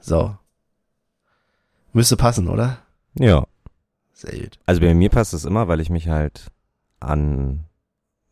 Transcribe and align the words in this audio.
So. 0.00 0.36
Müsste 1.92 2.16
passen, 2.16 2.48
oder? 2.48 2.78
Ja. 3.14 3.46
Sehr 4.12 4.38
gut. 4.38 4.58
Also 4.66 4.80
bei 4.80 4.94
mir 4.94 5.10
passt 5.10 5.34
es 5.34 5.44
immer, 5.44 5.68
weil 5.68 5.80
ich 5.80 5.90
mich 5.90 6.08
halt 6.08 6.50
an, 7.00 7.64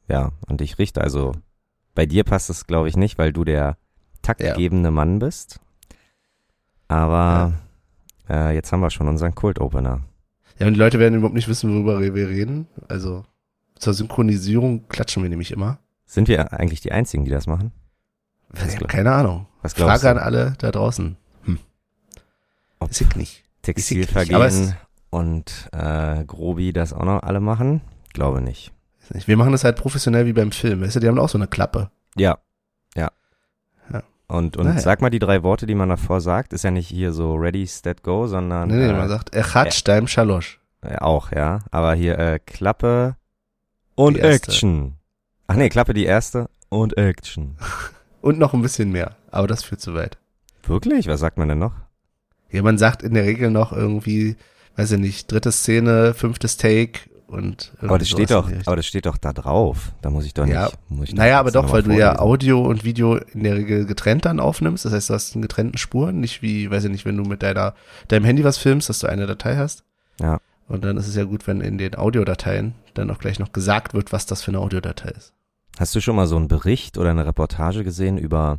ja, 0.08 0.32
an 0.46 0.56
dich 0.56 0.78
richte. 0.78 1.00
Also 1.00 1.32
bei 1.94 2.06
dir 2.06 2.24
passt 2.24 2.50
es, 2.50 2.66
glaube 2.66 2.88
ich, 2.88 2.96
nicht, 2.96 3.18
weil 3.18 3.32
du 3.32 3.44
der 3.44 3.76
taktgebende 4.22 4.90
Mann 4.90 5.18
bist. 5.18 5.60
Aber 6.88 7.54
äh, 8.28 8.54
jetzt 8.54 8.72
haben 8.72 8.80
wir 8.80 8.90
schon 8.90 9.08
unseren 9.08 9.34
Kult-Opener. 9.34 10.02
Ja, 10.58 10.66
und 10.66 10.74
die 10.74 10.78
Leute 10.78 10.98
werden 10.98 11.14
überhaupt 11.14 11.34
nicht 11.34 11.48
wissen, 11.48 11.72
worüber 11.72 12.00
wir 12.00 12.28
reden. 12.28 12.66
Also 12.88 13.24
zur 13.76 13.94
Synchronisierung 13.94 14.88
klatschen 14.88 15.22
wir 15.22 15.30
nämlich 15.30 15.52
immer. 15.52 15.78
Sind 16.04 16.28
wir 16.28 16.52
eigentlich 16.52 16.80
die 16.80 16.92
Einzigen, 16.92 17.24
die 17.24 17.30
das 17.30 17.46
machen? 17.46 17.72
Ich 18.54 18.76
habe 18.76 18.86
keine 18.86 19.12
Ahnung. 19.12 19.46
Was 19.62 19.74
Frage 19.74 20.08
an 20.10 20.18
alle 20.18 20.54
da 20.58 20.70
draußen. 20.70 21.16
Ob 22.80 22.90
Ist 22.90 23.00
ich 23.00 23.16
nicht. 23.16 23.44
Textilvergehen 23.62 24.74
und 25.10 25.68
äh, 25.72 26.24
Grobi 26.24 26.72
das 26.72 26.92
auch 26.92 27.04
noch 27.04 27.22
alle 27.22 27.40
machen? 27.40 27.80
Glaube 28.12 28.40
nicht. 28.40 28.72
Wir 29.10 29.36
machen 29.36 29.52
das 29.52 29.64
halt 29.64 29.76
professionell 29.76 30.26
wie 30.26 30.32
beim 30.34 30.52
Film. 30.52 30.82
Weißt 30.82 30.96
du, 30.96 31.00
die 31.00 31.08
haben 31.08 31.18
auch 31.18 31.28
so 31.30 31.38
eine 31.38 31.46
Klappe. 31.48 31.90
Ja. 32.16 32.38
Ja. 32.94 33.10
Ja. 33.92 34.02
Und, 34.26 34.56
und 34.58 34.66
Naja. 34.66 34.80
sag 34.80 35.00
mal 35.00 35.08
die 35.10 35.18
drei 35.18 35.42
Worte, 35.42 35.66
die 35.66 35.74
man 35.74 35.88
davor 35.88 36.20
sagt. 36.20 36.52
Ist 36.52 36.64
ja 36.64 36.70
nicht 36.70 36.88
hier 36.88 37.12
so 37.12 37.34
ready, 37.34 37.66
stat, 37.66 38.02
go, 38.02 38.26
sondern 38.26 38.68
Nee, 38.68 38.76
nee, 38.76 38.88
äh, 38.88 38.92
man 38.92 39.08
sagt, 39.08 39.34
er 39.34 39.54
hat 39.54 39.72
Stein 39.72 40.08
Schalosch. 40.08 40.60
äh, 40.82 40.96
auch, 40.98 41.32
ja. 41.32 41.60
Aber 41.70 41.94
hier 41.94 42.18
äh, 42.18 42.38
Klappe 42.38 43.16
und. 43.94 44.18
Action. 44.18 44.98
Ach 45.46 45.56
nee, 45.56 45.70
Klappe 45.70 45.94
die 45.94 46.04
erste 46.04 46.50
und 46.68 46.96
Action. 46.98 47.56
Und 48.20 48.38
noch 48.40 48.52
ein 48.52 48.60
bisschen 48.62 48.90
mehr. 48.90 49.14
Aber 49.30 49.46
das 49.46 49.62
führt 49.62 49.80
zu 49.80 49.94
weit. 49.94 50.18
Wirklich? 50.64 51.06
Was 51.06 51.20
sagt 51.20 51.38
man 51.38 51.48
denn 51.48 51.60
noch? 51.60 51.72
Ja, 52.50 52.62
man 52.62 52.78
sagt 52.78 53.02
in 53.02 53.14
der 53.14 53.24
Regel 53.24 53.50
noch 53.50 53.72
irgendwie, 53.72 54.36
weiß 54.76 54.92
ich 54.92 54.98
nicht, 54.98 55.30
dritte 55.30 55.52
Szene, 55.52 56.14
fünftes 56.14 56.56
Take 56.56 57.00
und 57.26 57.72
Aber 57.82 57.98
das 57.98 58.08
steht 58.08 58.30
doch, 58.30 58.50
aber 58.64 58.76
das 58.76 58.86
steht 58.86 59.04
doch 59.04 59.18
da 59.18 59.34
drauf. 59.34 59.92
Da 60.00 60.08
muss 60.08 60.24
ich 60.24 60.32
doch 60.32 60.46
Ja. 60.46 60.64
nicht. 60.64 60.78
Muss 60.88 61.08
ich 61.10 61.14
Naja, 61.14 61.40
aber 61.40 61.50
doch, 61.50 61.64
weil 61.70 61.82
mal 61.82 61.82
du 61.82 61.90
ja 61.98 62.14
vorlesen. 62.16 62.20
Audio 62.20 62.62
und 62.62 62.84
Video 62.84 63.16
in 63.16 63.42
der 63.44 63.56
Regel 63.56 63.84
getrennt 63.84 64.24
dann 64.24 64.40
aufnimmst. 64.40 64.86
Das 64.86 64.92
heißt, 64.94 65.10
du 65.10 65.14
hast 65.14 65.34
einen 65.34 65.42
getrennten 65.42 65.76
Spuren, 65.76 66.20
nicht 66.20 66.40
wie, 66.40 66.70
weiß 66.70 66.84
ich 66.84 66.90
nicht, 66.90 67.04
wenn 67.04 67.18
du 67.18 67.24
mit 67.24 67.42
deiner, 67.42 67.74
deinem 68.08 68.24
Handy 68.24 68.44
was 68.44 68.56
filmst, 68.56 68.88
dass 68.88 69.00
du 69.00 69.08
eine 69.08 69.26
Datei 69.26 69.56
hast. 69.56 69.84
Ja. 70.20 70.38
Und 70.68 70.84
dann 70.84 70.96
ist 70.96 71.06
es 71.06 71.16
ja 71.16 71.24
gut, 71.24 71.46
wenn 71.46 71.60
in 71.60 71.76
den 71.76 71.94
Audiodateien 71.96 72.74
dann 72.94 73.10
auch 73.10 73.18
gleich 73.18 73.38
noch 73.38 73.52
gesagt 73.52 73.92
wird, 73.94 74.12
was 74.12 74.24
das 74.26 74.42
für 74.42 74.50
eine 74.50 74.60
Audiodatei 74.60 75.10
ist. 75.10 75.32
Hast 75.78 75.94
du 75.94 76.00
schon 76.00 76.16
mal 76.16 76.26
so 76.26 76.36
einen 76.36 76.48
Bericht 76.48 76.96
oder 76.98 77.10
eine 77.10 77.24
Reportage 77.26 77.84
gesehen 77.84 78.16
über 78.18 78.58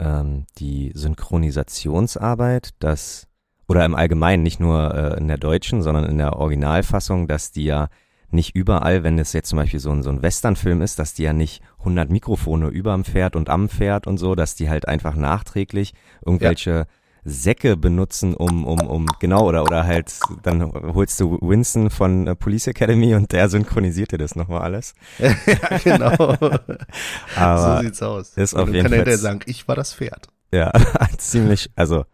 ähm, 0.00 0.46
die 0.58 0.92
Synchronisationsarbeit, 0.94 2.70
dass 2.78 3.28
oder 3.68 3.84
im 3.84 3.94
Allgemeinen 3.94 4.42
nicht 4.42 4.58
nur 4.58 4.94
äh, 4.94 5.18
in 5.18 5.28
der 5.28 5.38
deutschen, 5.38 5.82
sondern 5.82 6.04
in 6.04 6.18
der 6.18 6.36
Originalfassung, 6.36 7.28
dass 7.28 7.52
die 7.52 7.64
ja 7.64 7.88
nicht 8.32 8.54
überall, 8.56 9.02
wenn 9.04 9.18
es 9.18 9.32
jetzt 9.32 9.48
zum 9.48 9.58
Beispiel 9.58 9.80
so 9.80 9.90
ein, 9.90 10.02
so 10.02 10.10
ein 10.10 10.22
Westernfilm 10.22 10.82
ist, 10.82 10.98
dass 10.98 11.14
die 11.14 11.22
ja 11.24 11.32
nicht 11.32 11.62
100 11.78 12.10
Mikrofone 12.10 12.68
überm 12.68 13.04
Pferd 13.04 13.36
und 13.36 13.48
am 13.48 13.68
Pferd 13.68 14.06
und 14.06 14.18
so, 14.18 14.34
dass 14.34 14.54
die 14.54 14.68
halt 14.68 14.88
einfach 14.88 15.14
nachträglich 15.14 15.94
irgendwelche 16.24 16.86
Säcke 17.24 17.76
benutzen, 17.76 18.34
um, 18.34 18.64
um, 18.66 18.80
um, 18.80 19.06
genau, 19.18 19.46
oder, 19.46 19.62
oder 19.62 19.84
halt, 19.84 20.12
dann 20.42 20.72
holst 20.72 21.20
du 21.20 21.38
Winston 21.42 21.90
von 21.90 22.26
äh, 22.26 22.34
Police 22.34 22.68
Academy 22.68 23.14
und 23.14 23.32
der 23.32 23.48
synchronisiert 23.48 24.12
dir 24.12 24.18
das 24.18 24.36
nochmal 24.36 24.62
alles. 24.62 24.94
ja, 25.18 25.78
genau. 25.84 26.14
Aber 27.36 27.76
so 27.76 27.82
sieht's 27.82 28.02
aus. 28.02 28.36
ist 28.36 28.54
auf 28.54 28.64
dann 28.66 28.74
jeden 28.74 28.82
kann 28.84 28.90
Fall- 28.90 28.98
hinterher 28.98 29.18
sagen, 29.18 29.40
ich 29.46 29.68
war 29.68 29.76
das 29.76 29.94
Pferd. 29.94 30.28
Ja, 30.52 30.72
ziemlich, 31.18 31.70
also 31.76 32.04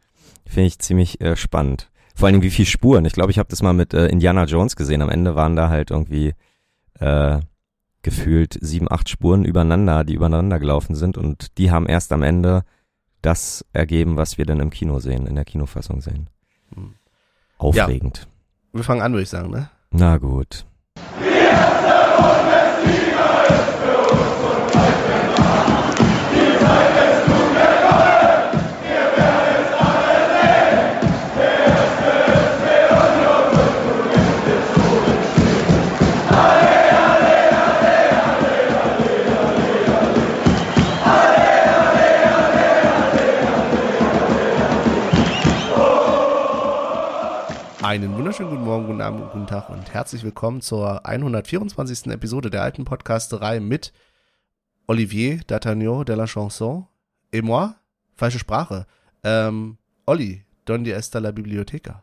finde 0.47 0.67
ich 0.67 0.79
ziemlich 0.81 1.21
äh, 1.21 1.37
spannend. 1.37 1.91
Vor 2.15 2.27
allen 2.27 2.35
Dingen, 2.35 2.45
wie 2.45 2.51
viel 2.51 2.67
Spuren. 2.67 3.05
Ich 3.05 3.13
glaube, 3.13 3.31
ich 3.31 3.39
habe 3.39 3.49
das 3.49 3.63
mal 3.63 3.73
mit 3.73 3.95
äh, 3.95 4.07
Indiana 4.09 4.45
Jones 4.45 4.75
gesehen. 4.77 5.03
Am 5.03 5.11
Ende 5.11 5.35
waren 5.37 5.55
da 5.55 5.69
halt 5.69 5.91
irgendwie 5.91 6.35
äh, 6.99 7.39
gefühlt 8.03 8.57
sieben, 8.61 8.91
acht 8.91 9.09
Spuren 9.09 9.45
übereinander, 9.45 10.05
die 10.05 10.15
übereinander 10.15 10.59
gelaufen 10.59 10.95
sind 10.95 11.19
und 11.19 11.59
die 11.59 11.71
haben 11.71 11.87
erst 11.87 12.13
am 12.13 12.23
Ende 12.23 12.63
das 13.27 13.65
ergeben, 13.73 14.17
was 14.17 14.39
wir 14.39 14.47
dann 14.47 14.61
im 14.61 14.71
Kino 14.71 15.01
sehen, 15.01 15.27
in 15.27 15.35
der 15.35 15.45
Kinofassung 15.45 16.01
sehen. 16.01 16.31
Hm. 16.75 16.95
Aufregend. 17.59 18.29
Wir 18.73 18.85
fangen 18.85 19.03
an, 19.03 19.13
würde 19.13 19.25
ich 19.25 19.29
sagen, 19.29 19.51
ne? 19.51 19.69
Na 19.91 20.17
gut. 20.19 20.65
Einen 20.97 21.37
Morgen, 48.77 48.89
guten 48.89 49.01
Abend 49.01 49.33
guten 49.33 49.47
Tag 49.47 49.71
und 49.71 49.95
herzlich 49.95 50.23
willkommen 50.23 50.61
zur 50.61 51.07
124. 51.07 52.09
Episode 52.09 52.51
der 52.51 52.61
alten 52.61 52.85
Podcasterei 52.85 53.59
mit 53.59 53.91
Olivier 54.87 55.41
D'Artagnan 55.49 56.05
de 56.05 56.15
la 56.15 56.27
Chanson 56.27 56.87
et 57.33 57.43
moi, 57.43 57.75
falsche 58.17 58.39
Sprache, 58.39 58.85
ähm, 59.25 59.79
Olli, 60.05 60.45
donde 60.67 60.95
está 60.95 61.21
la 61.21 61.33
biblioteca? 61.33 62.03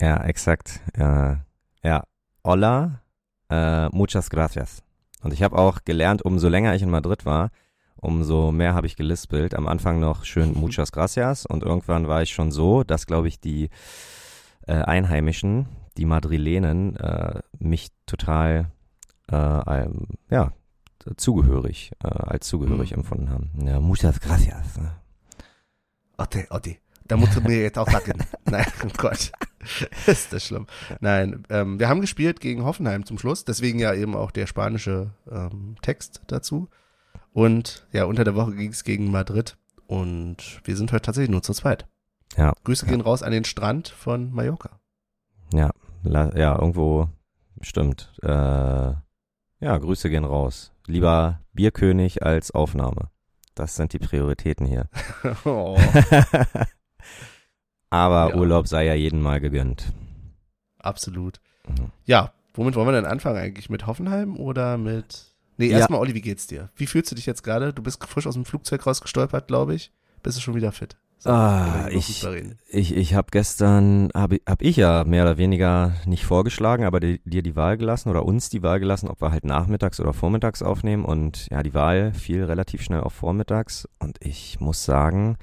Ja, 0.00 0.24
exakt. 0.24 0.80
Äh, 0.94 1.36
ja, 1.84 2.02
hola, 2.42 3.02
äh, 3.48 3.88
muchas 3.90 4.30
gracias. 4.30 4.82
Und 5.22 5.32
ich 5.32 5.44
habe 5.44 5.56
auch 5.56 5.84
gelernt, 5.84 6.22
umso 6.24 6.48
länger 6.48 6.74
ich 6.74 6.82
in 6.82 6.90
Madrid 6.90 7.24
war, 7.24 7.52
umso 7.94 8.50
mehr 8.50 8.74
habe 8.74 8.88
ich 8.88 8.96
gelispelt. 8.96 9.54
Am 9.54 9.68
Anfang 9.68 10.00
noch 10.00 10.24
schön 10.24 10.54
muchas 10.54 10.90
gracias 10.90 11.46
und 11.46 11.62
irgendwann 11.62 12.08
war 12.08 12.20
ich 12.20 12.32
schon 12.32 12.50
so, 12.50 12.82
dass, 12.82 13.06
glaube 13.06 13.28
ich, 13.28 13.38
die 13.38 13.70
äh, 14.66 14.72
Einheimischen, 14.72 15.66
die 15.96 16.04
Madrilenen, 16.06 16.96
äh, 16.96 17.40
mich 17.58 17.88
total, 18.06 18.70
äh, 19.30 19.88
ja, 20.30 20.52
zugehörig, 21.16 21.92
äh, 22.04 22.08
als 22.08 22.46
zugehörig 22.48 22.90
Mhm. 22.92 22.98
empfunden 22.98 23.30
haben. 23.30 23.50
Ja, 23.66 23.80
muchas 23.80 24.20
gracias. 24.20 24.78
Otte, 26.18 26.46
Otti, 26.50 26.78
da 27.06 27.16
musst 27.16 27.36
du 27.36 27.40
mir 27.40 27.62
jetzt 27.62 27.78
auch 27.78 27.88
sagen. 27.90 28.18
Nein, 28.44 28.66
oh 28.84 28.88
Gott. 28.98 29.32
Ist 30.06 30.32
das 30.32 30.44
schlimm. 30.44 30.66
Nein, 31.00 31.44
ähm, 31.50 31.78
wir 31.78 31.88
haben 31.88 32.00
gespielt 32.00 32.40
gegen 32.40 32.64
Hoffenheim 32.64 33.04
zum 33.04 33.18
Schluss, 33.18 33.44
deswegen 33.44 33.78
ja 33.78 33.92
eben 33.94 34.14
auch 34.14 34.30
der 34.30 34.46
spanische 34.46 35.10
ähm, 35.30 35.76
Text 35.82 36.22
dazu. 36.28 36.68
Und 37.32 37.86
ja, 37.92 38.04
unter 38.04 38.24
der 38.24 38.34
Woche 38.34 38.54
ging 38.54 38.70
es 38.70 38.84
gegen 38.84 39.10
Madrid 39.10 39.56
und 39.86 40.60
wir 40.64 40.76
sind 40.76 40.92
heute 40.92 41.02
tatsächlich 41.02 41.30
nur 41.30 41.42
zu 41.42 41.52
zweit. 41.52 41.86
Ja. 42.36 42.52
Grüße 42.64 42.86
Ja. 42.86 42.92
gehen 42.92 43.00
raus 43.00 43.22
an 43.22 43.32
den 43.32 43.44
Strand 43.44 43.88
von 43.88 44.32
Mallorca. 44.32 44.79
Ja, 45.52 45.70
ja, 46.04 46.58
irgendwo 46.58 47.08
stimmt. 47.60 48.12
Äh, 48.22 48.28
ja, 48.28 49.76
Grüße 49.78 50.08
gehen 50.10 50.24
raus. 50.24 50.72
Lieber 50.86 51.40
Bierkönig 51.52 52.22
als 52.22 52.50
Aufnahme. 52.52 53.10
Das 53.54 53.76
sind 53.76 53.92
die 53.92 53.98
Prioritäten 53.98 54.66
hier. 54.66 54.88
oh. 55.44 55.78
Aber 57.90 58.30
Ja. 58.30 58.36
Urlaub 58.36 58.68
sei 58.68 58.86
ja 58.86 58.94
jedem 58.94 59.20
mal 59.20 59.40
gegönnt. 59.40 59.92
Absolut. 60.78 61.40
Mhm. 61.68 61.90
Ja, 62.06 62.32
womit 62.54 62.76
wollen 62.76 62.88
wir 62.88 62.92
denn 62.92 63.04
anfangen 63.06 63.36
eigentlich? 63.38 63.68
Mit 63.68 63.86
Hoffenheim 63.86 64.36
oder 64.36 64.78
mit. 64.78 65.26
Nee, 65.56 65.70
Ja. 65.70 65.78
erstmal, 65.78 66.00
Olli, 66.00 66.14
wie 66.14 66.20
geht's 66.22 66.46
dir? 66.46 66.70
Wie 66.76 66.86
fühlst 66.86 67.10
du 67.10 67.16
dich 67.16 67.26
jetzt 67.26 67.42
gerade? 67.42 67.74
Du 67.74 67.82
bist 67.82 68.02
frisch 68.04 68.26
aus 68.26 68.34
dem 68.34 68.44
Flugzeug 68.44 68.86
rausgestolpert, 68.86 69.48
glaube 69.48 69.74
ich. 69.74 69.92
Bist 70.22 70.38
du 70.38 70.40
schon 70.40 70.54
wieder 70.54 70.72
fit? 70.72 70.96
So, 71.22 71.28
Ah, 71.28 71.88
ich-. 71.90 72.26
Ich, 72.70 72.96
ich 72.96 73.14
habe 73.14 73.28
gestern, 73.30 74.08
habe 74.14 74.40
hab 74.48 74.62
ich 74.62 74.76
ja 74.76 75.04
mehr 75.04 75.24
oder 75.24 75.36
weniger 75.36 75.92
nicht 76.06 76.24
vorgeschlagen, 76.24 76.84
aber 76.84 76.98
di- 76.98 77.20
dir 77.26 77.42
die 77.42 77.56
Wahl 77.56 77.76
gelassen 77.76 78.08
oder 78.08 78.24
uns 78.24 78.48
die 78.48 78.62
Wahl 78.62 78.80
gelassen, 78.80 79.08
ob 79.08 79.20
wir 79.20 79.30
halt 79.30 79.44
nachmittags 79.44 80.00
oder 80.00 80.14
vormittags 80.14 80.62
aufnehmen. 80.62 81.04
Und 81.04 81.46
ja, 81.50 81.62
die 81.62 81.74
Wahl 81.74 82.14
fiel 82.14 82.44
relativ 82.44 82.80
schnell 82.82 83.00
auf 83.00 83.12
vormittags. 83.12 83.86
Und 83.98 84.16
ich 84.24 84.60
muss 84.60 84.82
sagen, 84.86 85.36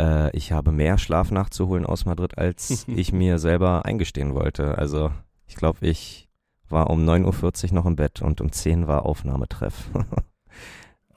äh, 0.00 0.36
ich 0.36 0.50
habe 0.50 0.72
mehr 0.72 0.98
Schlaf 0.98 1.30
nachzuholen 1.30 1.86
aus 1.86 2.04
Madrid, 2.04 2.36
als 2.36 2.84
ich 2.88 3.12
mir 3.12 3.38
selber 3.38 3.84
eingestehen 3.84 4.34
wollte. 4.34 4.76
Also 4.76 5.12
ich 5.46 5.54
glaube, 5.54 5.86
ich 5.86 6.28
war 6.68 6.90
um 6.90 7.08
9.40 7.08 7.68
Uhr 7.68 7.74
noch 7.74 7.86
im 7.86 7.94
Bett 7.94 8.22
und 8.22 8.40
um 8.40 8.50
10 8.50 8.88
war 8.88 9.06
Aufnahmetreff. 9.06 9.74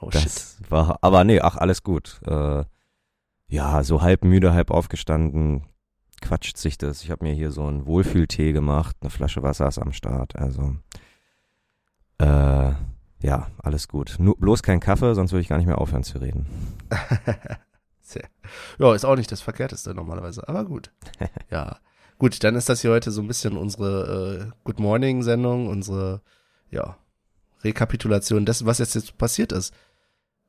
Oh 0.05 0.11
shit. 0.11 0.25
Das 0.25 0.57
war, 0.69 0.97
aber 0.99 1.23
nee, 1.23 1.39
ach, 1.39 1.55
alles 1.55 1.81
gut. 1.81 2.19
Äh, 2.27 2.65
ja, 3.53 3.83
so 3.83 4.01
halb 4.01 4.23
müde, 4.23 4.51
halb 4.51 4.71
aufgestanden, 4.71 5.67
quatscht 6.21 6.57
sich 6.57 6.79
das. 6.79 7.03
Ich 7.03 7.11
habe 7.11 7.23
mir 7.23 7.33
hier 7.33 7.51
so 7.51 7.63
einen 7.67 7.85
Wohlfühltee 7.85 8.51
gemacht, 8.51 8.95
eine 9.01 9.11
Flasche 9.11 9.43
Wasser 9.43 9.67
ist 9.67 9.77
am 9.77 9.93
Start, 9.93 10.35
also 10.35 10.75
äh, 12.17 12.71
ja, 13.21 13.47
alles 13.59 13.87
gut. 13.87 14.15
Nur, 14.17 14.35
bloß 14.37 14.63
kein 14.63 14.79
Kaffee, 14.79 15.13
sonst 15.13 15.33
würde 15.33 15.41
ich 15.41 15.49
gar 15.49 15.57
nicht 15.57 15.67
mehr 15.67 15.77
aufhören 15.77 16.03
zu 16.03 16.17
reden. 16.17 16.47
Ja, 18.77 18.93
ist 18.93 19.05
auch 19.05 19.15
nicht 19.15 19.31
das 19.31 19.41
Verkehrteste 19.41 19.95
normalerweise, 19.95 20.47
aber 20.47 20.65
gut. 20.65 20.91
Ja. 21.49 21.79
Gut, 22.19 22.43
dann 22.43 22.55
ist 22.55 22.69
das 22.69 22.81
hier 22.81 22.91
heute 22.91 23.09
so 23.09 23.21
ein 23.21 23.27
bisschen 23.27 23.57
unsere 23.57 24.51
äh, 24.51 24.51
Good 24.63 24.79
Morning-Sendung, 24.79 25.67
unsere, 25.67 26.21
ja, 26.69 26.97
Rekapitulation 27.63 28.45
dessen, 28.45 28.67
was 28.67 28.77
jetzt, 28.77 28.93
jetzt 28.93 29.17
passiert 29.17 29.51
ist. 29.51 29.73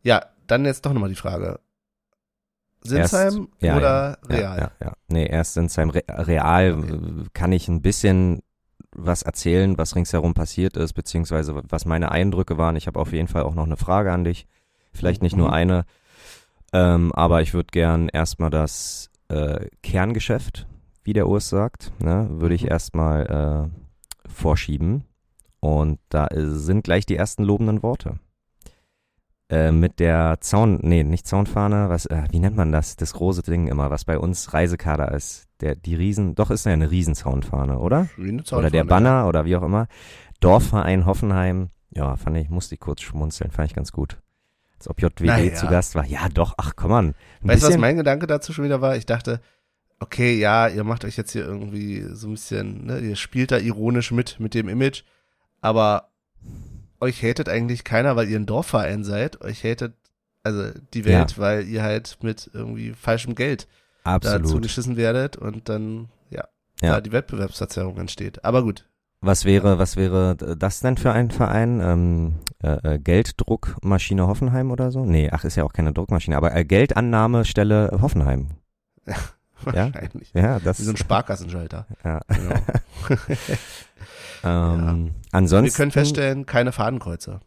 Ja, 0.03 0.27
dann 0.47 0.67
jetzt 0.67 0.85
doch 0.85 0.93
nochmal 0.93 1.09
die 1.09 1.15
Frage. 1.15 1.59
Sinsheim 2.85 3.49
Erst- 3.51 3.63
ja, 3.63 3.77
oder 3.77 4.19
ja, 4.29 4.37
Real? 4.37 4.59
Ja, 4.59 4.71
ja. 4.87 4.93
Nee, 5.09 5.27
erst 5.27 5.55
Sinsheim. 5.55 5.91
Re 5.91 6.03
Real 6.09 6.75
Okay. 6.75 7.25
kann 7.33 7.53
ich 7.53 7.69
ein 7.69 7.83
bisschen 7.83 8.43
was 8.97 9.23
erzählen, 9.23 9.77
was 9.79 9.97
ringsherum 9.97 10.35
passiert 10.35 10.77
ist, 10.77 10.93
beziehungsweise 10.93 11.61
was 11.69 11.85
meine 11.87 12.13
Eindrücke 12.13 12.59
waren. 12.59 12.77
Ich 12.77 12.87
habe 12.87 13.01
auf 13.01 13.13
jeden 13.13 13.29
Fall 13.29 13.43
auch 13.43 13.55
noch 13.55 13.65
eine 13.67 13.77
Frage 13.77 14.13
an 14.13 14.25
dich. 14.25 14.47
Vielleicht 14.93 15.23
nicht 15.23 15.37
nur 15.37 15.49
Mhm. 15.49 15.55
eine. 15.55 15.85
Ähm, 16.73 17.13
aber 17.13 17.43
ich 17.43 17.55
würde 17.55 17.69
gern 17.73 18.09
erstmal 18.09 18.51
das 18.51 19.11
äh, 19.29 19.69
Kerngeschäft, 19.83 20.67
wie 21.03 21.13
der 21.15 21.27
Urs 21.29 21.49
sagt, 21.49 21.93
ne, 22.03 22.29
würde 22.31 22.55
ich 22.55 22.65
Mhm. 22.65 22.71
erstmal 22.71 23.71
äh, 23.73 24.29
vorschieben. 24.29 25.05
Und 25.61 25.99
da 26.11 26.27
äh, 26.29 26.47
sind 26.47 26.85
gleich 26.85 27.07
die 27.07 27.17
ersten 27.17 27.43
lobenden 27.43 27.83
Worte. 27.83 28.19
Äh, 29.51 29.73
mit 29.73 30.01
der 30.01 30.39
Zaun, 30.41 30.79
nee, 30.83 31.03
nicht 31.05 31.27
Zaunfahne, 31.27 31.91
was, 31.91 32.07
äh, 32.07 32.23
wie 32.31 32.41
nennt 32.41 32.57
man 32.57 32.73
das? 32.73 32.97
Das 32.97 33.13
große 33.13 33.43
Ding 33.43 33.69
immer, 33.69 33.91
was 33.91 34.07
bei 34.07 34.19
uns 34.19 34.55
Reisekader 34.55 35.13
ist. 35.13 35.49
Der, 35.61 35.75
die 35.75 35.95
Riesen, 35.95 36.35
doch 36.35 36.51
ist 36.51 36.65
ja 36.65 36.73
eine 36.73 36.91
Riesenzaunfahne, 36.91 37.79
oder? 37.79 38.09
Eine 38.19 38.43
Oder 38.53 38.71
der 38.71 38.85
Banner 38.85 39.29
oder 39.29 39.45
wie 39.45 39.57
auch 39.57 39.63
immer. 39.63 39.87
Dorfverein 40.41 41.05
Hoffenheim, 41.05 41.69
ja, 41.91 42.17
fand 42.17 42.39
ich, 42.39 42.49
musste 42.49 42.75
ich 42.75 42.81
kurz 42.81 43.03
schmunzeln, 43.03 43.51
fand 43.51 43.69
ich 43.69 43.75
ganz 43.75 43.93
gut. 43.93 44.19
Als 44.79 44.89
ob 44.89 45.01
JWD 45.01 45.27
Naja. 45.27 45.55
zu 45.55 45.67
Gast 45.67 45.95
war. 45.95 46.07
Ja, 46.07 46.29
doch, 46.29 46.55
ach 46.57 46.73
komm 46.75 46.93
an. 46.93 47.15
Weißt 47.43 47.63
du, 47.63 47.69
was 47.69 47.79
mein 47.79 47.97
Gedanke 47.97 48.27
dazu 48.27 48.53
schon 48.53 48.65
wieder 48.65 48.81
war? 48.81 48.97
Ich 48.97 49.07
dachte, 49.07 49.41
okay, 50.01 50.39
ja, 50.39 50.69
ihr 50.69 50.85
macht 50.85 51.05
euch 51.05 51.17
jetzt 51.17 51.33
hier 51.33 51.45
irgendwie 51.45 52.05
so 52.13 52.29
ein 52.29 52.33
bisschen, 52.33 52.87
ne, 52.87 52.99
ihr 52.99 53.17
spielt 53.17 53.53
da 53.53 53.59
ironisch 53.59 54.11
mit, 54.11 54.41
mit 54.41 54.55
dem 54.55 54.69
Image, 54.69 55.03
aber 55.61 56.11
euch 57.05 57.23
hatet 57.23 57.49
eigentlich 57.49 57.85
keiner, 57.85 58.17
weil 58.17 58.29
ihr 58.29 58.39
ein 58.39 58.47
Dorfverein 58.47 59.05
seid. 59.05 59.41
Euch 59.43 59.63
hatet, 59.65 59.95
also 60.43 60.71
die 60.93 61.05
Welt, 61.05 61.39
weil 61.39 61.67
ihr 61.69 61.83
halt 61.83 62.19
mit 62.23 62.51
irgendwie 62.53 62.93
falschem 62.93 63.35
Geld 63.35 63.69
Absolut. 64.03 64.49
zugeschissen 64.49 64.97
werdet 64.97 65.37
und 65.37 65.69
dann, 65.69 66.09
ja, 66.31 66.45
Ja. 66.83 66.95
da 66.95 67.01
die 67.01 67.13
Wettbewerbsverzerrung 67.13 67.97
entsteht. 67.99 68.45
Aber 68.45 68.63
gut. 68.63 68.89
Was 69.21 69.45
wäre, 69.47 69.79
was 69.79 69.97
wäre 69.97 70.37
das 70.37 70.81
denn 70.81 70.99
für 70.99 71.13
ein 71.13 71.31
Verein? 71.31 71.81
Ähm, 71.81 72.35
äh, 72.63 72.95
äh, 72.95 72.99
Gelddruckmaschine 72.99 74.27
Hoffenheim 74.27 74.71
oder 74.71 74.91
so? 74.91 75.05
Nee, 75.07 75.31
ach, 75.33 75.45
ist 75.45 75.57
ja 75.57 75.65
auch 75.65 75.73
keine 75.73 75.93
Druckmaschine, 75.95 76.37
aber 76.37 76.55
äh, 76.55 76.65
Geldannahmestelle 76.65 77.99
Hoffenheim. 78.03 78.49
Ja? 79.73 79.95
Wahrscheinlich. 79.95 80.31
Ja, 80.35 80.59
das. 80.61 80.79
Wie 80.79 80.83
so 80.83 80.91
ein 80.91 80.99
Sparkassenschalter. 80.99 81.87
ja. 82.05 82.21
Genau. 82.29 82.55
ähm, 84.45 85.15
Ansonsten. 85.33 85.73
Wir 85.73 85.77
können 85.77 85.91
feststellen, 85.91 86.47
keine 86.47 86.73
Fadenkreuze. 86.73 87.41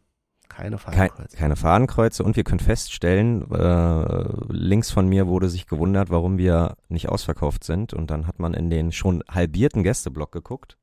Keine 0.49 0.77
Kei 0.77 0.91
Fadenkreuze. 0.91 1.37
keine 1.37 1.55
Fadenkreuze 1.55 2.23
und 2.23 2.35
wir 2.35 2.43
können 2.43 2.59
feststellen, 2.59 3.51
äh, 3.51 4.25
links 4.49 4.89
von 4.89 5.07
mir 5.07 5.27
wurde 5.27 5.49
sich 5.49 5.67
gewundert, 5.67 6.09
warum 6.09 6.37
wir 6.39 6.77
nicht 6.89 7.09
ausverkauft 7.09 7.63
sind 7.63 7.93
und 7.93 8.09
dann 8.09 8.25
hat 8.25 8.39
man 8.39 8.55
in 8.55 8.71
den 8.71 8.91
schon 8.91 9.23
halbierten 9.29 9.83
Gästeblock 9.83 10.31
geguckt 10.31 10.77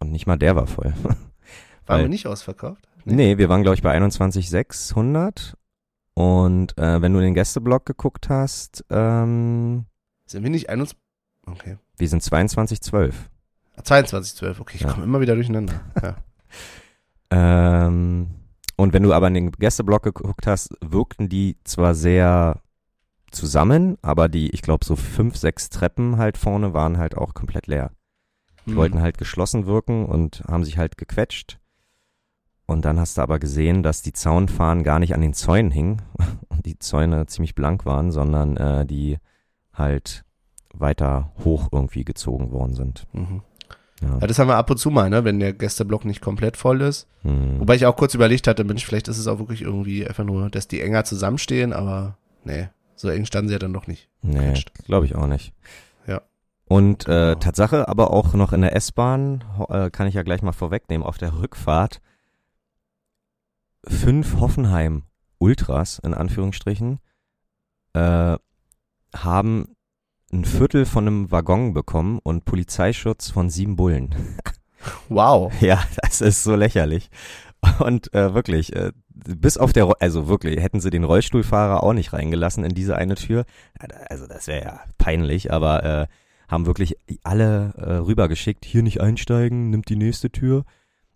und 0.00 0.10
nicht 0.10 0.26
mal 0.26 0.36
der 0.36 0.56
war 0.56 0.66
voll. 0.66 0.92
Waren 1.86 2.00
wir 2.00 2.08
nicht 2.08 2.26
ausverkauft? 2.26 2.88
nee. 3.04 3.38
wir 3.38 3.48
waren 3.48 3.62
glaube 3.62 3.76
ich 3.76 3.82
bei 3.82 3.96
21.600 3.96 5.54
und 6.14 6.76
äh, 6.78 7.00
wenn 7.00 7.12
du 7.12 7.18
in 7.20 7.26
den 7.26 7.34
Gästeblock 7.34 7.86
geguckt 7.86 8.28
hast, 8.28 8.84
ähm, 8.90 9.84
Sind 10.26 10.42
wir 10.42 10.50
nicht 10.50 10.68
21? 10.68 10.98
Okay. 11.46 11.76
wir 11.98 12.08
sind 12.08 12.22
22.12. 12.22 13.12
22, 13.82 14.60
okay, 14.60 14.76
ich 14.76 14.82
Ja. 14.82 14.92
komme 14.92 15.04
immer 15.04 15.20
wieder 15.20 15.34
durcheinander. 15.34 15.74
Ja. 16.02 16.16
Ähm, 17.86 18.28
und 18.76 18.92
wenn 18.92 19.02
du 19.02 19.12
aber 19.12 19.28
in 19.28 19.34
den 19.34 19.52
Gästeblock 19.52 20.02
geguckt 20.02 20.46
hast, 20.46 20.74
wirkten 20.80 21.28
die 21.28 21.56
zwar 21.64 21.94
sehr 21.94 22.60
zusammen, 23.30 23.96
aber 24.02 24.28
die, 24.28 24.50
ich 24.50 24.62
glaube, 24.62 24.84
so 24.84 24.94
fünf, 24.94 25.36
sechs 25.36 25.68
Treppen 25.70 26.18
halt 26.18 26.38
vorne 26.38 26.74
waren 26.74 26.98
halt 26.98 27.16
auch 27.16 27.34
komplett 27.34 27.66
leer. 27.66 27.90
Die 28.66 28.70
Hm. 28.70 28.76
wollten 28.76 29.00
halt 29.02 29.18
geschlossen 29.18 29.66
wirken 29.66 30.06
und 30.06 30.42
haben 30.48 30.64
sich 30.64 30.78
halt 30.78 30.96
gequetscht. 30.96 31.58
Und 32.66 32.84
dann 32.84 32.98
hast 32.98 33.18
du 33.18 33.22
aber 33.22 33.38
gesehen, 33.38 33.82
dass 33.82 34.00
die 34.02 34.12
Zaunfahnen 34.12 34.84
gar 34.84 34.98
nicht 34.98 35.14
an 35.14 35.20
den 35.20 35.34
Zäunen 35.34 35.70
hingen 35.70 36.02
und 36.48 36.64
die 36.66 36.78
Zäune 36.78 37.26
ziemlich 37.26 37.54
blank 37.54 37.84
waren, 37.84 38.10
sondern 38.12 38.56
äh, 38.56 38.86
die 38.86 39.18
halt 39.72 40.24
weiter 40.72 41.32
hoch 41.44 41.68
irgendwie 41.72 42.04
gezogen 42.04 42.52
worden 42.52 42.74
sind. 42.74 43.06
Mhm. 43.12 43.42
Ja. 44.04 44.26
Das 44.26 44.38
haben 44.38 44.48
wir 44.48 44.56
ab 44.56 44.70
und 44.70 44.76
zu 44.76 44.90
mal, 44.90 45.10
ne, 45.10 45.24
wenn 45.24 45.40
der 45.40 45.52
Gästeblock 45.52 46.04
nicht 46.04 46.20
komplett 46.20 46.56
voll 46.56 46.80
ist. 46.82 47.06
Hm. 47.22 47.60
Wobei 47.60 47.74
ich 47.74 47.86
auch 47.86 47.96
kurz 47.96 48.14
überlegt 48.14 48.46
hatte, 48.46 48.64
Mensch, 48.64 48.84
vielleicht 48.84 49.08
ist 49.08 49.18
es 49.18 49.26
auch 49.26 49.38
wirklich 49.38 49.62
irgendwie 49.62 50.06
einfach 50.06 50.24
nur, 50.24 50.50
dass 50.50 50.68
die 50.68 50.80
enger 50.80 51.04
zusammenstehen, 51.04 51.72
aber 51.72 52.16
nee, 52.44 52.68
so 52.96 53.08
eng 53.08 53.26
standen 53.26 53.48
sie 53.48 53.54
ja 53.54 53.58
dann 53.58 53.72
doch 53.72 53.86
nicht. 53.86 54.08
Nee, 54.22 54.54
glaube 54.86 55.06
ich 55.06 55.14
auch 55.14 55.26
nicht. 55.26 55.52
Ja. 56.06 56.22
Und 56.66 57.04
äh, 57.04 57.06
Genau. 57.06 57.34
Tatsache, 57.34 57.88
aber 57.88 58.10
auch 58.10 58.34
noch 58.34 58.52
in 58.52 58.62
der 58.62 58.74
S-Bahn, 58.76 59.44
äh, 59.68 59.90
kann 59.90 60.06
ich 60.06 60.14
ja 60.14 60.22
gleich 60.22 60.42
mal 60.42 60.52
vorwegnehmen, 60.52 61.06
auf 61.06 61.18
der 61.18 61.38
Rückfahrt 61.38 62.00
fünf 63.86 64.40
Hoffenheim 64.40 65.02
Ultras, 65.38 65.98
in 65.98 66.14
Anführungsstrichen, 66.14 67.00
äh, 67.92 68.36
haben 69.14 69.76
ein 70.34 70.44
Viertel 70.44 70.84
von 70.84 71.06
einem 71.06 71.30
Waggon 71.30 71.72
bekommen 71.72 72.18
und 72.22 72.44
Polizeischutz 72.44 73.30
von 73.30 73.50
sieben 73.50 73.76
Bullen. 73.76 74.14
Wow. 75.08 75.52
Ja, 75.62 75.82
das 76.02 76.20
ist 76.20 76.44
so 76.44 76.56
lächerlich. 76.56 77.08
Und 77.78 78.12
äh, 78.12 78.34
wirklich, 78.34 78.76
äh, 78.76 78.92
bis 79.08 79.56
auf 79.56 79.72
der, 79.72 79.90
also 80.00 80.28
wirklich, 80.28 80.60
hätten 80.60 80.80
sie 80.80 80.90
den 80.90 81.04
Rollstuhlfahrer 81.04 81.82
auch 81.82 81.94
nicht 81.94 82.12
reingelassen 82.12 82.64
in 82.64 82.74
diese 82.74 82.96
eine 82.96 83.14
Tür. 83.14 83.46
Also 84.10 84.26
das 84.26 84.46
wäre 84.46 84.64
ja 84.64 84.80
peinlich, 84.98 85.50
aber 85.50 85.84
äh, 85.84 86.06
haben 86.48 86.66
wirklich 86.66 86.98
alle 87.22 87.72
äh, 87.78 87.92
rübergeschickt, 87.94 88.66
hier 88.66 88.82
nicht 88.82 89.00
einsteigen, 89.00 89.70
nimmt 89.70 89.88
die 89.88 89.96
nächste 89.96 90.30
Tür. 90.30 90.64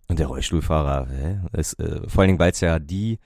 Und 0.07 0.17
der 0.17 0.27
Rollstuhlfahrer, 0.27 1.07
hä, 1.07 1.39
ist, 1.53 1.79
äh, 1.79 2.09
vor 2.09 2.21
allen 2.21 2.29
Dingen, 2.29 2.39
weil 2.39 2.51
es 2.51 2.61
ja 2.61 2.79
die, 2.79 3.19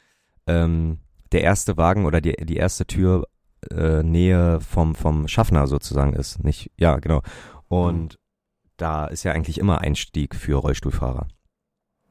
ähm, 0.48 0.98
der 1.32 1.44
erste 1.44 1.78
Wagen 1.78 2.06
oder 2.06 2.20
die, 2.20 2.34
die 2.34 2.58
erste 2.58 2.86
Tür 2.86 3.26
äh, 3.72 4.04
Nähe 4.04 4.60
vom, 4.62 4.96
vom 4.96 5.28
Schaffner 5.28 5.68
sozusagen 5.68 6.14
ist. 6.14 6.44
Nicht, 6.44 6.72
ja, 6.78 6.98
genau. 6.98 7.22
Und 7.68 8.20
da 8.78 9.06
ist 9.06 9.24
ja 9.24 9.32
eigentlich 9.32 9.58
immer 9.58 9.82
Einstieg 9.82 10.36
für 10.36 10.56
Rollstuhlfahrer. 10.56 11.28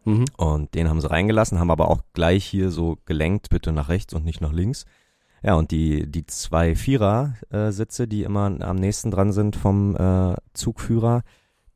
Mhm. 0.04 0.24
Und 0.36 0.74
den 0.74 0.88
haben 0.88 1.00
sie 1.00 1.10
reingelassen, 1.10 1.58
haben 1.58 1.70
aber 1.70 1.88
auch 1.88 2.02
gleich 2.12 2.44
hier 2.44 2.70
so 2.70 2.98
gelenkt, 3.04 3.50
bitte 3.50 3.72
nach 3.72 3.88
rechts 3.88 4.14
und 4.14 4.24
nicht 4.24 4.40
nach 4.40 4.52
links. 4.52 4.84
Ja, 5.42 5.54
und 5.54 5.72
die, 5.72 6.10
die 6.10 6.24
zwei 6.26 6.76
Vierer-Sitze, 6.76 8.06
die 8.06 8.22
immer 8.22 8.60
am 8.60 8.76
nächsten 8.76 9.10
dran 9.10 9.32
sind 9.32 9.56
vom 9.56 9.96
äh, 9.96 10.34
Zugführer, 10.54 11.22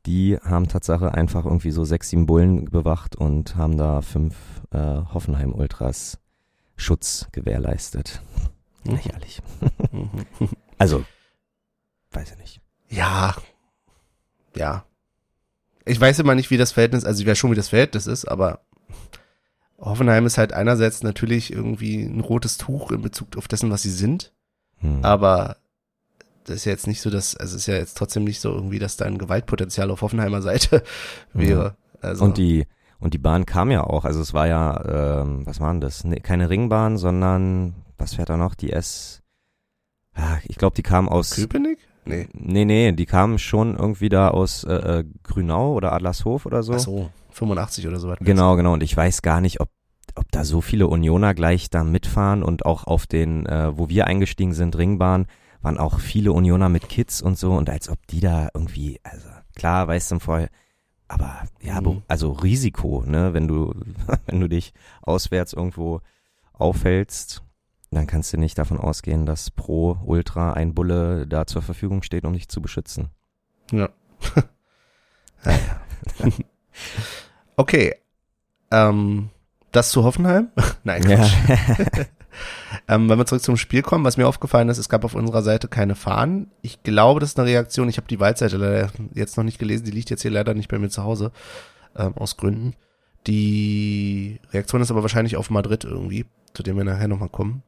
die 0.05 0.37
haben 0.37 0.69
Tatsache 0.69 1.13
einfach 1.13 1.43
irgendwie 1.43 1.71
so 1.71 1.83
sechs, 1.83 2.09
sieben 2.09 2.27
Bullen 2.27 2.65
bewacht 2.65 3.17
und 3.17 3.57
haben 3.57 3.77
da 3.77 4.01
fünf 4.01 4.35
äh, 4.71 4.77
Hoffenheim-Ultras 5.13 6.17
Schutz 6.77 7.27
gewährleistet. 7.33 8.21
Mhm. 8.87 8.95
Lächerlich. 8.95 9.41
Mhm. 9.91 10.09
Also, 10.79 11.03
weiß 12.11 12.33
ich 12.33 12.37
nicht. 12.37 12.61
Ja. 12.89 13.35
Ja. 14.55 14.85
Ich 15.85 15.99
weiß 15.99 16.19
immer 16.19 16.35
nicht, 16.35 16.51
wie 16.51 16.57
das 16.57 16.71
Verhältnis, 16.71 17.03
also 17.03 17.19
ich 17.21 17.27
weiß 17.27 17.35
schon, 17.37 17.49
wie 17.49 17.55
das 17.55 17.69
Verhältnis 17.69 18.05
ist, 18.05 18.25
aber 18.25 18.61
Hoffenheim 19.79 20.25
ist 20.27 20.37
halt 20.37 20.53
einerseits 20.53 21.01
natürlich 21.01 21.51
irgendwie 21.51 22.03
ein 22.03 22.19
rotes 22.19 22.57
Tuch 22.57 22.91
in 22.91 23.01
Bezug 23.01 23.37
auf 23.37 23.47
dessen, 23.47 23.71
was 23.71 23.81
sie 23.81 23.89
sind, 23.91 24.33
Hm. 24.81 25.03
aber 25.03 25.57
das 26.43 26.57
ist 26.57 26.65
ja 26.65 26.71
jetzt 26.73 26.85
nicht 26.85 27.01
so, 27.01 27.09
dass, 27.09 27.35
also 27.35 27.55
es 27.55 27.61
ist 27.63 27.67
ja 27.67 27.75
jetzt 27.75 27.97
trotzdem 27.97 28.23
nicht 28.23 28.39
so 28.39 28.51
irgendwie, 28.53 28.77
dass 28.79 28.97
da 28.97 29.05
ein 29.05 29.17
Gewaltpotenzial 29.17 29.89
auf 29.89 30.01
Hoffenheimer 30.01 30.41
Seite 30.43 30.83
wäre. 31.33 31.75
Also, 32.01 32.23
Und 32.23 32.37
die 32.37 32.67
und 32.99 33.13
die 33.15 33.19
Bahn 33.19 33.45
kam 33.47 33.69
ja 33.71 33.83
auch, 33.83 34.05
also 34.05 34.21
es 34.21 34.33
war 34.33 34.47
ja, 34.47 35.21
ähm, 35.21 35.45
was 35.45 35.59
war 35.59 35.71
denn 35.71 35.81
das? 35.81 36.03
Nee, 36.03 36.19
keine 36.19 36.49
Ringbahn, 36.51 36.97
sondern 36.97 37.73
was 37.97 38.15
fährt 38.15 38.29
da 38.29 38.37
noch? 38.37 38.55
Die 38.55 38.71
S. 38.71 39.21
Ich 40.47 40.57
glaube, 40.57 40.75
die 40.75 40.83
kam 40.83 41.07
aus. 41.09 41.31
Köpenick? 41.31 41.79
Nee. 42.05 42.27
Nee, 42.33 42.65
nee, 42.65 42.91
die 42.93 43.05
kamen 43.05 43.37
schon 43.37 43.75
irgendwie 43.77 44.09
da 44.09 44.29
aus 44.29 44.63
äh, 44.63 44.73
äh, 44.99 45.05
Grünau 45.23 45.73
oder 45.73 45.91
Adlershof 45.93 46.45
oder 46.45 46.63
so. 46.63 46.73
Ach 46.73 46.79
so, 46.79 47.09
85 47.31 47.87
oder 47.87 47.99
so. 47.99 48.13
Genau, 48.21 48.55
genau. 48.55 48.73
Und 48.73 48.81
ich 48.81 48.95
weiß 48.95 49.21
gar 49.21 49.41
nicht, 49.41 49.59
ob, 49.59 49.69
ob 50.15 50.31
da 50.31 50.43
so 50.43 50.61
viele 50.61 50.87
Unioner 50.87 51.33
gleich 51.35 51.69
da 51.69 51.83
mitfahren 51.83 52.41
und 52.43 52.65
auch 52.65 52.85
auf 52.85 53.05
den, 53.05 53.45
äh, 53.45 53.77
wo 53.77 53.89
wir 53.89 54.07
eingestiegen 54.07 54.53
sind, 54.53 54.77
Ringbahn, 54.77 55.27
waren 55.61 55.77
auch 55.77 55.99
viele 55.99 56.31
Unioner 56.31 56.69
mit 56.69 56.87
Kids 56.89 57.21
und 57.21 57.37
so 57.37 57.51
und 57.53 57.69
als 57.69 57.89
ob 57.89 58.05
die 58.07 58.21
da 58.21 58.49
irgendwie, 58.53 58.99
also 59.03 59.27
klar, 59.55 59.87
weißt 59.87 60.11
du 60.11 60.19
vorher, 60.19 60.49
aber 61.09 61.43
ja, 61.61 61.81
Mhm. 61.81 62.03
also 62.07 62.31
Risiko, 62.31 63.03
ne, 63.05 63.33
wenn 63.33 63.47
du, 63.47 63.73
wenn 64.25 64.39
du 64.39 64.47
dich 64.47 64.73
auswärts 65.01 65.53
irgendwo 65.53 66.01
aufhältst. 66.53 67.43
Dann 67.91 68.07
kannst 68.07 68.33
du 68.33 68.37
nicht 68.37 68.57
davon 68.57 68.79
ausgehen, 68.79 69.25
dass 69.25 69.49
pro 69.49 69.97
Ultra 70.05 70.53
ein 70.53 70.73
Bulle 70.73 71.27
da 71.27 71.47
zur 71.47 71.61
Verfügung 71.61 72.03
steht, 72.03 72.25
um 72.25 72.33
dich 72.33 72.49
zu 72.49 72.61
beschützen. 72.61 73.09
Ja. 73.71 73.89
okay. 77.55 77.95
Ähm, 78.71 79.29
das 79.71 79.91
zu 79.91 80.03
Hoffenheim? 80.03 80.49
Nein, 80.83 81.03
Quatsch. 81.03 81.33
Ja. 81.47 82.05
ähm, 82.87 83.09
wenn 83.09 83.17
wir 83.17 83.25
zurück 83.25 83.43
zum 83.43 83.57
Spiel 83.57 83.81
kommen, 83.81 84.03
was 84.03 84.17
mir 84.17 84.27
aufgefallen 84.27 84.69
ist, 84.69 84.77
es 84.77 84.89
gab 84.89 85.03
auf 85.03 85.15
unserer 85.15 85.41
Seite 85.41 85.67
keine 85.67 85.95
Fahnen. 85.95 86.51
Ich 86.61 86.83
glaube, 86.83 87.19
das 87.19 87.29
ist 87.29 87.39
eine 87.39 87.49
Reaktion. 87.49 87.89
Ich 87.89 87.97
habe 87.97 88.07
die 88.07 88.19
Waldseite 88.19 88.57
leider 88.57 88.91
jetzt 89.13 89.37
noch 89.37 89.43
nicht 89.43 89.59
gelesen. 89.59 89.85
Die 89.85 89.91
liegt 89.91 90.09
jetzt 90.09 90.21
hier 90.21 90.31
leider 90.31 90.53
nicht 90.53 90.69
bei 90.69 90.79
mir 90.79 90.89
zu 90.89 91.03
Hause. 91.03 91.31
Ähm, 91.95 92.15
aus 92.15 92.37
Gründen. 92.37 92.75
Die 93.27 94.39
Reaktion 94.51 94.81
ist 94.81 94.91
aber 94.91 95.01
wahrscheinlich 95.01 95.35
auf 95.35 95.49
Madrid 95.49 95.83
irgendwie, 95.83 96.25
zu 96.53 96.63
dem 96.63 96.77
wir 96.77 96.83
nachher 96.83 97.07
nochmal 97.07 97.29
kommen. 97.29 97.63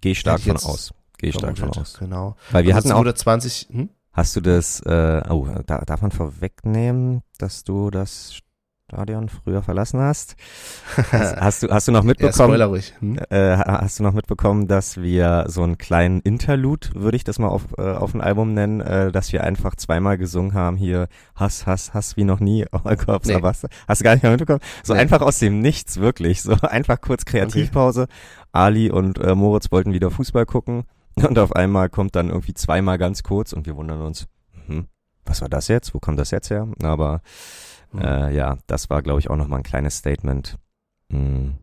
Geh 0.00 0.14
stark 0.14 0.40
von 0.40 0.56
aus. 0.56 0.92
Geh 1.18 1.32
stark 1.32 1.58
von 1.58 1.70
aus. 1.70 1.98
Genau. 1.98 2.36
Weil 2.50 2.64
wir 2.64 2.74
also 2.74 2.90
hatten 2.90 3.08
auch 3.08 3.12
20. 3.12 3.68
Hm? 3.70 3.90
Hast 4.12 4.36
du 4.36 4.40
das? 4.40 4.80
Äh, 4.80 5.22
oh, 5.28 5.46
da, 5.66 5.78
darf 5.80 6.02
man 6.02 6.10
vorwegnehmen, 6.10 7.22
dass 7.38 7.64
du 7.64 7.90
das 7.90 8.38
Stadion 8.88 9.28
früher 9.28 9.62
verlassen 9.62 9.98
hast. 9.98 10.36
Hast, 11.10 11.36
hast 11.40 11.62
du 11.64 11.70
hast 11.70 11.88
du 11.88 11.92
noch 11.92 12.04
mitbekommen? 12.04 12.56
ja. 12.56 13.00
Hm? 13.00 13.18
Äh, 13.30 13.56
hast 13.56 13.98
du 13.98 14.04
noch 14.04 14.12
mitbekommen, 14.12 14.68
dass 14.68 15.00
wir 15.00 15.46
so 15.48 15.64
einen 15.64 15.76
kleinen 15.76 16.20
Interlude, 16.20 16.90
würde 16.94 17.16
ich 17.16 17.24
das 17.24 17.40
mal 17.40 17.48
auf 17.48 17.64
äh, 17.78 17.82
auf 17.82 18.14
ein 18.14 18.20
Album 18.20 18.54
nennen, 18.54 18.80
äh, 18.80 19.10
dass 19.10 19.32
wir 19.32 19.42
einfach 19.42 19.74
zweimal 19.74 20.18
gesungen 20.18 20.54
haben 20.54 20.76
hier 20.76 21.08
Hass 21.34 21.66
Hass 21.66 21.94
Hass 21.94 22.16
wie 22.16 22.22
noch 22.22 22.38
nie. 22.38 22.64
Oh 22.70 22.94
Gott, 22.94 23.26
nee. 23.26 23.42
was? 23.42 23.66
Hast 23.88 24.00
du 24.00 24.04
gar 24.04 24.14
nicht 24.14 24.22
mehr 24.22 24.30
mitbekommen? 24.30 24.60
So 24.84 24.94
nee. 24.94 25.00
einfach 25.00 25.20
aus 25.20 25.40
dem 25.40 25.60
Nichts 25.60 25.98
wirklich. 25.98 26.42
So 26.42 26.52
einfach 26.62 27.00
kurz 27.00 27.24
Kreativpause. 27.24 28.02
Okay. 28.02 28.12
Ali 28.52 28.90
und 28.92 29.18
äh, 29.18 29.34
Moritz 29.34 29.72
wollten 29.72 29.94
wieder 29.94 30.12
Fußball 30.12 30.46
gucken 30.46 30.84
und 31.16 31.38
auf 31.40 31.56
einmal 31.56 31.88
kommt 31.88 32.14
dann 32.14 32.28
irgendwie 32.28 32.54
zweimal 32.54 32.98
ganz 32.98 33.24
kurz 33.24 33.52
und 33.52 33.66
wir 33.66 33.74
wundern 33.74 34.00
uns. 34.02 34.28
Hm, 34.66 34.86
was 35.24 35.40
war 35.40 35.48
das 35.48 35.66
jetzt? 35.66 35.92
Wo 35.92 35.98
kommt 35.98 36.20
das 36.20 36.30
jetzt 36.30 36.50
her? 36.50 36.68
Aber 36.84 37.20
Mhm. 37.96 38.02
Äh, 38.02 38.34
ja, 38.34 38.58
das 38.66 38.90
war, 38.90 39.02
glaube 39.02 39.20
ich, 39.20 39.30
auch 39.30 39.36
nochmal 39.36 39.60
ein 39.60 39.64
kleines 39.64 39.98
Statement. 39.98 40.58
Mhm. 41.08 41.54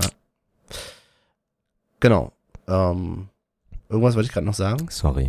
Ja. 0.00 0.08
Genau. 2.00 2.32
Ähm, 2.66 3.28
irgendwas 3.88 4.14
wollte 4.14 4.26
ich 4.26 4.32
gerade 4.32 4.46
noch 4.46 4.54
sagen. 4.54 4.88
Sorry. 4.90 5.28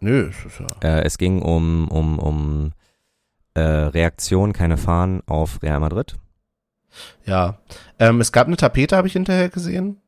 Nö, 0.00 0.30
es 0.30 0.44
ist 0.44 0.60
ja. 0.60 0.66
Äh, 0.82 1.04
es 1.04 1.18
ging 1.18 1.42
um, 1.42 1.88
um, 1.88 2.18
um 2.18 2.72
äh, 3.54 3.60
Reaktion, 3.60 4.52
keine 4.52 4.76
Fahnen 4.76 5.22
auf 5.26 5.62
Real 5.62 5.80
Madrid. 5.80 6.16
Ja. 7.24 7.58
Ähm, 7.98 8.20
es 8.20 8.32
gab 8.32 8.46
eine 8.46 8.56
Tapete, 8.56 8.96
habe 8.96 9.08
ich 9.08 9.14
hinterher 9.14 9.48
gesehen. 9.48 10.00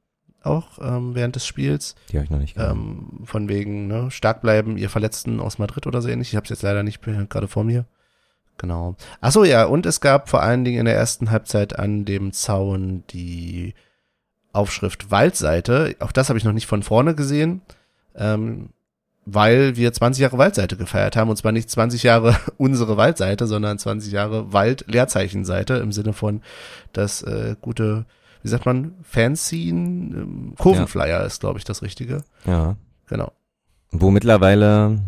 Auch 0.43 0.79
ähm, 0.81 1.15
während 1.15 1.35
des 1.37 1.47
Spiels. 1.47 1.95
Die 2.11 2.17
habe 2.17 2.25
ich 2.25 2.31
noch 2.31 2.39
nicht 2.39 2.55
gesehen. 2.55 2.71
Ähm, 2.71 3.27
von 3.27 3.49
wegen, 3.49 3.89
ne, 3.89 4.11
stark 4.11 4.41
bleiben, 4.41 4.79
ihr 4.79 4.89
Verletzten 4.89 5.41
aus 5.41 5.59
Madrid 5.59 5.87
oder 5.87 6.01
so 6.01 6.09
ähnlich. 6.09 6.29
Ich 6.29 6.37
habe 6.37 6.45
es 6.45 6.51
jetzt 6.51 6.63
leider 6.63 6.83
nicht 6.83 7.03
gerade 7.03 7.49
vor 7.49 7.65
mir. 7.65 7.87
Genau. 8.59 8.97
Achso, 9.21 9.45
ja, 9.45 9.65
und 9.65 9.87
es 9.87 10.01
gab 10.01 10.29
vor 10.29 10.43
allen 10.43 10.65
Dingen 10.65 10.81
in 10.81 10.85
der 10.85 10.97
ersten 10.97 11.31
Halbzeit 11.31 11.79
an 11.79 12.05
dem 12.05 12.33
Zaun 12.33 13.05
die 13.11 13.75
Aufschrift 14.53 15.11
Waldseite. 15.11 15.95
Auch 16.01 16.13
das 16.13 16.29
habe 16.29 16.39
ich 16.39 16.45
noch 16.45 16.53
nicht 16.53 16.67
von 16.67 16.83
vorne 16.83 17.15
gesehen, 17.15 17.63
ähm, 18.17 18.71
weil 19.25 19.77
wir 19.77 19.93
20 19.93 20.23
Jahre 20.23 20.39
Waldseite 20.39 20.77
gefeiert 20.77 21.17
haben. 21.17 21.31
Und 21.31 21.37
zwar 21.37 21.53
nicht 21.53 21.71
20 21.71 22.03
Jahre 22.03 22.37
unsere 22.59 22.97
Waldseite, 22.97 23.47
sondern 23.47 23.79
20 23.79 24.13
Jahre 24.13 24.53
Wald-Leerzeichenseite 24.53 25.75
im 25.75 25.93
Sinne 25.93 26.13
von 26.13 26.43
das 26.93 27.23
äh, 27.23 27.55
gute, 27.61 28.07
wie 28.43 28.49
sagt 28.49 28.67
man, 28.67 28.95
Fanzine, 29.03 30.17
ähm, 30.17 30.55
Kurvenflyer 30.59 31.21
ja. 31.21 31.23
ist, 31.23 31.41
glaube 31.41 31.61
ich, 31.61 31.65
das 31.65 31.83
Richtige. 31.83 32.25
Ja. 32.45 32.77
Genau. 33.07 33.33
Wo 33.93 34.11
mittlerweile 34.11 34.99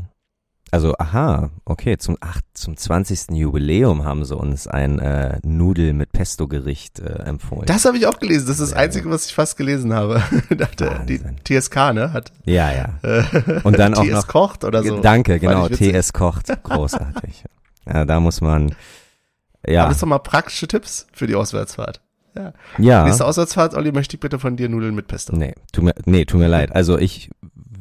also, 0.73 0.95
aha, 0.99 1.51
okay, 1.65 1.99
zum, 1.99 2.17
ach, 2.21 2.41
zum 2.55 2.77
20. 2.77 3.31
Jubiläum 3.33 4.05
haben 4.05 4.25
sie 4.25 4.37
uns 4.37 4.69
ein 4.69 4.99
äh, 5.01 5.39
Nudel 5.43 5.93
mit 5.95 6.13
Pesto-Gericht 6.13 7.01
äh, 7.01 7.23
empfohlen. 7.25 7.67
Das 7.67 7.85
habe 7.85 7.99
ich 7.99 8.07
auch 8.07 8.21
gelesen. 8.21 8.47
Das 8.47 8.61
ist 8.61 8.71
das 8.71 8.79
Einzige, 8.79 9.11
was 9.11 9.27
ich 9.27 9.35
fast 9.35 9.57
gelesen 9.57 9.93
habe. 9.93 10.23
Dachte, 10.57 11.01
die 11.09 11.21
TSK, 11.45 11.93
ne? 11.93 12.13
Hat, 12.13 12.33
ja, 12.45 12.71
ja. 12.73 12.99
Äh, 13.03 13.61
Und 13.65 13.79
dann 13.79 13.95
auch 13.95 14.05
TS 14.05 14.13
noch, 14.13 14.27
kocht 14.29 14.65
oder 14.65 14.85
so. 14.85 15.01
Danke, 15.01 15.41
genau, 15.41 15.69
TS 15.69 16.13
kocht. 16.13 16.47
Großartig. 16.63 17.45
ja, 17.87 18.05
da 18.05 18.21
muss 18.21 18.41
man, 18.41 18.75
ja. 19.67 19.83
Aber 19.83 19.91
das 19.91 19.99
doch 19.99 20.07
mal 20.07 20.19
praktische 20.19 20.69
Tipps 20.69 21.07
für 21.13 21.27
die 21.27 21.35
Auswärtsfahrt. 21.35 22.01
Ja. 22.37 22.53
ja. 22.79 23.05
Nächste 23.05 23.25
Auswärtsfahrt, 23.25 23.75
Olli, 23.75 23.91
möchte 23.93 24.17
ich 24.17 24.21
bitte 24.21 24.39
von 24.39 24.57
dir 24.57 24.69
Nudeln 24.69 24.95
mit 24.95 25.09
Pesto. 25.09 25.35
Nee, 25.35 25.55
tu 25.73 25.83
mir, 25.83 25.95
nee, 26.05 26.25
tu 26.25 26.39
mir 26.39 26.47
leid. 26.47 26.75
Also 26.75 26.97
ich 26.97 27.31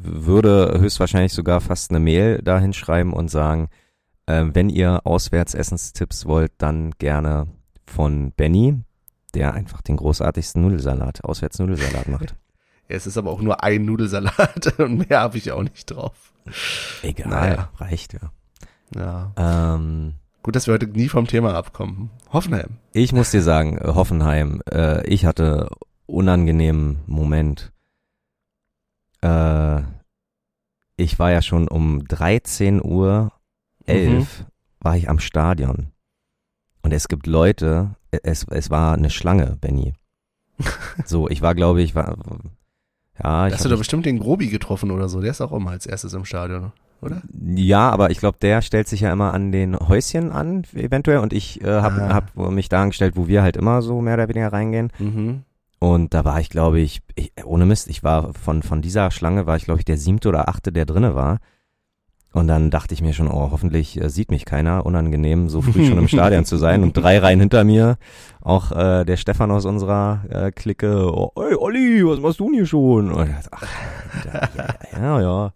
würde 0.02 0.78
höchstwahrscheinlich 0.78 1.32
sogar 1.32 1.60
fast 1.60 1.90
eine 1.90 2.00
Mail 2.00 2.42
dahin 2.42 2.72
schreiben 2.72 3.12
und 3.12 3.30
sagen, 3.30 3.68
äh, 4.26 4.44
wenn 4.52 4.68
ihr 4.68 5.00
Auswärtsessenstipps 5.04 6.26
wollt, 6.26 6.52
dann 6.58 6.92
gerne 6.98 7.46
von 7.86 8.32
Benny, 8.32 8.76
der 9.34 9.54
einfach 9.54 9.82
den 9.82 9.96
großartigsten 9.96 10.62
Nudelsalat, 10.62 11.24
Auswärtsnudelsalat 11.24 12.08
macht. 12.08 12.34
Ja, 12.88 12.96
es 12.96 13.06
ist 13.06 13.16
aber 13.16 13.30
auch 13.30 13.40
nur 13.40 13.62
ein 13.62 13.84
Nudelsalat 13.84 14.74
und 14.78 15.08
mehr 15.08 15.20
habe 15.20 15.38
ich 15.38 15.52
auch 15.52 15.62
nicht 15.62 15.90
drauf. 15.90 16.32
Egal, 17.02 17.28
naja. 17.28 17.68
reicht 17.76 18.14
ja. 18.14 18.32
Ja. 18.94 19.32
Ähm, 19.74 20.14
Gut, 20.42 20.56
dass 20.56 20.66
wir 20.66 20.74
heute 20.74 20.86
nie 20.86 21.08
vom 21.08 21.26
Thema 21.26 21.54
abkommen. 21.54 22.10
Hoffenheim. 22.32 22.78
Ich 22.92 23.12
muss 23.12 23.30
dir 23.30 23.42
sagen, 23.42 23.78
Hoffenheim, 23.82 24.62
äh, 24.70 25.06
ich 25.06 25.26
hatte 25.26 25.68
unangenehmen 26.06 27.00
Moment 27.06 27.72
äh, 29.22 29.82
ich 30.96 31.18
war 31.18 31.30
ja 31.30 31.42
schon 31.42 31.68
um 31.68 32.04
13 32.06 32.84
Uhr 32.84 33.32
11 33.86 34.40
mhm. 34.40 34.46
war 34.80 34.96
ich 34.96 35.08
am 35.08 35.18
Stadion. 35.18 35.88
Und 36.82 36.92
es 36.92 37.08
gibt 37.08 37.26
Leute, 37.26 37.96
es, 38.10 38.46
es 38.50 38.70
war 38.70 38.94
eine 38.94 39.10
Schlange, 39.10 39.56
Benny. 39.60 39.94
so, 41.04 41.28
ich 41.28 41.42
war, 41.42 41.54
glaube 41.54 41.82
ich, 41.82 41.94
war, 41.94 42.16
ja. 43.22 43.46
Ich 43.46 43.54
Hast 43.54 43.64
du 43.64 43.68
da 43.68 43.76
bestimmt 43.76 44.06
den 44.06 44.18
Grobi 44.18 44.48
getroffen 44.48 44.90
oder 44.90 45.08
so? 45.08 45.20
Der 45.20 45.30
ist 45.30 45.40
auch 45.40 45.52
immer 45.52 45.70
als 45.70 45.86
erstes 45.86 46.12
im 46.14 46.24
Stadion, 46.24 46.72
oder? 47.02 47.22
Ja, 47.54 47.90
aber 47.90 48.10
ich 48.10 48.18
glaube, 48.18 48.38
der 48.40 48.62
stellt 48.62 48.88
sich 48.88 49.00
ja 49.00 49.12
immer 49.12 49.34
an 49.34 49.52
den 49.52 49.78
Häuschen 49.78 50.32
an, 50.32 50.64
eventuell. 50.74 51.18
Und 51.18 51.32
ich 51.32 51.62
äh, 51.62 51.66
habe 51.66 52.02
ah. 52.02 52.14
hab 52.14 52.36
mich 52.50 52.68
da 52.68 52.82
angestellt, 52.82 53.16
wo 53.16 53.28
wir 53.28 53.42
halt 53.42 53.56
immer 53.56 53.82
so 53.82 54.00
mehr 54.00 54.14
oder 54.14 54.28
weniger 54.28 54.52
reingehen. 54.52 54.92
Mhm. 54.98 55.42
Und 55.80 56.12
da 56.12 56.26
war 56.26 56.38
ich, 56.40 56.50
glaube 56.50 56.78
ich, 56.78 57.00
ich, 57.14 57.32
ohne 57.42 57.64
Mist, 57.64 57.88
ich 57.88 58.04
war 58.04 58.34
von, 58.34 58.62
von 58.62 58.82
dieser 58.82 59.10
Schlange 59.10 59.46
war 59.46 59.56
ich, 59.56 59.64
glaube 59.64 59.80
ich, 59.80 59.86
der 59.86 59.96
siebte 59.96 60.28
oder 60.28 60.48
achte, 60.48 60.72
der 60.72 60.84
drinne 60.84 61.14
war. 61.14 61.38
Und 62.32 62.46
dann 62.46 62.70
dachte 62.70 62.94
ich 62.94 63.02
mir 63.02 63.12
schon, 63.12 63.28
oh, 63.28 63.50
hoffentlich 63.50 64.00
äh, 64.00 64.08
sieht 64.08 64.30
mich 64.30 64.44
keiner. 64.44 64.86
Unangenehm, 64.86 65.48
so 65.48 65.62
früh 65.62 65.86
schon 65.86 65.98
im 65.98 66.06
Stadion 66.08 66.44
zu 66.44 66.58
sein. 66.58 66.82
Und 66.82 66.96
drei 66.96 67.18
Reihen 67.18 67.40
hinter 67.40 67.64
mir, 67.64 67.96
auch 68.42 68.70
äh, 68.70 69.04
der 69.04 69.16
Stefan 69.16 69.50
aus 69.50 69.64
unserer 69.64 70.24
äh, 70.28 70.52
Clique, 70.52 71.10
oh, 71.12 71.32
ey 71.36 71.56
Olli, 71.56 72.06
was 72.06 72.20
machst 72.20 72.38
du 72.38 72.44
denn 72.44 72.54
hier 72.54 72.66
schon? 72.66 73.10
Und 73.10 73.30
dachte, 73.30 73.48
ach, 73.50 73.66
ja, 74.92 75.00
ja, 75.00 75.20
ja. 75.20 75.52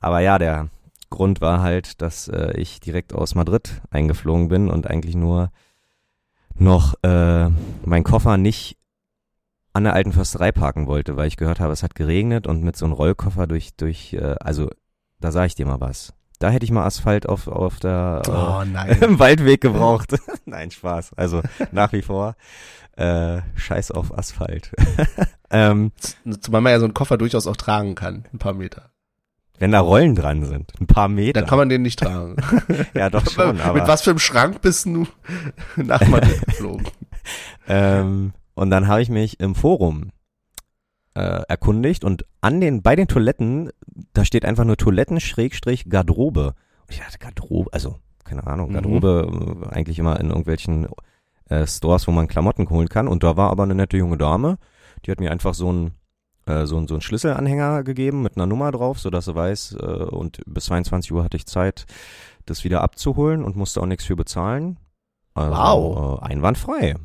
Aber 0.00 0.20
ja, 0.20 0.38
der 0.38 0.68
Grund 1.10 1.40
war 1.40 1.60
halt, 1.60 2.00
dass 2.00 2.28
äh, 2.28 2.54
ich 2.56 2.80
direkt 2.80 3.12
aus 3.12 3.34
Madrid 3.34 3.80
eingeflogen 3.90 4.48
bin 4.48 4.70
und 4.70 4.88
eigentlich 4.88 5.14
nur 5.14 5.50
noch 6.56 6.94
äh, 7.02 7.48
mein 7.84 8.04
Koffer 8.04 8.36
nicht 8.36 8.79
an 9.72 9.84
der 9.84 9.94
alten 9.94 10.12
Försterei 10.12 10.52
parken 10.52 10.86
wollte, 10.86 11.16
weil 11.16 11.28
ich 11.28 11.36
gehört 11.36 11.60
habe, 11.60 11.72
es 11.72 11.82
hat 11.82 11.94
geregnet 11.94 12.46
und 12.46 12.62
mit 12.62 12.76
so 12.76 12.84
einem 12.84 12.94
Rollkoffer 12.94 13.46
durch, 13.46 13.74
durch, 13.76 14.14
äh, 14.14 14.34
also 14.40 14.70
da 15.20 15.30
sag 15.32 15.46
ich 15.46 15.54
dir 15.54 15.66
mal 15.66 15.80
was. 15.80 16.12
Da 16.38 16.48
hätte 16.48 16.64
ich 16.64 16.70
mal 16.70 16.86
Asphalt 16.86 17.28
auf, 17.28 17.48
auf 17.48 17.78
der 17.80 18.22
oh, 18.26 18.62
äh, 18.62 18.98
im 19.04 19.18
Waldweg 19.18 19.60
gebraucht. 19.60 20.14
nein, 20.46 20.70
Spaß. 20.70 21.12
Also 21.14 21.42
nach 21.70 21.92
wie 21.92 22.02
vor 22.02 22.34
äh, 22.96 23.40
Scheiß 23.56 23.90
auf 23.90 24.16
Asphalt. 24.16 24.72
ähm, 25.50 25.92
Zumal 26.40 26.62
man 26.62 26.72
ja 26.72 26.78
so 26.78 26.86
einen 26.86 26.94
Koffer 26.94 27.18
durchaus 27.18 27.46
auch 27.46 27.56
tragen 27.56 27.94
kann, 27.94 28.24
ein 28.32 28.38
paar 28.38 28.54
Meter. 28.54 28.90
Wenn 29.58 29.72
da 29.72 29.80
Rollen 29.80 30.14
dran 30.14 30.46
sind, 30.46 30.72
ein 30.80 30.86
paar 30.86 31.08
Meter. 31.08 31.40
Dann 31.40 31.48
kann 31.48 31.58
man 31.58 31.68
den 31.68 31.82
nicht 31.82 31.98
tragen. 31.98 32.36
ja, 32.94 33.10
doch 33.10 33.28
schon. 33.30 33.60
aber 33.60 33.78
Mit 33.78 33.88
was 33.88 34.00
für 34.00 34.10
einem 34.10 34.18
Schrank 34.18 34.62
bist 34.62 34.86
du 34.86 35.06
nach 35.76 36.06
Madrid 36.06 36.40
geflogen? 36.46 36.88
ähm, 37.68 38.32
und 38.60 38.68
dann 38.68 38.88
habe 38.88 39.00
ich 39.00 39.08
mich 39.08 39.40
im 39.40 39.54
Forum 39.54 40.10
äh, 41.14 41.40
erkundigt 41.48 42.04
und 42.04 42.26
an 42.42 42.60
den, 42.60 42.82
bei 42.82 42.94
den 42.94 43.08
Toiletten, 43.08 43.70
da 44.12 44.22
steht 44.26 44.44
einfach 44.44 44.66
nur 44.66 44.76
Toiletten 44.76 45.18
Schrägstrich 45.18 45.88
Garderobe. 45.88 46.48
Und 46.82 46.90
ich 46.90 46.98
dachte, 46.98 47.16
Garderobe, 47.16 47.72
also, 47.72 47.96
keine 48.22 48.46
Ahnung, 48.46 48.68
mhm. 48.68 48.74
Garderobe 48.74 49.28
mhm. 49.32 49.64
eigentlich 49.64 49.98
immer 49.98 50.20
in 50.20 50.28
irgendwelchen 50.28 50.88
äh, 51.48 51.66
Stores, 51.66 52.06
wo 52.06 52.12
man 52.12 52.28
Klamotten 52.28 52.68
holen 52.68 52.90
kann. 52.90 53.08
Und 53.08 53.22
da 53.22 53.38
war 53.38 53.48
aber 53.48 53.62
eine 53.62 53.74
nette 53.74 53.96
junge 53.96 54.18
Dame, 54.18 54.58
die 55.06 55.10
hat 55.10 55.20
mir 55.20 55.32
einfach 55.32 55.54
so 55.54 55.72
ein 55.72 55.92
äh, 56.44 56.66
so, 56.66 56.86
so 56.86 56.94
einen 56.94 57.00
Schlüsselanhänger 57.00 57.82
gegeben 57.82 58.20
mit 58.20 58.36
einer 58.36 58.44
Nummer 58.44 58.72
drauf, 58.72 59.00
so 59.00 59.08
dass 59.08 59.24
sie 59.24 59.34
weiß, 59.34 59.78
äh, 59.80 59.86
und 59.86 60.42
bis 60.44 60.66
22 60.66 61.12
Uhr 61.12 61.24
hatte 61.24 61.38
ich 61.38 61.46
Zeit, 61.46 61.86
das 62.44 62.62
wieder 62.62 62.82
abzuholen 62.82 63.42
und 63.42 63.56
musste 63.56 63.80
auch 63.80 63.86
nichts 63.86 64.04
für 64.04 64.16
bezahlen. 64.16 64.78
Also, 65.32 65.50
wow. 65.50 66.20
Äh, 66.20 66.26
einwandfrei 66.26 66.96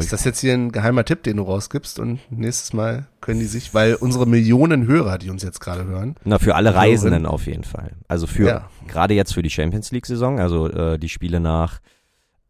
Ist 0.00 0.12
das 0.12 0.24
jetzt 0.24 0.40
hier 0.40 0.54
ein 0.54 0.72
geheimer 0.72 1.04
Tipp, 1.04 1.22
den 1.22 1.36
du 1.38 1.42
rausgibst 1.44 1.98
und 1.98 2.18
nächstes 2.30 2.72
Mal 2.72 3.06
können 3.20 3.40
die 3.40 3.46
sich, 3.46 3.74
weil 3.74 3.94
unsere 3.94 4.26
Millionen 4.26 4.86
Hörer, 4.86 5.18
die 5.18 5.30
uns 5.30 5.42
jetzt 5.42 5.60
gerade 5.60 5.84
hören. 5.84 6.16
Na, 6.24 6.38
für 6.38 6.54
alle 6.54 6.74
Reisenden 6.74 7.26
auf 7.26 7.46
jeden 7.46 7.64
Fall. 7.64 7.92
Also 8.08 8.26
für, 8.26 8.46
Ja. 8.46 8.68
gerade 8.88 9.14
jetzt 9.14 9.34
für 9.34 9.42
die 9.42 9.50
Champions 9.50 9.90
League 9.92 10.06
Saison, 10.06 10.38
also 10.40 10.68
äh, 10.70 10.98
die 10.98 11.08
Spiele 11.08 11.40
nach 11.40 11.80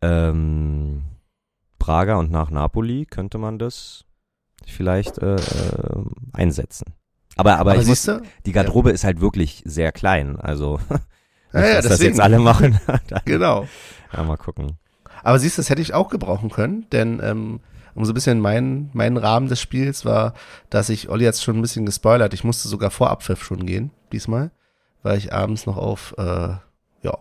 ähm, 0.02 1.02
Praga 1.78 2.16
und 2.16 2.30
nach 2.30 2.50
Napoli 2.50 3.06
könnte 3.06 3.38
man 3.38 3.58
das 3.58 4.04
vielleicht 4.66 5.18
äh, 5.18 5.36
äh, 5.36 5.38
einsetzen. 6.32 6.94
Aber, 7.36 7.58
aber, 7.58 7.72
Aber 7.72 7.80
ich 7.82 7.86
muss, 7.88 8.08
die 8.46 8.52
Garderobe 8.52 8.90
ist 8.92 9.04
halt 9.04 9.20
wirklich 9.20 9.62
sehr 9.66 9.92
klein. 9.92 10.36
Also, 10.36 10.78
Ja, 11.52 11.60
ja, 11.60 11.74
dass 11.76 11.84
das 11.84 11.92
deswegen. 11.98 12.10
jetzt 12.14 12.20
alle 12.20 12.38
machen. 12.40 12.80
Dann, 13.08 13.20
Genau. 13.26 13.66
ja, 14.12 14.22
mal 14.24 14.36
gucken. 14.36 14.78
Aber 15.24 15.38
siehst 15.38 15.58
du, 15.58 15.62
das 15.62 15.70
hätte 15.70 15.82
ich 15.82 15.94
auch 15.94 16.08
gebrauchen 16.10 16.50
können, 16.50 16.86
denn 16.92 17.20
ähm, 17.22 17.60
um 17.94 18.04
so 18.04 18.12
ein 18.12 18.14
bisschen 18.14 18.40
mein, 18.40 18.90
mein 18.92 19.16
Rahmen 19.16 19.48
des 19.48 19.60
Spiels 19.60 20.04
war, 20.04 20.34
dass 20.70 20.88
ich, 20.90 21.08
Olli 21.08 21.24
hat 21.24 21.36
schon 21.36 21.56
ein 21.56 21.62
bisschen 21.62 21.86
gespoilert, 21.86 22.34
ich 22.34 22.44
musste 22.44 22.68
sogar 22.68 22.90
vor 22.90 23.10
Abpfiff 23.10 23.42
schon 23.42 23.66
gehen, 23.66 23.90
diesmal, 24.12 24.50
weil 25.02 25.18
ich 25.18 25.32
abends 25.32 25.66
noch 25.66 25.78
auf, 25.78 26.14
äh, 26.18 26.54
ja, 27.02 27.18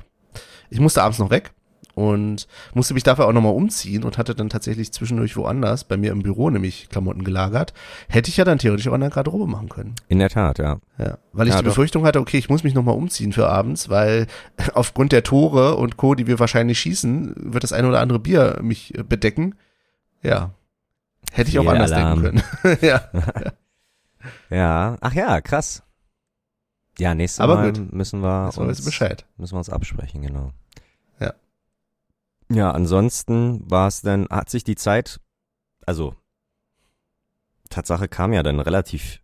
ich 0.70 0.80
musste 0.80 1.02
abends 1.02 1.20
noch 1.20 1.30
weg 1.30 1.54
und 1.96 2.48
musste 2.74 2.94
mich 2.94 3.04
dafür 3.04 3.28
auch 3.28 3.34
nochmal 3.34 3.54
umziehen 3.54 4.04
und 4.04 4.18
hatte 4.18 4.34
dann 4.36 4.50
tatsächlich 4.50 4.92
zwischendurch 4.92 5.36
woanders, 5.38 5.84
bei 5.84 5.96
mir 5.98 6.12
im 6.12 6.24
Büro 6.24 6.50
nämlich 6.50 6.90
Klamotten 6.90 7.24
gelagert, 7.24 7.74
hätte 8.10 8.30
ich 8.30 8.38
ja 8.38 8.46
dann 8.46 8.58
theoretisch 8.58 8.88
auch 8.88 8.96
in 8.96 9.02
der 9.02 9.10
Garderobe 9.12 9.48
machen 9.48 9.70
können. 9.70 9.96
In 10.08 10.20
der 10.20 10.30
Tat, 10.30 10.58
ja. 10.60 10.80
Ja, 10.98 11.18
weil 11.34 11.48
ich 11.48 11.54
Ja, 11.54 11.60
die 11.60 11.66
doch. 11.66 11.72
Befürchtung 11.72 12.06
hatte, 12.06 12.20
okay, 12.20 12.38
ich 12.38 12.50
muss 12.50 12.64
mich 12.64 12.74
nochmal 12.74 12.96
umziehen 12.96 13.32
für 13.34 13.48
abends, 13.50 13.90
weil 13.90 14.28
aufgrund 14.74 15.12
der 15.12 15.24
Tore 15.24 15.76
und 15.76 15.98
Co., 15.98 16.16
die 16.16 16.28
wir 16.28 16.40
wahrscheinlich 16.40 16.80
schießen, 16.80 17.54
wird 17.54 17.64
das 17.64 17.74
eine 17.74 17.88
oder 17.88 18.00
andere 18.02 18.20
Bier 18.20 18.60
mich 18.62 18.98
äh, 18.98 19.04
bedecken. 19.04 19.56
Ja. 20.22 20.52
Hätte 21.32 21.50
ich 21.50 21.60
auch 21.60 21.68
anders 21.68 21.92
Fehlalarm. 21.92 22.22
denken 22.24 22.44
können. 22.64 22.78
ja. 22.82 23.02
Ja, 24.50 24.98
ach 25.02 25.14
ja, 25.14 25.42
krass. 25.42 25.84
Ja, 26.98 27.14
nächstes 27.16 27.40
Aber 27.42 27.56
Mal 27.56 27.74
gut. 27.74 27.92
müssen 27.92 28.22
wir 28.22 28.52
uns 28.58 28.86
Bescheid. 28.86 29.26
Müssen 29.38 29.54
wir 29.54 29.58
uns 29.58 29.70
absprechen, 29.70 30.22
genau. 30.22 30.52
Ja. 32.52 32.72
Ansonsten 32.72 33.70
war 33.70 33.88
es 33.88 34.02
dann, 34.02 34.28
hat 34.30 34.50
sich 34.50 34.64
die 34.64 34.76
Zeit, 34.76 35.20
also 35.86 36.16
Tatsache 37.70 38.08
kam 38.08 38.34
ja 38.34 38.44
dann 38.44 38.60
relativ 38.60 39.22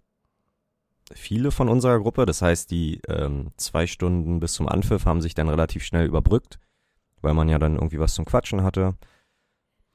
viele 1.13 1.51
von 1.51 1.69
unserer 1.69 1.99
Gruppe, 1.99 2.25
das 2.25 2.41
heißt, 2.41 2.69
die 2.71 3.01
ähm, 3.07 3.51
zwei 3.57 3.87
Stunden 3.87 4.39
bis 4.39 4.53
zum 4.53 4.67
Anpfiff 4.67 5.05
haben 5.05 5.21
sich 5.21 5.33
dann 5.33 5.49
relativ 5.49 5.83
schnell 5.83 6.05
überbrückt, 6.05 6.59
weil 7.21 7.33
man 7.33 7.49
ja 7.49 7.59
dann 7.59 7.75
irgendwie 7.75 7.99
was 7.99 8.13
zum 8.13 8.25
Quatschen 8.25 8.63
hatte. 8.63 8.95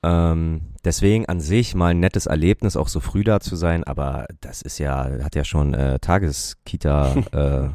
Ähm, 0.02 0.74
deswegen 0.84 1.26
an 1.26 1.40
sich 1.40 1.74
mal 1.74 1.92
ein 1.92 2.00
nettes 2.00 2.26
Erlebnis, 2.26 2.76
auch 2.76 2.88
so 2.88 3.00
früh 3.00 3.24
da 3.24 3.40
zu 3.40 3.56
sein, 3.56 3.84
aber 3.84 4.26
das 4.40 4.60
ist 4.60 4.78
ja, 4.78 5.08
hat 5.22 5.34
ja 5.34 5.44
schon 5.44 5.72
äh, 5.72 5.98
Tageskita 5.98 7.14
äh, 7.32 7.70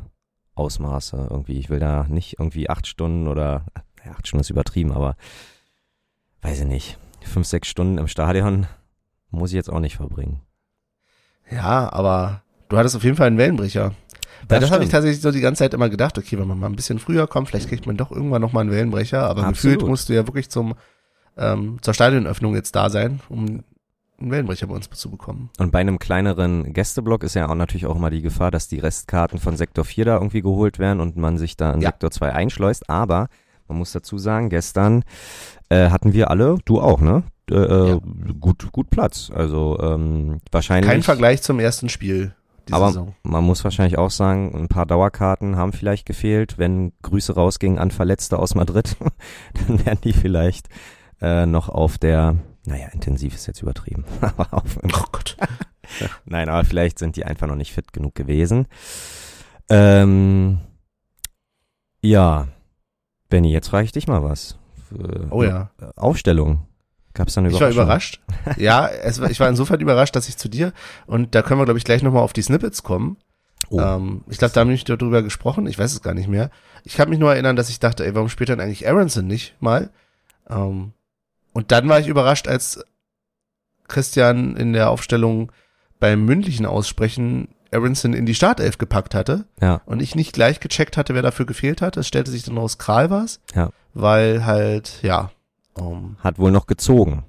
Ausmaße 0.54 1.28
irgendwie. 1.30 1.58
Ich 1.58 1.70
will 1.70 1.80
da 1.80 2.06
nicht 2.08 2.38
irgendwie 2.38 2.70
acht 2.70 2.86
Stunden 2.86 3.28
oder 3.28 3.66
ja, 4.10 4.16
acht 4.16 4.28
Stunden 4.28 4.42
ist 4.42 4.50
übertrieben, 4.50 4.92
aber 4.92 5.16
weiß 6.42 6.62
ich 6.62 6.66
nicht. 6.66 6.98
Fünf, 7.22 7.48
sechs 7.48 7.68
Stunden 7.68 7.98
im 7.98 8.08
Stadion 8.08 8.68
muss 9.30 9.52
ich 9.52 9.56
jetzt 9.56 9.70
auch 9.70 9.80
nicht 9.80 9.98
verbringen. 9.98 10.42
Ja, 11.52 11.92
aber 11.92 12.44
du 12.70 12.78
hattest 12.78 12.96
auf 12.96 13.04
jeden 13.04 13.18
Fall 13.18 13.28
einen 13.28 13.38
Wellenbrecher. 13.38 13.94
Weil 14.48 14.62
das, 14.62 14.72
habe 14.72 14.84
ich 14.84 14.90
tatsächlich 14.90 15.22
so 15.22 15.32
die 15.32 15.42
ganze 15.42 15.60
Zeit 15.60 15.74
immer 15.74 15.90
gedacht, 15.90 16.18
okay, 16.18 16.40
wenn 16.40 16.48
man 16.48 16.60
mal 16.60 16.68
ein 16.68 16.76
bisschen 16.76 17.00
früher 17.00 17.28
kommt, 17.28 17.50
vielleicht 17.50 17.68
kriegt 17.68 17.86
man 17.86 17.98
doch 17.98 18.12
irgendwann 18.12 18.42
nochmal 18.42 18.62
einen 18.62 18.72
Wellenbrecher, 18.72 19.24
aber 19.24 19.44
Absolut. 19.44 19.76
gefühlt 19.76 19.90
musst 19.90 20.08
du 20.10 20.14
ja 20.14 20.26
wirklich 20.26 20.50
zum 20.50 20.76
ähm, 21.38 21.78
zur 21.82 21.94
Stadionöffnung 21.94 22.56
jetzt 22.56 22.76
da 22.76 22.90
sein, 22.90 23.22
um 23.30 23.64
einen 24.20 24.32
Wellenbrecher 24.32 24.68
bei 24.68 24.76
uns 24.76 24.90
zu 24.90 25.10
bekommen. 25.10 25.50
Und 25.58 25.72
bei 25.72 25.80
einem 25.80 26.00
kleineren 26.00 26.74
Gästeblock 26.74 27.24
ist 27.24 27.36
ja 27.36 27.48
auch 27.48 27.56
natürlich 27.56 27.86
auch 27.86 27.96
immer 27.96 28.10
die 28.10 28.22
Gefahr, 28.22 28.52
dass 28.52 28.68
die 28.68 28.80
Restkarten 28.80 29.40
von 29.40 29.56
Sektor 29.56 29.86
4 29.86 30.06
da 30.06 30.14
irgendwie 30.16 30.42
geholt 30.42 30.80
werden 30.80 31.00
und 31.00 31.16
man 31.16 31.38
sich 31.38 31.56
da 31.56 31.72
in 31.74 31.82
Ja. 31.82 31.90
Sektor 31.90 32.12
2 32.12 32.34
einschleust. 32.34 32.90
Aber 32.90 33.30
man 33.70 33.78
muss 33.78 33.92
dazu 33.94 34.18
sagen, 34.18 34.50
gestern 34.50 35.04
äh, 35.70 35.90
hatten 35.90 36.14
wir 36.14 36.30
alle, 36.30 36.58
du 36.66 36.82
auch, 36.82 37.00
ne? 37.02 37.24
Äh, 37.50 37.56
äh, 37.56 37.90
Ja. 37.92 38.00
gut, 38.40 38.72
gut 38.72 38.90
Platz. 38.90 39.32
Also 39.34 39.80
ähm, 39.82 40.40
wahrscheinlich. 40.52 40.90
Kein 40.92 41.02
Vergleich 41.04 41.42
zum 41.42 41.60
ersten 41.60 41.90
Spiel 41.90 42.36
Aber 42.72 42.88
Saison. 42.88 43.16
man 43.24 43.44
muss 43.44 43.64
wahrscheinlich 43.64 43.98
auch 43.98 44.12
sagen, 44.12 44.54
ein 44.56 44.68
paar 44.68 44.86
Dauerkarten 44.86 45.56
haben 45.56 45.74
vielleicht 45.74 46.06
gefehlt. 46.06 46.58
Wenn 46.58 46.92
Grüße 47.02 47.34
rausgingen 47.34 47.80
an 47.80 47.92
Verletzte 47.92 48.38
aus 48.38 48.54
Madrid, 48.56 48.98
dann 49.68 49.86
wären 49.86 50.02
die 50.04 50.14
vielleicht 50.14 50.68
äh, 51.22 51.46
noch 51.46 51.70
auf 51.70 51.98
der, 51.98 52.36
naja, 52.66 52.88
intensiv 52.94 53.34
ist 53.36 53.48
jetzt 53.48 53.62
übertrieben, 53.62 54.06
aber 54.22 54.54
auf, 54.54 54.78
Oh 54.84 55.06
Gott. 55.12 55.36
nein, 56.26 56.50
aber 56.50 56.64
vielleicht 56.66 57.00
sind 57.00 57.16
die 57.16 57.26
einfach 57.26 57.48
noch 57.48 57.56
nicht 57.56 57.74
fit 57.74 57.94
genug 57.94 58.14
gewesen. 58.16 58.68
Ähm, 59.70 60.60
ja, 62.02 62.48
Benny, 63.30 63.52
jetzt 63.52 63.70
frage 63.70 63.86
ich 63.86 63.92
dich 63.92 64.08
mal 64.08 64.24
was. 64.24 64.58
Äh, 64.92 65.28
Oh 65.30 65.44
ja. 65.44 65.70
Aufstellung. 65.96 66.66
Gab 67.14 67.28
es 67.28 67.34
da 67.34 67.42
eine 67.42 67.50
Ich 67.50 67.60
war 67.60 67.70
überrascht. 67.70 68.22
Ja, 68.58 68.88
es 68.88 69.20
ich 69.20 69.40
war 69.40 69.50
insofern 69.50 69.80
überrascht, 69.80 70.16
dass 70.16 70.30
ich 70.30 70.38
zu 70.38 70.50
dir 70.50 70.74
und 71.06 71.36
da 71.36 71.42
können 71.42 71.60
wir, 71.60 71.66
glaube 71.66 71.78
ich, 71.78 71.84
gleich 71.84 72.04
nochmal 72.04 72.24
auf 72.24 72.34
die 72.34 72.42
Snippets 72.42 72.84
kommen. 72.84 73.18
Oh. 73.70 73.80
Ähm, 73.80 74.24
ich 74.28 74.38
glaube, 74.38 74.54
da 74.54 74.62
haben 74.62 74.70
wir 74.70 74.74
nicht 74.74 74.90
darüber 74.90 75.22
gesprochen. 75.22 75.68
Ich 75.68 75.78
weiß 75.78 75.92
es 75.92 76.02
gar 76.02 76.14
nicht 76.14 76.28
mehr. 76.28 76.50
Ich 76.84 76.96
kann 76.96 77.10
mich 77.10 77.20
nur 77.20 77.32
erinnern, 77.34 77.56
dass 77.56 77.70
ich 77.70 77.80
dachte, 77.80 78.06
ey, 78.06 78.16
warum 78.16 78.30
spielt 78.30 78.50
dann 78.50 78.60
eigentlich 78.60 78.88
Aronson 78.88 79.28
nicht 79.28 79.56
mal? 79.60 79.92
Ähm, 80.50 80.94
und 81.54 81.72
dann 81.72 81.90
war 81.90 82.00
ich 82.00 82.08
überrascht, 82.08 82.48
als 82.48 82.84
Christian 83.88 84.56
in 84.56 84.74
der 84.74 84.90
Aufstellung 84.90 85.52
beim 86.00 86.24
mündlichen 86.26 86.66
Aussprechen 86.66 87.50
Aronson 87.72 88.14
in 88.14 88.26
die 88.26 88.36
Startelf 88.36 88.78
gepackt 88.78 89.14
hatte 89.16 89.46
Ja. 89.62 89.82
und 89.86 90.02
ich 90.02 90.16
nicht 90.16 90.34
gleich 90.34 90.60
gecheckt 90.60 90.98
hatte, 90.98 91.14
wer 91.16 91.22
dafür 91.22 91.46
gefehlt 91.46 91.82
hat. 91.82 91.98
Es 91.98 92.08
stellte 92.08 92.32
sich 92.32 92.44
dann 92.44 92.58
raus, 92.58 92.78
Kral 92.78 93.10
war's. 93.10 93.40
Ja. 93.56 93.70
Weil 93.94 94.46
halt, 94.46 95.00
ja, 95.04 95.32
ähm, 95.78 96.16
Hat 96.24 96.40
wohl 96.40 96.52
noch 96.52 96.68
gezogen. 96.68 97.24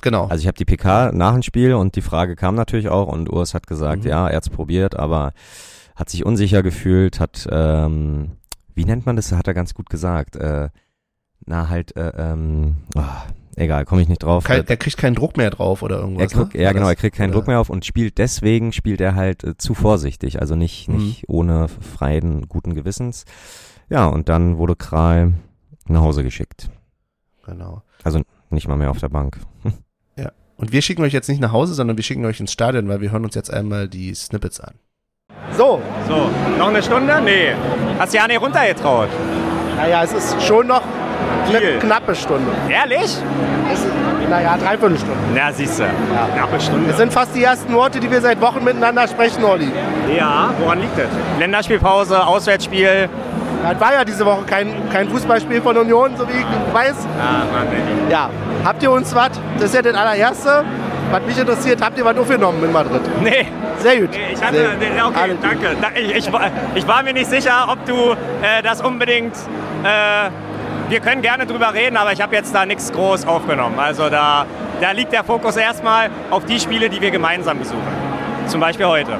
genau. 0.00 0.26
Also 0.26 0.40
ich 0.42 0.46
habe 0.46 0.56
die 0.58 0.64
PK 0.64 1.12
nach 1.12 1.32
dem 1.32 1.42
Spiel 1.42 1.74
und 1.74 1.96
die 1.96 2.02
Frage 2.02 2.36
kam 2.36 2.54
natürlich 2.54 2.88
auch 2.88 3.08
und 3.08 3.30
Urs 3.32 3.54
hat 3.54 3.66
gesagt, 3.66 4.04
Mhm. 4.04 4.10
ja, 4.10 4.28
er 4.28 4.36
hat's 4.36 4.50
probiert, 4.50 4.96
aber 4.98 5.32
hat 5.96 6.10
sich 6.10 6.24
unsicher 6.24 6.62
gefühlt, 6.62 7.20
hat, 7.20 7.46
ähm, 7.50 8.32
wie 8.74 8.84
nennt 8.84 9.04
man 9.06 9.16
das? 9.16 9.30
Hat 9.32 9.46
er 9.46 9.54
ganz 9.54 9.74
gut 9.74 9.90
gesagt. 9.90 10.36
Äh, 10.36 10.70
na 11.44 11.68
halt, 11.68 11.96
äh, 11.96 12.12
ähm, 12.16 12.76
ah, 12.96 13.24
egal, 13.56 13.84
komme 13.84 14.02
ich 14.02 14.08
nicht 14.08 14.22
drauf. 14.22 14.44
Kein, 14.44 14.66
er 14.66 14.76
kriegt 14.76 14.96
keinen 14.96 15.14
Druck 15.14 15.36
mehr 15.36 15.50
drauf 15.50 15.82
oder 15.82 15.96
er 15.96 16.00
irgendwas. 16.02 16.32
kriegt, 16.32 16.54
ne? 16.54 16.62
ja 16.62 16.72
genau, 16.72 16.88
er 16.88 16.96
kriegt 16.96 17.16
keinen 17.16 17.30
oder- 17.30 17.38
Druck 17.40 17.46
mehr 17.48 17.60
auf 17.60 17.70
und 17.70 17.84
spielt 17.84 18.18
deswegen, 18.18 18.72
spielt 18.72 19.00
er 19.00 19.14
halt 19.14 19.44
äh, 19.44 19.56
zu 19.56 19.74
vorsichtig, 19.74 20.40
also 20.40 20.54
nicht, 20.56 20.88
Mhm. 20.88 20.96
nicht 20.96 21.28
ohne 21.28 21.68
freien, 21.68 22.48
guten 22.48 22.74
Gewissens. 22.74 23.24
Ja, 23.88 24.06
und 24.06 24.28
dann 24.28 24.58
wurde 24.58 24.76
Kral 24.76 25.34
nach 25.86 26.00
Hause 26.02 26.22
geschickt. 26.22 26.70
Genau. 27.46 27.82
Nicht 28.50 28.68
mal 28.68 28.76
mehr 28.76 28.90
auf 28.90 28.98
der 28.98 29.08
Bank. 29.08 29.38
Und 30.58 30.70
wir 30.70 30.80
schicken 30.82 31.02
euch 31.02 31.12
jetzt 31.12 31.28
nicht 31.28 31.40
nach 31.40 31.50
Hause, 31.50 31.74
sondern 31.74 31.96
wir 31.96 32.04
schicken 32.04 32.24
euch 32.24 32.38
ins 32.38 32.52
Stadion, 32.52 32.86
weil 32.88 33.00
wir 33.00 33.10
hören 33.10 33.24
uns 33.24 33.34
jetzt 33.34 33.52
einmal 33.52 33.88
die 33.88 34.14
Snippets 34.14 34.60
an. 34.60 34.74
So, 35.56 35.80
So, 36.06 36.30
noch 36.56 36.68
eine 36.68 36.80
Stunde? 36.82 37.20
Nee. 37.24 37.52
Hast 37.98 38.12
du 38.12 38.18
ja 38.18 38.28
nicht 38.28 38.40
runtergetraut. 38.40 39.08
naja, 39.76 40.04
es 40.04 40.12
ist 40.12 40.40
schon 40.42 40.68
noch 40.68 40.82
eine 41.48 41.78
knappe 41.78 42.14
Stunde. 42.14 42.50
Ehrlich? 42.68 43.16
Naja, 44.30 44.56
dreiviertel 44.56 44.96
Stunde. 44.96 45.16
Na, 45.34 45.52
siehst 45.52 45.78
du. 45.78 45.84
Knappe 46.34 46.60
Stunde. 46.60 46.92
sind 46.94 47.12
fast 47.12 47.34
die 47.34 47.44
ersten 47.44 47.72
Worte, 47.74 48.00
die 48.00 48.10
wir 48.10 48.20
seit 48.20 48.40
Wochen 48.40 48.64
miteinander 48.64 49.06
sprechen, 49.06 49.44
Olli. 49.44 49.70
Ja, 50.16 50.50
woran 50.60 50.80
liegt 50.80 50.96
das? 50.98 51.06
Länderspielpause, 51.38 52.24
Auswärtsspiel. 52.26 53.08
Es 53.70 53.80
war 53.80 53.92
ja 53.92 54.04
diese 54.04 54.24
Woche 54.24 54.42
kein, 54.46 54.72
kein 54.90 55.08
Fußballspiel 55.08 55.60
von 55.60 55.76
Union, 55.76 56.16
so 56.16 56.26
wie 56.28 56.32
ich 56.32 56.74
weiß. 56.74 57.06
Ah, 57.20 57.44
Mann, 57.52 57.66
ey. 57.70 58.10
Ja, 58.12 58.28
habt 58.64 58.82
ihr 58.82 58.90
uns 58.90 59.14
was? 59.14 59.30
Das 59.56 59.66
ist 59.66 59.74
ja 59.74 59.82
das 59.82 59.94
allererste. 59.94 60.64
Was 61.10 61.22
mich 61.26 61.38
interessiert, 61.38 61.80
habt 61.82 61.98
ihr 61.98 62.04
was 62.04 62.16
aufgenommen 62.16 62.64
in 62.64 62.72
Madrid? 62.72 63.02
Nee, 63.22 63.46
Sehr 63.78 64.00
gut. 64.00 64.10
nee, 64.12 64.32
ich 64.32 64.42
hatte. 64.42 64.56
Sehr, 64.56 64.68
nee, 64.80 65.00
Okay, 65.00 65.28
gut. 65.30 65.38
danke. 65.42 65.76
Da- 65.80 65.88
Ich, 65.94 66.14
ich, 66.16 66.32
war- 66.32 66.50
ich 66.74 66.88
war 66.88 67.02
mir 67.02 67.12
nicht 67.12 67.28
sicher, 67.28 67.66
ob 67.68 67.84
du 67.84 68.12
äh, 68.42 68.62
das 68.62 68.80
unbedingt. 68.80 69.34
Äh, 69.84 70.30
wir 70.92 71.00
können 71.00 71.22
gerne 71.22 71.46
drüber 71.46 71.72
reden, 71.72 71.96
aber 71.96 72.12
ich 72.12 72.20
habe 72.20 72.36
jetzt 72.36 72.54
da 72.54 72.66
nichts 72.66 72.92
groß 72.92 73.26
aufgenommen. 73.26 73.78
Also 73.80 74.10
da, 74.10 74.44
da 74.78 74.90
liegt 74.90 75.10
der 75.10 75.24
Fokus 75.24 75.56
erstmal 75.56 76.10
auf 76.28 76.44
die 76.44 76.60
Spiele, 76.60 76.90
die 76.90 77.00
wir 77.00 77.10
gemeinsam 77.10 77.58
besuchen. 77.58 77.80
Zum 78.46 78.60
Beispiel 78.60 78.84
heute. 78.84 79.12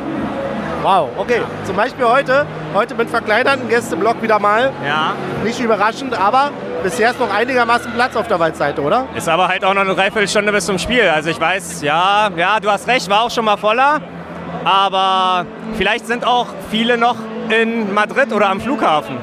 Wow, 0.83 1.09
okay. 1.17 1.41
Zum 1.65 1.75
Beispiel 1.75 2.05
heute, 2.05 2.45
heute 2.75 2.95
mit 2.95 3.09
verkleinerten 3.09 3.71
Gästeblock 3.71 4.21
wieder 4.21 4.39
mal. 4.39 4.71
Ja. 4.87 5.15
Nicht 5.45 5.61
überraschend, 5.61 6.13
aber 6.13 6.51
bisher 6.83 7.13
ist 7.13 7.19
noch 7.19 7.33
einigermaßen 7.33 7.91
Platz 7.95 8.17
auf 8.17 8.29
der 8.29 8.39
Waldseite, 8.39 8.83
oder? 8.83 9.07
Ist 9.17 9.31
aber 9.31 9.49
halt 9.49 9.65
auch 9.65 9.73
noch 9.73 9.81
eine 9.81 9.95
Dreiviertelstunde 9.95 10.53
bis 10.53 10.67
zum 10.67 10.79
Spiel. 10.79 11.09
Also 11.09 11.31
ich 11.31 11.41
weiß, 11.41 11.81
ja, 11.81 12.29
ja, 12.37 12.61
du 12.61 12.71
hast 12.71 12.87
recht, 12.87 13.09
war 13.09 13.23
auch 13.23 13.31
schon 13.31 13.47
mal 13.47 13.57
voller. 13.57 14.03
Aber 14.65 15.47
vielleicht 15.79 16.07
sind 16.07 16.27
auch 16.27 16.49
viele 16.71 16.99
noch 16.99 17.17
in 17.49 17.95
Madrid 17.95 18.31
oder 18.31 18.51
am 18.51 18.61
Flughafen. 18.61 19.17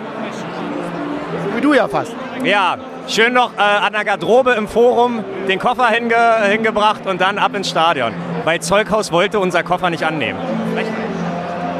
So 1.45 1.55
wie 1.55 1.61
du 1.61 1.75
ja 1.75 1.87
fast. 1.87 2.15
Ja, 2.43 2.77
schön 3.07 3.33
noch 3.33 3.51
äh, 3.57 3.61
an 3.61 3.91
der 3.91 4.05
Garderobe 4.05 4.51
im 4.51 4.67
Forum 4.67 5.23
den 5.47 5.59
Koffer 5.59 5.87
hinge 5.87 6.15
hingebracht 6.47 7.05
und 7.05 7.19
dann 7.19 7.37
ab 7.37 7.53
ins 7.53 7.69
Stadion. 7.69 8.13
Weil 8.45 8.61
Zeughaus 8.61 9.11
wollte 9.11 9.39
unser 9.39 9.61
Koffer 9.61 9.89
nicht 9.89 10.03
annehmen. 10.03 10.39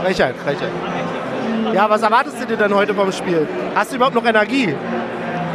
Frechheit, 0.03 0.35
Frechheit. 0.35 0.71
Ja, 1.73 1.89
was 1.89 2.01
erwartest 2.01 2.41
du 2.41 2.45
dir 2.45 2.57
denn 2.57 2.73
heute 2.73 2.93
vom 2.93 3.11
Spiel? 3.11 3.47
Hast 3.73 3.91
du 3.91 3.95
überhaupt 3.95 4.15
noch 4.15 4.25
Energie? 4.25 4.75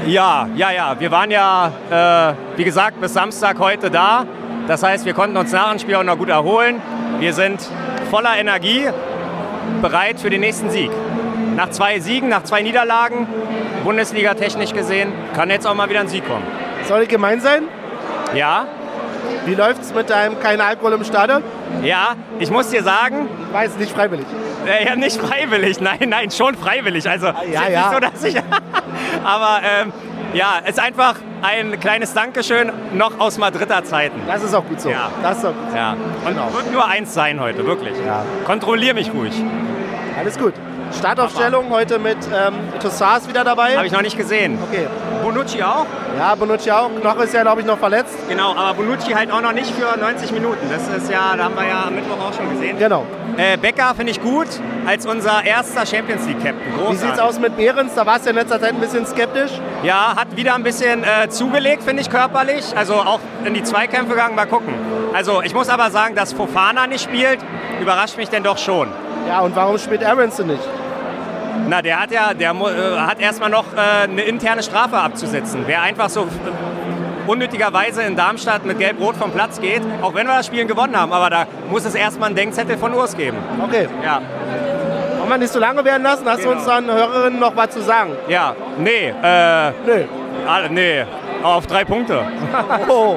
Ja, 0.06 0.48
ja, 0.54 0.70
ja. 0.70 0.96
Wir 0.98 1.10
waren 1.10 1.30
ja, 1.30 1.70
äh, 1.90 2.56
wie 2.56 2.64
gesagt, 2.64 3.00
bis 3.00 3.12
Samstag 3.12 3.58
heute 3.58 3.90
da. 3.90 4.24
Das 4.66 4.82
heißt, 4.82 5.04
wir 5.04 5.12
konnten 5.12 5.36
uns 5.36 5.52
nach 5.52 5.70
dem 5.70 5.78
Spiel 5.78 5.96
auch 5.96 6.04
noch 6.04 6.16
gut 6.16 6.30
erholen. 6.30 6.80
Wir 7.18 7.34
sind 7.34 7.60
voller 8.10 8.36
Energie, 8.36 8.88
bereit 9.82 10.20
für 10.20 10.30
den 10.30 10.40
nächsten 10.40 10.70
Sieg. 10.70 10.90
Nach 11.56 11.70
zwei 11.70 12.00
Siegen, 12.00 12.28
nach 12.28 12.42
zwei 12.44 12.62
Niederlagen, 12.62 13.26
Bundesliga 13.84 14.34
technisch 14.34 14.72
gesehen, 14.72 15.12
kann 15.34 15.50
jetzt 15.50 15.66
auch 15.66 15.74
mal 15.74 15.88
wieder 15.88 16.00
ein 16.00 16.08
Sieg 16.08 16.26
kommen. 16.26 16.44
Soll 16.86 17.02
ich 17.02 17.08
gemein 17.08 17.40
sein? 17.40 17.64
Ja, 18.34 18.66
Wie 19.46 19.54
läuft's 19.54 19.92
mit 19.94 20.10
deinem 20.10 20.40
kein 20.40 20.60
Alkohol 20.60 20.94
im 20.94 21.04
Stadion? 21.04 21.42
ja, 21.82 22.14
ich 22.38 22.50
muss 22.50 22.70
dir 22.70 22.82
sagen, 22.82 23.28
Ich 23.48 23.54
weiß, 23.54 23.76
nicht 23.78 23.92
freiwillig. 23.92 24.26
Äh, 24.66 24.86
ja, 24.86 24.96
nicht 24.96 25.20
freiwillig, 25.20 25.80
nein, 25.80 25.98
nein, 26.08 26.30
schon 26.30 26.54
freiwillig. 26.54 27.08
Also 27.08 27.26
ja, 27.26 27.32
ist 27.34 27.52
ja. 27.54 27.68
nicht 27.68 27.92
so, 27.92 28.00
dass 28.00 28.24
ich. 28.24 28.36
Aber 29.24 29.60
ähm, 29.62 29.92
ja, 30.32 30.54
es 30.64 30.70
ist 30.70 30.80
einfach 30.80 31.16
ein 31.42 31.78
kleines 31.78 32.14
Dankeschön 32.14 32.72
noch 32.94 33.20
aus 33.20 33.36
Madrider 33.38 33.84
Zeiten. 33.84 34.20
Das 34.26 34.42
ist 34.42 34.54
auch 34.54 34.64
gut 34.64 34.80
so. 34.80 34.88
Ja. 34.88 35.10
Das 35.22 35.38
ist 35.38 35.44
auch 35.44 35.52
gut 35.52 35.70
so. 35.70 35.76
Ja. 35.76 35.92
Und 36.24 36.34
Genau. 36.34 36.52
wird 36.54 36.72
nur 36.72 36.86
eins 36.86 37.12
sein 37.14 37.38
heute, 37.40 37.66
wirklich. 37.66 37.94
Ja. 38.04 38.24
Kontrollier 38.46 38.94
mich 38.94 39.12
ruhig. 39.12 39.34
Alles 40.18 40.38
gut. 40.38 40.54
Startaufstellung 40.92 41.70
heute 41.70 41.98
mit 41.98 42.18
ähm, 42.26 42.54
Tossars 42.80 43.28
wieder 43.28 43.44
dabei. 43.44 43.76
Habe 43.76 43.86
ich 43.86 43.92
noch 43.92 44.02
nicht 44.02 44.16
gesehen. 44.16 44.58
Okay. 44.70 44.86
Bonucci 45.22 45.62
auch? 45.62 45.86
Ja, 46.18 46.34
Bonucci 46.34 46.70
auch. 46.70 46.90
Knoche 47.00 47.24
ist 47.24 47.34
ja, 47.34 47.42
glaube 47.42 47.60
ich, 47.60 47.66
noch 47.66 47.78
verletzt. 47.78 48.14
Genau, 48.28 48.54
aber 48.54 48.74
Bonucci 48.74 49.12
halt 49.12 49.30
auch 49.32 49.40
noch 49.40 49.52
nicht 49.52 49.70
für 49.72 49.98
90 49.98 50.32
Minuten. 50.32 50.68
Das 50.70 50.86
ist 50.88 51.10
ja, 51.10 51.36
da 51.36 51.44
haben 51.44 51.56
wir 51.56 51.66
ja 51.66 51.84
am 51.86 51.94
Mittwoch 51.94 52.18
auch 52.28 52.32
schon 52.32 52.50
gesehen. 52.50 52.78
Genau. 52.78 53.04
Äh, 53.36 53.56
Becker 53.56 53.94
finde 53.96 54.12
ich 54.12 54.22
gut 54.22 54.46
als 54.86 55.06
unser 55.06 55.44
erster 55.44 55.84
Champions 55.86 56.26
League 56.26 56.42
Captain. 56.42 56.60
Wie 56.66 56.78
Großartig. 56.78 57.00
sieht's 57.00 57.18
aus 57.18 57.40
mit 57.40 57.56
Behrens? 57.56 57.94
Da 57.94 58.06
warst 58.06 58.26
du 58.26 58.30
in 58.30 58.36
letzter 58.36 58.60
Zeit 58.60 58.70
ein 58.74 58.80
bisschen 58.80 59.06
skeptisch. 59.06 59.50
Ja, 59.82 60.14
hat 60.16 60.36
wieder 60.36 60.54
ein 60.54 60.62
bisschen 60.62 61.02
äh, 61.02 61.28
zugelegt, 61.28 61.82
finde 61.82 62.02
ich, 62.02 62.10
körperlich. 62.10 62.76
Also 62.76 62.94
auch 62.94 63.20
in 63.44 63.54
die 63.54 63.62
Zweikämpfe 63.64 64.10
gegangen, 64.12 64.36
mal 64.36 64.46
gucken. 64.46 64.74
Also 65.12 65.42
ich 65.42 65.54
muss 65.54 65.68
aber 65.68 65.90
sagen, 65.90 66.14
dass 66.14 66.32
Fofana 66.32 66.86
nicht 66.86 67.02
spielt, 67.02 67.40
überrascht 67.80 68.16
mich 68.16 68.28
denn 68.28 68.42
doch 68.44 68.58
schon. 68.58 68.88
Ja, 69.28 69.40
und 69.40 69.54
warum 69.56 69.78
spielt 69.78 70.04
Aronson 70.04 70.46
nicht? 70.48 70.62
Na, 71.68 71.80
der 71.80 72.00
hat 72.00 72.10
ja, 72.10 72.34
der 72.34 72.50
äh, 72.50 72.98
hat 72.98 73.20
erstmal 73.20 73.48
noch 73.50 73.64
äh, 73.74 74.04
eine 74.04 74.22
interne 74.22 74.62
Strafe 74.62 74.96
abzusetzen. 74.98 75.62
Wer 75.66 75.82
einfach 75.82 76.08
so 76.10 76.26
unnötigerweise 77.26 78.02
in 78.02 78.16
Darmstadt 78.16 78.66
mit 78.66 78.78
Gelb-Rot 78.78 79.16
vom 79.16 79.30
Platz 79.30 79.60
geht, 79.60 79.80
auch 80.02 80.14
wenn 80.14 80.26
wir 80.26 80.36
das 80.36 80.46
Spiel 80.46 80.66
gewonnen 80.66 80.94
haben, 80.98 81.12
aber 81.12 81.30
da 81.30 81.46
muss 81.70 81.84
es 81.86 81.94
erstmal 81.94 82.26
einen 82.28 82.36
Denkzettel 82.36 82.76
von 82.76 82.92
Urs 82.92 83.16
geben. 83.16 83.38
Okay. 83.62 83.88
Ja, 84.04 84.20
Wollen 85.18 85.30
wir 85.30 85.38
nicht 85.38 85.52
so 85.52 85.58
lange 85.58 85.82
werden 85.84 86.02
lassen? 86.02 86.28
Hast 86.28 86.44
du 86.44 86.48
Genau. 86.48 86.60
unseren 86.60 86.84
Hörerinnen 86.86 87.40
noch 87.40 87.56
was 87.56 87.70
zu 87.70 87.80
sagen? 87.80 88.10
ja, 88.28 88.54
nee, 88.78 89.08
äh, 89.22 89.70
Nö. 89.86 90.04
alle- 90.46 90.68
nee, 90.70 91.04
auf 91.42 91.66
drei 91.66 91.84
Punkte. 91.84 92.20
Oh. 92.88 93.16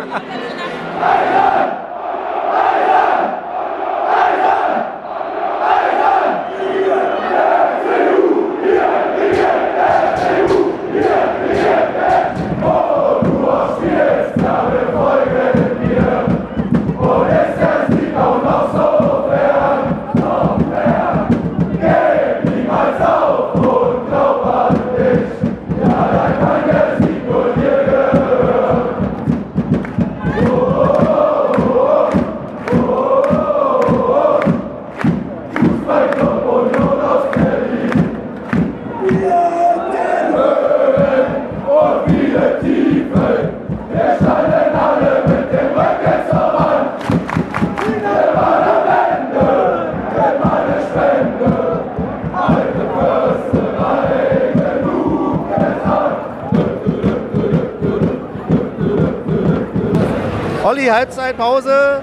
Olli, 60.88 60.96
Halbzeitpause 60.96 62.02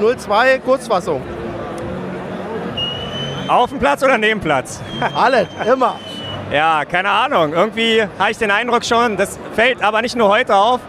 0-2, 0.00 0.58
Kurzfassung. 0.60 1.20
Auf 3.48 3.68
dem 3.68 3.78
Platz 3.78 4.02
oder 4.02 4.16
neben 4.16 4.40
Platz? 4.40 4.80
Alles, 5.14 5.46
immer. 5.70 5.96
Ja, 6.50 6.86
keine 6.86 7.10
Ahnung. 7.10 7.52
Irgendwie 7.52 8.02
habe 8.18 8.30
ich 8.30 8.38
den 8.38 8.50
Eindruck 8.50 8.86
schon, 8.86 9.18
das 9.18 9.38
fällt 9.54 9.82
aber 9.82 10.00
nicht 10.00 10.16
nur 10.16 10.28
heute 10.28 10.56
auf, 10.56 10.80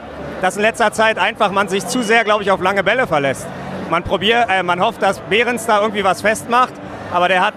dass 0.42 0.56
in 0.56 0.62
letzter 0.62 0.94
Zeit 0.94 1.18
einfach 1.18 1.52
man 1.52 1.68
sich 1.68 1.86
zu 1.86 2.04
sehr, 2.04 2.24
glaube 2.24 2.44
ich, 2.44 2.52
auf 2.52 2.62
lange 2.62 2.84
Bälle 2.84 3.06
verlässt. 3.06 3.46
Man 3.90 4.04
probiert, 4.04 4.48
äh, 4.50 4.64
man 4.64 4.80
hofft, 4.80 5.02
dass 5.02 5.20
Behrens 5.20 5.66
da 5.66 5.82
irgendwie 5.82 6.06
was 6.06 6.22
festmacht, 6.22 6.74
aber 7.12 7.28
der 7.28 7.46
hat, 7.46 7.56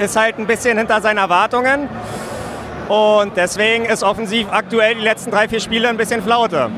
ist 0.00 0.16
halt 0.16 0.38
ein 0.38 0.46
bisschen 0.46 0.76
hinter 0.76 1.00
seinen 1.00 1.18
Erwartungen. 1.18 1.88
Und 2.88 3.36
deswegen 3.36 3.84
ist 3.84 4.02
offensiv 4.02 4.48
aktuell 4.50 4.96
die 4.96 5.02
letzten 5.02 5.30
drei, 5.30 5.48
vier 5.48 5.60
Spiele 5.60 5.88
ein 5.88 5.96
bisschen 5.96 6.20
Flaute. 6.20 6.70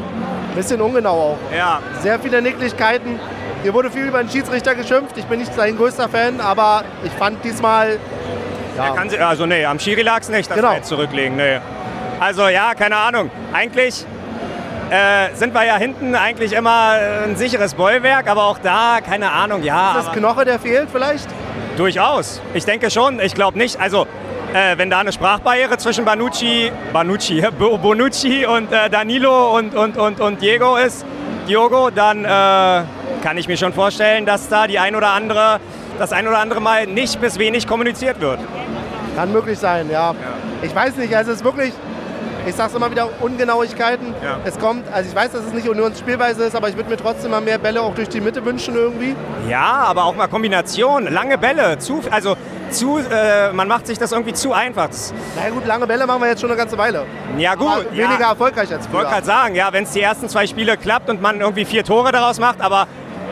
Bisschen 0.55 0.81
ungenau 0.81 1.11
auch. 1.51 1.57
Ja, 1.57 1.81
Sehr 2.01 2.19
viele 2.21 2.43
Nicklichkeiten. 2.43 3.19
Hier 3.63 3.73
wurde 3.75 3.91
viel 3.91 4.05
über 4.07 4.19
den 4.23 4.29
Schiedsrichter 4.29 4.75
geschimpft. 4.75 5.17
Ich 5.17 5.25
bin 5.27 5.39
nicht 5.39 5.55
sein 5.55 5.77
größter 5.77 6.09
Fan, 6.09 6.41
aber 6.41 6.83
ich 7.05 7.13
fand 7.13 7.45
diesmal. 7.45 7.99
Er 8.77 8.87
Ja, 8.87 8.95
kann 8.95 9.09
sie, 9.09 9.19
also 9.19 9.47
nee, 9.47 9.65
am 9.65 9.79
Schiri 9.79 10.03
lag 10.03 10.21
es 10.21 10.29
nicht, 10.29 10.51
dass 10.51 10.57
Genau. 10.57 10.73
wir 10.75 10.83
zurücklegen. 10.83 11.37
Nee. 11.37 11.59
Also 12.21 12.49
ja, 12.49 12.75
keine 12.75 12.97
Ahnung. 12.97 13.31
Eigentlich 13.53 14.05
äh, 14.91 15.35
sind 15.35 15.55
wir 15.55 15.65
ja 15.65 15.77
hinten 15.77 16.15
eigentlich 16.15 16.53
immer 16.53 16.97
äh, 16.99 17.25
ein 17.25 17.37
sicheres 17.37 17.75
Bollwerk, 17.75 18.29
aber 18.29 18.45
auch 18.45 18.59
da, 18.59 18.99
keine 19.07 19.31
Ahnung, 19.33 19.63
ja. 19.63 19.99
ist 19.99 20.07
das 20.09 20.15
Knoche, 20.15 20.45
der 20.45 20.59
fehlt 20.59 20.89
vielleicht? 20.93 21.29
durchaus. 21.79 22.43
Ich 22.53 22.67
denke 22.67 22.91
schon, 22.91 23.19
ich 23.19 23.33
glaube 23.35 23.57
nicht. 23.57 23.81
Also 23.81 24.07
äh, 24.55 24.77
wenn 24.79 24.91
da 24.91 24.99
eine 25.01 25.13
Sprachbarriere 25.13 25.77
zwischen 25.79 26.05
Banucci, 26.05 26.71
Banucci, 26.93 27.43
Bo- 27.59 27.79
Bonucci 27.79 28.47
und 28.47 28.71
äh, 28.73 28.89
Danilo 28.91 29.57
und, 29.57 29.75
und, 29.75 29.97
und, 29.97 30.21
und 30.21 30.41
Diego 30.43 30.77
ist, 30.77 31.05
Diogo, 31.49 31.91
dann 31.91 32.25
äh, 32.25 32.29
kann 32.29 33.37
ich 33.37 33.49
mir 33.49 33.57
schon 33.57 33.73
vorstellen, 33.73 34.27
dass 34.27 34.49
da 34.49 34.67
die 34.67 34.79
ein 34.79 34.95
oder 34.95 35.11
andere, 35.11 35.59
das 35.99 36.13
ein 36.13 36.27
oder 36.29 36.39
andere 36.39 36.61
Mal 36.61 36.87
nicht 36.87 37.21
bis 37.21 37.39
wenig 37.39 37.67
kommuniziert 37.67 38.21
wird. 38.21 38.39
Kann 39.17 39.33
möglich 39.33 39.59
sein, 39.59 39.91
ja. 39.91 40.15
Ich 40.63 40.75
weiß 40.75 40.97
nicht, 40.97 41.15
also 41.15 41.33
es 41.33 41.39
ist 41.39 41.45
wirklich, 41.45 41.73
ich 42.47 42.55
sag's 42.55 42.75
immer 42.75 42.91
wieder, 42.91 43.09
Ungenauigkeiten. 43.21 44.15
Ja. 44.23 44.39
Es 44.45 44.59
kommt, 44.59 44.85
also 44.93 45.09
ich 45.09 45.15
weiß, 45.15 45.33
dass 45.33 45.45
es 45.45 45.53
nicht 45.53 45.69
Unions 45.69 45.99
Spielweise 45.99 46.45
ist, 46.45 46.57
aber 46.57 46.69
ich 46.69 46.77
würde 46.77 46.91
mir 46.91 46.97
trotzdem 46.97 47.31
mal 47.31 47.41
mehr 47.41 47.59
Bälle 47.59 47.81
auch 47.81 47.95
durch 47.95 48.09
die 48.09 48.21
Mitte 48.21 48.45
wünschen 48.45 48.75
irgendwie. 48.75 49.15
Ja, 49.49 49.85
aber 49.87 50.05
auch 50.05 50.15
mal 50.15 50.29
Kombination, 50.29 51.07
lange 51.13 51.39
Bälle, 51.39 51.79
zu, 51.79 52.01
also 52.11 52.37
zu, 52.71 52.99
äh, 52.99 53.53
man 53.53 53.69
macht 53.69 53.87
sich 53.87 53.99
das 53.99 54.13
irgendwie 54.13 54.33
zu 54.33 54.53
einfach. 54.53 54.89
Na 55.37 55.51
gut, 55.51 55.67
lange 55.67 55.87
Bälle 55.87 56.07
machen 56.07 56.23
wir 56.23 56.29
jetzt 56.29 56.41
schon 56.41 56.51
eine 56.51 56.59
ganze 56.59 56.77
Weile. 56.79 57.05
ja 57.39 57.55
gut, 57.55 57.69
aber 57.69 57.91
weniger 57.93 58.21
ja, 58.21 58.31
erfolgreich 58.31 58.73
als 58.73 58.87
ich 58.87 58.93
wollte 58.93 59.07
früher. 59.07 59.15
gerade 59.15 59.27
sagen, 59.27 59.55
ja, 59.55 59.73
wenn 59.73 59.85
es 59.85 59.93
die 59.93 60.01
ersten 60.01 60.29
zwei 60.29 60.47
Spiele 60.47 60.77
klappt 60.77 61.11
und 61.11 61.21
man 61.21 61.41
irgendwie 61.41 61.65
vier 61.65 61.85
Tore 61.85 62.13
daraus 62.13 62.41
macht, 62.41 62.61
aber 62.61 62.87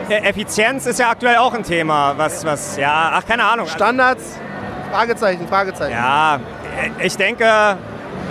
äh, 0.09 0.17
Effizienz 0.29 0.85
ist 0.85 0.99
ja 0.99 1.09
aktuell 1.09 1.37
auch 1.37 1.53
ein 1.53 1.63
Thema, 1.63 2.13
was, 2.17 2.45
was, 2.45 2.77
ja, 2.77 3.11
ach, 3.13 3.25
keine 3.25 3.43
Ahnung. 3.43 3.67
Standards, 3.67 4.37
Fragezeichen, 4.91 5.47
Fragezeichen. 5.47 5.93
Ja, 5.93 6.35
äh, 6.35 7.05
ich 7.05 7.17
denke, 7.17 7.77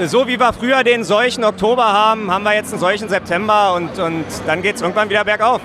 so 0.06 0.26
wie 0.26 0.38
wir 0.38 0.52
früher 0.52 0.82
den 0.84 1.04
solchen 1.04 1.44
Oktober 1.44 1.84
haben, 1.84 2.30
haben 2.30 2.44
wir 2.44 2.54
jetzt 2.54 2.72
einen 2.72 2.80
solchen 2.80 3.08
September 3.08 3.74
und, 3.74 3.98
und 3.98 4.24
dann 4.46 4.62
geht 4.62 4.76
es 4.76 4.82
irgendwann 4.82 5.10
wieder 5.10 5.24
bergauf. 5.24 5.60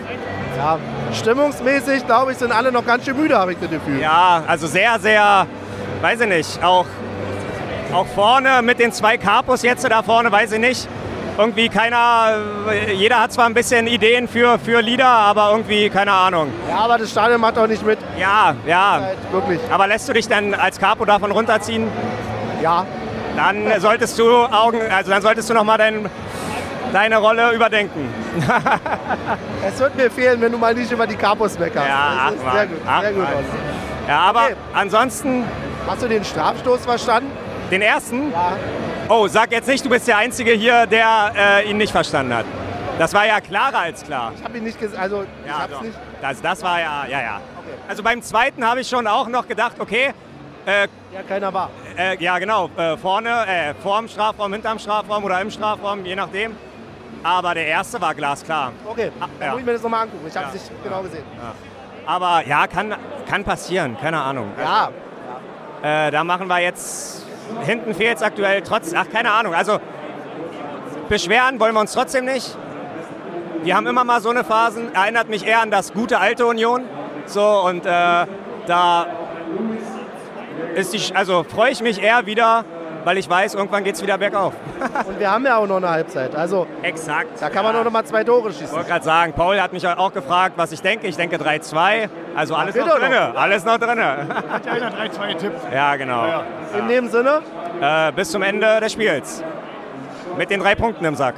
Ja. 0.57 0.79
Stimmungsmäßig, 1.13 2.05
glaube 2.05 2.31
ich, 2.31 2.37
sind 2.37 2.51
alle 2.51 2.71
noch 2.71 2.85
ganz 2.85 3.05
schön 3.05 3.17
müde, 3.17 3.37
habe 3.37 3.53
ich 3.53 3.59
das 3.59 3.69
Gefühl. 3.69 3.99
Ja, 3.99 4.43
also 4.47 4.67
sehr, 4.67 4.99
sehr, 4.99 5.47
weiß 6.01 6.21
ich 6.21 6.27
nicht, 6.27 6.63
auch, 6.63 6.85
auch 7.93 8.07
vorne 8.07 8.61
mit 8.61 8.79
den 8.79 8.91
zwei 8.91 9.17
Capos 9.17 9.61
jetzt 9.61 9.89
da 9.89 10.03
vorne, 10.03 10.31
weiß 10.31 10.51
ich 10.53 10.59
nicht. 10.59 10.87
Irgendwie 11.37 11.67
keiner, 11.67 12.37
jeder 12.93 13.21
hat 13.21 13.33
zwar 13.33 13.45
ein 13.45 13.53
bisschen 13.53 13.87
Ideen 13.87 14.27
für, 14.27 14.57
für 14.57 14.81
Lieder, 14.81 15.07
aber 15.07 15.51
irgendwie 15.51 15.89
keine 15.89 16.13
Ahnung. 16.13 16.47
Ja, 16.69 16.77
aber 16.77 16.97
das 16.97 17.11
Stadion 17.11 17.41
macht 17.41 17.57
auch 17.57 17.67
nicht 17.67 17.85
mit. 17.85 17.99
Ja, 18.17 18.55
ja. 18.65 18.99
Halt, 19.01 19.17
wirklich. 19.33 19.59
Aber 19.69 19.85
lässt 19.85 20.07
du 20.07 20.13
dich 20.13 20.29
dann 20.29 20.53
als 20.53 20.79
Capo 20.79 21.03
davon 21.03 21.31
runterziehen? 21.31 21.89
Ja. 22.61 22.85
Dann 23.35 23.79
solltest 23.81 24.17
du 24.17 24.45
Augen, 24.45 24.79
also 24.91 25.11
dann 25.11 25.21
solltest 25.21 25.49
du 25.49 25.53
noch 25.53 25.63
mal 25.63 25.77
dein, 25.77 26.09
deine 26.93 27.17
Rolle 27.17 27.51
überdenken. 27.53 28.13
Es 29.67 29.79
wird 29.79 29.95
mir 29.95 30.11
fehlen, 30.11 30.39
wenn 30.41 30.51
du 30.51 30.57
mal 30.57 30.73
nicht 30.73 30.91
über 30.91 31.07
die 31.07 31.15
Capos 31.15 31.57
meckerst. 31.57 31.87
Ja, 31.87 32.29
Das 32.31 32.39
ach, 32.45 32.53
sehr 32.53 32.67
gut, 32.67 32.77
Ach, 32.87 33.01
sehr 33.01 33.13
gut. 33.13 33.25
Ja, 34.07 34.19
aber 34.19 34.43
Okay. 34.45 34.55
ansonsten 34.73 35.43
Hast 35.87 36.01
du 36.03 36.07
den 36.07 36.23
Strafstoß 36.23 36.85
verstanden? 36.85 37.31
den 37.71 37.81
ersten. 37.81 38.31
Ja. 38.31 38.53
Oh, 39.09 39.27
sag 39.27 39.51
jetzt 39.51 39.67
nicht, 39.67 39.83
du 39.83 39.89
bist 39.89 40.07
der 40.07 40.17
Einzige 40.17 40.51
hier, 40.51 40.85
der 40.85 41.31
äh, 41.35 41.69
ihn 41.69 41.77
nicht 41.77 41.91
verstanden 41.91 42.33
hat. 42.35 42.45
Das 42.99 43.13
war 43.13 43.25
ja 43.25 43.41
klarer 43.41 43.79
als 43.79 44.03
klar. 44.03 44.31
Ich 44.37 44.43
habe 44.43 44.57
ihn 44.57 44.63
nicht 44.63 44.79
gesehen, 44.79 44.97
also 44.99 45.23
ich 45.23 45.49
Ja, 45.49 45.59
hab's 45.59 45.73
doch. 45.73 45.81
nicht. 45.81 45.97
Das, 46.21 46.41
das 46.41 46.61
war 46.63 46.79
ja, 46.79 47.05
ja, 47.09 47.21
ja. 47.21 47.35
Okay. 47.57 47.75
Also 47.89 48.03
beim 48.03 48.21
zweiten 48.21 48.65
habe 48.65 48.81
ich 48.81 48.87
schon 48.89 49.07
auch 49.07 49.27
noch 49.27 49.47
gedacht, 49.47 49.73
okay, 49.79 50.13
äh, 50.65 50.81
Ja, 51.13 51.21
keiner 51.27 51.51
war. 51.53 51.69
Äh, 51.97 52.17
ja 52.23 52.37
genau, 52.39 52.69
äh, 52.77 52.97
vorne, 52.97 53.29
äh, 53.47 53.73
vorm 53.81 54.07
Strafraum, 54.07 54.53
hinterm 54.53 54.79
Strafraum 54.79 55.23
oder 55.23 55.39
im 55.41 55.49
Strafraum, 55.51 56.05
je 56.05 56.15
nachdem. 56.15 56.55
Aber 57.23 57.53
der 57.55 57.65
erste 57.67 57.99
war 58.01 58.13
glasklar. 58.13 58.71
Okay, 58.85 59.11
Ah, 59.19 59.25
dann 59.39 59.47
ja. 59.47 59.51
muss 59.51 59.59
ich 59.61 59.65
mir 59.65 59.73
das 59.73 59.81
nochmal 59.81 60.03
angucken. 60.03 60.25
Ich 60.27 60.35
habe 60.35 60.47
Ja. 60.47 60.53
es 60.55 60.69
nicht 60.69 60.83
genau 60.83 61.01
gesehen. 61.01 61.23
Aber 62.05 62.45
ja, 62.45 62.67
kann, 62.67 62.95
kann 63.27 63.43
passieren, 63.43 63.97
keine 63.99 64.21
Ahnung. 64.21 64.51
Ja, 64.59 64.89
Äh, 65.81 66.11
da 66.11 66.23
machen 66.23 66.47
wir 66.47 66.59
jetzt, 66.59 67.25
hinten 67.63 67.93
fehlt 67.93 68.17
es 68.17 68.23
aktuell 68.23 68.61
trotz, 68.61 68.93
ach 68.95 69.07
keine 69.11 69.31
Ahnung, 69.31 69.53
also 69.53 69.79
beschweren 71.09 71.59
wollen 71.59 71.73
wir 71.73 71.81
uns 71.81 71.93
trotzdem 71.93 72.25
nicht. 72.25 72.57
Wir 73.63 73.75
haben 73.75 73.85
immer 73.87 74.03
mal 74.03 74.21
so 74.21 74.29
eine 74.29 74.43
Phasen, 74.43 74.93
erinnert 74.95 75.29
mich 75.29 75.45
eher 75.45 75.61
an 75.61 75.71
das 75.71 75.93
gute 75.93 76.19
alte 76.19 76.45
Union. 76.45 76.83
So 77.25 77.43
und 77.65 77.85
äh, 77.85 77.89
da 78.67 79.05
ist 80.75 80.93
die, 80.93 81.15
also 81.15 81.43
freue 81.43 81.71
ich 81.71 81.81
mich 81.81 82.01
eher 82.01 82.25
wieder, 82.25 82.63
weil 83.03 83.17
ich 83.17 83.29
weiß, 83.29 83.53
irgendwann 83.55 83.83
geht 83.83 83.95
es 83.95 84.01
wieder 84.03 84.17
bergauf. 84.17 84.53
und 85.07 85.19
wir 85.19 85.31
haben 85.31 85.45
ja 85.45 85.57
auch 85.57 85.67
noch 85.67 85.77
eine 85.77 85.89
Halbzeit. 85.89 86.35
Also 86.35 86.65
Exakt. 86.81 87.39
da 87.41 87.49
kann 87.49 87.63
man 87.63 87.75
ja. 87.75 87.83
noch 87.83 87.91
mal 87.91 88.03
zwei 88.05 88.23
Tore 88.23 88.49
Ich 88.49 88.57
schießen. 88.57 88.75
wollte 88.75 88.89
gerade 88.89 89.05
sagen, 89.05 89.33
Paul 89.33 89.59
hat 89.61 89.73
mich 89.73 89.87
auch 89.87 90.11
gefragt, 90.13 90.53
was 90.57 90.71
ich 90.71 90.81
denke. 90.81 91.07
Ich 91.07 91.15
denke 91.15 91.37
3-2. 91.37 92.09
Also 92.35 92.55
alles 92.55 92.73
bitte 92.73 92.87
noch 92.87 92.99
drinne. 92.99 93.33
Alles 93.37 93.63
noch 93.63 93.77
drinne. 93.77 94.27
Hat 94.49 94.65
ja 94.65 94.71
einer 94.73 94.91
3-2 94.91 95.27
getippt. 95.33 95.73
Ja, 95.73 95.95
genau. 95.95 96.25
In 96.77 96.87
dem 96.87 97.07
Sinne, 97.09 97.41
Äh, 97.81 98.11
bis 98.13 98.31
zum 98.31 98.41
Ende 98.41 98.79
des 98.79 98.93
Spiels. 98.93 99.43
Mit 100.37 100.49
den 100.49 100.59
drei 100.61 100.75
Punkten 100.75 101.05
im 101.05 101.15
Sack. 101.15 101.35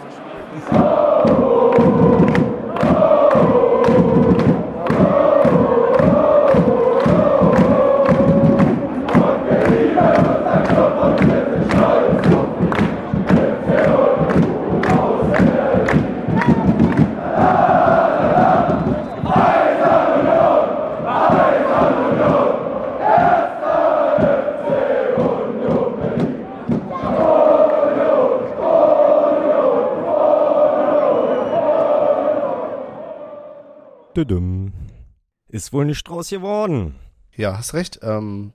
Ist 35.47 35.73
wohl 35.73 35.85
nicht 35.85 35.99
Strauß 35.99 36.29
geworden. 36.29 36.95
Ja, 37.35 37.57
hast 37.57 37.73
recht. 37.73 37.99
Ähm, 38.01 38.53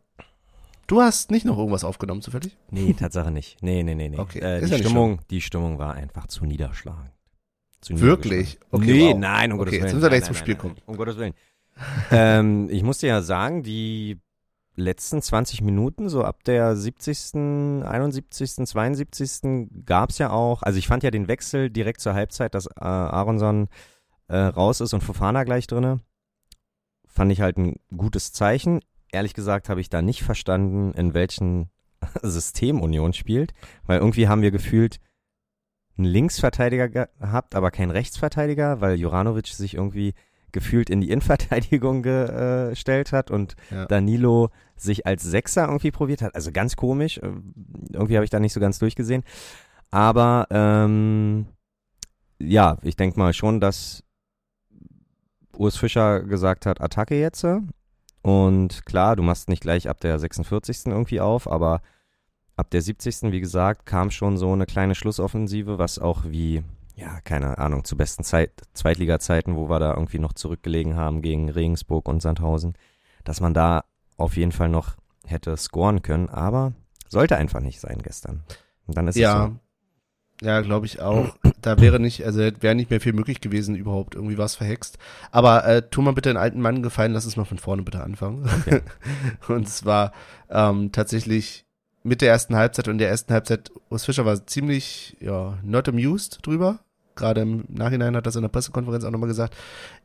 du 0.86 1.00
hast 1.00 1.30
nicht 1.30 1.46
noch 1.46 1.56
irgendwas 1.56 1.84
aufgenommen, 1.84 2.20
zufällig? 2.20 2.56
Nee, 2.70 2.92
Tatsache 2.98 3.30
nicht. 3.30 3.62
Nee, 3.62 3.82
nee, 3.82 3.94
nee, 3.94 4.08
nee. 4.08 4.18
Okay, 4.18 4.40
äh, 4.40 4.60
die, 4.60 4.70
ja 4.70 4.78
Stimmung, 4.78 5.20
die 5.30 5.40
Stimmung 5.40 5.78
war 5.78 5.94
einfach 5.94 6.26
zu 6.26 6.44
niederschlagend. 6.44 7.12
Zu 7.80 8.00
Wirklich? 8.00 8.58
Okay, 8.70 8.92
nee, 8.92 9.10
wow. 9.12 9.18
nein, 9.18 9.52
um 9.52 9.58
Gottes 9.58 9.72
Okay, 9.72 9.76
jetzt 9.76 9.84
Willen. 9.84 9.96
müssen 9.96 10.02
wir 10.02 10.08
gleich 10.10 10.24
zum 10.24 10.34
Spiel 10.34 10.54
nein, 10.54 10.60
kommen. 10.60 10.74
nein, 10.74 10.84
Um 10.86 10.96
Gottes 10.96 11.16
Willen. 11.16 11.34
ähm, 12.10 12.68
ich 12.70 12.82
muss 12.82 12.98
dir 12.98 13.08
ja 13.08 13.22
sagen, 13.22 13.62
die 13.62 14.18
letzten 14.76 15.20
20 15.20 15.62
Minuten, 15.62 16.08
so 16.08 16.24
ab 16.24 16.44
der 16.44 16.76
70., 16.76 17.84
71., 17.84 18.66
72. 18.66 19.68
gab 19.84 20.10
es 20.10 20.18
ja 20.18 20.30
auch, 20.30 20.62
also 20.62 20.78
ich 20.78 20.86
fand 20.86 21.02
ja 21.02 21.10
den 21.10 21.28
Wechsel 21.28 21.70
direkt 21.70 22.00
zur 22.00 22.14
Halbzeit, 22.14 22.54
dass 22.54 22.66
äh, 22.66 22.80
Aronson 22.80 23.68
äh, 24.32 24.36
raus 24.46 24.80
ist 24.80 24.92
und 24.94 25.02
Fofana 25.02 25.44
gleich 25.44 25.66
drinne. 25.66 26.00
Fand 27.06 27.30
ich 27.32 27.40
halt 27.40 27.58
ein 27.58 27.76
gutes 27.96 28.32
Zeichen. 28.32 28.80
Ehrlich 29.12 29.34
gesagt 29.34 29.68
habe 29.68 29.80
ich 29.80 29.90
da 29.90 30.00
nicht 30.02 30.22
verstanden, 30.22 30.92
in 30.94 31.12
welchem 31.14 31.68
System 32.22 32.80
Union 32.80 33.12
spielt, 33.12 33.52
weil 33.84 33.98
irgendwie 34.00 34.28
haben 34.28 34.42
wir 34.42 34.50
gefühlt 34.50 34.98
einen 35.98 36.06
Linksverteidiger 36.06 36.88
gehabt, 36.88 37.54
aber 37.54 37.70
keinen 37.70 37.90
Rechtsverteidiger, 37.90 38.80
weil 38.80 38.96
Juranovic 38.98 39.48
sich 39.48 39.74
irgendwie 39.74 40.14
gefühlt 40.50 40.88
in 40.90 41.00
die 41.02 41.10
Innenverteidigung 41.10 42.02
gestellt 42.02 43.12
hat 43.12 43.30
und 43.30 43.54
Ja. 43.70 43.86
Danilo 43.86 44.48
sich 44.76 45.06
als 45.06 45.22
Sechser 45.22 45.66
irgendwie 45.66 45.90
probiert 45.90 46.22
hat. 46.22 46.34
Also 46.34 46.50
ganz 46.52 46.76
komisch. 46.76 47.18
äh, 47.18 47.30
Irgendwie 47.92 48.16
habe 48.16 48.24
ich 48.24 48.30
da 48.30 48.40
nicht 48.40 48.52
so 48.54 48.60
ganz 48.60 48.78
durchgesehen. 48.78 49.22
Aber 49.90 50.46
ähm, 50.50 51.46
ja, 52.38 52.78
ich 52.82 52.96
denke 52.96 53.18
mal 53.18 53.32
schon, 53.34 53.60
dass 53.60 54.02
Urs 55.62 55.76
Fischer 55.76 56.20
gesagt 56.20 56.66
hat, 56.66 56.80
Attacke 56.80 57.18
jetzt. 57.18 57.46
Und 58.22 58.84
klar, 58.86 59.16
du 59.16 59.22
machst 59.22 59.48
nicht 59.48 59.62
gleich 59.62 59.88
ab 59.88 60.00
der 60.00 60.18
46. 60.18 60.86
irgendwie 60.86 61.20
auf, 61.20 61.50
aber 61.50 61.80
ab 62.56 62.70
der 62.70 62.82
70. 62.82 63.32
wie 63.32 63.40
gesagt, 63.40 63.86
kam 63.86 64.10
schon 64.10 64.36
so 64.36 64.52
eine 64.52 64.66
kleine 64.66 64.94
Schlussoffensive, 64.94 65.78
was 65.78 65.98
auch 65.98 66.24
wie, 66.24 66.62
ja, 66.96 67.20
keine 67.22 67.58
Ahnung, 67.58 67.84
zu 67.84 67.96
besten 67.96 68.24
Zeit, 68.24 68.50
Zweitliga-Zeiten, 68.74 69.56
wo 69.56 69.68
wir 69.68 69.78
da 69.78 69.94
irgendwie 69.94 70.18
noch 70.18 70.32
zurückgelegen 70.32 70.96
haben 70.96 71.22
gegen 71.22 71.48
Regensburg 71.48 72.08
und 72.08 72.22
Sandhausen, 72.22 72.74
dass 73.24 73.40
man 73.40 73.54
da 73.54 73.84
auf 74.16 74.36
jeden 74.36 74.52
Fall 74.52 74.68
noch 74.68 74.96
hätte 75.26 75.56
scoren 75.56 76.02
können, 76.02 76.28
aber 76.28 76.72
sollte 77.08 77.36
einfach 77.36 77.60
nicht 77.60 77.80
sein 77.80 77.98
gestern. 78.02 78.42
Und 78.86 78.96
dann 78.96 79.08
ist 79.08 79.16
es 79.16 79.22
Ja. 79.22 79.46
so. 79.46 79.56
Ja, 80.42 80.60
glaube 80.60 80.86
ich 80.86 81.00
auch. 81.00 81.36
Da 81.60 81.80
wäre 81.80 82.00
nicht, 82.00 82.24
also 82.26 82.40
wäre 82.40 82.74
nicht 82.74 82.90
mehr 82.90 83.00
viel 83.00 83.12
möglich 83.12 83.40
gewesen, 83.40 83.76
überhaupt 83.76 84.16
irgendwie 84.16 84.38
was 84.38 84.56
verhext. 84.56 84.98
Aber 85.30 85.64
äh, 85.64 85.82
tu 85.88 86.02
mal 86.02 86.12
bitte 86.12 86.30
einen 86.30 86.38
alten 86.38 86.60
Mann 86.60 86.82
gefallen, 86.82 87.12
lass 87.12 87.24
uns 87.24 87.36
mal 87.36 87.44
von 87.44 87.58
vorne 87.58 87.82
bitte 87.82 88.02
anfangen. 88.02 88.48
und 89.48 89.68
zwar 89.68 90.12
ähm, 90.50 90.90
tatsächlich 90.90 91.64
mit 92.02 92.20
der 92.20 92.30
ersten 92.30 92.56
Halbzeit 92.56 92.88
und 92.88 92.98
der 92.98 93.08
ersten 93.08 93.32
Halbzeit, 93.32 93.70
Urs 93.88 94.04
Fischer 94.04 94.24
war 94.24 94.44
ziemlich, 94.46 95.16
ja, 95.20 95.58
not 95.62 95.88
amused 95.88 96.44
drüber. 96.44 96.80
Gerade 97.14 97.42
im 97.42 97.64
Nachhinein 97.68 98.16
hat 98.16 98.26
das 98.26 98.36
in 98.36 98.42
der 98.42 98.48
Pressekonferenz 98.48 99.04
auch 99.04 99.10
nochmal 99.10 99.28
gesagt. 99.28 99.54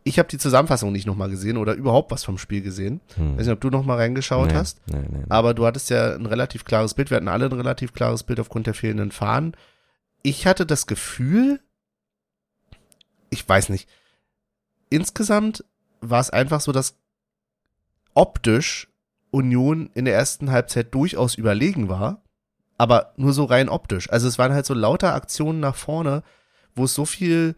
Ich 0.04 0.20
habe 0.20 0.28
die 0.28 0.38
Zusammenfassung 0.38 0.92
nicht 0.92 1.08
nochmal 1.08 1.30
gesehen 1.30 1.58
oder 1.58 1.74
überhaupt 1.74 2.12
was 2.12 2.24
vom 2.24 2.38
Spiel 2.38 2.62
gesehen. 2.62 3.02
Hm. 3.16 3.38
Weiß 3.38 3.46
nicht, 3.46 3.54
ob 3.54 3.62
du 3.62 3.70
nochmal 3.70 3.98
reingeschaut 3.98 4.50
nee, 4.50 4.56
hast. 4.56 4.82
Nee, 4.88 5.06
nee. 5.10 5.24
Aber 5.30 5.54
du 5.54 5.66
hattest 5.66 5.90
ja 5.90 6.14
ein 6.16 6.26
relativ 6.26 6.66
klares 6.66 6.94
Bild. 6.94 7.10
Wir 7.10 7.18
hatten 7.18 7.30
alle 7.30 7.46
ein 7.46 7.54
relativ 7.54 7.94
klares 7.94 8.24
Bild 8.24 8.40
aufgrund 8.40 8.68
der 8.68 8.74
fehlenden 8.74 9.12
Fahnen. 9.12 9.56
Ich 10.24 10.46
hatte 10.46 10.66
das 10.66 10.88
Gefühl, 10.88 11.62
ich 13.30 13.48
weiß 13.48 13.70
nicht, 13.70 13.88
insgesamt 14.90 15.64
war 16.02 16.20
es 16.20 16.30
einfach 16.30 16.62
so, 16.62 16.72
dass 16.72 16.96
optisch 18.14 18.88
Union 19.32 19.90
in 19.94 20.06
der 20.06 20.16
ersten 20.16 20.52
Halbzeit 20.52 20.94
durchaus 20.94 21.36
überlegen 21.36 21.90
war, 21.90 22.24
aber 22.78 23.14
nur 23.18 23.34
so 23.34 23.46
rein 23.46 23.70
optisch. 23.70 24.10
Also 24.10 24.28
es 24.28 24.38
waren 24.38 24.54
halt 24.54 24.66
so 24.66 24.74
lauter 24.74 25.14
Aktionen 25.14 25.60
nach 25.60 25.76
vorne, 25.76 26.24
wo 26.76 26.86
es 26.86 26.94
so 26.94 27.06
viel, 27.06 27.56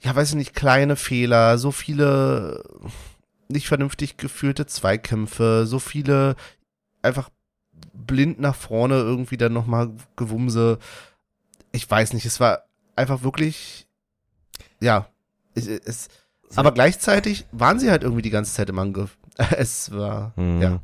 ja 0.00 0.14
weiß 0.14 0.30
ich 0.30 0.36
nicht, 0.36 0.54
kleine 0.54 0.96
Fehler, 0.96 1.58
so 1.58 1.70
viele 1.70 2.62
nicht 3.48 3.68
vernünftig 3.68 4.16
geführte 4.16 4.66
Zweikämpfe, 4.66 5.66
so 5.66 5.78
viele 5.78 6.36
einfach 7.02 7.30
blind 7.92 8.40
nach 8.40 8.54
vorne 8.54 8.96
irgendwie 8.96 9.36
dann 9.36 9.52
nochmal 9.52 9.90
Gewumse. 10.16 10.78
Ich 11.72 11.88
weiß 11.90 12.12
nicht, 12.14 12.24
es 12.26 12.40
war 12.40 12.64
einfach 12.96 13.22
wirklich, 13.22 13.86
ja, 14.80 15.06
es, 15.54 15.66
es, 15.66 16.08
aber 16.56 16.72
gleichzeitig 16.72 17.46
waren 17.52 17.78
sie 17.78 17.90
halt 17.90 18.02
irgendwie 18.02 18.22
die 18.22 18.30
ganze 18.30 18.52
Zeit 18.54 18.68
im 18.70 18.78
Angriff. 18.78 19.16
Es 19.56 19.92
war, 19.92 20.32
Hm. 20.36 20.60
ja. 20.62 20.80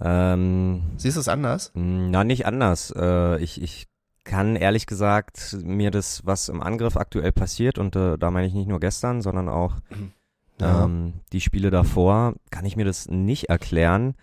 Ähm, 0.00 0.82
Siehst 0.96 1.16
du 1.16 1.20
es 1.20 1.28
anders? 1.28 1.70
Na, 1.74 2.24
nicht 2.24 2.46
anders. 2.46 2.92
Äh, 2.96 3.38
ich, 3.40 3.62
ich 3.62 3.86
kann 4.24 4.56
ehrlich 4.56 4.86
gesagt 4.86 5.56
mir 5.62 5.90
das, 5.90 6.24
was 6.26 6.48
im 6.48 6.62
Angriff 6.62 6.96
aktuell 6.96 7.30
passiert, 7.30 7.78
und 7.78 7.94
äh, 7.94 8.16
da 8.18 8.30
meine 8.30 8.46
ich 8.48 8.54
nicht 8.54 8.66
nur 8.68 8.80
gestern, 8.80 9.22
sondern 9.22 9.48
auch 9.48 9.76
Ja. 10.60 10.84
ähm, 10.84 11.14
die 11.32 11.40
Spiele 11.40 11.70
davor, 11.70 12.34
kann 12.52 12.64
ich 12.64 12.76
mir 12.76 12.84
das 12.84 13.08
nicht 13.08 13.48
erklären. 13.48 14.14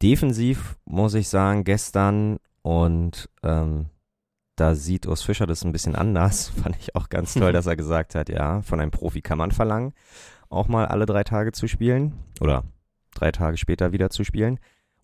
Defensiv 0.00 0.78
muss 0.86 1.12
ich 1.12 1.28
sagen, 1.28 1.64
gestern 1.64 2.38
und 2.62 3.28
ähm, 3.42 3.86
da 4.56 4.74
sieht 4.74 5.06
Urs 5.06 5.22
Fischer 5.22 5.46
das 5.46 5.64
ein 5.64 5.72
bisschen 5.72 5.94
anders. 5.94 6.48
Fand 6.62 6.76
ich 6.78 6.94
auch 6.96 7.08
ganz 7.08 7.34
toll, 7.34 7.52
dass 7.54 7.66
er 7.66 7.76
gesagt 7.76 8.14
hat, 8.14 8.28
ja, 8.28 8.62
von 8.62 8.80
einem 8.80 8.90
Profi 8.90 9.22
kann 9.22 9.38
man 9.38 9.50
verlangen, 9.52 9.92
auch 10.48 10.68
mal 10.68 10.86
alle 10.86 11.06
drei 11.06 11.24
Tage 11.24 11.52
zu 11.52 11.66
spielen 11.68 12.12
oder 12.40 12.64
drei 13.14 13.32
Tage 13.32 13.56
später 13.56 13.92
wieder 13.92 14.10
zu 14.10 14.24
spielen. 14.24 14.58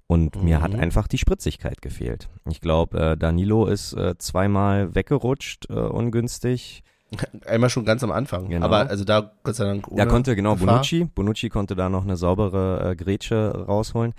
Und 0.09 0.41
mir 0.41 0.63
hat 0.63 0.73
Mhm. 0.73 0.79
einfach 0.81 1.09
die 1.09 1.19
Spritzigkeit 1.19 1.83
gefehlt. 1.83 2.29
Ich 2.49 2.61
glaube, 2.61 2.99
äh, 2.99 3.17
Danilo 3.17 3.67
ist 3.67 3.93
äh, 3.95 4.17
zweimal 4.19 4.95
weggerutscht, 4.95 5.69
äh, 5.69 5.73
ungünstig. 5.73 6.85
Einmal 7.47 7.71
schon 7.71 7.85
ganz 7.85 8.05
am 8.05 8.13
Anfang. 8.13 8.49
Genau. 8.49 8.65
Aber 8.67 8.89
also 8.89 9.03
da 9.05 9.33
Gott 9.43 9.57
sei 9.57 9.65
Dank 9.65 9.87
Da 9.91 10.07
konnte 10.07 10.37
genau 10.37 10.55
Gefahr. 10.55 10.67
Bonucci, 10.77 11.05
Bonucci 11.13 11.49
konnte 11.49 11.75
da 11.75 11.89
noch 11.89 12.05
eine 12.05 12.17
saubere 12.17 12.91
äh, 12.93 12.97
Grätsche 12.97 13.65
rausholen. 13.67 14.15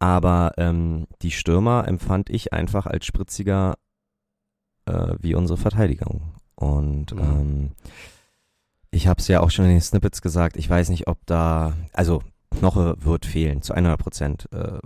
Aber 0.00 0.54
ähm, 0.56 1.06
die 1.22 1.30
Stürmer 1.30 1.86
empfand 1.86 2.28
ich 2.28 2.52
einfach 2.52 2.86
als 2.86 3.06
spritziger 3.06 3.74
äh, 4.92 5.16
wie 5.20 5.34
unsere 5.34 5.56
Verteidigung. 5.56 6.20
Und 6.54 7.14
Mhm. 7.14 7.20
ähm, 7.20 7.70
ich 8.90 9.06
habe 9.06 9.20
es 9.20 9.28
ja 9.28 9.40
auch 9.40 9.50
schon 9.50 9.64
in 9.64 9.70
den 9.72 9.80
Snippets 9.80 10.20
gesagt, 10.22 10.56
ich 10.56 10.68
weiß 10.68 10.90
nicht, 10.90 11.06
ob 11.08 11.18
da, 11.26 11.72
also 11.92 12.22
Knoche 12.58 12.94
wird 12.98 13.24
fehlen 13.24 13.62
zu 13.62 13.72
100 13.74 13.98
Prozent. 13.98 14.48
Äh, 14.52 14.78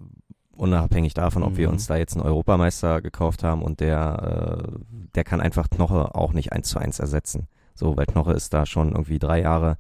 unabhängig 0.56 1.12
davon, 1.12 1.42
ob 1.42 1.56
wir 1.56 1.66
Mhm. 1.68 1.74
uns 1.74 1.86
da 1.86 1.96
jetzt 1.96 2.14
einen 2.14 2.24
Europameister 2.24 3.02
gekauft 3.02 3.42
haben 3.42 3.62
und 3.62 3.80
der, 3.80 4.62
äh, 4.64 4.78
der 5.14 5.24
kann 5.24 5.40
einfach 5.40 5.68
Knoche 5.68 6.14
auch 6.14 6.32
nicht 6.32 6.52
eins 6.52 6.68
zu 6.68 6.78
eins 6.78 6.98
ersetzen. 6.98 7.48
So, 7.74 7.96
weil 7.96 8.06
Knoche 8.06 8.32
ist 8.32 8.54
da 8.54 8.64
schon 8.64 8.92
irgendwie 8.92 9.18
drei 9.18 9.42
Jahre 9.42 9.76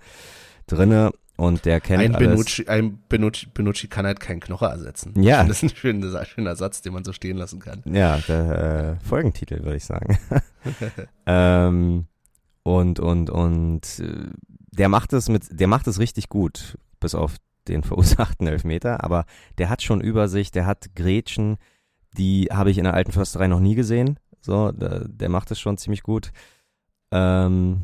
drinne 0.66 1.12
und 1.36 1.64
der 1.66 1.80
kennt 1.80 2.02
Ein 2.02 2.14
alles. 2.14 2.28
Benucci, 2.28 2.66
ein 2.68 2.98
Benucci, 3.08 3.46
Benucci 3.52 3.88
kann 3.88 4.06
halt 4.06 4.20
keinen 4.20 4.40
Knoche 4.40 4.66
ersetzen. 4.66 5.12
Ja. 5.20 5.44
Das 5.44 5.62
ist 5.62 5.72
ein 5.72 5.76
schöner, 5.76 6.24
schöner 6.24 6.56
Satz, 6.56 6.80
den 6.80 6.94
man 6.94 7.04
so 7.04 7.12
stehen 7.12 7.36
lassen 7.36 7.60
kann. 7.60 7.82
Ja, 7.84 8.18
der 8.26 8.98
äh, 9.00 9.06
Folgentitel 9.06 9.62
würde 9.62 9.76
ich 9.76 9.84
sagen. 9.84 10.18
ähm, 11.26 12.06
und 12.62 13.00
und 13.00 13.30
und 13.30 14.00
äh, 14.00 14.30
der 14.72 14.88
macht 14.88 15.12
es 15.12 15.28
mit, 15.28 15.44
der 15.50 15.66
macht 15.68 15.86
es 15.86 15.98
richtig 15.98 16.28
gut, 16.28 16.78
bis 17.00 17.14
auf 17.14 17.36
den 17.68 17.82
verursachten 17.82 18.46
Elfmeter. 18.46 19.04
Aber 19.04 19.26
der 19.58 19.68
hat 19.68 19.82
schon 19.82 20.00
Übersicht, 20.00 20.54
der 20.54 20.66
hat 20.66 20.94
Grätschen, 20.94 21.58
die 22.16 22.48
habe 22.50 22.70
ich 22.70 22.78
in 22.78 22.84
der 22.84 22.94
alten 22.94 23.12
Försterei 23.12 23.46
noch 23.46 23.60
nie 23.60 23.74
gesehen. 23.74 24.18
So, 24.40 24.72
der, 24.72 25.06
der 25.08 25.28
macht 25.28 25.50
es 25.50 25.60
schon 25.60 25.76
ziemlich 25.76 26.02
gut. 26.02 26.30
Ähm, 27.10 27.82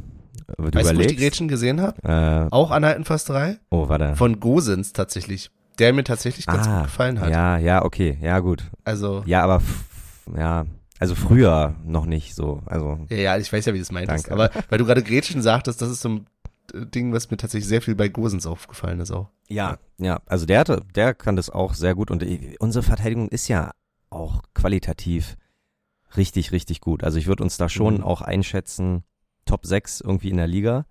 du 0.59 0.65
Weißt 0.79 0.93
du, 0.93 0.97
wo 0.97 1.01
ich 1.01 1.07
die? 1.09 1.17
Gretchen 1.17 1.49
gesehen 1.49 1.81
habe? 1.81 2.03
Äh, 2.03 2.49
Auch 2.55 2.71
an 2.71 2.83
der 2.83 2.93
alten 2.93 3.05
Försterei? 3.05 3.59
oh, 3.71 3.89
warte. 3.89 4.17
Von 4.17 4.41
Gosens 4.41 4.93
tatsächlich. 4.93 5.51
Der 5.79 5.93
mir 5.95 6.05
tatsächlich 6.05 6.47
ganz 6.47 6.67
Ah, 6.67 6.75
gut 6.79 6.85
gefallen 6.85 7.19
hat. 7.21 7.31
Ja, 7.31 7.57
ja, 7.57 7.85
okay, 7.85 8.19
ja 8.21 8.39
gut. 8.41 8.65
Also, 8.85 9.23
Ja, 9.27 9.43
aber 9.43 9.63
ja, 10.37 10.67
also 10.99 11.15
früher 11.15 11.75
noch 11.85 12.05
nicht 12.07 12.35
so. 12.35 12.63
Also 12.67 12.99
ja, 13.09 13.17
ja, 13.17 13.37
ich 13.39 13.51
weiß 13.53 13.65
ja, 13.65 13.73
wie 13.73 13.79
du 13.79 13.83
es 13.83 13.91
meintest. 13.91 14.29
Danke. 14.31 14.33
Aber 14.33 14.63
weil 14.69 14.79
du 14.79 14.85
gerade 14.85 15.03
Gretchen 15.03 15.41
sagtest, 15.43 15.81
das 15.81 15.91
ist 15.91 16.03
so 16.03 16.09
ein 16.11 16.27
äh, 16.75 16.85
Ding, 16.87 17.13
was 17.13 17.31
mir 17.31 17.39
tatsächlich 17.39 17.67
sehr 17.69 17.81
viel 17.83 17.95
bei 17.95 18.09
Gosens 18.09 18.47
aufgefallen 18.47 19.01
ist 19.01 19.11
auch. 19.11 19.31
Ja, 19.49 19.79
ja, 19.99 20.21
also 20.27 20.45
der 20.47 20.61
hatte, 20.61 20.83
der 20.95 21.15
kann 21.15 21.37
das 21.37 21.49
auch 21.51 21.73
sehr 21.75 21.95
gut 21.95 22.11
und 22.11 22.23
äh, 22.23 22.55
unsere 22.61 22.83
Verteidigung 22.83 23.29
ist 23.29 23.49
ja 23.49 23.71
auch 24.11 24.43
qualitativ 24.55 25.37
richtig, 26.17 26.53
richtig 26.53 26.81
gut. 26.83 27.03
Also 27.03 27.19
ich 27.19 27.27
würde 27.27 27.43
uns 27.43 27.57
da 27.57 27.69
schon 27.71 27.95
Mhm. 27.97 28.03
auch 28.05 28.21
einschätzen, 28.21 29.05
Top 29.53 29.67
6 29.67 30.01
irgendwie 30.01 30.31
in 30.31 30.39
der 30.39 30.47
Liga, 30.47 30.87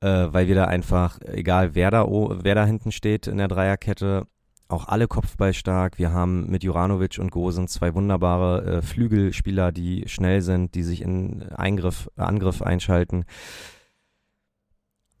äh, 0.00 0.26
weil 0.30 0.48
wir 0.48 0.56
da 0.56 0.64
einfach, 0.64 1.20
egal 1.22 1.76
wer 1.76 1.92
da, 1.92 2.08
wer 2.08 2.56
da 2.56 2.66
hinten 2.66 2.90
steht 2.90 3.28
in 3.28 3.38
der 3.38 3.46
Dreierkette, 3.46 4.26
auch 4.66 4.88
alle 4.88 5.06
kopfballstark. 5.06 5.96
Wir 5.96 6.12
haben 6.12 6.50
mit 6.50 6.64
Juranovic 6.64 7.20
und 7.20 7.30
Gosen 7.30 7.68
zwei 7.68 7.94
wunderbare 7.94 8.64
äh, 8.64 8.82
Flügelspieler, 8.82 9.70
die 9.70 10.08
schnell 10.08 10.42
sind, 10.42 10.74
die 10.74 10.82
sich 10.82 11.02
in 11.02 11.44
Eingriff, 11.50 12.10
Angriff 12.16 12.62
einschalten. 12.62 13.24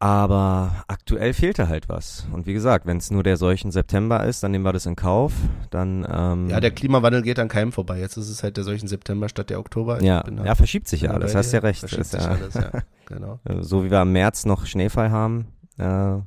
Aber 0.00 0.84
aktuell 0.86 1.32
fehlte 1.32 1.66
halt 1.66 1.88
was. 1.88 2.28
Und 2.32 2.46
wie 2.46 2.52
gesagt, 2.52 2.86
wenn 2.86 2.98
es 2.98 3.10
nur 3.10 3.24
der 3.24 3.36
solchen 3.36 3.72
September 3.72 4.24
ist, 4.24 4.42
dann 4.44 4.52
nehmen 4.52 4.64
wir 4.64 4.72
das 4.72 4.86
in 4.86 4.94
Kauf. 4.94 5.32
Dann 5.70 6.06
ähm, 6.08 6.48
Ja, 6.48 6.60
der 6.60 6.70
Klimawandel 6.70 7.22
geht 7.22 7.40
an 7.40 7.48
keinem 7.48 7.72
vorbei. 7.72 7.98
Jetzt 7.98 8.16
ist 8.16 8.28
es 8.28 8.44
halt 8.44 8.56
der 8.56 8.64
solchen 8.64 8.86
September 8.86 9.28
statt 9.28 9.50
der 9.50 9.58
Oktober. 9.58 10.00
Ja, 10.02 10.22
bin 10.22 10.38
ja, 10.44 10.54
verschiebt 10.54 10.86
sich 10.86 11.00
ja 11.00 11.10
alles. 11.10 11.34
Hast 11.34 11.52
ja 11.52 11.58
recht. 11.60 11.80
Verschiebt 11.80 12.02
Ist 12.02 12.12
sich 12.12 12.22
ja, 12.22 12.28
alles, 12.28 12.54
ja. 12.54 12.70
Genau. 13.06 13.40
so 13.60 13.84
wie 13.84 13.90
wir 13.90 14.02
im 14.02 14.12
März 14.12 14.44
noch 14.44 14.66
Schneefall 14.66 15.10
haben, 15.10 15.46
äh, 15.78 16.18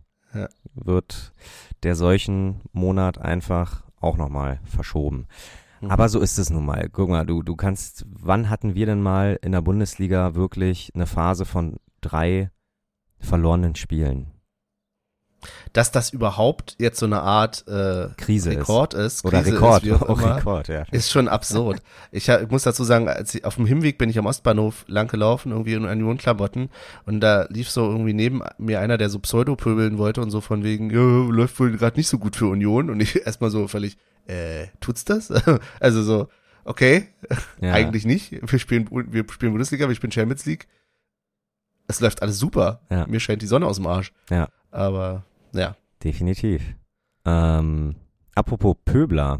wird 0.74 1.32
der 1.84 1.96
solchen 1.96 2.62
Monat 2.74 3.20
einfach 3.20 3.84
auch 4.00 4.18
nochmal 4.18 4.60
verschoben. 4.66 5.28
Mhm. 5.80 5.92
Aber 5.92 6.10
so 6.10 6.20
ist 6.20 6.40
es 6.40 6.50
nun 6.50 6.66
mal. 6.66 6.90
Guck 6.92 7.10
mal, 7.10 7.26
du, 7.26 7.44
du 7.44 7.56
kannst, 7.56 8.06
wann 8.10 8.50
hatten 8.50 8.76
wir 8.76 8.86
denn 8.86 9.02
mal 9.02 9.40
in 9.42 9.52
der 9.52 9.62
Bundesliga 9.62 10.36
wirklich 10.36 10.92
eine 10.96 11.06
Phase 11.06 11.46
von 11.46 11.78
drei 12.02 12.50
verlorenen 13.22 13.76
Spielen? 13.76 14.28
Dass 15.74 15.92
das 15.92 16.12
überhaupt 16.12 16.76
jetzt 16.78 17.00
so 17.00 17.08
eine 17.08 17.22
Art 17.22 17.68
äh, 17.68 18.10
Krise 18.18 18.52
Rekord 18.52 18.94
ist, 18.94 19.20
ist. 19.20 19.26
Oder 19.26 19.42
Krise 19.42 19.56
Rekord, 19.56 19.84
ist, 19.84 19.94
auch 19.94 20.02
auch 20.04 20.20
immer, 20.22 20.38
Rekord, 20.38 20.68
ja. 20.68 20.84
ist 20.92 21.10
schon 21.10 21.28
absurd. 21.28 21.82
Ich, 22.12 22.30
ha- 22.30 22.42
ich 22.42 22.50
muss 22.50 22.62
dazu 22.62 22.84
sagen, 22.84 23.08
als 23.08 23.34
ich, 23.34 23.44
auf 23.44 23.56
dem 23.56 23.66
Hinweg 23.66 23.98
bin 23.98 24.10
ich 24.10 24.20
am 24.20 24.28
Ostbahnhof 24.28 24.86
lang 24.88 25.08
gelaufen, 25.08 25.52
irgendwie 25.52 25.74
in 25.74 25.86
Union-Klamotten 25.86 26.70
und 27.06 27.22
da 27.22 27.48
lief 27.50 27.72
so 27.72 27.90
irgendwie 27.90 28.14
neben 28.14 28.42
mir 28.60 28.82
einer, 28.82 28.98
der 29.00 29.10
so 29.10 29.18
Pseudo-pöbeln 29.18 29.98
wollte 29.98 30.22
und 30.22 30.30
so 30.30 30.42
von 30.42 30.64
wegen, 30.64 30.92
ja, 30.92 31.00
läuft 31.00 31.60
wohl 31.60 31.72
gerade 31.72 31.98
nicht 31.98 32.08
so 32.10 32.20
gut 32.20 32.36
für 32.36 32.46
Union 32.48 32.92
und 32.92 33.00
ich 33.00 33.16
erstmal 33.26 33.50
so 33.50 33.68
völlig, 33.68 33.98
äh, 34.28 34.68
tut's 34.80 35.06
das? 35.06 35.32
also 35.80 36.04
so, 36.04 36.28
okay, 36.66 37.08
ja. 37.62 37.74
eigentlich 37.74 38.06
nicht. 38.06 38.32
Wir 38.32 38.60
spielen, 38.60 38.88
wir 38.92 39.26
spielen 39.32 39.54
Bundesliga, 39.54 39.88
wir 39.88 39.96
spielen 39.96 40.12
Champions 40.12 40.46
League. 40.46 40.68
Es 41.92 42.00
läuft 42.00 42.22
alles 42.22 42.40
super. 42.40 42.80
Ja. 42.90 43.06
Mir 43.06 43.20
scheint 43.20 43.42
die 43.42 43.48
Sonne 43.48 43.68
aus 43.68 43.76
dem 43.76 43.86
Arsch. 43.86 44.14
Ja. 44.30 44.48
Aber, 44.72 45.26
ja. 45.54 45.76
Definitiv. 46.02 46.64
Ähm, 47.26 47.96
apropos 48.34 48.78
Pöbler. 48.86 49.40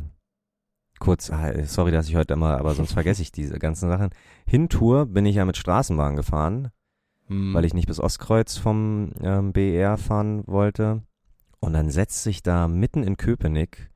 Kurz, 1.00 1.32
ah, 1.32 1.64
sorry, 1.64 1.92
dass 1.92 2.10
ich 2.10 2.16
heute 2.18 2.34
immer, 2.34 2.58
aber 2.58 2.76
sonst 2.76 2.92
vergesse 2.92 3.22
ich 3.22 3.32
diese 3.32 3.58
ganzen 3.58 3.90
Sachen. 3.90 4.10
Hintour 4.46 5.06
bin 5.06 5.26
ich 5.26 5.38
ja 5.38 5.46
mit 5.46 5.58
Straßenbahn 5.58 6.16
gefahren, 6.18 6.72
Hm. 7.28 7.54
weil 7.54 7.64
ich 7.64 7.74
nicht 7.74 7.88
bis 7.88 8.00
Ostkreuz 8.02 8.58
vom 8.58 9.14
ähm, 9.22 9.54
BER 9.54 9.98
fahren 9.98 10.44
wollte. 10.46 11.02
Und 11.62 11.72
dann 11.74 11.90
setzt 11.90 12.24
sich 12.24 12.44
da 12.44 12.68
mitten 12.68 13.04
in 13.04 13.16
Köpenick 13.16 13.92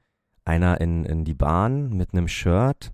einer 0.45 0.79
in, 0.79 1.03
in 1.03 1.25
die 1.25 1.33
Bahn 1.33 1.89
mit 1.89 2.13
einem 2.13 2.29
Shirt. 2.29 2.93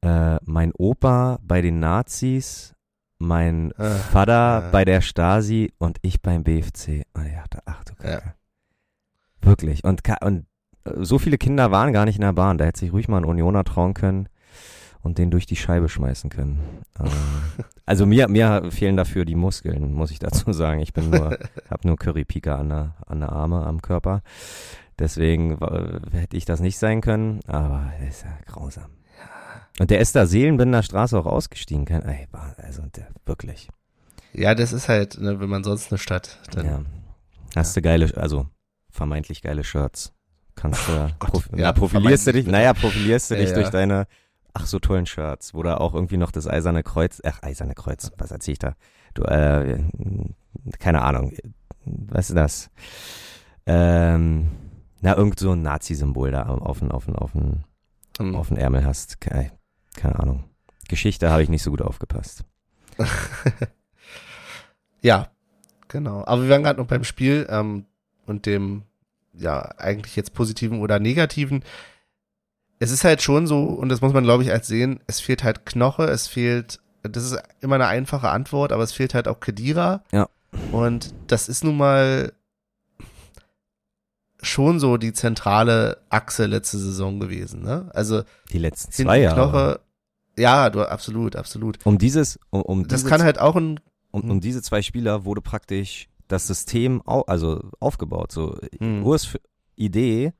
Äh, 0.00 0.38
mein 0.46 0.72
Opa 0.72 1.38
bei 1.42 1.60
den 1.60 1.80
Nazis, 1.80 2.74
mein 3.18 3.72
Ah, 3.76 3.90
Vater 3.96 4.32
ja. 4.64 4.68
bei 4.70 4.84
der 4.84 5.00
Stasi 5.00 5.72
und 5.78 5.98
ich 6.02 6.22
beim 6.22 6.44
BFC. 6.44 7.04
Und 7.14 7.26
ich 7.26 7.34
dachte, 7.34 7.58
ach 7.66 7.84
du 7.84 7.92
Ja. 8.02 8.16
Kacke. 8.20 8.34
Wirklich. 9.42 9.84
Und, 9.84 10.02
und 10.22 10.46
äh, 10.84 10.90
so 11.04 11.18
viele 11.18 11.38
Kinder 11.38 11.70
waren 11.70 11.92
gar 11.92 12.04
nicht 12.04 12.16
in 12.16 12.22
der 12.22 12.32
Bahn. 12.32 12.58
Da 12.58 12.64
hätte 12.64 12.80
sich 12.80 12.92
ruhig 12.92 13.08
mal 13.08 13.18
ein 13.18 13.24
Unioner 13.24 13.64
trauen 13.64 13.94
können 13.94 14.28
und 15.00 15.18
den 15.18 15.30
durch 15.30 15.46
die 15.46 15.56
Scheibe 15.56 15.88
schmeißen 15.88 16.30
können. 16.30 16.60
Ähm, 17.00 17.08
also 17.86 18.04
mir, 18.06 18.28
mir 18.28 18.70
fehlen 18.70 18.96
dafür 18.96 19.24
die 19.24 19.36
Muskeln, 19.36 19.92
muss 19.94 20.10
ich 20.10 20.18
dazu 20.18 20.52
sagen. 20.52 20.80
Ich 20.80 20.92
bin 20.92 21.10
nur, 21.10 21.38
hab 21.70 21.84
nur 21.84 21.96
Currypika 21.96 22.56
an 22.56 22.68
der, 22.68 22.94
an 23.06 23.20
der 23.20 23.32
Arme, 23.32 23.64
am 23.66 23.80
Körper. 23.82 24.22
Deswegen 24.98 25.52
äh, 25.62 26.00
hätte 26.16 26.36
ich 26.36 26.44
das 26.44 26.60
nicht 26.60 26.78
sein 26.78 27.00
können, 27.00 27.40
aber 27.46 27.92
ist 28.08 28.24
ja 28.24 28.30
grausam. 28.46 28.86
Und 29.78 29.90
der 29.90 30.00
ist 30.00 30.16
da 30.16 30.26
Seelenbinder 30.26 30.82
Straße 30.82 31.18
auch 31.18 31.26
ausgestiegen. 31.26 31.84
Kein, 31.84 32.02
ey, 32.02 32.26
war- 32.32 32.54
also 32.58 32.82
der, 32.96 33.08
wirklich. 33.26 33.68
Ja, 34.32 34.54
das 34.54 34.72
ist 34.72 34.88
halt, 34.88 35.20
ne, 35.20 35.40
wenn 35.40 35.48
man 35.48 35.64
sonst 35.64 35.90
eine 35.92 35.98
Stadt, 35.98 36.38
dann 36.52 36.66
Ja. 36.66 36.80
Hast 37.56 37.76
du 37.76 37.82
geile, 37.82 38.14
also 38.16 38.46
vermeintlich 38.90 39.40
geile 39.42 39.64
Shirts. 39.64 40.12
Kannst 40.54 40.86
du, 40.88 40.92
Gott, 41.18 41.30
prof 41.30 41.46
ja, 41.52 41.58
na, 41.68 41.72
profilierst 41.72 42.26
du 42.26 42.32
dich, 42.32 42.46
naja, 42.46 42.74
profilierst 42.74 43.30
du 43.30 43.34
Ja, 43.36 43.40
dich 43.40 43.50
ja. 43.50 43.54
durch 43.56 43.70
deine, 43.70 44.06
ach 44.54 44.66
so 44.66 44.78
tollen 44.80 45.06
Shirts, 45.06 45.54
wo 45.54 45.62
da 45.62 45.76
auch 45.76 45.94
irgendwie 45.94 46.16
noch 46.16 46.30
das 46.32 46.46
eiserne 46.48 46.82
Kreuz, 46.82 47.22
ach, 47.24 47.42
eiserne 47.42 47.74
Kreuz, 47.74 48.10
was 48.18 48.32
erzähl 48.32 48.52
ich 48.52 48.58
da? 48.58 48.74
Du, 49.14 49.22
äh, 49.22 49.82
keine 50.78 51.02
Ahnung, 51.02 51.32
was 51.84 52.28
ist 52.30 52.36
das? 52.36 52.70
Ähm, 53.66 54.50
na, 55.00 55.16
irgend 55.16 55.38
so 55.38 55.52
ein 55.52 55.62
Nazi-Symbol 55.62 56.30
da 56.32 56.42
auf 56.46 56.80
den, 56.80 56.90
auf 56.90 57.04
den, 57.06 57.16
auf 57.16 57.32
den, 57.32 57.64
Hm. 58.18 58.34
auf 58.34 58.48
den 58.48 58.56
Ärmel 58.56 58.84
hast. 58.84 59.20
Keine, 59.20 59.52
keine 59.98 60.18
Ahnung. 60.18 60.44
Geschichte 60.88 61.30
habe 61.30 61.42
ich 61.42 61.48
nicht 61.48 61.62
so 61.62 61.70
gut 61.70 61.82
aufgepasst. 61.82 62.44
Ja, 65.00 65.28
genau. 65.88 66.24
Aber 66.26 66.42
wir 66.42 66.50
waren 66.50 66.62
gerade 66.62 66.80
noch 66.80 66.86
beim 66.86 67.04
Spiel 67.04 67.46
ähm, 67.50 67.84
und 68.26 68.46
dem, 68.46 68.82
ja, 69.32 69.60
eigentlich 69.78 70.16
jetzt 70.16 70.34
positiven 70.34 70.80
oder 70.80 70.98
negativen. 70.98 71.64
Es 72.78 72.90
ist 72.90 73.04
halt 73.04 73.22
schon 73.22 73.46
so, 73.46 73.64
und 73.64 73.88
das 73.88 74.00
muss 74.00 74.12
man, 74.12 74.24
glaube 74.24 74.42
ich, 74.42 74.52
als 74.52 74.66
sehen, 74.66 75.00
es 75.06 75.20
fehlt 75.20 75.42
halt 75.44 75.66
Knoche, 75.66 76.04
es 76.04 76.26
fehlt, 76.26 76.80
das 77.02 77.24
ist 77.24 77.38
immer 77.60 77.76
eine 77.76 77.86
einfache 77.86 78.28
Antwort, 78.28 78.72
aber 78.72 78.82
es 78.82 78.92
fehlt 78.92 79.14
halt 79.14 79.28
auch 79.28 79.40
Kedira. 79.40 80.02
Ja. 80.12 80.28
Und 80.72 81.14
das 81.26 81.48
ist 81.48 81.64
nun 81.64 81.76
mal 81.76 82.32
schon 84.40 84.78
so 84.78 84.96
die 84.96 85.12
zentrale 85.12 85.98
Achse 86.10 86.46
letzte 86.46 86.78
Saison 86.78 87.18
gewesen, 87.18 87.62
ne? 87.62 87.90
Also 87.92 88.22
Die 88.52 88.58
letzten 88.58 88.92
zwei 88.92 89.20
Jahre. 89.20 89.80
Ja, 90.38 90.70
du, 90.70 90.82
absolut, 90.88 91.36
absolut. 91.36 91.84
Um 91.84 91.98
dieses, 91.98 92.38
um, 92.50 92.62
um 92.62 92.88
Das 92.88 93.00
diese 93.00 93.10
kann 93.10 93.22
halt 93.22 93.38
auch 93.38 93.56
ein, 93.56 93.80
Und 94.10 94.30
um 94.30 94.40
diese 94.40 94.62
zwei 94.62 94.82
Spieler 94.82 95.24
wurde 95.24 95.42
praktisch 95.42 96.08
das 96.28 96.46
System 96.46 97.02
au 97.06 97.22
also 97.22 97.70
aufgebaut. 97.80 98.32
So 98.32 98.58
Hm. 98.78 99.04
Urs 99.04 99.36
Idee 99.76 100.32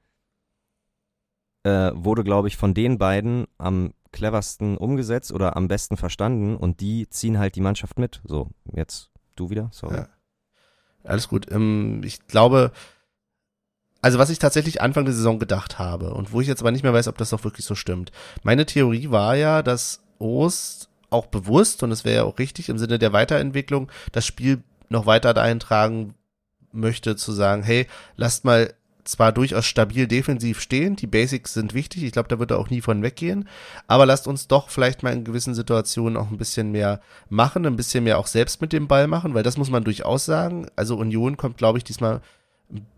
äh, 1.64 1.90
wurde, 1.94 2.24
glaube 2.24 2.48
ich, 2.48 2.56
von 2.56 2.74
den 2.74 2.98
beiden 2.98 3.46
am 3.58 3.92
cleversten 4.12 4.76
umgesetzt 4.78 5.32
oder 5.32 5.56
am 5.56 5.68
besten 5.68 5.96
verstanden 5.96 6.56
und 6.56 6.80
die 6.80 7.08
ziehen 7.10 7.38
halt 7.38 7.56
die 7.56 7.60
Mannschaft 7.60 7.98
mit. 7.98 8.22
So, 8.24 8.50
jetzt 8.72 9.10
du 9.36 9.50
wieder, 9.50 9.68
sorry. 9.72 9.96
Ja. 9.96 10.08
Alles 11.04 11.28
gut. 11.28 11.50
Ähm, 11.50 12.02
ich 12.04 12.26
glaube, 12.26 12.72
also 14.00 14.18
was 14.18 14.30
ich 14.30 14.38
tatsächlich 14.38 14.80
Anfang 14.80 15.04
der 15.04 15.14
Saison 15.14 15.38
gedacht 15.38 15.78
habe 15.78 16.14
und 16.14 16.32
wo 16.32 16.40
ich 16.40 16.46
jetzt 16.46 16.60
aber 16.60 16.70
nicht 16.70 16.82
mehr 16.82 16.92
weiß, 16.92 17.08
ob 17.08 17.18
das 17.18 17.32
auch 17.32 17.44
wirklich 17.44 17.66
so 17.66 17.74
stimmt. 17.74 18.12
Meine 18.42 18.66
Theorie 18.66 19.10
war 19.10 19.34
ja, 19.34 19.62
dass 19.62 20.00
Ost 20.18 20.88
auch 21.10 21.26
bewusst, 21.26 21.82
und 21.82 21.90
es 21.90 22.04
wäre 22.04 22.16
ja 22.16 22.24
auch 22.24 22.38
richtig 22.38 22.68
im 22.68 22.78
Sinne 22.78 22.98
der 22.98 23.12
Weiterentwicklung, 23.12 23.90
das 24.12 24.26
Spiel 24.26 24.62
noch 24.88 25.06
weiter 25.06 25.34
dahin 25.34 25.60
tragen 25.60 26.14
möchte, 26.72 27.16
zu 27.16 27.32
sagen, 27.32 27.62
hey, 27.62 27.86
lasst 28.16 28.44
mal 28.44 28.74
zwar 29.04 29.32
durchaus 29.32 29.64
stabil 29.64 30.06
defensiv 30.06 30.60
stehen, 30.60 30.94
die 30.94 31.06
Basics 31.06 31.54
sind 31.54 31.72
wichtig, 31.72 32.04
ich 32.04 32.12
glaube, 32.12 32.28
da 32.28 32.38
wird 32.38 32.50
er 32.50 32.58
auch 32.58 32.68
nie 32.68 32.82
von 32.82 33.02
weggehen, 33.02 33.48
aber 33.86 34.04
lasst 34.04 34.28
uns 34.28 34.48
doch 34.48 34.68
vielleicht 34.68 35.02
mal 35.02 35.14
in 35.14 35.24
gewissen 35.24 35.54
Situationen 35.54 36.18
auch 36.18 36.30
ein 36.30 36.36
bisschen 36.36 36.72
mehr 36.72 37.00
machen, 37.30 37.64
ein 37.64 37.76
bisschen 37.76 38.04
mehr 38.04 38.18
auch 38.18 38.26
selbst 38.26 38.60
mit 38.60 38.72
dem 38.72 38.86
Ball 38.86 39.06
machen, 39.06 39.32
weil 39.32 39.42
das 39.42 39.56
muss 39.56 39.70
man 39.70 39.84
durchaus 39.84 40.26
sagen. 40.26 40.66
Also 40.76 40.96
Union 40.96 41.38
kommt, 41.38 41.56
glaube 41.56 41.78
ich, 41.78 41.84
diesmal 41.84 42.20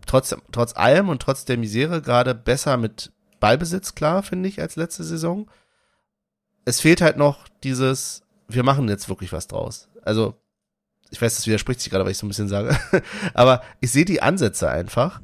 trotz, 0.05 0.35
trotz 0.51 0.75
allem 0.75 1.09
und 1.09 1.21
trotz 1.21 1.45
der 1.45 1.57
Misere 1.57 2.01
gerade 2.01 2.35
besser 2.35 2.77
mit 2.77 3.11
Ballbesitz 3.39 3.95
klar, 3.95 4.23
finde 4.23 4.49
ich, 4.49 4.61
als 4.61 4.75
letzte 4.75 5.03
Saison. 5.03 5.49
Es 6.65 6.79
fehlt 6.79 7.01
halt 7.01 7.17
noch 7.17 7.47
dieses, 7.63 8.23
wir 8.47 8.63
machen 8.63 8.87
jetzt 8.87 9.09
wirklich 9.09 9.33
was 9.33 9.47
draus. 9.47 9.89
Also, 10.03 10.35
ich 11.09 11.21
weiß, 11.21 11.35
das 11.35 11.47
widerspricht 11.47 11.81
sich 11.81 11.89
gerade, 11.89 12.05
weil 12.05 12.11
ich 12.11 12.17
so 12.17 12.25
ein 12.25 12.29
bisschen 12.29 12.47
sage, 12.47 12.77
aber 13.33 13.63
ich 13.79 13.91
sehe 13.91 14.05
die 14.05 14.21
Ansätze 14.21 14.69
einfach 14.69 15.21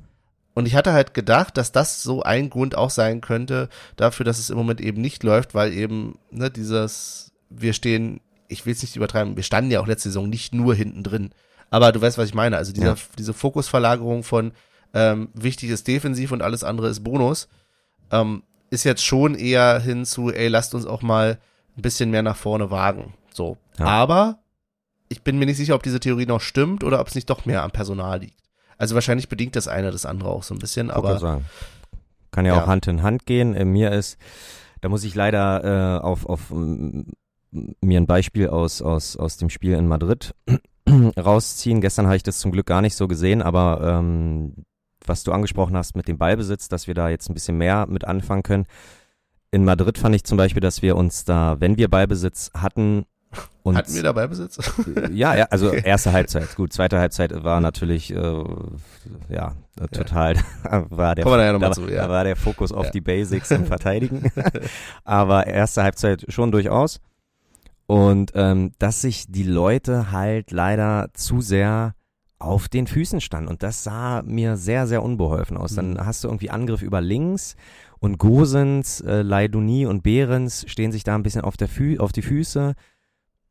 und 0.58 0.66
ich 0.66 0.76
hatte 0.76 0.91
halt 0.91 1.14
gedacht, 1.14 1.56
dass 1.56 1.72
das 1.72 2.02
so 2.02 2.24
ein 2.24 2.50
Grund 2.50 2.76
auch 2.76 2.89
sein 2.89 3.22
könnte 3.22 3.70
dafür, 3.95 4.26
dass 4.26 4.39
es 4.39 4.50
im 4.50 4.58
Moment 4.58 4.82
eben 4.82 5.00
nicht 5.02 5.24
läuft, 5.24 5.54
weil 5.54 5.72
eben 5.72 6.18
ne, 6.32 6.50
dieses, 6.50 7.32
wir 7.50 7.74
stehen, 7.74 8.22
ich 8.48 8.66
will 8.66 8.74
es 8.74 8.82
nicht 8.82 8.95
übertreiben, 8.95 9.36
wir 9.36 9.43
standen 9.43 9.70
ja 9.70 9.80
auch 9.80 9.86
letzte 9.86 10.10
Saison 10.10 10.28
nicht 10.28 10.56
nur 10.56 10.74
hinten 10.74 11.04
drin. 11.04 11.30
Aber 11.70 11.91
du 11.91 12.01
weißt, 12.01 12.18
was 12.18 12.30
ich 12.30 12.34
meine. 12.34 12.57
Also 12.57 12.72
dieser, 12.72 12.95
ja. 12.95 13.01
diese 13.18 13.34
Fokusverlagerung 13.34 14.24
von 14.24 14.51
ähm, 14.93 15.30
wichtig 15.34 15.70
ist 15.70 15.88
defensiv 15.88 16.32
und 16.32 16.41
alles 16.41 16.63
andere 16.63 16.89
ist 16.89 17.03
Bonus, 17.03 17.47
ähm, 18.11 18.43
ist 18.70 18.84
jetzt 18.84 19.05
schon 19.05 19.36
eher 19.36 19.80
hin 19.80 20.05
zu, 20.05 20.32
ey, 20.32 20.47
lasst 20.47 20.74
uns 20.74 20.86
auch 20.86 21.01
mal 21.01 21.39
ein 21.78 21.82
bisschen 21.82 22.09
mehr 22.09 22.24
nach 22.24 22.38
vorne 22.38 22.72
wagen. 22.72 23.13
So. 23.32 23.57
Ja. 23.78 23.86
Aber 23.86 24.39
ich 25.09 25.24
bin 25.24 25.38
mir 25.38 25.45
nicht 25.45 25.57
sicher, 25.57 25.76
ob 25.76 25.84
diese 25.84 25.99
Theorie 25.99 26.26
noch 26.26 26.41
stimmt 26.41 26.84
oder 26.84 26.99
ob 26.99 27.07
es 27.07 27.15
nicht 27.15 27.30
doch 27.30 27.45
mehr 27.45 27.63
am 27.63 27.72
Personal 27.72 28.20
liegt. 28.20 28.39
Also 28.78 28.95
wahrscheinlich 28.95 29.30
bedingt 29.30 29.55
das 29.55 29.68
eine 29.68 29.91
das 29.91 30.05
andere 30.05 30.30
auch 30.30 30.43
so 30.43 30.53
ein 30.53 30.59
bisschen, 30.59 30.91
aber. 30.91 31.20
Sagen. 31.20 31.45
Kann 32.32 32.45
ja, 32.45 32.55
ja, 32.55 32.63
auch 32.63 32.68
Hand 32.68 32.88
in 32.88 33.03
Hand 33.03 33.26
gehen. 33.26 33.55
Äh, 33.55 33.65
mir 33.65 33.91
ist, 33.91 34.18
da 34.82 34.89
muss 34.89 35.03
ich 35.03 35.15
leider 35.15 35.63
äh, 35.63 36.03
auf, 36.03 36.26
auf 36.26 36.51
mir 36.51 37.99
ein 37.99 38.05
Beispiel 38.05 38.49
aus, 38.49 38.82
aus, 38.82 39.18
aus 39.18 39.38
dem 39.38 39.49
Spiel 39.49 39.74
in 39.74 39.88
Madrid 39.88 40.36
rausziehen. 41.18 41.82
Gestern 41.82 42.08
habe 42.08 42.16
ich 42.16 42.24
das 42.24 42.40
zum 42.40 42.52
Glück 42.52 42.66
gar 42.66 42.82
nicht 42.82 42.96
so 42.96 43.08
gesehen, 43.08 43.42
aber 43.42 43.82
ähm, 43.84 44.54
was 45.06 45.24
du 45.24 45.32
angesprochen 45.32 45.78
hast 45.78 45.96
mit 45.96 46.08
dem 46.08 46.18
Ballbesitz, 46.18 46.68
dass 46.70 46.88
wir 46.88 46.94
da 46.94 47.10
jetzt 47.10 47.30
ein 47.30 47.34
bisschen 47.34 47.58
mehr 47.58 47.86
mit 47.88 48.06
anfangen 48.06 48.44
können. 48.44 48.66
In 49.52 49.64
Madrid 49.64 49.98
fand 49.98 50.16
ich 50.16 50.24
zum 50.24 50.38
Beispiel, 50.38 50.62
dass 50.62 50.82
wir 50.82 50.98
uns 50.98 51.24
da, 51.24 51.56
wenn 51.60 51.78
wir 51.78 51.90
Ballbesitz 51.90 52.52
hatten, 52.54 53.06
und 53.64 53.76
Hatten 53.76 53.96
wir 53.96 54.04
dabei 54.04 54.28
Besitz? 54.28 54.58
ja, 55.12 55.36
ja, 55.36 55.46
also 55.50 55.72
erste 55.74 56.14
Halbzeit. 56.14 56.56
Gut, 56.56 56.72
zweite 56.72 57.00
Halbzeit 57.00 57.44
war 57.44 57.60
natürlich, 57.60 58.14
äh, 58.14 58.44
ja, 59.28 59.56
total, 59.92 60.36
ja. 60.36 60.86
war 60.90 61.16
der, 61.16 61.26
Kommen 61.26 61.38
wir 61.38 61.46
da, 61.46 61.54
noch 61.54 61.60
mal 61.60 61.74
zu, 61.74 61.90
ja. 61.90 62.08
da 62.08 62.10
war 62.10 62.24
der 62.24 62.38
Fokus 62.38 62.72
auf 62.72 62.86
ja. 62.86 62.92
die 62.92 63.02
Basics 63.02 63.52
im 63.52 63.66
Verteidigen. 63.68 64.32
Aber 65.04 65.48
erste 65.48 65.84
Halbzeit 65.84 66.26
schon 66.30 66.52
durchaus. 66.52 67.02
Und 67.88 68.34
ähm, 68.36 68.74
dass 68.80 69.02
sich 69.02 69.26
die 69.30 69.44
Leute 69.44 70.12
halt 70.12 70.52
leider 70.52 71.10
zu 71.14 71.42
sehr 71.42 71.96
auf 72.40 72.68
den 72.68 72.86
Füßen 72.86 73.22
standen. 73.22 73.50
Und 73.50 73.64
das 73.64 73.84
sah 73.84 74.22
mir 74.22 74.58
sehr, 74.58 74.88
sehr 74.88 75.02
unbeholfen 75.02 75.58
aus. 75.58 75.76
Dann 75.76 75.92
mhm. 75.92 76.06
hast 76.06 76.24
du 76.24 76.28
irgendwie 76.28 76.50
Angriff 76.50 76.82
über 76.82 77.02
links 77.02 77.56
und 78.00 78.20
Gosens, 78.20 79.02
äh, 79.02 79.22
Leiduni 79.22 79.86
und 79.86 80.04
Behrens 80.04 80.66
stehen 80.68 80.92
sich 80.92 81.04
da 81.04 81.16
ein 81.16 81.24
bisschen 81.24 81.42
auf, 81.42 81.58
der 81.58 81.68
Fü 81.68 81.98
auf 81.98 82.12
die 82.12 82.22
Füße 82.22 82.76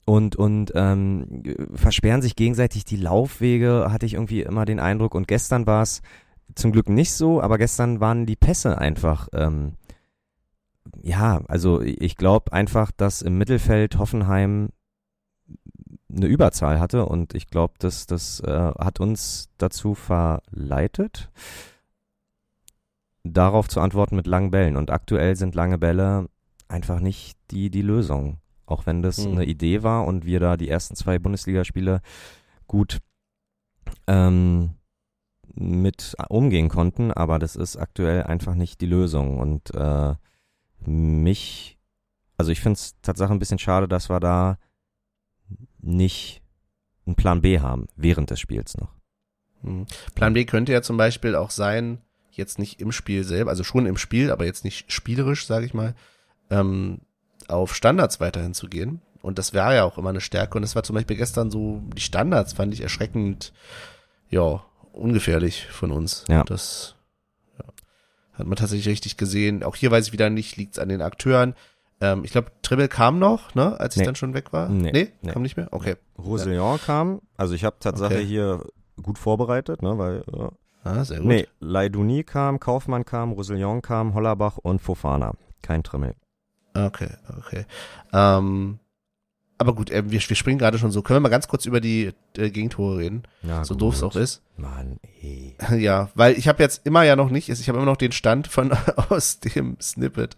und, 0.04 0.36
und 0.36 0.72
ähm, 0.76 1.42
versperren 1.74 2.22
sich 2.22 2.36
gegenseitig 2.36 2.84
die 2.84 2.96
Laufwege, 2.96 3.88
hatte 3.90 4.06
ich 4.06 4.14
irgendwie 4.14 4.42
immer 4.42 4.64
den 4.64 4.78
Eindruck. 4.78 5.16
Und 5.16 5.26
gestern 5.26 5.66
war 5.66 5.82
es 5.82 6.00
zum 6.54 6.70
Glück 6.70 6.88
nicht 6.88 7.12
so, 7.12 7.42
aber 7.42 7.58
gestern 7.58 7.98
waren 7.98 8.24
die 8.24 8.36
Pässe 8.36 8.78
einfach, 8.78 9.28
ähm, 9.32 9.72
ja, 11.02 11.42
also 11.48 11.80
ich 11.80 12.16
glaube 12.16 12.52
einfach, 12.52 12.90
dass 12.90 13.22
im 13.22 13.38
Mittelfeld 13.38 13.98
Hoffenheim 13.98 14.70
eine 16.14 16.26
Überzahl 16.26 16.80
hatte 16.80 17.06
und 17.06 17.34
ich 17.34 17.48
glaube, 17.48 17.74
das, 17.78 18.06
das 18.06 18.40
äh, 18.40 18.72
hat 18.78 19.00
uns 19.00 19.50
dazu 19.58 19.94
verleitet, 19.94 21.30
darauf 23.24 23.68
zu 23.68 23.80
antworten 23.80 24.16
mit 24.16 24.26
langen 24.26 24.50
Bällen. 24.50 24.76
Und 24.76 24.90
aktuell 24.90 25.36
sind 25.36 25.54
lange 25.54 25.78
Bälle 25.78 26.28
einfach 26.68 27.00
nicht 27.00 27.36
die, 27.50 27.70
die 27.70 27.82
Lösung. 27.82 28.38
Auch 28.66 28.86
wenn 28.86 29.02
das 29.02 29.18
mhm. 29.18 29.32
eine 29.32 29.44
Idee 29.44 29.82
war 29.82 30.06
und 30.06 30.24
wir 30.24 30.40
da 30.40 30.56
die 30.56 30.68
ersten 30.68 30.96
zwei 30.96 31.18
Bundesligaspiele 31.18 32.00
gut 32.66 32.98
ähm, 34.06 34.70
mit 35.54 36.16
umgehen 36.28 36.68
konnten, 36.68 37.12
aber 37.12 37.38
das 37.38 37.56
ist 37.56 37.76
aktuell 37.76 38.24
einfach 38.24 38.54
nicht 38.54 38.80
die 38.80 38.86
Lösung. 38.86 39.38
Und 39.38 39.74
äh, 39.74 40.14
mich, 40.80 41.78
also 42.36 42.50
ich 42.50 42.60
finde 42.60 42.74
es 42.74 42.96
tatsächlich 43.02 43.32
ein 43.32 43.38
bisschen 43.38 43.58
schade, 43.58 43.88
dass 43.88 44.08
wir 44.08 44.20
da 44.20 44.58
nicht 45.80 46.42
einen 47.06 47.16
Plan 47.16 47.40
B 47.40 47.60
haben 47.60 47.86
während 47.96 48.30
des 48.30 48.40
Spiels 48.40 48.76
noch. 48.76 48.92
Mhm. 49.62 49.86
Plan 50.14 50.34
B 50.34 50.44
könnte 50.44 50.72
ja 50.72 50.82
zum 50.82 50.96
Beispiel 50.96 51.34
auch 51.34 51.50
sein, 51.50 52.02
jetzt 52.30 52.58
nicht 52.58 52.80
im 52.80 52.92
Spiel 52.92 53.24
selber, 53.24 53.50
also 53.50 53.64
schon 53.64 53.86
im 53.86 53.96
Spiel, 53.96 54.30
aber 54.30 54.44
jetzt 54.44 54.64
nicht 54.64 54.92
spielerisch, 54.92 55.46
sage 55.46 55.66
ich 55.66 55.74
mal, 55.74 55.94
ähm, 56.50 57.00
auf 57.48 57.74
Standards 57.74 58.20
weiterhin 58.20 58.54
zu 58.54 58.68
gehen. 58.68 59.00
Und 59.22 59.38
das 59.38 59.52
wäre 59.52 59.74
ja 59.74 59.84
auch 59.84 59.98
immer 59.98 60.10
eine 60.10 60.20
Stärke. 60.20 60.58
Und 60.58 60.62
das 60.62 60.76
war 60.76 60.82
zum 60.82 60.94
Beispiel 60.94 61.16
gestern 61.16 61.50
so, 61.50 61.82
die 61.96 62.00
Standards 62.00 62.52
fand 62.52 62.74
ich 62.74 62.80
erschreckend, 62.80 63.52
ja, 64.28 64.64
ungefährlich 64.92 65.66
von 65.66 65.90
uns. 65.90 66.24
Ja. 66.28 66.44
Das 66.44 66.95
hat 68.38 68.46
man 68.46 68.56
tatsächlich 68.56 68.88
richtig 68.88 69.16
gesehen. 69.16 69.62
Auch 69.62 69.76
hier 69.76 69.90
weiß 69.90 70.06
ich 70.06 70.12
wieder 70.12 70.30
nicht, 70.30 70.56
liegt's 70.56 70.78
an 70.78 70.88
den 70.88 71.02
Akteuren. 71.02 71.54
Ähm, 72.00 72.24
ich 72.24 72.32
glaube, 72.32 72.52
Trimmel 72.62 72.88
kam 72.88 73.18
noch, 73.18 73.54
ne, 73.54 73.78
als 73.80 73.96
ich 73.96 74.00
nee. 74.00 74.06
dann 74.06 74.16
schon 74.16 74.34
weg 74.34 74.52
war. 74.52 74.68
Nee, 74.68 74.92
nee, 74.92 75.12
nee. 75.22 75.32
kam 75.32 75.42
nicht 75.42 75.56
mehr? 75.56 75.68
Okay. 75.70 75.96
Roussillon 76.18 76.76
ja. 76.76 76.84
kam. 76.84 77.20
Also 77.36 77.54
ich 77.54 77.64
habe 77.64 77.76
tatsächlich 77.80 78.18
okay. 78.18 78.26
hier 78.26 78.64
gut 79.02 79.18
vorbereitet, 79.18 79.82
ne, 79.82 79.96
weil 79.98 80.24
ja. 80.34 80.50
Ah, 80.84 81.04
sehr 81.04 81.18
gut. 81.18 81.26
Nee, 81.26 81.48
Leidouni 81.58 82.22
kam, 82.22 82.60
Kaufmann 82.60 83.04
kam, 83.04 83.32
Roussillon 83.32 83.82
kam, 83.82 84.14
Hollerbach 84.14 84.58
und 84.58 84.80
Fofana. 84.80 85.32
Kein 85.62 85.82
Trimmel. 85.82 86.14
Okay, 86.74 87.08
okay. 87.38 87.66
Ähm, 88.12 88.78
aber 89.58 89.74
gut, 89.74 89.90
äh, 89.90 90.10
wir, 90.10 90.20
wir 90.20 90.36
springen 90.36 90.58
gerade 90.58 90.78
schon 90.78 90.90
so. 90.90 91.02
Können 91.02 91.16
wir 91.16 91.20
mal 91.20 91.28
ganz 91.28 91.48
kurz 91.48 91.64
über 91.66 91.80
die 91.80 92.12
äh, 92.36 92.50
Gegentore 92.50 92.98
reden? 92.98 93.22
Ja, 93.42 93.64
so 93.64 93.74
doof 93.74 93.94
es 93.94 94.02
auch 94.02 94.16
ist. 94.16 94.42
Mann, 94.56 94.98
ey. 95.22 95.56
Ja, 95.78 96.10
weil 96.14 96.36
ich 96.38 96.48
habe 96.48 96.62
jetzt 96.62 96.86
immer 96.86 97.02
ja 97.02 97.16
noch 97.16 97.30
nicht, 97.30 97.48
ich 97.48 97.68
habe 97.68 97.78
immer 97.78 97.86
noch 97.86 97.96
den 97.96 98.12
Stand 98.12 98.48
von 98.48 98.72
aus 99.08 99.40
dem 99.40 99.76
Snippet 99.80 100.36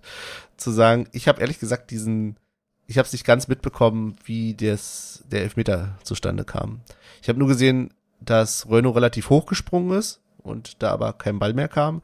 zu 0.56 0.70
sagen, 0.70 1.08
ich 1.12 1.28
habe 1.28 1.40
ehrlich 1.40 1.58
gesagt 1.58 1.90
diesen, 1.90 2.38
ich 2.86 2.98
habe 2.98 3.06
es 3.06 3.12
nicht 3.12 3.24
ganz 3.24 3.48
mitbekommen, 3.48 4.16
wie 4.24 4.54
das, 4.54 5.24
der 5.30 5.42
Elfmeter 5.42 5.98
zustande 6.04 6.44
kam. 6.44 6.80
Ich 7.22 7.28
habe 7.28 7.38
nur 7.38 7.48
gesehen, 7.48 7.92
dass 8.20 8.68
Renault 8.70 8.96
relativ 8.96 9.30
hoch 9.30 9.46
gesprungen 9.46 9.98
ist 9.98 10.20
und 10.38 10.82
da 10.82 10.90
aber 10.90 11.12
kein 11.12 11.38
Ball 11.38 11.54
mehr 11.54 11.68
kam 11.68 12.02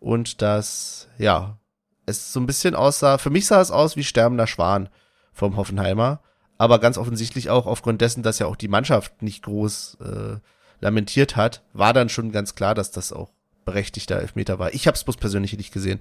und 0.00 0.42
dass, 0.42 1.08
ja, 1.18 1.58
es 2.06 2.32
so 2.32 2.40
ein 2.40 2.46
bisschen 2.46 2.74
aussah, 2.74 3.18
für 3.18 3.30
mich 3.30 3.46
sah 3.46 3.60
es 3.60 3.70
aus 3.70 3.96
wie 3.96 4.04
sterbender 4.04 4.46
Schwan 4.46 4.88
vom 5.32 5.56
Hoffenheimer, 5.56 6.20
aber 6.58 6.78
ganz 6.78 6.98
offensichtlich 6.98 7.50
auch 7.50 7.66
aufgrund 7.66 8.00
dessen, 8.00 8.22
dass 8.22 8.38
ja 8.38 8.46
auch 8.46 8.56
die 8.56 8.68
Mannschaft 8.68 9.22
nicht 9.22 9.42
groß 9.42 9.98
äh, 10.00 10.36
lamentiert 10.80 11.36
hat, 11.36 11.62
war 11.72 11.92
dann 11.92 12.08
schon 12.08 12.32
ganz 12.32 12.54
klar, 12.54 12.74
dass 12.74 12.90
das 12.90 13.12
auch 13.12 13.30
berechtigter 13.64 14.16
Elfmeter 14.16 14.58
war. 14.58 14.72
Ich 14.74 14.86
habe 14.86 14.94
es 14.94 15.04
bloß 15.04 15.16
persönlich 15.16 15.56
nicht 15.56 15.72
gesehen. 15.72 16.00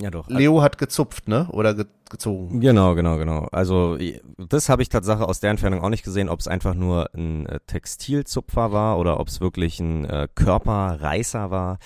Ja, 0.00 0.10
doch. 0.10 0.28
Leo 0.28 0.62
hat 0.62 0.78
gezupft, 0.78 1.28
ne? 1.28 1.48
Oder 1.50 1.74
ge 1.74 1.86
gezogen. 2.10 2.60
Genau, 2.60 2.94
genau, 2.94 3.18
genau. 3.18 3.48
Also 3.52 3.98
das 4.38 4.70
habe 4.70 4.80
ich 4.80 4.88
tatsächlich 4.88 5.26
aus 5.26 5.40
der 5.40 5.50
Entfernung 5.50 5.82
auch 5.82 5.90
nicht 5.90 6.04
gesehen, 6.04 6.30
ob 6.30 6.40
es 6.40 6.48
einfach 6.48 6.72
nur 6.72 7.10
ein 7.14 7.44
äh, 7.44 7.60
Textilzupfer 7.66 8.72
war 8.72 8.98
oder 8.98 9.20
ob 9.20 9.28
es 9.28 9.42
wirklich 9.42 9.78
ein 9.78 10.06
äh, 10.06 10.26
Körperreißer 10.34 11.50
war 11.50 11.78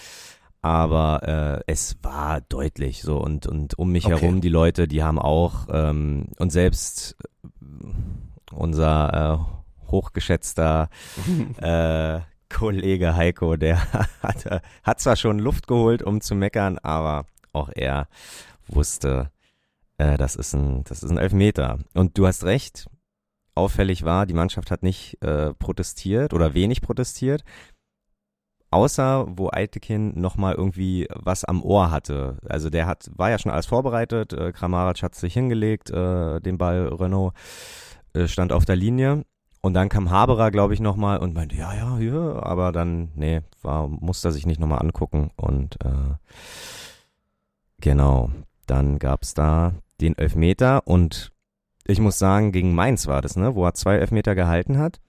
aber 0.62 1.62
äh, 1.66 1.70
es 1.70 1.96
war 2.02 2.40
deutlich 2.40 3.02
so 3.02 3.18
und 3.18 3.46
und 3.46 3.78
um 3.78 3.90
mich 3.92 4.06
okay. 4.06 4.20
herum 4.20 4.40
die 4.40 4.48
Leute, 4.48 4.88
die 4.88 5.02
haben 5.02 5.18
auch 5.18 5.66
ähm, 5.70 6.28
und 6.38 6.50
selbst 6.50 7.16
äh, 7.44 7.48
unser 8.54 9.48
äh, 9.48 9.90
hochgeschätzter 9.90 10.88
äh, 11.58 12.20
Kollege 12.48 13.16
Heiko, 13.16 13.56
der 13.56 13.92
hat, 14.22 14.62
hat 14.82 15.00
zwar 15.00 15.16
schon 15.16 15.38
Luft 15.38 15.66
geholt, 15.66 16.02
um 16.02 16.20
zu 16.20 16.34
meckern, 16.34 16.78
aber 16.78 17.26
auch 17.52 17.70
er 17.74 18.08
wusste, 18.68 19.30
äh, 19.98 20.16
das, 20.16 20.36
ist 20.36 20.54
ein, 20.54 20.84
das 20.84 21.02
ist 21.02 21.10
ein 21.10 21.18
Elfmeter. 21.18 21.78
Und 21.94 22.18
du 22.18 22.26
hast 22.26 22.44
recht, 22.44 22.86
auffällig 23.54 24.04
war, 24.04 24.26
die 24.26 24.34
Mannschaft 24.34 24.70
hat 24.70 24.82
nicht 24.82 25.22
äh, 25.22 25.54
protestiert 25.54 26.32
oder 26.32 26.54
wenig 26.54 26.80
protestiert. 26.80 27.44
Außer 28.72 29.26
wo 29.28 29.50
Eitekin 29.52 30.18
nochmal 30.18 30.54
irgendwie 30.54 31.06
was 31.14 31.44
am 31.44 31.62
Ohr 31.62 31.90
hatte. 31.90 32.38
Also 32.48 32.70
der 32.70 32.86
hat, 32.86 33.10
war 33.14 33.28
ja 33.28 33.38
schon 33.38 33.52
alles 33.52 33.66
vorbereitet. 33.66 34.32
Äh, 34.32 34.52
Kramaric 34.52 35.02
hat 35.02 35.14
sich 35.14 35.34
hingelegt, 35.34 35.90
äh, 35.90 36.40
den 36.40 36.56
Ball 36.56 36.88
Renault 36.88 37.34
äh, 38.14 38.26
stand 38.26 38.50
auf 38.50 38.64
der 38.64 38.76
Linie. 38.76 39.24
Und 39.60 39.74
dann 39.74 39.90
kam 39.90 40.10
Haberer, 40.10 40.50
glaube 40.50 40.72
ich, 40.72 40.80
nochmal 40.80 41.18
und 41.18 41.34
meinte, 41.34 41.54
ja, 41.54 41.74
ja, 41.74 41.98
ja, 41.98 42.42
aber 42.42 42.72
dann, 42.72 43.10
nee, 43.14 43.42
war, 43.60 43.88
musste 43.88 44.28
er 44.28 44.32
sich 44.32 44.46
nicht 44.46 44.58
nochmal 44.58 44.80
angucken. 44.80 45.30
Und 45.36 45.76
äh, 45.84 46.14
genau, 47.78 48.30
dann 48.66 48.98
gab's 48.98 49.34
da 49.34 49.74
den 50.00 50.16
Elfmeter 50.16 50.86
und 50.86 51.30
ich 51.84 52.00
muss 52.00 52.18
sagen, 52.18 52.52
gegen 52.52 52.74
Mainz 52.74 53.06
war 53.06 53.20
das, 53.20 53.36
ne, 53.36 53.54
wo 53.54 53.64
er 53.66 53.74
zwei 53.74 53.96
Elfmeter 53.96 54.34
gehalten 54.34 54.78
hat. 54.78 55.00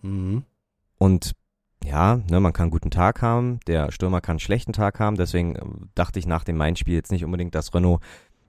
Mhm. 0.00 0.44
Und 0.98 1.32
ja, 1.84 2.20
ne, 2.30 2.40
man 2.40 2.52
kann 2.52 2.64
einen 2.64 2.70
guten 2.70 2.90
Tag 2.90 3.22
haben, 3.22 3.60
der 3.66 3.90
Stürmer 3.92 4.20
kann 4.20 4.34
einen 4.34 4.40
schlechten 4.40 4.72
Tag 4.72 5.00
haben, 5.00 5.16
deswegen 5.16 5.56
äh, 5.56 5.62
dachte 5.94 6.18
ich 6.18 6.26
nach 6.26 6.44
dem 6.44 6.56
Mainz-Spiel 6.56 6.94
jetzt 6.94 7.12
nicht 7.12 7.24
unbedingt, 7.24 7.54
dass 7.54 7.74
Renault 7.74 8.02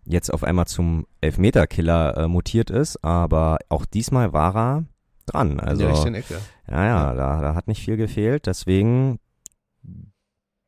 jetzt 0.06 0.34
auf 0.34 0.44
einmal 0.44 0.68
zum 0.68 1.08
Elfmeter-Killer 1.22 2.18
äh, 2.18 2.28
mutiert 2.28 2.70
ist, 2.70 3.04
aber 3.04 3.60
auch 3.70 3.86
diesmal 3.86 4.34
war 4.34 4.56
er 4.56 4.86
dran. 5.26 5.60
Also, 5.60 5.84
In 5.84 5.88
der 5.88 5.96
richtigen 5.96 6.16
Ecke. 6.16 6.38
ja, 6.70 6.86
ja, 6.86 7.14
da, 7.14 7.42
da 7.42 7.56
hat 7.56 7.68
nicht 7.68 7.84
viel 7.84 7.98
gefehlt, 7.98 8.46
deswegen 8.48 9.20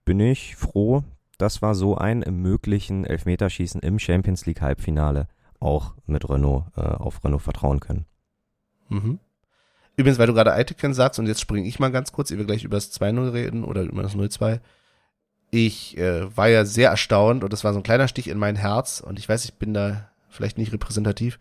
bin 0.05 0.19
ich 0.19 0.55
froh, 0.55 1.03
dass 1.37 1.61
wir 1.61 1.75
so 1.75 1.97
ein 1.97 2.21
im 2.21 2.41
möglichen 2.41 3.05
Elfmeterschießen 3.05 3.81
im 3.81 3.99
Champions 3.99 4.45
League 4.45 4.61
Halbfinale 4.61 5.27
auch 5.59 5.95
mit 6.05 6.29
Renault 6.29 6.65
äh, 6.77 6.81
auf 6.81 7.23
Renault 7.23 7.41
vertrauen 7.41 7.79
können. 7.79 8.05
Mhm. 8.89 9.19
Übrigens, 9.97 10.19
weil 10.19 10.27
du 10.27 10.33
gerade 10.33 10.53
Eitekin 10.53 10.93
sagst, 10.93 11.19
und 11.19 11.27
jetzt 11.27 11.41
springe 11.41 11.67
ich 11.67 11.79
mal 11.79 11.91
ganz 11.91 12.11
kurz, 12.11 12.29
ehe 12.31 12.37
wir 12.37 12.45
gleich 12.45 12.63
über 12.63 12.75
das 12.77 12.91
2-0 12.99 13.31
reden 13.33 13.63
oder 13.63 13.83
über 13.83 14.03
das 14.03 14.15
0-2. 14.15 14.59
Ich 15.51 15.97
äh, 15.97 16.35
war 16.35 16.49
ja 16.49 16.65
sehr 16.65 16.89
erstaunt 16.89 17.43
und 17.43 17.53
das 17.53 17.63
war 17.63 17.71
so 17.73 17.79
ein 17.79 17.83
kleiner 17.83 18.07
Stich 18.07 18.27
in 18.27 18.37
mein 18.37 18.55
Herz 18.57 18.99
und 18.99 19.19
ich 19.19 19.29
weiß, 19.29 19.45
ich 19.45 19.53
bin 19.53 19.73
da 19.73 20.09
vielleicht 20.29 20.57
nicht 20.57 20.73
repräsentativ. 20.73 21.39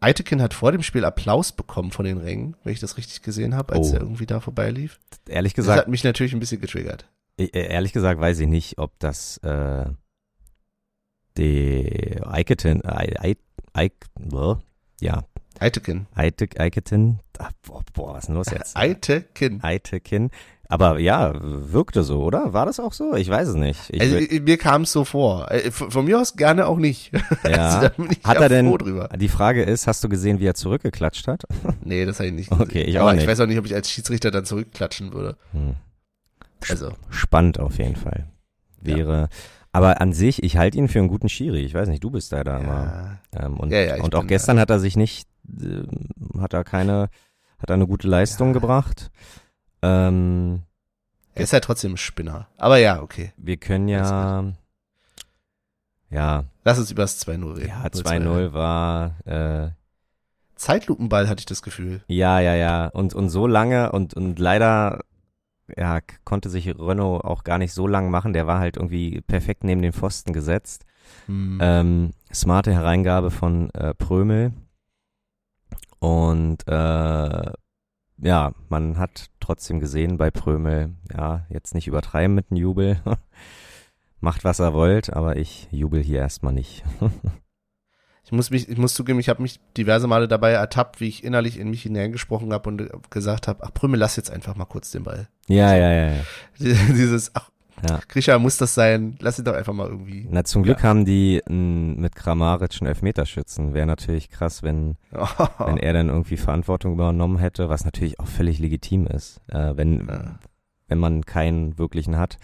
Eitekin 0.00 0.42
hat 0.42 0.54
vor 0.54 0.70
dem 0.72 0.82
Spiel 0.82 1.04
Applaus 1.04 1.52
bekommen 1.52 1.90
von 1.92 2.04
den 2.04 2.18
Rängen, 2.18 2.56
wenn 2.62 2.72
ich 2.72 2.80
das 2.80 2.96
richtig 2.96 3.22
gesehen 3.22 3.54
habe, 3.56 3.72
als 3.74 3.90
Oh. 3.90 3.94
er 3.94 4.00
irgendwie 4.00 4.26
da 4.26 4.40
vorbeilief. 4.40 5.00
Ehrlich 5.28 5.54
Das 5.54 5.64
gesagt, 5.64 5.78
hat 5.80 5.88
mich 5.88 6.04
natürlich 6.04 6.32
ein 6.34 6.40
bisschen 6.40 6.60
getriggert. 6.60 7.06
e- 7.38 7.48
ehrlich 7.52 7.92
gesagt 7.92 8.20
weiß 8.20 8.38
ich 8.40 8.48
nicht, 8.48 8.78
ob 8.78 8.98
das 9.00 9.38
äh, 9.38 9.86
die 11.38 12.18
Eiketin, 12.24 12.84
Eik, 12.84 13.38
Eik, 13.72 13.92
ja, 15.00 15.24
Eitekin. 15.60 16.06
Eite- 16.14 16.58
Eiketin, 16.58 17.20
ah, 17.38 17.50
boah, 17.66 17.82
boah, 17.94 18.14
was 18.14 18.24
ist 18.24 18.28
denn 18.28 18.34
los 18.36 18.50
jetzt? 18.50 18.76
Eitekin. 18.76 19.62
Eitekin. 19.62 20.30
Aber 20.68 20.98
ja, 20.98 21.34
wirkte 21.42 22.02
so, 22.02 22.22
oder? 22.22 22.54
War 22.54 22.64
das 22.64 22.80
auch 22.80 22.94
so? 22.94 23.14
Ich 23.14 23.28
weiß 23.28 23.48
es 23.48 23.54
nicht. 23.56 23.90
Ich 23.90 24.00
Also, 24.00 24.16
mir 24.42 24.56
kam 24.56 24.82
es 24.82 24.92
so 24.92 25.04
vor. 25.04 25.50
Äh, 25.50 25.70
Von 25.70 26.06
mir 26.06 26.18
aus 26.18 26.34
gerne 26.34 26.66
auch 26.66 26.78
nicht. 26.78 27.12
ja. 27.44 27.66
Also, 27.66 27.80
da 27.80 27.88
bin 27.90 28.08
ich 28.10 28.24
Hat 28.24 28.36
ja 28.36 28.42
er 28.44 28.48
denn, 28.48 28.72
drüber. 28.78 29.08
die 29.14 29.28
Frage 29.28 29.64
ist, 29.64 29.86
hast 29.86 30.02
du 30.02 30.08
gesehen, 30.08 30.40
wie 30.40 30.46
er 30.46 30.54
zurückgeklatscht 30.54 31.28
hat? 31.28 31.42
Nee, 31.84 32.06
das 32.06 32.18
habe 32.20 32.28
ich 32.28 32.34
nicht 32.34 32.48
gesehen. 32.50 32.62
Okay, 32.64 32.82
ich 32.84 32.96
auch 32.98 33.02
Aber 33.02 33.12
nicht. 33.12 33.22
ich 33.24 33.28
weiß 33.28 33.40
auch 33.40 33.46
nicht, 33.46 33.58
ob 33.58 33.66
ich 33.66 33.74
als 33.74 33.90
Schiedsrichter 33.90 34.30
dann 34.30 34.46
zurückklatschen 34.46 35.12
würde. 35.12 35.36
Hm. 35.52 35.74
Also, 36.70 36.92
Spannend 37.10 37.58
auf 37.60 37.76
jeden 37.78 37.96
Fall. 37.96 38.26
Wäre, 38.80 39.28
aber 39.72 40.00
an 40.00 40.12
sich, 40.14 40.42
ich 40.42 40.56
halte 40.56 40.78
ihn 40.78 40.88
für 40.88 41.00
einen 41.00 41.08
guten 41.08 41.28
Schiri. 41.28 41.60
Ich 41.64 41.74
weiß 41.74 41.88
nicht, 41.88 42.02
du 42.02 42.10
bist 42.10 42.32
da 42.32 42.44
da 42.44 42.58
immer. 42.58 43.18
ja. 43.34 43.46
Ähm, 43.46 43.56
und, 43.58 43.70
Ja, 43.72 43.80
ja, 43.80 44.02
und 44.02 44.14
auch 44.14 44.26
gestern 44.26 44.58
hat 44.58 44.70
er 44.70 44.78
sich 44.80 44.96
nicht, 44.96 45.28
hat 46.38 46.52
er 46.54 46.64
keine, 46.64 47.08
hat 47.58 47.70
er 47.70 47.74
eine 47.74 47.86
gute 47.86 48.08
Leistung 48.08 48.48
Ja. 48.48 48.52
gebracht. 48.54 49.10
Ähm, 49.82 50.62
Er 51.34 51.44
ist 51.44 51.52
ja 51.52 51.60
trotzdem 51.60 51.94
ein 51.94 51.96
Spinner. 51.96 52.48
Aber 52.58 52.78
ja, 52.78 53.00
okay. 53.02 53.32
wir 53.36 53.56
können 53.56 53.88
ja, 53.88 54.44
ja, 56.10 56.44
Lass 56.64 56.78
uns 56.78 56.90
über 56.90 57.02
das 57.02 57.20
2-0 57.26 57.56
reden. 57.56 57.68
ja, 57.68 57.84
0-2. 57.86 58.02
2-0 58.20 58.52
war, 58.52 59.16
äh, 59.26 59.70
Zeitlupenball 60.54 61.28
hatte 61.28 61.40
ich 61.40 61.46
das 61.46 61.62
Gefühl. 61.62 62.02
ja, 62.06 62.38
ja, 62.40 62.54
ja, 62.54 62.86
und, 62.88 63.14
und 63.14 63.30
so 63.30 63.46
lange 63.46 63.90
und, 63.92 64.14
und 64.14 64.38
leider, 64.38 65.00
ja, 65.76 66.00
konnte 66.24 66.50
sich 66.50 66.68
Renault 66.68 67.24
auch 67.24 67.42
gar 67.44 67.58
nicht 67.58 67.72
so 67.72 67.86
lang 67.88 68.10
machen. 68.10 68.32
Der 68.32 68.46
war 68.46 68.60
halt 68.60 68.76
irgendwie 68.76 69.22
perfekt 69.22 69.64
neben 69.64 69.82
den 69.82 69.92
Pfosten 69.92 70.32
gesetzt. 70.32 70.84
Hm. 71.26 71.58
Ähm, 71.60 72.10
smarte 72.32 72.72
Hereingabe 72.72 73.30
von 73.30 73.70
äh, 73.70 73.94
Prömel. 73.94 74.52
Und 76.02 76.66
äh, 76.66 77.52
ja, 78.18 78.52
man 78.68 78.98
hat 78.98 79.26
trotzdem 79.38 79.78
gesehen 79.78 80.18
bei 80.18 80.32
Prömel, 80.32 80.96
ja, 81.16 81.46
jetzt 81.48 81.76
nicht 81.76 81.86
übertreiben 81.86 82.34
mit 82.34 82.50
dem 82.50 82.56
Jubel. 82.56 83.00
Macht, 84.20 84.42
was 84.42 84.58
er 84.58 84.74
wollt, 84.74 85.12
aber 85.12 85.36
ich 85.36 85.68
jubel 85.70 86.02
hier 86.02 86.18
erstmal 86.18 86.52
nicht. 86.52 86.82
Ich 88.24 88.30
muss 88.30 88.50
mich, 88.50 88.68
ich 88.68 88.78
muss 88.78 88.94
zugeben, 88.94 89.18
ich 89.18 89.28
habe 89.28 89.42
mich 89.42 89.58
diverse 89.76 90.06
Male 90.06 90.28
dabei 90.28 90.52
ertappt, 90.52 91.00
wie 91.00 91.08
ich 91.08 91.24
innerlich 91.24 91.58
in 91.58 91.68
mich 91.68 91.82
hineingesprochen 91.82 92.52
habe 92.52 92.68
und 92.70 93.10
gesagt 93.10 93.48
habe, 93.48 93.64
ach 93.64 93.74
Prümmel, 93.74 93.98
lass 93.98 94.16
jetzt 94.16 94.30
einfach 94.30 94.54
mal 94.54 94.64
kurz 94.64 94.92
den 94.92 95.02
Ball. 95.02 95.28
ja, 95.48 95.74
ja, 95.74 95.92
ja, 95.92 96.12
ja. 96.12 96.22
Dieses, 96.58 97.32
ach, 97.34 97.50
ja. 97.88 98.00
Grisha, 98.08 98.38
muss 98.38 98.56
das 98.56 98.74
sein? 98.74 99.16
Lass 99.20 99.38
ihn 99.38 99.44
doch 99.44 99.54
einfach 99.54 99.72
mal 99.72 99.88
irgendwie. 99.88 100.26
Na, 100.30 100.44
zum 100.44 100.62
Glück 100.62 100.82
haben 100.82 101.04
die 101.04 101.40
n, 101.46 101.96
mit 102.00 102.14
Kramaric 102.16 102.72
einen 102.80 102.88
Elfmeterschützen. 102.88 103.74
Wäre 103.74 103.86
natürlich 103.86 104.30
krass, 104.30 104.62
wenn, 104.62 104.96
wenn 105.58 105.76
er 105.78 105.92
dann 105.92 106.08
irgendwie 106.08 106.36
Verantwortung 106.36 106.92
übernommen 106.94 107.38
hätte, 107.38 107.68
was 107.68 107.84
natürlich 107.84 108.20
auch 108.20 108.26
völlig 108.26 108.58
legitim 108.58 109.06
ist. 109.06 109.40
Äh, 109.48 109.76
wenn, 109.76 110.06
Ja. 110.06 110.38
wenn 110.88 110.98
man 110.98 111.24
keinen 111.26 111.78
wirklichen 111.78 112.16
hat, 112.16 112.38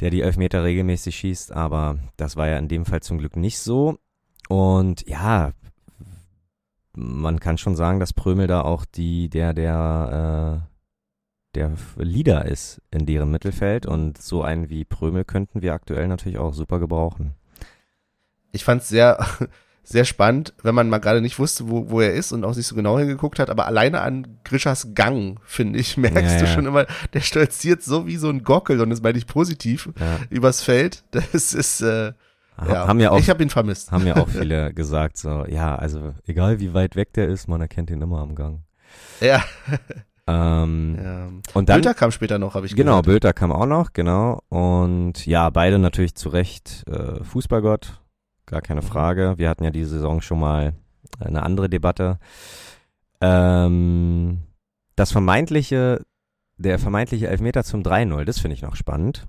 der 0.00 0.10
die 0.10 0.22
Elfmeter 0.22 0.64
regelmäßig 0.64 1.14
schießt, 1.16 1.52
aber 1.52 1.98
das 2.16 2.36
war 2.36 2.48
ja 2.48 2.58
in 2.58 2.68
dem 2.68 2.84
Fall 2.84 3.00
zum 3.00 3.18
Glück 3.18 3.36
nicht 3.36 3.58
so. 3.60 3.98
Und 4.48 5.06
ja, 5.08 5.52
man 6.96 7.40
kann 7.40 7.58
schon 7.58 7.76
sagen, 7.76 8.00
dass 8.00 8.12
Prömel 8.12 8.46
da 8.46 8.62
auch 8.62 8.84
die, 8.84 9.28
der, 9.28 9.52
der, 9.52 10.62
äh, 10.66 10.73
der 11.54 11.72
Leader 11.96 12.44
ist 12.46 12.80
in 12.90 13.06
deren 13.06 13.30
Mittelfeld 13.30 13.86
und 13.86 14.20
so 14.20 14.42
einen 14.42 14.68
wie 14.70 14.84
Prömel 14.84 15.24
könnten 15.24 15.62
wir 15.62 15.72
aktuell 15.74 16.08
natürlich 16.08 16.38
auch 16.38 16.52
super 16.54 16.78
gebrauchen. 16.80 17.34
ich 18.52 18.64
fand 18.64 18.82
es 18.82 18.88
sehr, 18.88 19.24
sehr 19.82 20.04
spannend, 20.04 20.54
wenn 20.62 20.74
man 20.74 20.88
mal 20.88 20.98
gerade 20.98 21.20
nicht 21.20 21.38
wusste, 21.38 21.68
wo, 21.68 21.90
wo 21.90 22.00
er 22.00 22.12
ist 22.14 22.32
und 22.32 22.44
auch 22.44 22.56
nicht 22.56 22.66
so 22.66 22.74
genau 22.74 22.98
hingeguckt 22.98 23.38
hat, 23.38 23.50
aber 23.50 23.66
alleine 23.66 24.00
an 24.00 24.38
Grishas 24.44 24.94
Gang, 24.94 25.38
finde 25.44 25.78
ich, 25.78 25.96
merkst 25.98 26.22
Ja, 26.34 26.38
du 26.38 26.44
ja. 26.44 26.50
schon 26.52 26.66
immer, 26.66 26.86
der 27.12 27.20
stolziert 27.20 27.82
so 27.82 28.06
wie 28.06 28.16
so 28.16 28.28
ein 28.30 28.42
Gockel 28.44 28.80
und 28.80 28.90
das 28.90 29.02
meine 29.02 29.18
ich 29.18 29.26
positiv 29.26 29.90
Ja. 29.98 30.18
übers 30.30 30.62
Feld. 30.62 31.04
Das 31.10 31.52
ist, 31.54 31.80
äh, 31.82 32.12
ja, 32.56 32.86
Haben 32.86 33.00
ja 33.00 33.10
auch 33.10 33.18
ich 33.18 33.28
habe 33.30 33.42
ihn 33.42 33.50
vermisst. 33.50 33.90
haben 33.90 34.06
ja 34.06 34.16
auch 34.16 34.28
viele 34.28 34.72
gesagt, 34.72 35.16
so, 35.18 35.44
ja, 35.46 35.74
also 35.74 36.14
egal 36.24 36.60
wie 36.60 36.72
weit 36.72 36.94
weg 36.94 37.12
der 37.14 37.28
ist, 37.28 37.48
man 37.48 37.60
erkennt 37.60 37.90
ihn 37.90 38.00
immer 38.00 38.20
am 38.20 38.34
Gang. 38.36 38.62
Ja, 39.20 39.42
Ähm, 40.26 40.98
ja. 41.02 41.28
Und 41.52 41.68
dann, 41.68 41.76
Bilder 41.76 41.94
kam 41.94 42.10
später 42.10 42.38
noch, 42.38 42.54
habe 42.54 42.66
ich 42.66 42.74
genau, 42.74 42.92
gehört. 42.92 43.06
Bülter 43.06 43.32
kam 43.34 43.52
auch 43.52 43.66
noch, 43.66 43.92
genau. 43.92 44.40
Und 44.48 45.26
ja, 45.26 45.50
beide 45.50 45.78
natürlich 45.78 46.14
zu 46.14 46.30
Recht 46.30 46.84
äh, 46.88 47.22
Fußballgott, 47.22 48.00
gar 48.46 48.62
keine 48.62 48.80
Mhm. 48.80 48.86
Frage. 48.86 49.34
Wir 49.36 49.50
hatten 49.50 49.64
ja 49.64 49.70
diese 49.70 49.90
Saison 49.90 50.20
schon 50.22 50.40
mal 50.40 50.72
eine 51.20 51.42
andere 51.42 51.68
Debatte. 51.68 52.18
Ähm, 53.20 54.42
das 54.96 55.12
vermeintliche, 55.12 56.02
der 56.56 56.78
vermeintliche 56.78 57.28
Elfmeter 57.28 57.64
zum 57.64 57.82
3-0, 57.82 58.24
das 58.24 58.38
finde 58.38 58.54
ich 58.54 58.62
noch 58.62 58.76
spannend. 58.76 59.26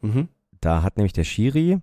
Mhm. 0.00 0.28
Da 0.60 0.82
hat 0.82 0.96
nämlich 0.96 1.12
der 1.12 1.24
Schiri 1.24 1.78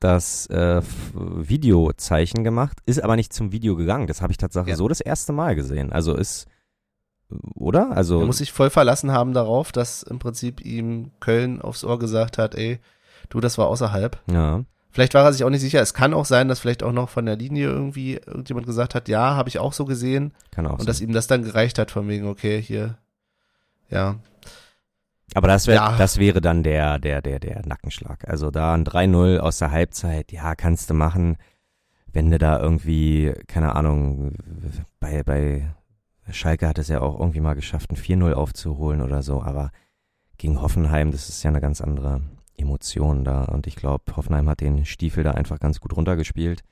das 0.00 0.46
äh, 0.46 0.82
Videozeichen 1.14 2.42
gemacht, 2.42 2.78
ist 2.86 3.02
aber 3.02 3.16
nicht 3.16 3.32
zum 3.32 3.52
Video 3.52 3.76
gegangen. 3.76 4.06
Das 4.08 4.20
habe 4.20 4.32
ich 4.32 4.36
tatsächlich 4.38 4.72
Ja. 4.72 4.76
so 4.76 4.88
das 4.88 5.00
erste 5.00 5.32
Mal 5.32 5.54
gesehen. 5.54 5.92
Also 5.92 6.14
ist, 6.16 6.46
oder? 7.54 7.90
Also 7.92 8.20
Er 8.20 8.26
muss 8.26 8.38
sich 8.38 8.52
voll 8.52 8.70
verlassen 8.70 9.12
haben 9.12 9.32
darauf, 9.34 9.72
dass 9.72 10.02
im 10.02 10.18
Prinzip 10.18 10.60
ihm 10.64 11.10
Köln 11.20 11.60
aufs 11.62 11.84
Ohr 11.84 11.98
gesagt 11.98 12.38
hat, 12.38 12.54
ey, 12.54 12.78
du, 13.28 13.40
das 13.40 13.58
war 13.58 13.66
außerhalb. 13.68 14.18
ja, 14.30 14.64
Vielleicht 14.94 15.14
war 15.14 15.24
er 15.24 15.32
sich 15.32 15.42
auch 15.42 15.48
nicht 15.48 15.62
sicher. 15.62 15.80
Es 15.80 15.94
kann 15.94 16.12
auch 16.12 16.26
sein, 16.26 16.48
dass 16.48 16.60
vielleicht 16.60 16.82
auch 16.82 16.92
noch 16.92 17.08
von 17.08 17.24
der 17.24 17.36
Linie 17.36 17.66
irgendwie 17.68 18.16
irgendjemand 18.16 18.66
gesagt 18.66 18.94
hat, 18.94 19.08
ja, 19.08 19.34
habe 19.36 19.48
ich 19.48 19.58
auch 19.58 19.72
so 19.72 19.86
gesehen. 19.86 20.34
kann 20.50 20.66
auch 20.66 20.72
Und 20.72 20.78
sein. 20.80 20.86
dass 20.86 21.00
ihm 21.00 21.12
das 21.14 21.26
dann 21.26 21.42
gereicht 21.44 21.78
hat, 21.78 21.90
von 21.90 22.06
wegen, 22.08 22.26
okay, 22.28 22.60
hier, 22.60 22.98
ja. 23.88 24.16
Aber 25.34 25.48
das 25.48 25.66
wäre, 25.66 25.76
Ja. 25.82 25.96
das 25.96 26.18
wäre 26.18 26.42
dann 26.42 26.62
der, 26.62 26.98
der, 26.98 27.22
der, 27.22 27.38
der 27.40 27.66
Nackenschlag. 27.66 28.28
Also 28.28 28.50
da 28.50 28.74
ein 28.74 28.84
3-0 28.84 29.38
aus 29.38 29.58
der 29.58 29.70
Halbzeit, 29.70 30.30
ja, 30.30 30.54
kannst 30.54 30.90
du 30.90 30.94
machen, 30.94 31.38
wenn 32.12 32.30
du 32.30 32.36
da 32.36 32.60
irgendwie, 32.60 33.32
keine 33.46 33.74
Ahnung, 33.74 34.34
bei, 35.00 35.22
bei 35.22 35.74
Schalke 36.30 36.68
hat 36.68 36.78
es 36.78 36.88
ja 36.88 37.00
auch 37.00 37.18
irgendwie 37.18 37.40
mal 37.40 37.54
geschafft, 37.54 37.90
ein 37.90 37.96
4-0 37.96 38.32
aufzuholen 38.32 39.02
oder 39.02 39.22
so, 39.22 39.42
aber 39.42 39.70
gegen 40.38 40.60
Hoffenheim, 40.60 41.10
das 41.10 41.28
ist 41.28 41.42
ja 41.42 41.50
eine 41.50 41.60
ganz 41.60 41.80
andere 41.80 42.22
Emotionen 42.56 43.24
da. 43.24 43.44
Und 43.44 43.66
ich 43.66 43.76
glaube, 43.76 44.16
Hoffenheim 44.16 44.48
hat 44.48 44.60
den 44.60 44.84
Stiefel 44.84 45.24
da 45.24 45.32
einfach 45.32 45.58
ganz 45.58 45.80
gut 45.80 45.96
runtergespielt. 45.96 46.62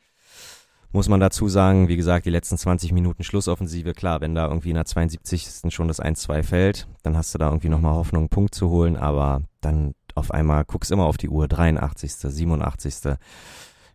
Muss 0.92 1.08
man 1.08 1.20
dazu 1.20 1.48
sagen, 1.48 1.86
wie 1.86 1.96
gesagt, 1.96 2.26
die 2.26 2.30
letzten 2.30 2.58
20 2.58 2.90
Minuten 2.92 3.22
Schlussoffensive, 3.22 3.92
klar, 3.92 4.20
wenn 4.20 4.34
da 4.34 4.48
irgendwie 4.48 4.70
in 4.70 4.74
der 4.74 4.86
72. 4.86 5.72
schon 5.72 5.86
das 5.86 6.02
1-2 6.02 6.42
fällt, 6.42 6.88
dann 7.04 7.16
hast 7.16 7.32
du 7.32 7.38
da 7.38 7.48
irgendwie 7.48 7.68
nochmal 7.68 7.94
Hoffnung, 7.94 8.22
einen 8.22 8.28
Punkt 8.28 8.56
zu 8.56 8.70
holen, 8.70 8.96
aber 8.96 9.42
dann 9.60 9.94
auf 10.16 10.32
einmal 10.32 10.64
guckst 10.64 10.90
immer 10.90 11.04
auf 11.04 11.16
die 11.16 11.28
Uhr, 11.28 11.46
83., 11.46 12.12
87. 12.12 13.16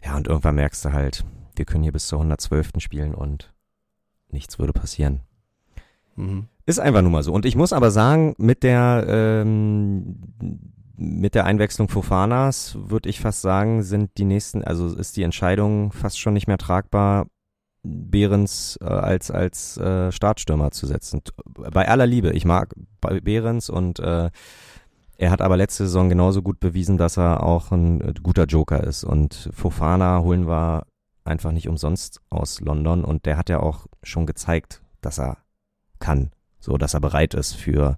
Ja, 0.06 0.16
und 0.16 0.28
irgendwann 0.28 0.56
merkst 0.56 0.86
du 0.86 0.94
halt, 0.94 1.26
wir 1.58 1.66
können 1.66 1.84
hier 1.84 1.92
bis 1.92 2.08
zur 2.08 2.20
112. 2.20 2.72
spielen 2.78 3.14
und 3.14 3.54
nichts 4.30 4.58
würde 4.58 4.72
passieren. 4.72 5.25
Ist 6.66 6.80
einfach 6.80 7.02
nur 7.02 7.12
mal 7.12 7.24
so. 7.24 7.34
Und 7.34 7.46
ich 7.46 7.56
muss 7.56 7.74
aber 7.74 7.92
sagen, 7.92 8.36
mit 8.38 8.64
der 8.64 9.06
ähm, 9.08 10.18
mit 10.98 11.36
der 11.36 11.46
Einwechslung 11.46 11.90
Fofanas 11.90 12.78
würde 12.80 13.10
ich 13.10 13.20
fast 13.20 13.42
sagen, 13.42 13.84
sind 13.84 14.12
die 14.18 14.26
nächsten, 14.26 14.64
also 14.64 14.88
ist 14.96 15.18
die 15.18 15.24
Entscheidung 15.24 15.92
fast 15.92 16.20
schon 16.20 16.34
nicht 16.34 16.48
mehr 16.48 16.58
tragbar, 16.58 17.28
Behrens 17.84 18.80
äh, 18.82 18.86
als 18.86 19.30
als 19.30 19.78
äh, 19.78 20.12
Startstürmer 20.12 20.72
zu 20.72 20.88
setzen. 20.88 21.22
Bei 21.46 21.88
aller 21.88 22.08
Liebe, 22.08 22.32
ich 22.32 22.46
mag 22.46 22.74
Behrens 23.22 23.70
und 23.70 24.00
äh, 24.00 24.32
er 25.18 25.32
hat 25.32 25.42
aber 25.42 25.56
letzte 25.56 25.86
Saison 25.86 26.10
genauso 26.10 26.42
gut 26.42 26.60
bewiesen, 26.60 26.98
dass 26.98 27.18
er 27.18 27.44
auch 27.44 27.72
ein 27.72 28.02
äh, 28.02 28.14
guter 28.22 28.46
Joker 28.46 28.84
ist. 28.84 29.04
Und 29.04 29.50
Fofana 29.54 30.22
holen 30.22 30.48
wir 30.48 30.88
einfach 31.24 31.52
nicht 31.52 31.70
umsonst 31.70 32.22
aus 32.30 32.60
London 32.60 33.04
und 33.04 33.26
der 33.26 33.38
hat 33.38 33.50
ja 33.50 33.60
auch 33.60 33.88
schon 34.04 34.26
gezeigt, 34.26 34.82
dass 35.02 35.20
er 35.20 35.38
kann, 36.00 36.32
so 36.60 36.78
dass 36.78 36.94
er 36.94 37.02
bereit 37.02 37.34
ist 37.34 37.54
für 37.54 37.98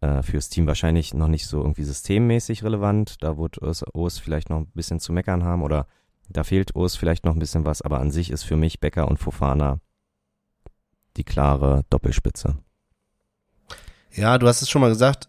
äh, 0.00 0.22
fürs 0.22 0.48
Team 0.48 0.66
wahrscheinlich 0.66 1.14
noch 1.14 1.28
nicht 1.28 1.46
so 1.46 1.58
irgendwie 1.60 1.84
systemmäßig 1.84 2.62
relevant. 2.62 3.22
Da 3.22 3.38
wird 3.38 3.58
Urs 3.62 4.18
vielleicht 4.18 4.50
noch 4.50 4.58
ein 4.58 4.70
bisschen 4.74 5.00
zu 5.00 5.12
meckern 5.12 5.44
haben 5.44 5.62
oder 5.62 5.86
da 6.28 6.44
fehlt 6.44 6.74
Urs 6.74 6.96
vielleicht 6.96 7.24
noch 7.24 7.34
ein 7.34 7.38
bisschen 7.38 7.64
was, 7.64 7.82
aber 7.82 8.00
an 8.00 8.10
sich 8.10 8.30
ist 8.30 8.42
für 8.42 8.56
mich 8.56 8.80
Becker 8.80 9.08
und 9.08 9.18
Fofana 9.18 9.80
die 11.16 11.24
klare 11.24 11.84
Doppelspitze. 11.90 12.56
Ja, 14.12 14.38
du 14.38 14.46
hast 14.46 14.62
es 14.62 14.70
schon 14.70 14.80
mal 14.80 14.88
gesagt, 14.88 15.28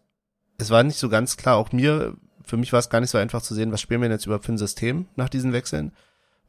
es 0.57 0.69
war 0.69 0.83
nicht 0.83 0.97
so 0.97 1.09
ganz 1.09 1.37
klar, 1.37 1.57
auch 1.57 1.71
mir, 1.71 2.15
für 2.43 2.57
mich 2.57 2.71
war 2.71 2.79
es 2.79 2.89
gar 2.89 3.01
nicht 3.01 3.09
so 3.09 3.17
einfach 3.17 3.41
zu 3.41 3.53
sehen, 3.53 3.71
was 3.71 3.81
spielen 3.81 4.01
wir 4.01 4.09
jetzt 4.09 4.25
überhaupt 4.25 4.45
für 4.45 4.53
ein 4.53 4.57
System 4.57 5.07
nach 5.15 5.29
diesen 5.29 5.53
Wechseln. 5.53 5.91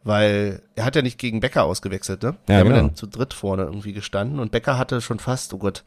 Weil 0.07 0.63
er 0.77 0.85
hat 0.85 0.95
ja 0.95 1.03
nicht 1.03 1.19
gegen 1.19 1.41
Becker 1.41 1.65
ausgewechselt, 1.65 2.23
ne? 2.23 2.37
Ja, 2.49 2.55
wir 2.55 2.59
haben 2.61 2.69
genau. 2.69 2.77
dann 2.83 2.95
zu 2.95 3.07
dritt 3.09 3.35
vorne 3.35 3.65
irgendwie 3.65 3.93
gestanden 3.93 4.39
und 4.39 4.53
Becker 4.53 4.79
hatte 4.79 5.01
schon 5.01 5.19
fast, 5.19 5.53
oh 5.53 5.59
Gott, 5.59 5.83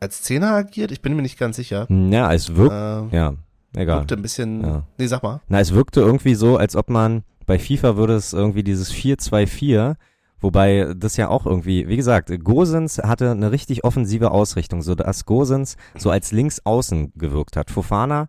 als 0.00 0.22
Zehner 0.22 0.50
agiert? 0.52 0.90
Ich 0.90 1.00
bin 1.00 1.14
mir 1.14 1.22
nicht 1.22 1.38
ganz 1.38 1.54
sicher. 1.56 1.86
Ja, 1.88 2.32
es 2.32 2.56
wirkt, 2.56 2.72
Äh, 2.74 3.16
ja, 3.16 3.34
egal. 3.76 3.98
wirkte 4.00 4.16
ein 4.16 4.22
bisschen, 4.22 4.62
Ja. 4.64 4.82
nee, 4.98 5.06
sag 5.06 5.22
mal. 5.22 5.40
Na, 5.46 5.60
es 5.60 5.72
wirkte 5.72 6.00
irgendwie 6.00 6.34
so, 6.34 6.56
als 6.56 6.74
ob 6.74 6.90
man 6.90 7.22
bei 7.46 7.56
FIFA 7.60 7.96
würde 7.96 8.16
es 8.16 8.32
irgendwie 8.32 8.64
dieses 8.64 8.92
4-2-4, 8.92 9.94
wobei 10.40 10.92
das 10.96 11.16
ja 11.16 11.28
auch 11.28 11.46
irgendwie, 11.46 11.86
wie 11.86 11.96
gesagt, 11.96 12.32
Gosens 12.42 12.98
hatte 12.98 13.30
eine 13.30 13.52
richtig 13.52 13.84
offensive 13.84 14.32
Ausrichtung, 14.32 14.82
so 14.82 14.96
dass 14.96 15.24
Gosens 15.24 15.76
so 15.96 16.10
als 16.10 16.32
Linksaußen 16.32 17.12
gewirkt 17.14 17.56
hat. 17.56 17.70
Fofana 17.70 18.28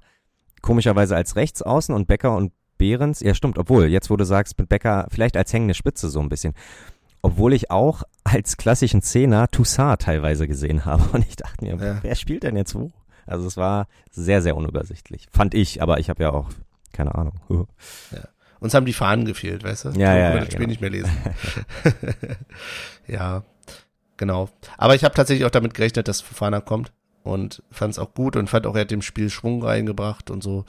komischerweise 0.62 1.16
als 1.16 1.36
Rechtsaußen 1.36 1.94
und 1.96 2.08
Becker 2.08 2.36
und 2.36 2.52
Behrens, 2.84 3.22
ja 3.22 3.34
stimmt, 3.34 3.58
obwohl, 3.58 3.86
jetzt 3.86 4.10
wo 4.10 4.18
du 4.18 4.26
sagst, 4.26 4.60
mit 4.60 4.68
Becker 4.68 5.08
vielleicht 5.10 5.38
als 5.38 5.54
hängende 5.54 5.74
Spitze 5.74 6.10
so 6.10 6.20
ein 6.20 6.28
bisschen. 6.28 6.54
Obwohl 7.22 7.54
ich 7.54 7.72
auch 7.72 8.04
als 8.26 8.58
klassischen 8.58 9.02
Zehner 9.02 9.48
Toussaint 9.48 10.02
teilweise 10.02 10.50
gesehen 10.50 10.84
habe 10.84 11.02
und 11.14 11.26
ich 11.26 11.38
dachte 11.38 11.64
mir, 11.64 11.78
Ja. 11.78 12.00
wer 12.02 12.16
spielt 12.16 12.44
denn 12.44 12.58
jetzt 12.58 12.76
wo? 12.76 12.92
Also 13.26 13.48
es 13.48 13.56
war 13.56 13.88
sehr, 14.12 14.42
sehr 14.42 14.58
unübersichtlich. 14.58 15.30
Fand 15.32 15.54
ich, 15.54 15.82
aber 15.82 16.00
ich 16.02 16.10
habe 16.10 16.24
ja 16.24 16.32
auch 16.32 16.50
keine 16.92 17.16
Ahnung. 17.16 17.40
Uns 18.60 18.74
haben 18.74 18.86
die 18.86 18.92
Fahnen 18.94 19.24
gefehlt, 19.24 19.64
weißt 19.64 19.86
du? 19.86 19.90
Ja, 19.92 20.14
ja, 20.18 20.34
ja, 20.34 20.40
das 20.40 20.48
Spiel 20.48 20.60
genau. 20.60 20.70
nicht 20.70 20.82
mehr 20.82 20.90
lesen. 20.90 21.12
ja, 23.08 23.44
genau. 24.18 24.50
Aber 24.78 24.96
ich 24.96 25.06
habe 25.06 25.16
tatsächlich 25.16 25.46
auch 25.46 25.52
damit 25.52 25.74
gerechnet, 25.74 26.10
dass 26.10 26.20
Fofana 26.20 26.60
kommt 26.60 26.92
und 27.24 27.64
fand 27.72 27.94
es 27.94 28.00
auch 28.00 28.14
gut 28.14 28.36
und 28.36 28.50
fand 28.50 28.68
auch, 28.68 28.76
er 28.76 28.82
hat 28.82 28.92
dem 28.92 29.02
Spiel 29.02 29.30
Schwung 29.30 29.64
reingebracht 29.64 30.30
und 30.30 30.44
so. 30.44 30.66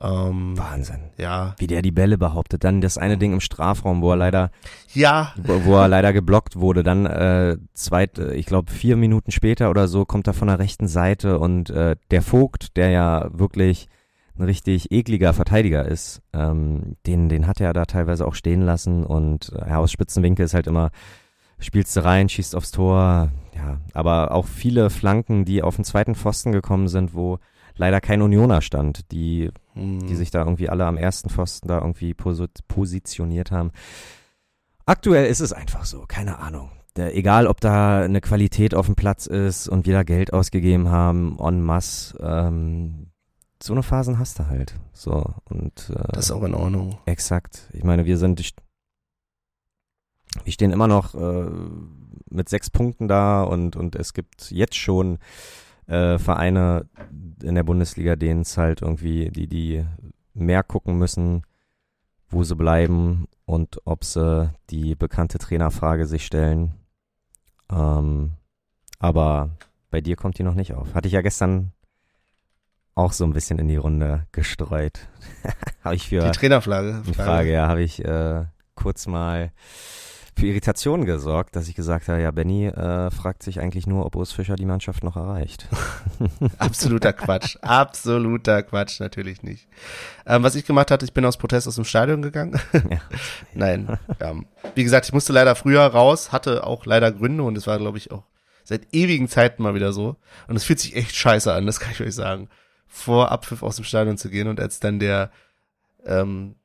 Ähm, 0.00 0.56
Wahnsinn. 0.56 1.10
ja, 1.16 1.54
Wie 1.58 1.66
der 1.66 1.82
die 1.82 1.90
Bälle 1.90 2.18
behauptet. 2.18 2.62
Dann 2.62 2.80
das 2.80 2.98
eine 2.98 3.16
Ding 3.16 3.32
im 3.32 3.40
Strafraum, 3.40 4.02
wo 4.02 4.10
er 4.10 4.16
leider, 4.16 4.50
ja, 4.92 5.32
wo, 5.36 5.64
wo 5.64 5.76
er 5.76 5.88
leider 5.88 6.12
geblockt 6.12 6.56
wurde. 6.56 6.82
Dann 6.82 7.06
äh, 7.06 7.56
zweit, 7.72 8.18
äh, 8.18 8.34
ich 8.34 8.46
glaube 8.46 8.70
vier 8.70 8.96
Minuten 8.96 9.30
später 9.30 9.70
oder 9.70 9.88
so 9.88 10.04
kommt 10.04 10.26
er 10.26 10.34
von 10.34 10.48
der 10.48 10.58
rechten 10.58 10.88
Seite 10.88 11.38
und 11.38 11.70
äh, 11.70 11.96
der 12.10 12.22
Vogt, 12.22 12.76
der 12.76 12.90
ja 12.90 13.28
wirklich 13.32 13.88
ein 14.36 14.44
richtig 14.44 14.90
ekliger 14.90 15.32
Verteidiger 15.32 15.86
ist, 15.86 16.20
ähm, 16.32 16.96
den, 17.06 17.28
den 17.28 17.46
hat 17.46 17.60
er 17.60 17.72
da 17.72 17.84
teilweise 17.84 18.26
auch 18.26 18.34
stehen 18.34 18.62
lassen 18.62 19.04
und 19.04 19.52
äh, 19.52 19.68
ja, 19.68 19.78
aus 19.78 19.92
Spitzenwinkel 19.92 20.44
ist 20.44 20.54
halt 20.54 20.66
immer, 20.66 20.90
spielst 21.58 21.96
du 21.96 22.04
rein, 22.04 22.28
schießt 22.28 22.54
aufs 22.56 22.70
Tor, 22.70 23.30
ja, 23.54 23.78
aber 23.92 24.32
auch 24.32 24.46
viele 24.46 24.90
Flanken, 24.90 25.44
die 25.44 25.62
auf 25.62 25.76
den 25.76 25.84
zweiten 25.84 26.14
Pfosten 26.14 26.52
gekommen 26.52 26.88
sind, 26.88 27.14
wo 27.14 27.38
leider 27.76 28.00
kein 28.00 28.22
Unioner 28.22 28.60
stand, 28.60 29.10
die 29.12 29.50
hm, 29.74 30.06
die 30.06 30.16
sich 30.16 30.30
da 30.30 30.40
irgendwie 30.40 30.68
alle 30.68 30.86
am 30.86 30.96
ersten 30.96 31.28
Pfosten 31.30 31.68
da 31.68 31.78
irgendwie 31.78 32.14
posi 32.14 32.46
positioniert 32.68 33.50
haben. 33.50 33.72
Aktuell 34.86 35.26
ist 35.26 35.40
es 35.40 35.52
einfach 35.52 35.84
so, 35.84 36.04
keine 36.06 36.38
Ahnung. 36.38 36.70
Der, 36.96 37.16
egal, 37.16 37.48
ob 37.48 37.60
da 37.60 38.02
eine 38.02 38.20
Qualität 38.20 38.74
auf 38.74 38.86
dem 38.86 38.94
Platz 38.94 39.26
ist 39.26 39.68
und 39.68 39.86
wir 39.86 39.94
da 39.94 40.02
Geld 40.04 40.32
ausgegeben 40.32 40.90
haben, 40.90 41.38
en 41.40 41.60
masse, 41.60 42.16
ähm, 42.20 43.08
so 43.60 43.72
eine 43.72 43.82
Phasen 43.82 44.18
hast 44.18 44.38
du 44.38 44.46
halt. 44.46 44.74
So, 44.92 45.34
und 45.46 45.90
äh, 45.90 46.12
das 46.12 46.26
ist 46.26 46.30
auch 46.30 46.44
in 46.44 46.54
Ordnung. 46.54 46.98
Exakt. 47.06 47.68
Ich 47.72 47.82
meine, 47.82 48.04
wir 48.04 48.18
sind, 48.18 48.38
wir 50.42 50.52
stehen 50.52 50.72
immer 50.72 50.88
noch 50.88 51.14
äh, 51.14 51.50
mit 52.30 52.48
sechs 52.48 52.70
Punkten 52.70 53.08
da 53.08 53.42
und, 53.42 53.76
und 53.76 53.94
es 53.94 54.14
gibt 54.14 54.50
jetzt 54.50 54.76
schon 54.76 55.18
äh, 55.86 56.18
Vereine 56.18 56.86
in 57.42 57.54
der 57.54 57.62
Bundesliga, 57.62 58.16
denen 58.16 58.40
es 58.40 58.56
halt 58.56 58.82
irgendwie, 58.82 59.30
die, 59.30 59.46
die 59.46 59.84
mehr 60.32 60.62
gucken 60.62 60.98
müssen, 60.98 61.42
wo 62.28 62.42
sie 62.42 62.56
bleiben 62.56 63.26
und 63.44 63.78
ob 63.84 64.04
sie 64.04 64.50
die 64.70 64.94
bekannte 64.94 65.38
Trainerfrage 65.38 66.06
sich 66.06 66.26
stellen. 66.26 66.74
Ähm, 67.70 68.32
aber 68.98 69.50
bei 69.90 70.00
dir 70.00 70.16
kommt 70.16 70.38
die 70.38 70.42
noch 70.42 70.54
nicht 70.54 70.74
auf. 70.74 70.94
Hatte 70.94 71.06
ich 71.06 71.14
ja 71.14 71.22
gestern 71.22 71.72
auch 72.94 73.12
so 73.12 73.24
ein 73.24 73.32
bisschen 73.32 73.58
in 73.58 73.68
die 73.68 73.76
Runde 73.76 74.26
gestreut. 74.32 75.08
Habe 75.84 75.96
ich 75.96 76.08
für 76.08 76.20
Die 76.20 76.30
Trainerfrage. 76.30 77.02
die 77.06 77.14
Frage, 77.14 77.52
ja, 77.52 77.68
habe 77.68 77.82
ich 77.82 78.02
äh, 78.04 78.44
kurz 78.74 79.06
mal 79.06 79.52
für 80.36 80.46
Irritationen 80.46 81.06
gesorgt, 81.06 81.54
dass 81.54 81.68
ich 81.68 81.74
gesagt 81.74 82.08
habe, 82.08 82.20
ja, 82.20 82.30
Benny 82.30 82.66
äh, 82.66 83.10
fragt 83.10 83.42
sich 83.42 83.60
eigentlich 83.60 83.86
nur, 83.86 84.04
ob 84.04 84.16
Urs 84.16 84.32
Fischer 84.32 84.56
die 84.56 84.66
Mannschaft 84.66 85.04
noch 85.04 85.16
erreicht. 85.16 85.68
Absoluter 86.58 87.12
Quatsch. 87.12 87.56
Absoluter 87.62 88.62
Quatsch, 88.62 89.00
natürlich 89.00 89.42
nicht. 89.42 89.68
Ähm, 90.26 90.42
was 90.42 90.54
ich 90.54 90.66
gemacht 90.66 90.90
hatte, 90.90 91.04
ich 91.04 91.12
bin 91.12 91.24
aus 91.24 91.36
Protest 91.36 91.68
aus 91.68 91.76
dem 91.76 91.84
Stadion 91.84 92.22
gegangen. 92.22 92.60
ja. 92.72 93.00
Nein. 93.54 93.98
Ähm, 94.20 94.46
wie 94.74 94.84
gesagt, 94.84 95.06
ich 95.06 95.12
musste 95.12 95.32
leider 95.32 95.54
früher 95.54 95.82
raus, 95.82 96.32
hatte 96.32 96.66
auch 96.66 96.84
leider 96.86 97.12
Gründe 97.12 97.44
und 97.44 97.56
es 97.56 97.66
war, 97.66 97.78
glaube 97.78 97.98
ich, 97.98 98.10
auch 98.10 98.24
seit 98.64 98.92
ewigen 98.92 99.28
Zeiten 99.28 99.62
mal 99.62 99.74
wieder 99.74 99.92
so. 99.92 100.16
Und 100.48 100.56
es 100.56 100.64
fühlt 100.64 100.80
sich 100.80 100.96
echt 100.96 101.14
scheiße 101.14 101.52
an, 101.52 101.66
das 101.66 101.80
kann 101.80 101.92
ich 101.92 102.00
euch 102.00 102.14
sagen. 102.14 102.48
Vor 102.86 103.30
Abpfiff 103.30 103.62
aus 103.62 103.76
dem 103.76 103.84
Stadion 103.84 104.18
zu 104.18 104.30
gehen 104.30 104.48
und 104.48 104.60
als 104.60 104.80
dann 104.80 104.98
der 104.98 105.30
ähm, 106.06 106.56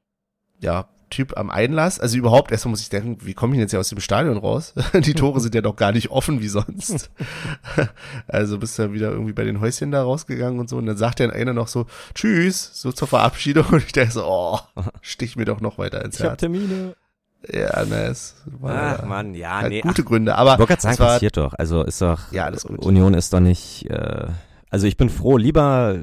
ja, 0.60 0.90
Typ 1.10 1.38
am 1.38 1.50
Einlass, 1.50 2.00
also 2.00 2.18
überhaupt, 2.18 2.52
erstmal 2.52 2.72
muss 2.72 2.82
ich 2.82 2.90
denken, 2.90 3.18
wie 3.22 3.34
komme 3.34 3.54
ich 3.54 3.58
denn 3.58 3.62
jetzt 3.62 3.72
hier 3.72 3.80
aus 3.80 3.90
dem 3.90 4.00
Stadion 4.00 4.38
raus? 4.38 4.74
Die 4.94 5.14
Tore 5.14 5.40
sind 5.40 5.56
ja 5.56 5.62
doch 5.62 5.76
gar 5.76 5.92
nicht 5.92 6.12
offen 6.12 6.42
wie 6.42 6.48
sonst. 6.48 7.10
also 8.28 8.58
bist 8.58 8.78
du 8.78 8.84
ja 8.84 8.94
wieder 8.94 9.12
irgendwie 9.12 9.34
bei 9.34 9.44
den 9.44 9.60
Häuschen 9.60 9.92
da 9.92 10.04
rausgegangen 10.04 10.60
und 10.60 10.70
so 10.70 10.78
und 10.78 10.86
dann 10.86 10.98
sagt 10.98 11.20
der 11.20 11.34
einer 11.34 11.54
noch 11.54 11.68
so, 11.68 11.86
tschüss, 12.16 12.72
so 12.74 12.92
zur 12.92 13.08
Verabschiedung 13.08 13.66
und 13.72 13.84
ich 13.84 13.92
denke 13.92 14.12
so, 14.12 14.26
oh, 14.26 14.60
stich 15.02 15.36
mir 15.36 15.46
doch 15.46 15.62
noch 15.62 15.78
weiter 15.78 16.04
ins 16.04 16.20
Herz. 16.20 16.40
Termine. 16.40 16.96
Ja, 17.48 17.86
ne, 17.86 18.08
es 18.08 18.36
war 18.46 19.00
Ach 19.00 19.06
Mann, 19.06 19.34
ja, 19.34 19.62
halt 19.62 19.70
nee. 19.70 19.82
gute 19.82 20.04
Gründe, 20.04 20.36
aber 20.36 20.54
Ich 20.54 20.60
wollte 20.60 20.74
gerade 20.74 20.82
sagen, 20.82 20.94
es 20.94 21.00
war, 21.00 21.08
passiert 21.14 21.38
doch. 21.38 21.54
Also 21.58 21.84
ist 21.84 22.02
doch, 22.02 22.32
Ja, 22.32 22.46
alles 22.46 22.64
gut. 22.64 22.86
Union 22.86 23.14
ist 23.14 23.32
doch 23.32 23.40
nicht, 23.40 23.90
äh, 23.90 24.28
also 24.70 24.88
ich 24.88 24.98
bin 24.98 25.10
froh, 25.10 25.38
lieber, 25.38 26.00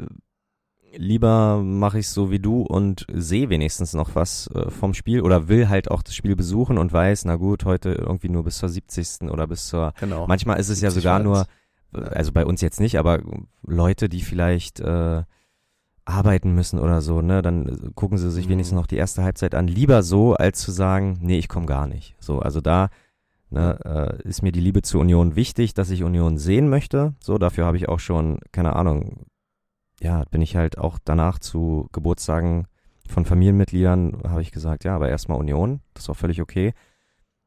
lieber 0.96 1.62
mache 1.62 1.98
ich 1.98 2.08
so 2.08 2.30
wie 2.30 2.38
du 2.38 2.62
und 2.62 3.06
sehe 3.12 3.48
wenigstens 3.50 3.92
noch 3.94 4.14
was 4.14 4.48
äh, 4.54 4.70
vom 4.70 4.94
Spiel 4.94 5.20
oder 5.22 5.48
will 5.48 5.68
halt 5.68 5.90
auch 5.90 6.02
das 6.02 6.14
Spiel 6.14 6.36
besuchen 6.36 6.78
und 6.78 6.92
weiß, 6.92 7.24
na 7.24 7.36
gut, 7.36 7.64
heute 7.64 7.90
irgendwie 7.92 8.28
nur 8.28 8.44
bis 8.44 8.58
zur 8.58 8.68
70. 8.68 9.30
oder 9.30 9.46
bis 9.46 9.66
zur, 9.66 9.92
genau. 10.00 10.26
manchmal 10.26 10.58
ist 10.58 10.68
es 10.68 10.80
ja 10.80 10.90
70 10.90 11.02
sogar 11.02 11.18
nur, 11.20 11.46
äh, 11.94 12.00
also 12.00 12.32
bei 12.32 12.44
uns 12.44 12.60
jetzt 12.60 12.80
nicht, 12.80 12.98
aber 12.98 13.20
Leute, 13.66 14.08
die 14.08 14.22
vielleicht 14.22 14.80
äh, 14.80 15.22
arbeiten 16.04 16.54
müssen 16.54 16.78
oder 16.78 17.02
so, 17.02 17.20
ne, 17.20 17.42
dann 17.42 17.66
äh, 17.66 17.90
gucken 17.94 18.18
sie 18.18 18.30
sich 18.30 18.46
Mhm. 18.46 18.50
wenigstens 18.50 18.76
noch 18.76 18.86
die 18.86 18.96
erste 18.96 19.22
Halbzeit 19.22 19.54
an. 19.54 19.68
Lieber 19.68 20.02
so, 20.02 20.34
als 20.34 20.60
zu 20.60 20.70
sagen, 20.70 21.18
nee, 21.20 21.38
ich 21.38 21.48
komme 21.48 21.66
gar 21.66 21.86
nicht. 21.86 22.14
So, 22.20 22.38
also 22.38 22.60
da 22.60 22.90
ne, 23.50 23.78
äh, 24.22 24.28
ist 24.28 24.42
mir 24.42 24.52
die 24.52 24.60
Liebe 24.60 24.82
zur 24.82 25.00
Union 25.00 25.36
wichtig, 25.36 25.74
dass 25.74 25.90
ich 25.90 26.04
Union 26.04 26.38
sehen 26.38 26.68
möchte. 26.68 27.14
So, 27.20 27.38
dafür 27.38 27.64
habe 27.64 27.76
ich 27.76 27.88
auch 27.88 28.00
schon, 28.00 28.38
keine 28.52 28.76
Ahnung, 28.76 29.26
ja, 30.00 30.24
bin 30.30 30.42
ich 30.42 30.56
halt 30.56 30.78
auch 30.78 30.98
danach 31.02 31.38
zu 31.38 31.88
Geburtstagen 31.92 32.66
von 33.08 33.24
Familienmitgliedern, 33.24 34.22
habe 34.24 34.42
ich 34.42 34.52
gesagt, 34.52 34.84
ja, 34.84 34.94
aber 34.94 35.08
erstmal 35.08 35.38
Union, 35.38 35.80
das 35.94 36.04
ist 36.04 36.10
auch 36.10 36.16
völlig 36.16 36.40
okay. 36.42 36.74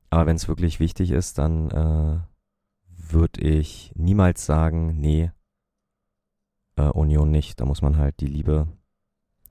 Aber 0.09 0.25
wenn 0.25 0.35
es 0.35 0.47
wirklich 0.47 0.79
wichtig 0.79 1.11
ist, 1.11 1.37
dann 1.37 1.69
äh, 1.69 2.19
würde 3.11 3.41
ich 3.41 3.91
niemals 3.95 4.45
sagen, 4.45 4.99
nee, 4.99 5.31
äh, 6.79 6.89
Union 6.89 7.29
nicht. 7.29 7.59
Da 7.59 7.65
muss 7.65 7.81
man 7.81 7.97
halt 7.97 8.19
die 8.19 8.27
Liebe 8.27 8.67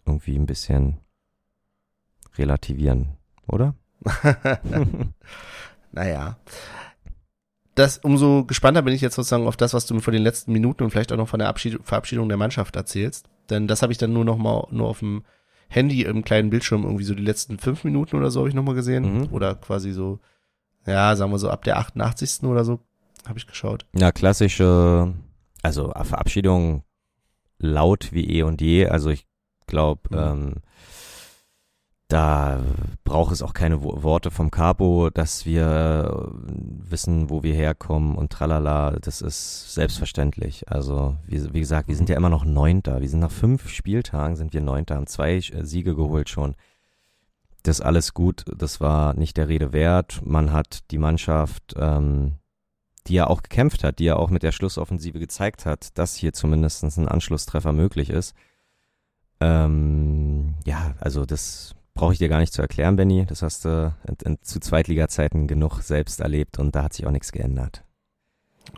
irgendwie 0.06 0.36
ein 0.36 0.46
bisschen 0.46 0.98
relativieren, 2.36 3.16
oder? 3.46 3.74
naja. 5.92 6.38
Das, 7.78 7.98
umso 7.98 8.44
gespannter 8.44 8.82
bin 8.82 8.92
ich 8.92 9.00
jetzt 9.00 9.14
sozusagen 9.14 9.46
auf 9.46 9.56
das, 9.56 9.72
was 9.72 9.86
du 9.86 9.94
mir 9.94 10.00
von 10.00 10.12
den 10.12 10.22
letzten 10.22 10.52
Minuten 10.52 10.82
und 10.82 10.90
vielleicht 10.90 11.12
auch 11.12 11.16
noch 11.16 11.28
von 11.28 11.38
der 11.38 11.48
Abschied 11.48 11.78
Verabschiedung 11.82 12.28
der 12.28 12.36
Mannschaft 12.36 12.74
erzählst. 12.76 13.28
Denn 13.50 13.68
das 13.68 13.82
habe 13.82 13.92
ich 13.92 13.98
dann 13.98 14.12
nur 14.12 14.24
noch 14.24 14.36
mal 14.36 14.66
nur 14.70 14.88
auf 14.88 14.98
dem 14.98 15.22
Handy 15.68 16.02
im 16.02 16.24
kleinen 16.24 16.50
Bildschirm 16.50 16.82
irgendwie 16.82 17.04
so 17.04 17.14
die 17.14 17.22
letzten 17.22 17.58
fünf 17.58 17.84
Minuten 17.84 18.16
oder 18.16 18.30
so 18.30 18.40
habe 18.40 18.48
ich 18.48 18.54
noch 18.54 18.64
mal 18.64 18.74
gesehen. 18.74 19.18
Mhm. 19.20 19.32
Oder 19.32 19.54
quasi 19.54 19.92
so, 19.92 20.18
ja, 20.86 21.14
sagen 21.14 21.30
wir 21.30 21.38
so 21.38 21.50
ab 21.50 21.62
der 21.64 21.78
88. 21.78 22.42
oder 22.44 22.64
so 22.64 22.80
habe 23.28 23.38
ich 23.38 23.46
geschaut. 23.46 23.86
Ja, 23.94 24.10
klassische, 24.10 25.14
also 25.62 25.92
Verabschiedung 26.02 26.82
laut 27.58 28.12
wie 28.12 28.28
eh 28.38 28.42
und 28.42 28.60
je. 28.60 28.86
Also 28.86 29.10
ich 29.10 29.26
glaube, 29.66 30.00
Mhm. 30.10 30.18
ähm, 30.18 30.54
da 32.08 32.62
braucht 33.04 33.32
es 33.32 33.42
auch 33.42 33.52
keine 33.52 33.82
Wo- 33.82 34.02
Worte 34.02 34.30
vom 34.30 34.50
Capo, 34.50 35.10
dass 35.10 35.44
wir 35.44 36.10
äh, 36.10 36.90
wissen, 36.90 37.28
wo 37.30 37.42
wir 37.42 37.54
herkommen 37.54 38.16
und 38.16 38.32
tralala. 38.32 38.92
Das 39.00 39.20
ist 39.20 39.74
selbstverständlich. 39.74 40.70
Also 40.70 41.16
wie, 41.26 41.52
wie 41.52 41.60
gesagt, 41.60 41.88
wir 41.88 41.96
sind 41.96 42.08
ja 42.08 42.16
immer 42.16 42.30
noch 42.30 42.44
Neunter. 42.44 43.00
Wir 43.00 43.08
sind 43.08 43.20
nach 43.20 43.30
fünf 43.30 43.68
Spieltagen 43.68 44.36
sind 44.36 44.54
wir 44.54 44.62
Neunter, 44.62 44.96
haben 44.96 45.06
zwei 45.06 45.36
äh, 45.36 45.64
Siege 45.64 45.94
geholt 45.94 46.28
schon. 46.30 46.54
Das 47.62 47.80
alles 47.82 48.14
gut. 48.14 48.44
Das 48.56 48.80
war 48.80 49.14
nicht 49.14 49.36
der 49.36 49.48
Rede 49.48 49.72
wert. 49.72 50.22
Man 50.24 50.52
hat 50.52 50.90
die 50.90 50.98
Mannschaft 50.98 51.74
ähm, 51.76 52.34
die 53.06 53.14
ja 53.14 53.26
auch 53.26 53.42
gekämpft 53.42 53.84
hat, 53.84 53.98
die 53.98 54.04
ja 54.04 54.16
auch 54.16 54.30
mit 54.30 54.42
der 54.42 54.52
Schlussoffensive 54.52 55.18
gezeigt 55.18 55.66
hat, 55.66 55.96
dass 55.98 56.14
hier 56.14 56.32
zumindest 56.32 56.84
ein 56.84 57.08
Anschlusstreffer 57.08 57.72
möglich 57.72 58.10
ist. 58.10 58.34
Ähm, 59.40 60.54
ja, 60.66 60.94
also 61.00 61.24
das 61.24 61.74
brauche 61.98 62.12
ich 62.12 62.18
dir 62.18 62.28
gar 62.28 62.38
nicht 62.38 62.52
zu 62.52 62.62
erklären, 62.62 62.96
Benny. 62.96 63.26
Das 63.26 63.42
hast 63.42 63.64
du 63.64 63.92
in, 64.06 64.16
in, 64.24 64.38
zu 64.42 64.60
Zweitliga-Zeiten 64.60 65.48
genug 65.48 65.82
selbst 65.82 66.20
erlebt 66.20 66.58
und 66.58 66.74
da 66.76 66.84
hat 66.84 66.92
sich 66.92 67.06
auch 67.06 67.10
nichts 67.10 67.32
geändert. 67.32 67.82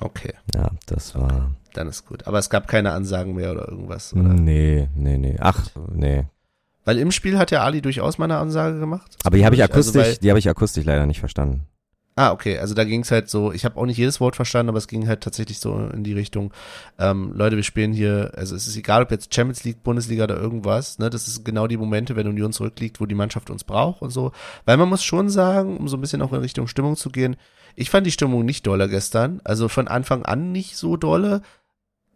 Okay, 0.00 0.32
Ja, 0.54 0.70
das 0.86 1.14
war. 1.14 1.50
dann 1.74 1.88
ist 1.88 2.06
gut. 2.06 2.26
Aber 2.26 2.38
es 2.38 2.48
gab 2.48 2.66
keine 2.68 2.92
Ansagen 2.92 3.34
mehr 3.34 3.50
oder 3.52 3.68
irgendwas. 3.68 4.12
Oder? 4.14 4.22
Nee, 4.22 4.88
nee, 4.94 5.18
nee. 5.18 5.36
Ach, 5.40 5.66
nee. 5.92 6.24
Weil 6.84 6.98
im 6.98 7.10
Spiel 7.10 7.36
hat 7.38 7.50
ja 7.50 7.62
Ali 7.62 7.82
durchaus 7.82 8.16
mal 8.16 8.24
eine 8.24 8.38
Ansage 8.38 8.78
gemacht. 8.80 9.16
Aber 9.24 9.36
die 9.36 9.44
habe 9.44 9.54
ich 9.54 9.62
Also, 9.62 9.72
akustisch, 9.74 10.02
weil- 10.02 10.16
die 10.16 10.30
habe 10.30 10.38
ich 10.38 10.48
akustisch 10.48 10.84
leider 10.84 11.04
nicht 11.06 11.20
verstanden. 11.20 11.66
Ah, 12.16 12.32
okay. 12.32 12.58
Also 12.58 12.74
da 12.74 12.84
ging 12.84 13.00
es 13.00 13.10
halt 13.10 13.30
so, 13.30 13.52
ich 13.52 13.64
habe 13.64 13.76
auch 13.78 13.86
nicht 13.86 13.96
jedes 13.96 14.20
Wort 14.20 14.36
verstanden, 14.36 14.68
aber 14.68 14.78
es 14.78 14.88
ging 14.88 15.08
halt 15.08 15.22
tatsächlich 15.22 15.58
so 15.58 15.78
in 15.78 16.04
die 16.04 16.12
Richtung, 16.12 16.52
ähm, 16.98 17.32
Leute, 17.34 17.56
wir 17.56 17.62
spielen 17.62 17.92
hier, 17.92 18.32
also 18.36 18.56
es 18.56 18.66
ist 18.66 18.76
egal, 18.76 19.02
ob 19.02 19.10
jetzt 19.10 19.34
Champions 19.34 19.64
League, 19.64 19.82
Bundesliga 19.82 20.24
oder 20.24 20.36
irgendwas, 20.36 20.98
ne, 20.98 21.08
das 21.08 21.28
ist 21.28 21.44
genau 21.44 21.66
die 21.66 21.76
Momente, 21.78 22.16
wenn 22.16 22.26
Union 22.26 22.52
zurückliegt, 22.52 23.00
wo 23.00 23.06
die 23.06 23.14
Mannschaft 23.14 23.48
uns 23.48 23.64
braucht 23.64 24.02
und 24.02 24.10
so. 24.10 24.32
Weil 24.66 24.76
man 24.76 24.88
muss 24.88 25.02
schon 25.04 25.30
sagen, 25.30 25.78
um 25.78 25.88
so 25.88 25.96
ein 25.96 26.00
bisschen 26.00 26.20
auch 26.20 26.32
in 26.32 26.40
Richtung 26.40 26.66
Stimmung 26.66 26.96
zu 26.96 27.10
gehen, 27.10 27.36
ich 27.76 27.88
fand 27.90 28.06
die 28.06 28.12
Stimmung 28.12 28.44
nicht 28.44 28.66
doller 28.66 28.88
gestern, 28.88 29.40
also 29.44 29.68
von 29.68 29.88
Anfang 29.88 30.24
an 30.24 30.52
nicht 30.52 30.76
so 30.76 30.96
dolle. 30.96 31.40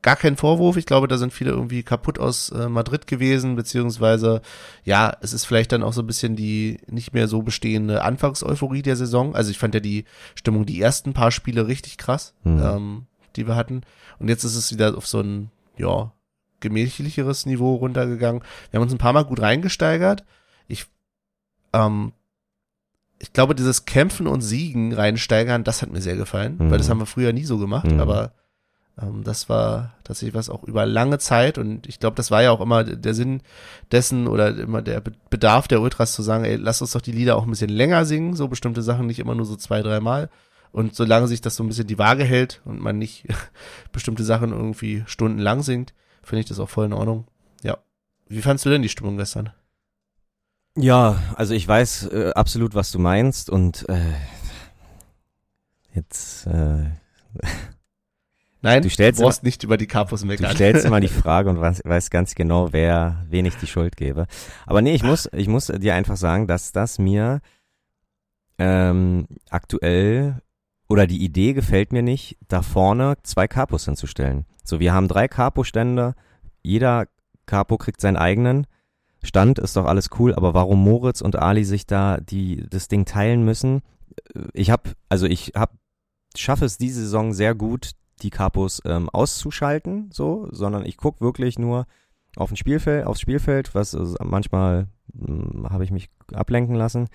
Gar 0.04 0.16
kein 0.16 0.36
Vorwurf, 0.36 0.76
ich 0.76 0.84
glaube, 0.84 1.08
da 1.08 1.16
sind 1.16 1.32
viele 1.32 1.50
irgendwie 1.52 1.82
kaputt 1.82 2.18
aus 2.18 2.50
äh, 2.50 2.68
Madrid 2.68 3.06
gewesen, 3.06 3.56
beziehungsweise 3.56 4.42
ja, 4.84 5.16
es 5.22 5.32
ist 5.32 5.46
vielleicht 5.46 5.72
dann 5.72 5.82
auch 5.82 5.94
so 5.94 6.02
ein 6.02 6.06
bisschen 6.06 6.36
die 6.36 6.76
nicht 6.86 7.14
mehr 7.14 7.26
so 7.26 7.40
bestehende 7.40 8.02
Anfangseuphorie 8.02 8.82
der 8.82 8.96
Saison. 8.96 9.34
Also 9.34 9.50
ich 9.50 9.56
fand 9.58 9.72
ja 9.72 9.80
die 9.80 10.04
Stimmung, 10.34 10.66
die 10.66 10.78
ersten 10.78 11.14
paar 11.14 11.30
Spiele 11.30 11.66
richtig 11.68 11.96
krass, 11.96 12.34
Mhm. 12.44 12.60
ähm, 12.62 13.06
die 13.36 13.46
wir 13.48 13.56
hatten. 13.56 13.80
Und 14.18 14.28
jetzt 14.28 14.44
ist 14.44 14.56
es 14.56 14.72
wieder 14.74 14.94
auf 14.94 15.06
so 15.06 15.20
ein, 15.20 15.50
ja, 15.78 16.12
gemächlicheres 16.60 17.46
Niveau 17.46 17.74
runtergegangen. 17.76 18.42
Wir 18.70 18.78
haben 18.78 18.84
uns 18.84 18.92
ein 18.92 18.98
paar 18.98 19.14
Mal 19.14 19.24
gut 19.24 19.40
reingesteigert. 19.40 20.24
Ich, 20.68 20.84
ähm, 21.72 22.12
ich 23.18 23.32
glaube, 23.32 23.54
dieses 23.54 23.86
Kämpfen 23.86 24.26
und 24.26 24.42
Siegen 24.42 24.92
reinsteigern, 24.92 25.64
das 25.64 25.80
hat 25.80 25.90
mir 25.90 26.02
sehr 26.02 26.16
gefallen, 26.16 26.56
Mhm. 26.58 26.70
weil 26.70 26.76
das 26.78 26.90
haben 26.90 26.98
wir 27.00 27.06
früher 27.06 27.32
nie 27.32 27.44
so 27.44 27.56
gemacht, 27.56 27.90
Mhm. 27.90 28.00
aber 28.00 28.32
das 28.96 29.48
war 29.48 29.94
tatsächlich 30.04 30.34
was 30.34 30.48
auch 30.48 30.62
über 30.62 30.86
lange 30.86 31.18
Zeit 31.18 31.58
und 31.58 31.88
ich 31.88 31.98
glaube, 31.98 32.14
das 32.16 32.30
war 32.30 32.42
ja 32.42 32.52
auch 32.52 32.60
immer 32.60 32.84
der 32.84 33.14
Sinn 33.14 33.42
dessen 33.90 34.28
oder 34.28 34.56
immer 34.56 34.82
der 34.82 35.00
Be- 35.00 35.12
Bedarf 35.30 35.66
der 35.66 35.80
Ultras 35.80 36.12
zu 36.12 36.22
sagen, 36.22 36.44
ey, 36.44 36.56
lass 36.56 36.80
uns 36.80 36.92
doch 36.92 37.00
die 37.00 37.12
Lieder 37.12 37.36
auch 37.36 37.42
ein 37.42 37.50
bisschen 37.50 37.70
länger 37.70 38.04
singen, 38.04 38.36
so 38.36 38.46
bestimmte 38.46 38.82
Sachen 38.82 39.06
nicht 39.06 39.18
immer 39.18 39.34
nur 39.34 39.46
so 39.46 39.56
zwei, 39.56 39.82
dreimal. 39.82 40.30
Und 40.70 40.94
solange 40.94 41.28
sich 41.28 41.40
das 41.40 41.56
so 41.56 41.62
ein 41.64 41.68
bisschen 41.68 41.86
die 41.86 41.98
Waage 41.98 42.24
hält 42.24 42.60
und 42.64 42.80
man 42.80 42.98
nicht 42.98 43.26
bestimmte 43.92 44.24
Sachen 44.24 44.52
irgendwie 44.52 45.02
stundenlang 45.06 45.62
singt, 45.62 45.92
finde 46.22 46.40
ich 46.40 46.46
das 46.46 46.60
auch 46.60 46.68
voll 46.70 46.86
in 46.86 46.92
Ordnung. 46.92 47.26
Ja. 47.62 47.78
Wie 48.28 48.42
fandst 48.42 48.64
du 48.64 48.70
denn 48.70 48.82
die 48.82 48.88
Stimmung 48.88 49.16
gestern? 49.16 49.50
Ja, 50.76 51.22
also 51.36 51.54
ich 51.54 51.66
weiß 51.66 52.08
äh, 52.12 52.32
absolut, 52.34 52.74
was 52.74 52.90
du 52.90 52.98
meinst 52.98 53.50
und 53.50 53.88
äh, 53.88 54.14
jetzt 55.94 56.46
äh, 56.46 56.90
Nein, 58.64 58.82
Du 58.82 58.90
stellst 58.90 59.20
brauchst 59.20 59.42
nicht 59.42 59.62
über 59.62 59.76
die 59.76 59.86
Du 59.86 60.26
meckern. 60.26 60.54
stellst 60.54 60.84
immer 60.86 61.00
die 61.00 61.08
Frage 61.22 61.50
und 61.50 61.60
weißt, 61.60 62.10
ganz 62.10 62.34
genau, 62.34 62.72
wer, 62.72 63.24
wen 63.28 63.44
ich 63.44 63.56
die 63.56 63.66
Schuld 63.66 63.96
gebe. 63.96 64.26
Aber 64.66 64.80
nee, 64.82 64.94
ich 64.94 65.02
muss, 65.02 65.28
ich 65.32 65.48
muss 65.48 65.66
dir 65.66 65.94
einfach 65.94 66.16
sagen, 66.16 66.46
dass 66.46 66.72
das 66.72 66.98
mir 66.98 67.40
ähm, 68.58 69.26
aktuell 69.50 70.40
oder 70.88 71.06
die 71.06 71.22
Idee 71.22 71.52
gefällt 71.52 71.92
mir 71.92 72.02
nicht, 72.02 72.38
da 72.48 72.62
vorne 72.62 73.16
zwei 73.22 73.48
Kapos 73.48 73.84
hinzustellen. 73.84 74.46
So, 74.64 74.80
wir 74.80 74.94
haben 74.94 75.08
drei 75.08 75.28
Kapo-Stände, 75.28 76.14
jeder 76.62 77.06
Capo 77.46 77.76
kriegt 77.76 78.00
seinen 78.00 78.16
eigenen. 78.16 78.66
Stand 79.22 79.58
ist 79.58 79.76
doch 79.76 79.86
alles 79.86 80.08
cool, 80.18 80.34
aber 80.34 80.54
warum 80.54 80.82
Moritz 80.82 81.20
und 81.20 81.36
Ali 81.36 81.64
sich 81.64 81.86
da 81.86 82.18
die 82.18 82.64
das 82.68 82.88
Ding 82.88 83.04
teilen 83.04 83.44
müssen? 83.44 83.82
Ich 84.52 84.70
habe, 84.70 84.90
also 85.08 85.26
ich 85.26 85.52
habe 85.54 85.74
schaffe 86.36 86.64
es 86.64 86.78
diese 86.78 87.00
Saison 87.00 87.32
sehr 87.32 87.54
gut, 87.54 87.92
die 88.22 88.30
Kapos 88.30 88.80
ähm, 88.84 89.08
auszuschalten, 89.10 90.10
so, 90.12 90.48
sondern 90.50 90.86
ich 90.86 90.96
guck 90.96 91.20
wirklich 91.20 91.58
nur 91.58 91.86
auf 92.36 92.50
ein 92.50 92.56
Spielfeld, 92.56 93.06
aufs 93.06 93.20
Spielfeld, 93.20 93.74
was 93.74 93.94
äh, 93.94 94.04
manchmal 94.22 94.88
hm, 95.16 95.66
habe 95.68 95.84
ich 95.84 95.90
mich 95.90 96.10
ablenken 96.32 96.74
lassen. 96.74 97.08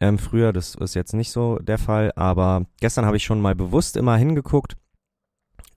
Ähm, 0.00 0.18
früher, 0.18 0.52
das 0.52 0.74
ist 0.74 0.94
jetzt 0.94 1.14
nicht 1.14 1.30
so 1.30 1.58
der 1.58 1.78
Fall, 1.78 2.12
aber 2.16 2.66
gestern 2.80 3.06
habe 3.06 3.16
ich 3.16 3.24
schon 3.24 3.40
mal 3.40 3.54
bewusst 3.54 3.96
immer 3.96 4.16
hingeguckt. 4.16 4.76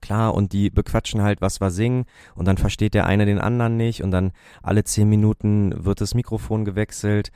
Klar, 0.00 0.34
und 0.34 0.52
die 0.52 0.70
bequatschen 0.70 1.22
halt, 1.22 1.40
was 1.40 1.60
wir 1.60 1.70
singen, 1.70 2.04
und 2.34 2.46
dann 2.46 2.56
versteht 2.56 2.94
der 2.94 3.06
eine 3.06 3.26
den 3.26 3.40
anderen 3.40 3.76
nicht, 3.76 4.02
und 4.02 4.10
dann 4.10 4.32
alle 4.62 4.84
zehn 4.84 5.08
Minuten 5.08 5.84
wird 5.84 6.00
das 6.00 6.14
Mikrofon 6.14 6.64
gewechselt. 6.64 7.30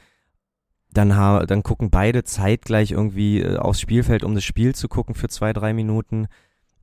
Dann, 0.92 1.16
ha 1.16 1.46
dann 1.46 1.62
gucken 1.62 1.90
beide 1.90 2.22
zeitgleich 2.24 2.90
irgendwie 2.92 3.40
äh, 3.40 3.56
aufs 3.56 3.80
Spielfeld, 3.80 4.24
um 4.24 4.34
das 4.34 4.44
Spiel 4.44 4.74
zu 4.74 4.88
gucken 4.88 5.14
für 5.14 5.28
zwei, 5.28 5.52
drei 5.52 5.72
Minuten. 5.72 6.28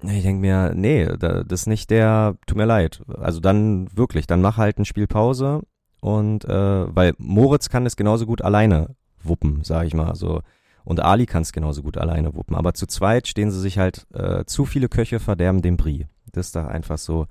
Ich 0.01 0.23
denke 0.23 0.39
mir, 0.39 0.73
nee, 0.75 1.05
da, 1.05 1.43
das 1.43 1.61
ist 1.61 1.67
nicht 1.67 1.89
der, 1.89 2.35
tut 2.47 2.57
mir 2.57 2.65
leid. 2.65 3.01
Also 3.17 3.39
dann 3.39 3.89
wirklich, 3.95 4.27
dann 4.27 4.41
mach 4.41 4.57
halt 4.57 4.77
ein 4.79 4.85
Spiel 4.85 5.07
Pause 5.07 5.61
und 5.99 6.45
äh, 6.45 6.95
weil 6.95 7.13
Moritz 7.17 7.69
kann 7.69 7.85
es 7.85 7.97
genauso 7.97 8.25
gut 8.25 8.41
alleine 8.41 8.95
wuppen, 9.21 9.63
sag 9.63 9.85
ich 9.85 9.93
mal. 9.93 10.15
So. 10.15 10.41
Und 10.85 11.01
Ali 11.01 11.25
kann 11.25 11.41
es 11.41 11.51
genauso 11.51 11.83
gut 11.83 11.97
alleine 11.97 12.33
wuppen. 12.33 12.55
Aber 12.55 12.73
zu 12.73 12.87
zweit 12.87 13.27
stehen 13.27 13.51
sie 13.51 13.59
sich 13.59 13.77
halt, 13.77 14.07
äh, 14.13 14.45
zu 14.45 14.65
viele 14.65 14.87
Köche 14.87 15.19
verderben 15.19 15.61
den 15.61 15.75
Brie. 15.75 16.07
Das 16.31 16.47
ist 16.47 16.55
da 16.55 16.67
einfach 16.67 16.97
so. 16.97 17.27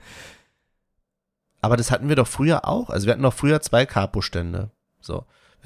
Aber 1.61 1.77
das 1.77 1.91
hatten 1.91 2.09
wir 2.09 2.17
doch 2.17 2.29
früher 2.29 2.69
auch. 2.69 2.91
Also 2.91 3.07
wir 3.07 3.13
hatten 3.13 3.23
doch 3.23 3.33
früher 3.35 3.61
zwei 3.61 3.87
Capo-Stände. 3.87 4.71
So. 5.01 5.25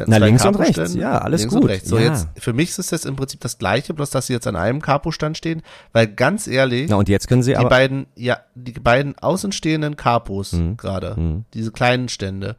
Na, 0.09 0.17
links 0.19 0.45
und 0.45 0.57
rechts. 0.57 0.95
Ja, 0.95 1.19
alles 1.19 1.41
links 1.43 1.55
gut. 1.55 1.63
Und 1.65 1.69
rechts. 1.71 1.89
So, 1.89 1.99
Ja. 1.99 2.13
jetzt, 2.13 2.29
für 2.39 2.53
mich 2.53 2.77
ist 2.79 2.93
das 2.93 3.05
im 3.05 3.17
Prinzip 3.17 3.41
das 3.41 3.59
Gleiche, 3.59 3.95
bloß 3.95 4.11
dass 4.11 4.27
sie 4.27 4.33
jetzt 4.33 4.47
an 4.47 4.57
einem 4.57 4.81
Capo-Stand 4.83 5.37
stehen, 5.37 5.63
weil 5.93 6.07
ganz 6.09 6.47
ehrlich, 6.47 6.89
Na, 6.91 6.97
und 6.97 7.09
jetzt 7.09 7.29
können 7.29 7.43
sie 7.43 7.53
die 7.53 7.57
aber. 7.57 7.69
beiden, 7.69 8.07
ja, 8.17 8.39
die 8.55 8.73
beiden 8.73 9.19
außenstehenden 9.19 9.97
Capos 9.97 10.53
Mhm. 10.53 10.77
gerade, 10.77 11.17
Hm, 11.17 11.45
diese 11.55 11.73
kleinen 11.73 12.09
Stände, 12.09 12.57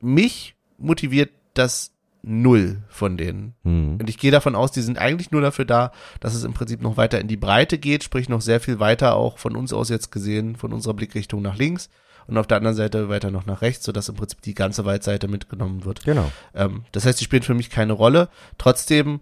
mich 0.00 0.54
motiviert 0.78 1.30
das 1.54 1.92
null 2.22 2.82
von 2.88 3.16
denen. 3.18 3.54
hm. 3.64 3.98
Und 4.00 4.08
ich 4.08 4.16
gehe 4.18 4.30
davon 4.30 4.54
aus, 4.54 4.72
die 4.72 4.80
sind 4.80 4.98
eigentlich 4.98 5.30
nur 5.30 5.42
dafür 5.42 5.66
da, 5.66 5.92
dass 6.20 6.34
es 6.34 6.44
im 6.44 6.54
Prinzip 6.54 6.80
noch 6.80 6.96
weiter 6.96 7.20
in 7.20 7.28
die 7.28 7.36
Breite 7.36 7.76
geht, 7.78 8.02
sprich 8.02 8.28
noch 8.30 8.40
sehr 8.40 8.60
viel 8.60 8.80
weiter 8.80 9.14
auch 9.14 9.38
von 9.38 9.54
uns 9.56 9.72
aus 9.74 9.90
jetzt 9.90 10.10
gesehen, 10.10 10.56
von 10.56 10.72
unserer 10.72 10.94
Blickrichtung 10.94 11.42
nach 11.42 11.56
links 11.56 11.90
und 12.26 12.38
auf 12.38 12.46
der 12.46 12.58
anderen 12.58 12.76
Seite 12.76 13.08
weiter 13.08 13.30
noch 13.30 13.46
nach 13.46 13.62
rechts, 13.62 13.84
sodass 13.84 14.08
im 14.08 14.16
Prinzip 14.16 14.42
die 14.42 14.54
ganze 14.54 14.84
Weitseite 14.84 15.28
mitgenommen 15.28 15.84
wird. 15.84 16.04
Genau. 16.04 16.30
Ähm, 16.54 16.84
das 16.92 17.06
heißt, 17.06 17.20
die 17.20 17.24
spielen 17.24 17.42
für 17.42 17.54
mich 17.54 17.70
keine 17.70 17.92
Rolle. 17.92 18.28
Trotzdem, 18.58 19.20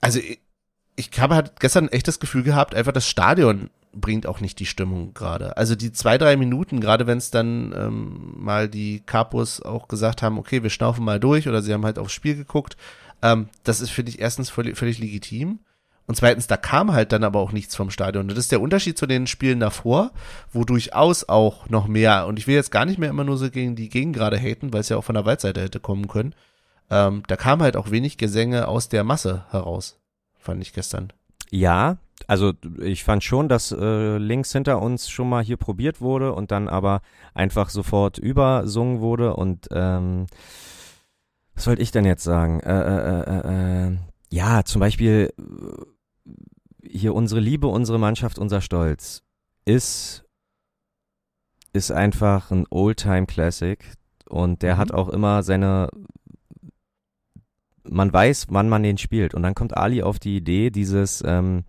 also 0.00 0.18
ich, 0.18 0.40
ich 0.96 1.10
habe 1.18 1.34
halt 1.34 1.60
gestern 1.60 1.88
echt 1.88 2.08
das 2.08 2.20
Gefühl 2.20 2.42
gehabt, 2.42 2.74
einfach 2.74 2.92
das 2.92 3.08
Stadion 3.08 3.70
bringt 3.92 4.26
auch 4.26 4.40
nicht 4.40 4.58
die 4.60 4.66
Stimmung 4.66 5.14
gerade. 5.14 5.56
Also 5.56 5.74
die 5.74 5.92
zwei, 5.92 6.18
drei 6.18 6.36
Minuten, 6.36 6.80
gerade 6.80 7.06
wenn 7.06 7.18
es 7.18 7.30
dann 7.30 7.74
ähm, 7.76 8.34
mal 8.36 8.68
die 8.68 9.00
Capos 9.00 9.60
auch 9.62 9.88
gesagt 9.88 10.22
haben, 10.22 10.38
okay, 10.38 10.62
wir 10.62 10.70
schnaufen 10.70 11.04
mal 11.04 11.18
durch 11.18 11.48
oder 11.48 11.62
sie 11.62 11.72
haben 11.72 11.84
halt 11.84 11.98
aufs 11.98 12.12
Spiel 12.12 12.36
geguckt, 12.36 12.76
ähm, 13.22 13.48
das 13.64 13.80
ist, 13.80 13.90
finde 13.90 14.10
ich, 14.10 14.20
erstens 14.20 14.50
völlig, 14.50 14.78
völlig 14.78 14.98
legitim. 14.98 15.60
Und 16.10 16.16
zweitens, 16.16 16.48
da 16.48 16.56
kam 16.56 16.92
halt 16.92 17.12
dann 17.12 17.22
aber 17.22 17.38
auch 17.38 17.52
nichts 17.52 17.76
vom 17.76 17.88
Stadion. 17.88 18.26
Das 18.26 18.36
ist 18.36 18.50
der 18.50 18.60
Unterschied 18.60 18.98
zu 18.98 19.06
den 19.06 19.28
Spielen 19.28 19.60
davor, 19.60 20.10
wo 20.52 20.64
durchaus 20.64 21.28
auch 21.28 21.68
noch 21.68 21.86
mehr, 21.86 22.26
und 22.26 22.36
ich 22.36 22.48
will 22.48 22.56
jetzt 22.56 22.72
gar 22.72 22.84
nicht 22.84 22.98
mehr 22.98 23.10
immer 23.10 23.22
nur 23.22 23.36
so 23.36 23.48
gegen 23.48 23.76
die 23.76 23.88
Gegend 23.88 24.16
gerade 24.16 24.36
haten, 24.36 24.72
weil 24.72 24.80
es 24.80 24.88
ja 24.88 24.96
auch 24.96 25.04
von 25.04 25.14
der 25.14 25.24
Waldseite 25.24 25.60
hätte 25.60 25.78
kommen 25.78 26.08
können. 26.08 26.34
Ähm, 26.90 27.22
da 27.28 27.36
kam 27.36 27.62
halt 27.62 27.76
auch 27.76 27.92
wenig 27.92 28.18
Gesänge 28.18 28.66
aus 28.66 28.88
der 28.88 29.04
Masse 29.04 29.44
heraus, 29.50 30.00
fand 30.36 30.60
ich 30.62 30.72
gestern. 30.72 31.12
Ja, 31.48 31.98
also 32.26 32.54
ich 32.80 33.04
fand 33.04 33.22
schon, 33.22 33.48
dass 33.48 33.70
äh, 33.70 34.18
links 34.18 34.50
hinter 34.50 34.82
uns 34.82 35.08
schon 35.08 35.28
mal 35.28 35.44
hier 35.44 35.58
probiert 35.58 36.00
wurde 36.00 36.32
und 36.32 36.50
dann 36.50 36.68
aber 36.68 37.02
einfach 37.34 37.70
sofort 37.70 38.18
übersungen 38.18 38.98
wurde 38.98 39.36
und 39.36 39.68
ähm, 39.70 40.26
was 41.54 41.68
wollte 41.68 41.82
ich 41.82 41.92
denn 41.92 42.04
jetzt 42.04 42.24
sagen? 42.24 42.58
Äh, 42.58 42.80
äh, 42.80 43.20
äh, 43.20 43.86
äh, 43.92 43.96
ja, 44.32 44.64
zum 44.64 44.80
Beispiel 44.80 45.32
hier 46.82 47.14
unsere 47.14 47.40
Liebe, 47.40 47.66
unsere 47.66 47.98
Mannschaft, 47.98 48.38
unser 48.38 48.60
Stolz 48.60 49.22
ist, 49.64 50.24
ist 51.72 51.92
einfach 51.92 52.50
ein 52.50 52.66
Oldtime-Classic 52.70 53.78
und 54.28 54.62
der 54.62 54.74
mhm. 54.74 54.78
hat 54.78 54.92
auch 54.92 55.08
immer 55.08 55.42
seine, 55.42 55.88
man 57.84 58.12
weiß, 58.12 58.46
wann 58.50 58.68
man 58.68 58.82
den 58.82 58.98
spielt 58.98 59.34
und 59.34 59.42
dann 59.42 59.54
kommt 59.54 59.76
Ali 59.76 60.02
auf 60.02 60.18
die 60.18 60.36
Idee, 60.36 60.70
dieses, 60.70 61.22
ähm, 61.24 61.64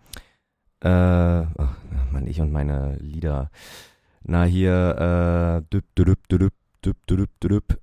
äh, 0.82 0.89
ach, 0.89 1.76
Mann, 2.12 2.28
ich 2.28 2.41
und 2.41 2.52
meine 2.52 2.95
Lieder, 2.97 3.52
na 4.24 4.43
hier, 4.43 5.62
äh, 5.64 5.74
düb, 5.74 5.86
düb, 5.95 6.20
düb, 6.30 6.54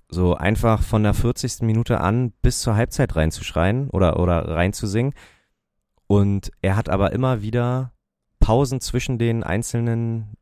so 0.08 0.34
einfach 0.34 0.82
von 0.82 1.04
der 1.04 1.14
40. 1.14 1.62
Minute 1.62 2.00
an 2.00 2.32
bis 2.42 2.60
zur 2.60 2.74
Halbzeit 2.74 3.14
reinzuschreien 3.14 3.90
oder, 3.90 4.18
oder 4.18 4.48
reinzusingen 4.48 5.14
und 6.08 6.50
er 6.62 6.74
hat 6.74 6.88
aber 6.88 7.12
immer 7.12 7.42
wieder 7.42 7.92
Pausen 8.40 8.80
zwischen 8.80 9.18
den 9.18 9.44
einzelnen 9.44 10.34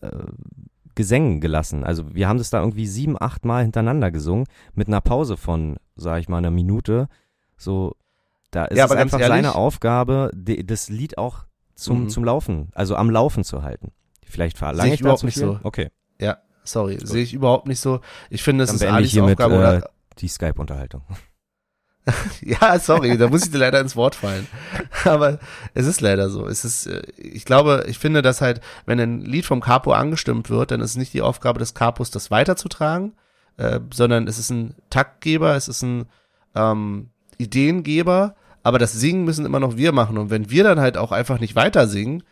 äh, 0.00 0.08
Gesängen 0.94 1.40
gelassen. 1.40 1.82
Also 1.82 2.14
wir 2.14 2.28
haben 2.28 2.38
das 2.38 2.50
da 2.50 2.60
irgendwie 2.60 2.86
sieben, 2.86 3.20
acht 3.20 3.44
Mal 3.44 3.64
hintereinander 3.64 4.12
gesungen, 4.12 4.46
mit 4.72 4.86
einer 4.86 5.00
Pause 5.00 5.36
von, 5.36 5.76
sag 5.96 6.20
ich 6.20 6.28
mal, 6.28 6.38
einer 6.38 6.52
Minute. 6.52 7.08
So, 7.56 7.96
da 8.52 8.66
ist 8.66 8.78
ja, 8.78 8.84
es 8.84 8.92
einfach 8.92 9.18
ehrlich, 9.18 9.34
seine 9.34 9.56
Aufgabe, 9.56 10.30
die, 10.32 10.64
das 10.64 10.88
Lied 10.88 11.18
auch 11.18 11.44
zum, 11.74 12.04
mhm. 12.04 12.08
zum 12.08 12.24
Laufen, 12.24 12.68
also 12.74 12.94
am 12.94 13.10
Laufen 13.10 13.42
zu 13.42 13.64
halten. 13.64 13.90
Vielleicht 14.24 14.56
verlange 14.56 14.90
ich, 14.90 14.94
ich 14.94 15.00
überhaupt 15.00 15.24
nicht 15.24 15.36
so. 15.36 15.58
Okay. 15.64 15.90
Ja, 16.20 16.38
sorry, 16.62 16.98
sehe 17.02 17.24
ich 17.24 17.34
überhaupt 17.34 17.66
nicht 17.66 17.80
so. 17.80 18.00
Ich 18.30 18.44
finde, 18.44 18.62
es 18.62 18.72
ist 18.72 18.84
Alis 18.84 19.18
Aufgabe. 19.18 19.58
Mit, 19.58 19.84
äh, 19.84 19.88
die 20.18 20.28
Skype-Unterhaltung. 20.28 21.02
ja, 22.42 22.78
sorry, 22.78 23.16
da 23.16 23.28
muss 23.28 23.44
ich 23.46 23.50
dir 23.50 23.58
leider 23.58 23.80
ins 23.80 23.96
Wort 23.96 24.14
fallen. 24.14 24.46
Aber 25.04 25.38
es 25.72 25.86
ist 25.86 26.00
leider 26.00 26.28
so. 26.28 26.46
Es 26.46 26.64
ist, 26.64 26.86
äh, 26.86 27.02
ich 27.16 27.44
glaube, 27.44 27.84
ich 27.88 27.98
finde, 27.98 28.20
dass 28.20 28.40
halt, 28.40 28.60
wenn 28.84 29.00
ein 29.00 29.20
Lied 29.22 29.46
vom 29.46 29.60
Capo 29.60 29.92
angestimmt 29.92 30.50
wird, 30.50 30.70
dann 30.70 30.80
ist 30.80 30.90
es 30.90 30.96
nicht 30.96 31.14
die 31.14 31.22
Aufgabe 31.22 31.58
des 31.58 31.74
Capos, 31.74 32.10
das 32.10 32.30
weiterzutragen, 32.30 33.14
äh, 33.56 33.80
sondern 33.92 34.26
es 34.28 34.38
ist 34.38 34.50
ein 34.50 34.74
Taktgeber, 34.90 35.56
es 35.56 35.68
ist 35.68 35.82
ein 35.82 36.06
ähm, 36.54 37.10
Ideengeber, 37.38 38.34
aber 38.62 38.78
das 38.78 38.92
Singen 38.92 39.24
müssen 39.24 39.46
immer 39.46 39.60
noch 39.60 39.76
wir 39.76 39.92
machen. 39.92 40.18
Und 40.18 40.30
wenn 40.30 40.50
wir 40.50 40.64
dann 40.64 40.80
halt 40.80 40.98
auch 40.98 41.12
einfach 41.12 41.40
nicht 41.40 41.56
weiter 41.56 41.86
singen, 41.88 42.22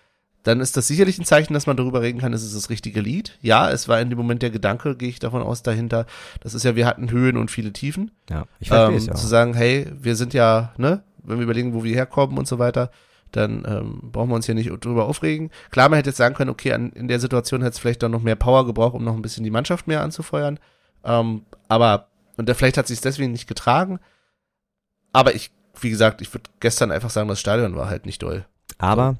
dann 0.42 0.60
ist 0.60 0.76
das 0.76 0.88
sicherlich 0.88 1.18
ein 1.18 1.24
Zeichen, 1.24 1.54
dass 1.54 1.66
man 1.66 1.76
darüber 1.76 2.02
reden 2.02 2.20
kann, 2.20 2.32
ist 2.32 2.42
es 2.42 2.54
das 2.54 2.68
richtige 2.68 3.00
Lied. 3.00 3.38
Ja, 3.42 3.70
es 3.70 3.88
war 3.88 4.00
in 4.00 4.10
dem 4.10 4.18
Moment 4.18 4.42
der 4.42 4.50
Gedanke, 4.50 4.96
gehe 4.96 5.08
ich 5.08 5.18
davon 5.18 5.42
aus, 5.42 5.62
dahinter. 5.62 6.06
Das 6.40 6.54
ist 6.54 6.64
ja, 6.64 6.74
wir 6.74 6.86
hatten 6.86 7.10
Höhen 7.10 7.36
und 7.36 7.50
viele 7.50 7.72
Tiefen. 7.72 8.10
Ja, 8.28 8.46
ich 8.58 8.68
verstehe 8.68 8.90
ähm, 8.90 8.96
es 8.96 9.06
ja. 9.06 9.14
Zu 9.14 9.26
sagen, 9.26 9.54
hey, 9.54 9.86
wir 10.00 10.16
sind 10.16 10.34
ja, 10.34 10.72
ne, 10.76 11.02
wenn 11.22 11.38
wir 11.38 11.44
überlegen, 11.44 11.74
wo 11.74 11.84
wir 11.84 11.94
herkommen 11.94 12.38
und 12.38 12.48
so 12.48 12.58
weiter, 12.58 12.90
dann 13.30 13.64
ähm, 13.66 14.10
brauchen 14.12 14.30
wir 14.30 14.34
uns 14.34 14.46
hier 14.46 14.54
nicht 14.54 14.70
drüber 14.84 15.06
aufregen. 15.06 15.50
Klar, 15.70 15.88
man 15.88 15.96
hätte 15.96 16.10
jetzt 16.10 16.18
sagen 16.18 16.34
können, 16.34 16.50
okay, 16.50 16.72
an, 16.72 16.90
in 16.90 17.08
der 17.08 17.20
Situation 17.20 17.62
hätte 17.62 17.74
es 17.74 17.78
vielleicht 17.78 18.02
dann 18.02 18.10
noch 18.10 18.22
mehr 18.22 18.36
Power 18.36 18.66
gebraucht, 18.66 18.94
um 18.94 19.04
noch 19.04 19.14
ein 19.14 19.22
bisschen 19.22 19.44
die 19.44 19.50
Mannschaft 19.50 19.86
mehr 19.86 20.02
anzufeuern. 20.02 20.58
Ähm, 21.04 21.42
aber, 21.68 22.08
und 22.36 22.48
da, 22.48 22.54
vielleicht 22.54 22.76
hat 22.76 22.88
sich 22.88 23.00
deswegen 23.00 23.32
nicht 23.32 23.46
getragen. 23.46 24.00
Aber 25.12 25.34
ich, 25.34 25.50
wie 25.80 25.90
gesagt, 25.90 26.20
ich 26.20 26.32
würde 26.34 26.50
gestern 26.60 26.90
einfach 26.90 27.10
sagen, 27.10 27.28
das 27.28 27.40
Stadion 27.40 27.76
war 27.76 27.88
halt 27.88 28.06
nicht 28.06 28.22
doll. 28.22 28.44
Aber 28.78 29.16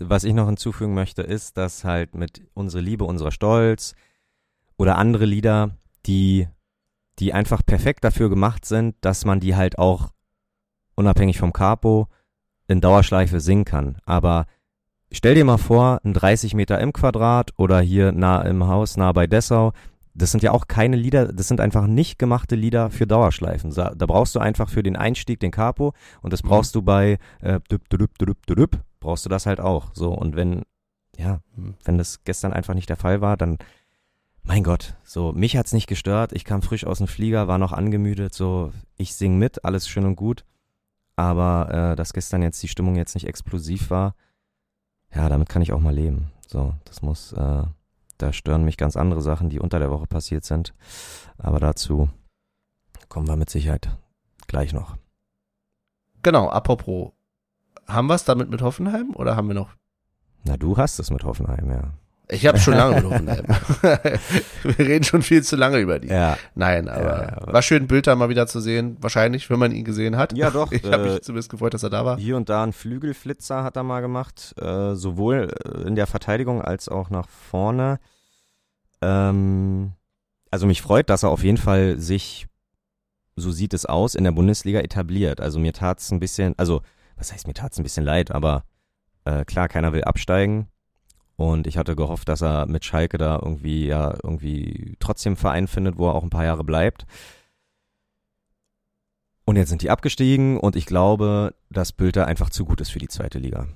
was 0.00 0.24
ich 0.24 0.34
noch 0.34 0.46
hinzufügen 0.46 0.94
möchte, 0.94 1.22
ist, 1.22 1.56
dass 1.56 1.84
halt 1.84 2.14
mit 2.14 2.42
unsere 2.54 2.82
Liebe, 2.82 3.04
unser 3.04 3.30
Stolz 3.30 3.94
oder 4.76 4.96
andere 4.96 5.24
Lieder, 5.24 5.76
die, 6.06 6.48
die 7.18 7.32
einfach 7.32 7.64
perfekt 7.64 8.04
dafür 8.04 8.28
gemacht 8.28 8.64
sind, 8.64 8.96
dass 9.00 9.24
man 9.24 9.40
die 9.40 9.56
halt 9.56 9.78
auch 9.78 10.10
unabhängig 10.94 11.38
vom 11.38 11.52
Capo 11.52 12.08
in 12.66 12.80
Dauerschleife 12.80 13.40
singen 13.40 13.64
kann. 13.64 13.98
Aber 14.04 14.46
stell 15.10 15.34
dir 15.34 15.44
mal 15.44 15.58
vor, 15.58 16.00
ein 16.04 16.14
30 16.14 16.54
Meter 16.54 16.78
im 16.80 16.92
Quadrat 16.92 17.52
oder 17.56 17.80
hier 17.80 18.12
nah 18.12 18.42
im 18.42 18.66
Haus, 18.66 18.96
nah 18.96 19.12
bei 19.12 19.26
Dessau, 19.26 19.72
das 20.18 20.32
sind 20.32 20.42
ja 20.42 20.52
auch 20.52 20.66
keine 20.66 20.96
Lieder, 20.96 21.32
das 21.32 21.48
sind 21.48 21.60
einfach 21.60 21.86
nicht 21.86 22.18
gemachte 22.18 22.56
Lieder 22.56 22.90
für 22.90 23.06
Dauerschleifen. 23.06 23.72
Da 23.72 23.94
brauchst 23.94 24.34
du 24.34 24.40
einfach 24.40 24.68
für 24.68 24.82
den 24.82 24.96
Einstieg 24.96 25.40
den 25.40 25.52
Capo 25.52 25.94
und 26.22 26.32
das 26.32 26.42
mhm. 26.42 26.48
brauchst 26.48 26.74
mhm. 26.74 26.78
du 26.80 26.82
bei 26.82 27.18
äh, 27.40 27.60
düb, 27.70 27.88
düb, 27.88 28.18
düb, 28.18 28.46
düb, 28.46 28.80
brauchst 29.00 29.24
du 29.24 29.28
das 29.28 29.46
halt 29.46 29.60
auch. 29.60 29.94
So, 29.94 30.12
und 30.12 30.34
wenn, 30.34 30.62
ja, 31.16 31.40
wenn 31.84 31.98
das 31.98 32.24
gestern 32.24 32.52
einfach 32.52 32.74
nicht 32.74 32.88
der 32.88 32.96
Fall 32.96 33.20
war, 33.20 33.36
dann, 33.36 33.58
mein 34.42 34.64
Gott, 34.64 34.96
so, 35.04 35.32
mich 35.32 35.56
hat's 35.56 35.72
nicht 35.72 35.86
gestört, 35.86 36.32
ich 36.32 36.44
kam 36.44 36.62
frisch 36.62 36.84
aus 36.84 36.98
dem 36.98 37.06
Flieger, 37.06 37.48
war 37.48 37.58
noch 37.58 37.72
angemüdet, 37.72 38.34
so, 38.34 38.72
ich 38.96 39.14
sing 39.14 39.38
mit, 39.38 39.64
alles 39.64 39.88
schön 39.88 40.04
und 40.04 40.16
gut. 40.16 40.44
Aber 41.14 41.92
äh, 41.92 41.96
dass 41.96 42.12
gestern 42.12 42.42
jetzt 42.42 42.62
die 42.62 42.68
Stimmung 42.68 42.96
jetzt 42.96 43.14
nicht 43.14 43.26
explosiv 43.26 43.90
war, 43.90 44.14
ja, 45.14 45.28
damit 45.28 45.48
kann 45.48 45.62
ich 45.62 45.72
auch 45.72 45.80
mal 45.80 45.94
leben. 45.94 46.30
So, 46.46 46.74
das 46.84 47.02
muss, 47.02 47.32
äh, 47.32 47.62
da 48.18 48.32
stören 48.32 48.64
mich 48.64 48.76
ganz 48.76 48.96
andere 48.96 49.22
Sachen, 49.22 49.48
die 49.48 49.60
unter 49.60 49.78
der 49.78 49.90
Woche 49.90 50.06
passiert 50.06 50.44
sind. 50.44 50.74
Aber 51.38 51.60
dazu 51.60 52.08
kommen 53.08 53.28
wir 53.28 53.36
mit 53.36 53.50
Sicherheit 53.50 53.96
gleich 54.46 54.72
noch. 54.72 54.96
Genau, 56.22 56.48
apropos 56.48 57.12
haben 57.86 58.08
wir 58.08 58.14
es 58.14 58.24
damit 58.24 58.50
mit 58.50 58.60
Hoffenheim 58.60 59.14
oder 59.14 59.36
haben 59.36 59.48
wir 59.48 59.54
noch? 59.54 59.70
Na, 60.44 60.56
du 60.56 60.76
hast 60.76 60.98
es 60.98 61.10
mit 61.10 61.24
Hoffenheim, 61.24 61.70
ja. 61.70 61.92
Ich 62.30 62.46
habe 62.46 62.58
schon 62.58 62.74
lange 62.74 62.96
mit 62.96 63.04
Hoffenheim. 63.04 63.44
wir 64.62 64.78
reden 64.78 65.04
schon 65.04 65.22
viel 65.22 65.42
zu 65.42 65.56
lange 65.56 65.78
über 65.78 65.98
die. 65.98 66.08
Ja. 66.08 66.36
Nein, 66.54 66.88
aber, 66.88 67.22
ja, 67.22 67.36
aber 67.38 67.52
war 67.54 67.62
schön, 67.62 67.86
Bilder 67.86 68.16
mal 68.16 68.28
wieder 68.28 68.46
zu 68.46 68.60
sehen. 68.60 68.98
Wahrscheinlich, 69.00 69.48
wenn 69.48 69.58
man 69.58 69.72
ihn 69.72 69.84
gesehen 69.84 70.16
hat. 70.16 70.36
Ja, 70.36 70.50
doch. 70.50 70.70
Ich 70.78 70.84
habe 70.84 71.04
mich 71.04 71.14
äh, 71.14 71.20
zumindest 71.22 71.50
gefreut, 71.50 71.74
dass 71.74 71.82
er 71.82 71.90
da 71.90 72.04
war. 72.04 72.18
Hier 72.18 72.36
und 72.36 72.48
da 72.48 72.62
ein 72.62 72.72
Flügelflitzer 72.72 73.64
hat 73.64 73.76
er 73.76 73.82
mal 73.82 74.00
gemacht, 74.00 74.54
äh, 74.60 74.94
sowohl 74.94 75.54
in 75.86 75.96
der 75.96 76.06
Verteidigung 76.06 76.62
als 76.62 76.88
auch 76.88 77.08
nach 77.10 77.28
vorne. 77.28 77.98
Ähm, 79.00 79.92
also 80.50 80.66
mich 80.66 80.82
freut, 80.82 81.08
dass 81.10 81.22
er 81.22 81.30
auf 81.30 81.42
jeden 81.42 81.58
Fall 81.58 81.98
sich, 81.98 82.46
so 83.36 83.50
sieht 83.50 83.72
es 83.72 83.86
aus, 83.86 84.14
in 84.14 84.24
der 84.24 84.32
Bundesliga 84.32 84.80
etabliert. 84.80 85.40
Also 85.40 85.58
mir 85.58 85.72
tat 85.72 86.00
es 86.00 86.10
ein 86.10 86.20
bisschen, 86.20 86.54
also 86.58 86.82
was 87.16 87.32
heißt, 87.32 87.46
mir 87.46 87.54
tat 87.54 87.72
es 87.72 87.78
ein 87.78 87.82
bisschen 87.82 88.04
leid, 88.04 88.30
aber 88.30 88.64
äh, 89.24 89.44
klar, 89.44 89.68
keiner 89.68 89.92
will 89.92 90.04
absteigen. 90.04 90.68
Und 91.38 91.68
ich 91.68 91.78
hatte 91.78 91.94
gehofft, 91.94 92.28
dass 92.28 92.42
er 92.42 92.66
mit 92.66 92.84
Schalke 92.84 93.16
da 93.16 93.38
irgendwie, 93.40 93.86
ja, 93.86 94.12
irgendwie 94.24 94.96
trotzdem 94.98 95.30
einen 95.30 95.36
Verein 95.36 95.68
findet, 95.68 95.96
wo 95.96 96.08
er 96.08 96.16
auch 96.16 96.24
ein 96.24 96.30
paar 96.30 96.44
Jahre 96.44 96.64
bleibt. 96.64 97.06
Und 99.44 99.54
jetzt 99.54 99.68
sind 99.68 99.82
die 99.82 99.90
abgestiegen 99.90 100.58
und 100.58 100.74
ich 100.74 100.84
glaube, 100.84 101.54
dass 101.70 101.92
Bülter 101.92 102.26
einfach 102.26 102.50
zu 102.50 102.64
gut 102.64 102.80
ist 102.80 102.90
für 102.90 102.98
die 102.98 103.06
zweite 103.06 103.38
Liga. 103.38 103.68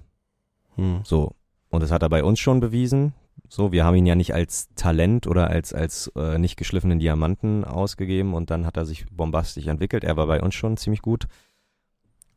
Hm. 0.74 1.02
So. 1.04 1.36
Und 1.70 1.84
das 1.84 1.92
hat 1.92 2.02
er 2.02 2.08
bei 2.08 2.24
uns 2.24 2.40
schon 2.40 2.58
bewiesen. 2.58 3.14
So, 3.48 3.70
wir 3.70 3.84
haben 3.84 3.94
ihn 3.94 4.06
ja 4.06 4.16
nicht 4.16 4.34
als 4.34 4.74
Talent 4.74 5.28
oder 5.28 5.46
als, 5.46 5.72
als 5.72 6.08
äh, 6.16 6.38
nicht 6.38 6.56
geschliffenen 6.56 6.98
Diamanten 6.98 7.64
ausgegeben 7.64 8.34
und 8.34 8.50
dann 8.50 8.66
hat 8.66 8.76
er 8.76 8.86
sich 8.86 9.06
bombastisch 9.06 9.68
entwickelt. 9.68 10.02
Er 10.02 10.16
war 10.16 10.26
bei 10.26 10.42
uns 10.42 10.56
schon 10.56 10.76
ziemlich 10.76 11.00
gut. 11.00 11.28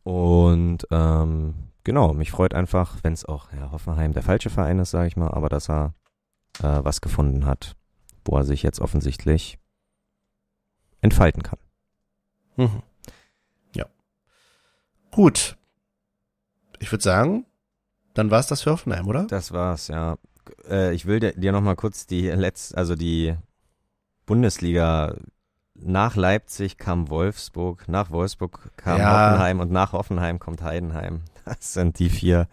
Und 0.03 0.85
ähm, 0.91 1.55
genau, 1.85 2.13
mich 2.13 2.31
freut 2.31 2.53
einfach, 2.53 2.97
wenn 3.03 3.13
es 3.13 3.23
auch 3.23 3.53
ja, 3.53 3.71
Hoffenheim 3.71 4.11
der 4.11 4.23
falsche 4.23 4.49
Verein 4.49 4.79
ist, 4.79 4.91
sage 4.91 5.07
ich 5.07 5.15
mal, 5.15 5.31
aber 5.31 5.47
dass 5.47 5.69
er 5.69 5.93
äh, 6.59 6.83
was 6.83 6.99
gefunden 6.99 7.45
hat, 7.45 7.77
wo 8.25 8.35
er 8.35 8.43
sich 8.43 8.61
jetzt 8.63 8.81
offensichtlich 8.81 9.57
entfalten 10.99 11.43
kann. 11.43 11.59
Mhm. 12.57 12.81
Ja. 13.73 13.85
Gut. 15.11 15.57
Ich 16.79 16.91
würde 16.91 17.03
sagen, 17.03 17.45
dann 18.13 18.31
war 18.31 18.39
es 18.39 18.47
das 18.47 18.63
für 18.63 18.71
Hoffenheim, 18.71 19.07
oder? 19.07 19.25
Das 19.27 19.53
war's, 19.53 19.87
ja. 19.87 20.17
Äh, 20.69 20.93
ich 20.93 21.05
will 21.05 21.19
dir, 21.19 21.33
dir 21.33 21.53
noch 21.53 21.61
mal 21.61 21.75
kurz 21.75 22.05
die 22.05 22.27
letzte, 22.27 22.77
also 22.77 22.95
die 22.95 23.35
Bundesliga 24.25 25.15
nach 25.75 26.15
Leipzig 26.15 26.77
kam 26.77 27.09
Wolfsburg, 27.09 27.87
nach 27.87 28.09
Wolfsburg 28.09 28.71
kam 28.77 28.99
ja. 28.99 29.11
Hoffenheim 29.11 29.59
und 29.59 29.71
nach 29.71 29.93
Hoffenheim 29.93 30.39
kommt 30.39 30.61
Heidenheim. 30.61 31.21
Das 31.59 31.73
sind 31.73 31.99
die 31.99 32.09
vier. 32.09 32.47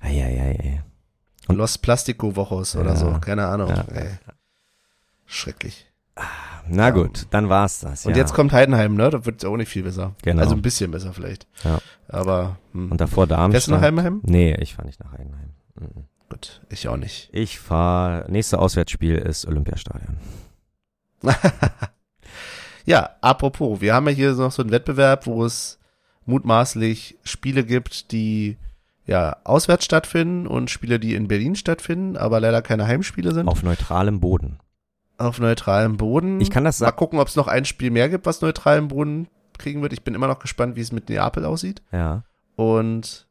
Eieiei. 0.00 0.82
Los 1.48 1.78
Plastico 1.78 2.36
Wochos 2.36 2.76
oder 2.76 2.90
Ja. 2.90 2.96
so, 2.96 3.18
keine 3.20 3.46
Ahnung. 3.46 3.68
Ja. 3.68 3.84
Ey. 3.92 4.10
Schrecklich. 5.26 5.86
Na 6.68 6.90
gut, 6.90 7.26
dann 7.30 7.48
war's 7.48 7.80
das. 7.80 8.06
Und 8.06 8.12
ja. 8.12 8.18
jetzt 8.18 8.32
kommt 8.32 8.52
Heidenheim, 8.52 8.94
ne? 8.94 9.10
Da 9.10 9.26
wird 9.26 9.44
auch 9.44 9.56
nicht 9.56 9.68
viel 9.68 9.82
besser. 9.82 10.14
Genau. 10.22 10.40
Also 10.42 10.54
ein 10.54 10.62
bisschen 10.62 10.90
besser 10.92 11.12
vielleicht. 11.12 11.46
Ja. 11.64 11.78
Aber 12.08 12.56
hm. 12.72 12.92
Und 12.92 13.00
davor 13.00 13.26
Darmstadt. 13.26 13.52
fährst 13.52 13.66
du 13.66 13.72
nach 13.72 13.80
Heidenheim? 13.82 14.20
Nee, 14.22 14.54
ich 14.60 14.74
fahr 14.74 14.84
nicht 14.84 15.00
nach 15.00 15.12
Heidenheim. 15.12 15.50
Mhm. 15.78 16.04
Gut, 16.30 16.62
ich 16.70 16.88
auch 16.88 16.96
nicht. 16.96 17.28
Ich 17.32 17.58
fahr, 17.58 18.28
nächste 18.30 18.58
Auswärtsspiel 18.58 19.16
ist 19.16 19.46
Olympiastadion. 19.46 20.16
Ja, 22.86 23.16
apropos, 23.22 23.80
wir 23.80 23.94
haben 23.94 24.06
ja 24.08 24.12
hier 24.14 24.32
noch 24.34 24.52
so 24.52 24.60
einen 24.62 24.70
Wettbewerb, 24.70 25.26
wo 25.26 25.44
es 25.44 25.78
mutmaßlich 26.26 27.16
Spiele 27.24 27.64
gibt, 27.64 28.12
die 28.12 28.56
ja 29.06 29.36
auswärts 29.44 29.84
stattfinden 29.84 30.46
und 30.46 30.70
Spiele, 30.70 30.98
die 30.98 31.14
in 31.14 31.28
Berlin 31.28 31.56
stattfinden, 31.56 32.16
aber 32.16 32.40
leider 32.40 32.62
keine 32.62 32.86
Heimspiele 32.86 33.34
sind. 33.34 33.48
Auf 33.48 33.62
neutralem 33.62 34.20
Boden. 34.20 34.58
auf 35.18 35.38
neutralem 35.38 35.96
Boden. 35.96 36.40
Ich 36.40 36.50
kann 36.50 36.64
das 36.64 36.80
Mal 36.80 36.86
sagen. 36.86 36.96
gucken, 36.96 37.18
ob 37.18 37.28
es 37.28 37.36
noch 37.36 37.46
ein 37.48 37.64
Spiel 37.66 37.90
mehr 37.90 38.08
gibt, 38.08 38.26
was 38.26 38.40
neutralen 38.40 38.88
Boden 38.88 39.28
kriegen 39.58 39.82
wird. 39.82 39.92
Ich 39.92 40.02
bin 40.02 40.14
immer 40.14 40.26
noch 40.26 40.38
gespannt, 40.40 40.74
wie 40.76 40.80
es 40.80 40.90
mit 40.92 41.08
Neapel 41.08 41.44
aussieht. 41.44 41.82
Ja. 41.92 42.24
Und 42.56 43.26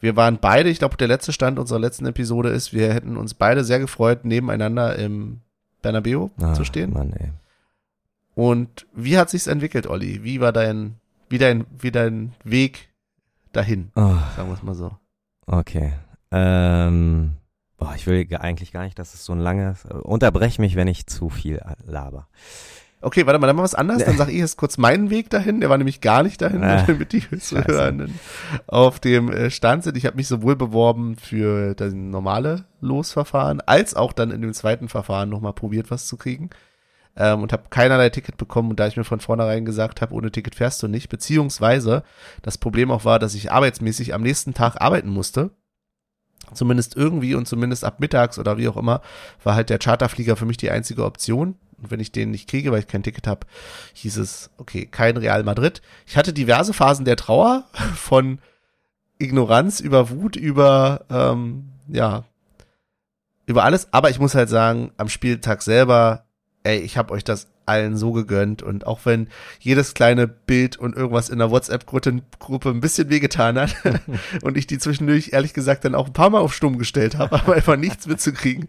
wir 0.00 0.14
waren 0.16 0.38
beide, 0.38 0.68
ich 0.68 0.78
glaube, 0.78 0.96
der 0.98 1.08
letzte 1.08 1.32
Stand 1.32 1.58
unserer 1.58 1.78
letzten 1.78 2.04
Episode 2.06 2.50
ist, 2.50 2.72
wir 2.74 2.92
hätten 2.92 3.16
uns 3.16 3.32
beide 3.32 3.64
sehr 3.64 3.78
gefreut, 3.78 4.24
nebeneinander 4.26 4.96
im 4.96 5.40
Bernabeu 5.82 6.28
Ah, 6.40 6.52
zu 6.52 6.64
stehen. 6.64 6.92
Mann, 6.92 7.12
ey. 7.14 7.30
Und 8.34 8.86
wie 8.92 9.16
hat 9.16 9.30
sich's 9.30 9.46
entwickelt, 9.46 9.86
Olli? 9.86 10.22
Wie 10.22 10.40
war 10.40 10.52
dein, 10.52 10.96
wie 11.28 11.38
dein, 11.38 11.64
wie 11.78 11.90
dein 11.90 12.32
Weg 12.44 12.88
dahin? 13.52 13.90
Oh, 13.96 14.00
Sagen 14.36 14.48
wir 14.48 14.54
es 14.54 14.62
mal 14.62 14.74
so. 14.74 14.92
okay. 15.46 15.92
Ähm, 16.32 17.32
boah, 17.78 17.94
ich 17.94 18.06
will 18.06 18.24
ge- 18.24 18.38
eigentlich 18.38 18.72
gar 18.72 18.82
nicht, 18.84 18.98
dass 18.98 19.14
es 19.14 19.24
so 19.24 19.32
ein 19.32 19.38
langes. 19.40 19.84
Unterbrech 19.84 20.58
mich, 20.58 20.76
wenn 20.76 20.88
ich 20.88 21.06
zu 21.06 21.28
viel 21.30 21.60
laber. 21.84 22.28
Okay, 23.02 23.26
warte 23.26 23.38
mal, 23.38 23.46
dann 23.46 23.54
machen 23.56 23.62
wir 23.62 23.70
was 23.70 23.74
anderes. 23.76 24.04
Dann 24.04 24.16
sage 24.18 24.32
ich 24.32 24.38
jetzt 24.38 24.56
kurz 24.56 24.76
meinen 24.78 25.10
Weg 25.10 25.30
dahin. 25.30 25.60
Der 25.60 25.70
war 25.70 25.78
nämlich 25.78 26.00
gar 26.00 26.22
nicht 26.22 26.42
dahin, 26.42 26.62
Äh, 26.62 26.84
damit 26.86 27.12
die 27.12 27.22
Zuhörenden 27.38 28.18
auf 28.66 28.98
dem 28.98 29.30
äh, 29.30 29.50
Stand 29.50 29.84
sind. 29.84 29.96
Ich 29.96 30.04
habe 30.06 30.16
mich 30.16 30.26
sowohl 30.28 30.56
beworben 30.56 31.16
für 31.16 31.74
das 31.74 31.92
normale 31.94 32.64
Losverfahren, 32.80 33.60
als 33.60 33.94
auch 33.94 34.12
dann 34.12 34.30
in 34.32 34.42
dem 34.42 34.52
zweiten 34.52 34.88
Verfahren 34.88 35.28
nochmal 35.28 35.52
probiert, 35.52 35.90
was 35.90 36.06
zu 36.06 36.16
kriegen. 36.16 36.50
Ähm, 37.16 37.42
und 37.42 37.52
habe 37.52 37.64
keinerlei 37.70 38.10
Ticket 38.10 38.36
bekommen. 38.36 38.70
Und 38.70 38.80
da 38.80 38.86
ich 38.86 38.96
mir 38.96 39.04
von 39.04 39.20
vornherein 39.20 39.64
gesagt 39.64 40.02
habe, 40.02 40.14
ohne 40.14 40.30
Ticket 40.30 40.54
fährst 40.54 40.82
du 40.82 40.88
nicht, 40.88 41.08
beziehungsweise 41.08 42.02
das 42.42 42.58
Problem 42.58 42.90
auch 42.90 43.04
war, 43.04 43.18
dass 43.18 43.34
ich 43.34 43.50
arbeitsmäßig 43.50 44.14
am 44.14 44.22
nächsten 44.22 44.54
Tag 44.54 44.80
arbeiten 44.80 45.08
musste. 45.08 45.50
Zumindest 46.52 46.94
irgendwie 46.94 47.34
und 47.34 47.48
zumindest 47.48 47.84
ab 47.84 47.98
mittags 47.98 48.38
oder 48.38 48.56
wie 48.56 48.68
auch 48.68 48.76
immer, 48.76 49.00
war 49.42 49.54
halt 49.54 49.70
der 49.70 49.78
Charterflieger 49.78 50.36
für 50.36 50.46
mich 50.46 50.56
die 50.56 50.70
einzige 50.70 51.04
Option. 51.04 51.56
Und 51.78 51.90
wenn 51.90 52.00
ich 52.00 52.12
den 52.12 52.30
nicht 52.30 52.48
kriege, 52.48 52.70
weil 52.72 52.80
ich 52.80 52.86
kein 52.86 53.02
Ticket 53.02 53.26
habe, 53.26 53.46
hieß 53.94 54.16
es, 54.18 54.50
okay, 54.56 54.86
kein 54.86 55.16
Real 55.16 55.42
Madrid. 55.42 55.82
Ich 56.06 56.16
hatte 56.16 56.32
diverse 56.32 56.72
Phasen 56.72 57.04
der 57.04 57.16
Trauer, 57.16 57.64
von 57.94 58.38
Ignoranz 59.18 59.80
über 59.80 60.10
Wut, 60.10 60.36
über, 60.36 61.04
ähm, 61.10 61.70
ja, 61.88 62.24
über 63.46 63.64
alles. 63.64 63.92
Aber 63.92 64.10
ich 64.10 64.18
muss 64.18 64.34
halt 64.34 64.48
sagen, 64.48 64.92
am 64.96 65.08
Spieltag 65.08 65.62
selber, 65.62 66.25
ey, 66.66 66.78
ich 66.78 66.96
habe 66.96 67.14
euch 67.14 67.24
das 67.24 67.46
allen 67.64 67.96
so 67.96 68.12
gegönnt. 68.12 68.62
Und 68.62 68.86
auch 68.86 69.00
wenn 69.04 69.28
jedes 69.60 69.94
kleine 69.94 70.26
Bild 70.26 70.76
und 70.76 70.96
irgendwas 70.96 71.28
in 71.28 71.38
der 71.38 71.50
WhatsApp-Gruppe 71.50 72.22
Gruppe 72.38 72.70
ein 72.70 72.80
bisschen 72.80 73.08
wehgetan 73.08 73.58
hat 73.58 73.74
und 74.42 74.56
ich 74.56 74.66
die 74.66 74.78
zwischendurch 74.78 75.30
ehrlich 75.32 75.54
gesagt 75.54 75.84
dann 75.84 75.94
auch 75.94 76.06
ein 76.06 76.12
paar 76.12 76.30
Mal 76.30 76.40
auf 76.40 76.54
Stumm 76.54 76.78
gestellt 76.78 77.16
habe, 77.16 77.36
aber 77.40 77.54
einfach 77.54 77.76
nichts 77.76 78.06
mitzukriegen. 78.06 78.68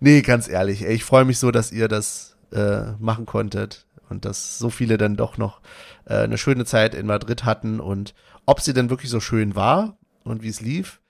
Nee, 0.00 0.22
ganz 0.22 0.48
ehrlich, 0.48 0.84
ey, 0.84 0.94
ich 0.94 1.04
freue 1.04 1.24
mich 1.24 1.38
so, 1.38 1.50
dass 1.50 1.72
ihr 1.72 1.88
das 1.88 2.36
äh, 2.52 2.92
machen 2.98 3.26
konntet 3.26 3.86
und 4.08 4.24
dass 4.24 4.58
so 4.58 4.70
viele 4.70 4.98
dann 4.98 5.16
doch 5.16 5.38
noch 5.38 5.60
äh, 6.04 6.18
eine 6.18 6.38
schöne 6.38 6.64
Zeit 6.64 6.94
in 6.94 7.06
Madrid 7.06 7.44
hatten 7.44 7.80
und 7.80 8.14
ob 8.46 8.60
sie 8.60 8.72
denn 8.72 8.90
wirklich 8.90 9.10
so 9.10 9.20
schön 9.20 9.54
war 9.54 9.96
und 10.24 10.42
wie 10.42 10.48
es 10.48 10.60
lief. 10.60 11.00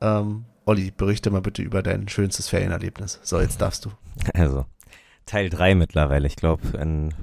Ähm, 0.00 0.44
Olli, 0.66 0.90
berichte 0.90 1.30
mal 1.30 1.40
bitte 1.40 1.62
über 1.62 1.82
dein 1.82 2.08
schönstes 2.08 2.48
Ferienerlebnis. 2.48 3.18
So, 3.22 3.40
jetzt 3.40 3.60
darfst 3.60 3.84
du. 3.84 3.90
Also, 4.34 4.66
Teil 5.30 5.48
3 5.48 5.76
mittlerweile. 5.76 6.26
Ich 6.26 6.34
glaube, 6.34 6.76
in 6.76 7.10
äh, 7.10 7.14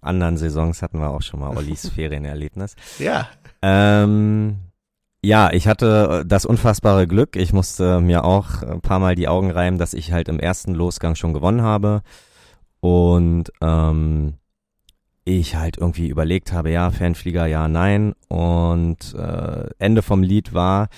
anderen 0.00 0.36
Saisons 0.36 0.82
hatten 0.82 0.98
wir 0.98 1.10
auch 1.10 1.22
schon 1.22 1.38
mal 1.38 1.56
Ollis 1.56 1.88
Ferienerlebnis. 1.94 2.74
Ja. 2.98 3.28
Ähm, 3.62 4.56
ja, 5.24 5.50
ich 5.52 5.68
hatte 5.68 6.22
äh, 6.22 6.26
das 6.26 6.44
unfassbare 6.44 7.06
Glück. 7.06 7.36
Ich 7.36 7.52
musste 7.52 8.00
mir 8.00 8.24
auch 8.24 8.62
ein 8.62 8.80
paar 8.80 8.98
Mal 8.98 9.14
die 9.14 9.28
Augen 9.28 9.52
reiben, 9.52 9.78
dass 9.78 9.94
ich 9.94 10.10
halt 10.10 10.28
im 10.28 10.40
ersten 10.40 10.74
Losgang 10.74 11.14
schon 11.14 11.32
gewonnen 11.32 11.62
habe. 11.62 12.02
Und 12.80 13.52
ähm, 13.60 14.34
ich 15.24 15.54
halt 15.54 15.76
irgendwie 15.76 16.08
überlegt 16.08 16.52
habe, 16.52 16.70
ja, 16.70 16.90
Fanflieger, 16.90 17.46
ja, 17.46 17.68
nein. 17.68 18.14
Und 18.26 19.14
äh, 19.14 19.68
Ende 19.78 20.02
vom 20.02 20.24
Lied 20.24 20.54
war, 20.54 20.88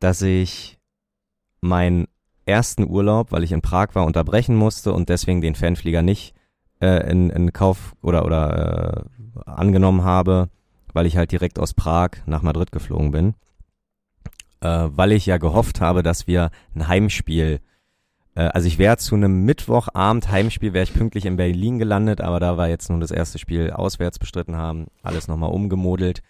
dass 0.00 0.22
ich 0.22 0.78
meinen 1.60 2.08
ersten 2.48 2.88
Urlaub, 2.88 3.30
weil 3.32 3.44
ich 3.44 3.52
in 3.52 3.62
Prag 3.62 3.94
war, 3.94 4.06
unterbrechen 4.06 4.56
musste 4.56 4.92
und 4.92 5.08
deswegen 5.08 5.40
den 5.40 5.54
Fanflieger 5.54 6.02
nicht 6.02 6.34
äh, 6.80 7.10
in, 7.10 7.30
in 7.30 7.52
Kauf 7.52 7.94
oder 8.02 8.24
oder 8.24 9.06
äh, 9.36 9.40
angenommen 9.50 10.04
habe, 10.04 10.48
weil 10.92 11.06
ich 11.06 11.16
halt 11.16 11.32
direkt 11.32 11.58
aus 11.58 11.74
Prag 11.74 12.10
nach 12.26 12.42
Madrid 12.42 12.72
geflogen 12.72 13.10
bin, 13.10 13.34
äh, 14.60 14.88
weil 14.90 15.12
ich 15.12 15.26
ja 15.26 15.38
gehofft 15.38 15.80
habe, 15.80 16.02
dass 16.02 16.26
wir 16.26 16.50
ein 16.74 16.88
Heimspiel, 16.88 17.60
äh, 18.34 18.42
also 18.42 18.66
ich 18.66 18.78
wäre 18.78 18.96
zu 18.96 19.14
einem 19.14 19.44
Mittwochabend 19.44 20.30
Heimspiel, 20.30 20.72
wäre 20.72 20.84
ich 20.84 20.94
pünktlich 20.94 21.26
in 21.26 21.36
Berlin 21.36 21.78
gelandet, 21.78 22.20
aber 22.20 22.40
da 22.40 22.56
war 22.56 22.68
jetzt 22.68 22.90
nun 22.90 23.00
das 23.00 23.10
erste 23.10 23.38
Spiel 23.38 23.70
auswärts 23.70 24.18
bestritten 24.18 24.56
haben, 24.56 24.86
alles 25.02 25.28
nochmal 25.28 25.50
umgemodelt, 25.50 26.22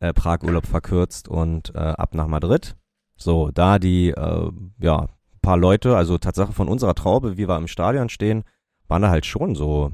äh, 0.00 0.12
Prag-Urlaub 0.12 0.66
verkürzt 0.66 1.28
und 1.28 1.74
äh, 1.74 1.78
ab 1.78 2.14
nach 2.14 2.26
Madrid. 2.26 2.76
So, 3.16 3.50
da 3.52 3.78
die, 3.78 4.10
äh, 4.10 4.50
ja, 4.80 5.08
paar 5.44 5.56
Leute, 5.58 5.96
also 5.96 6.16
Tatsache 6.18 6.52
von 6.52 6.68
unserer 6.68 6.94
Traube, 6.94 7.36
wie 7.36 7.46
wir 7.46 7.56
im 7.56 7.68
Stadion 7.68 8.08
stehen, 8.08 8.44
waren 8.88 9.02
da 9.02 9.10
halt 9.10 9.26
schon 9.26 9.54
so 9.54 9.92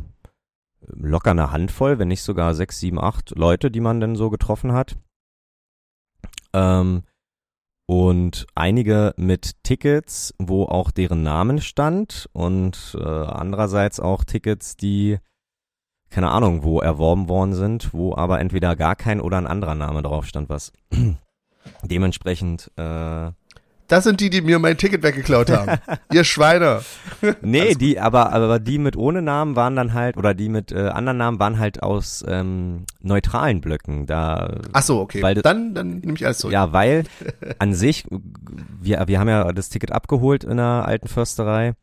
locker 0.87 1.33
eine 1.33 1.51
Handvoll, 1.51 1.99
wenn 1.99 2.09
nicht 2.09 2.23
sogar 2.23 2.55
sechs, 2.55 2.79
sieben, 2.79 3.01
acht 3.01 3.37
Leute, 3.37 3.71
die 3.71 3.81
man 3.81 4.01
dann 4.01 4.15
so 4.15 4.31
getroffen 4.31 4.73
hat. 4.73 4.97
Ähm, 6.53 7.03
und 7.87 8.47
einige 8.55 9.13
mit 9.17 9.65
Tickets, 9.65 10.33
wo 10.39 10.67
auch 10.67 10.93
deren 10.93 11.25
Namen 11.25 11.61
stand 11.61 12.29
und 12.33 12.97
äh, 12.99 13.05
andererseits 13.05 13.99
auch 13.99 14.23
Tickets, 14.23 14.77
die 14.77 15.19
keine 16.11 16.31
Ahnung, 16.31 16.63
wo 16.63 16.81
erworben 16.81 17.29
worden 17.29 17.55
sind, 17.55 17.93
wo 17.93 18.15
aber 18.15 18.41
entweder 18.41 18.77
gar 18.77 18.95
kein 18.97 19.21
oder 19.21 19.39
ein 19.39 19.47
anderer 19.47 19.75
Name 19.75 20.03
drauf 20.03 20.27
stand, 20.27 20.49
was 20.49 20.73
dementsprechend 21.83 22.71
äh, 22.77 23.33
Das 23.91 24.05
sind 24.05 24.21
die, 24.21 24.31
die 24.31 24.41
mir 24.41 24.61
mein 24.61 24.77
Ticket 24.77 25.03
weggeklaut 25.03 25.51
haben. 25.51 25.79
Ihr 26.13 26.23
Schweine. 26.23 26.81
Nee, 27.43 27.75
die, 27.75 27.99
aber, 27.99 28.33
aber 28.33 28.61
die 28.61 28.79
mit 28.79 28.97
ohne 28.97 29.21
Namen 29.21 29.57
waren 29.57 29.75
dann 29.75 29.95
halt, 29.95 30.17
oder 30.17 30.33
die 30.33 30.49
mit 30.49 30.71
äh, 30.71 30.89
anderen 30.89 31.19
Namen 31.19 31.41
waren 31.41 31.59
halt 31.59 31.83
aus 31.83 32.25
ähm, 32.29 32.85
neutralen 33.01 33.61
Blöcken. 33.61 34.07
Da, 34.07 34.61
Ach 34.73 34.83
so, 34.83 35.01
okay. 35.01 35.21
Weil- 35.23 35.35
dann, 35.43 35.75
dann 35.75 35.99
nehme 35.99 36.15
ich 36.15 36.25
alles 36.25 36.39
zurück. 36.39 36.53
ja, 36.53 36.73
weil 36.73 37.03
an 37.59 37.75
sich, 37.75 38.07
wir, 38.81 39.03
wir 39.09 39.19
haben 39.19 39.29
ja 39.29 39.53
das 39.53 39.71
Ticket 39.71 39.91
abgeholt 39.91 40.45
in 40.45 40.59
der 40.59 40.85
alten 40.87 41.09
Försterei 41.09 41.75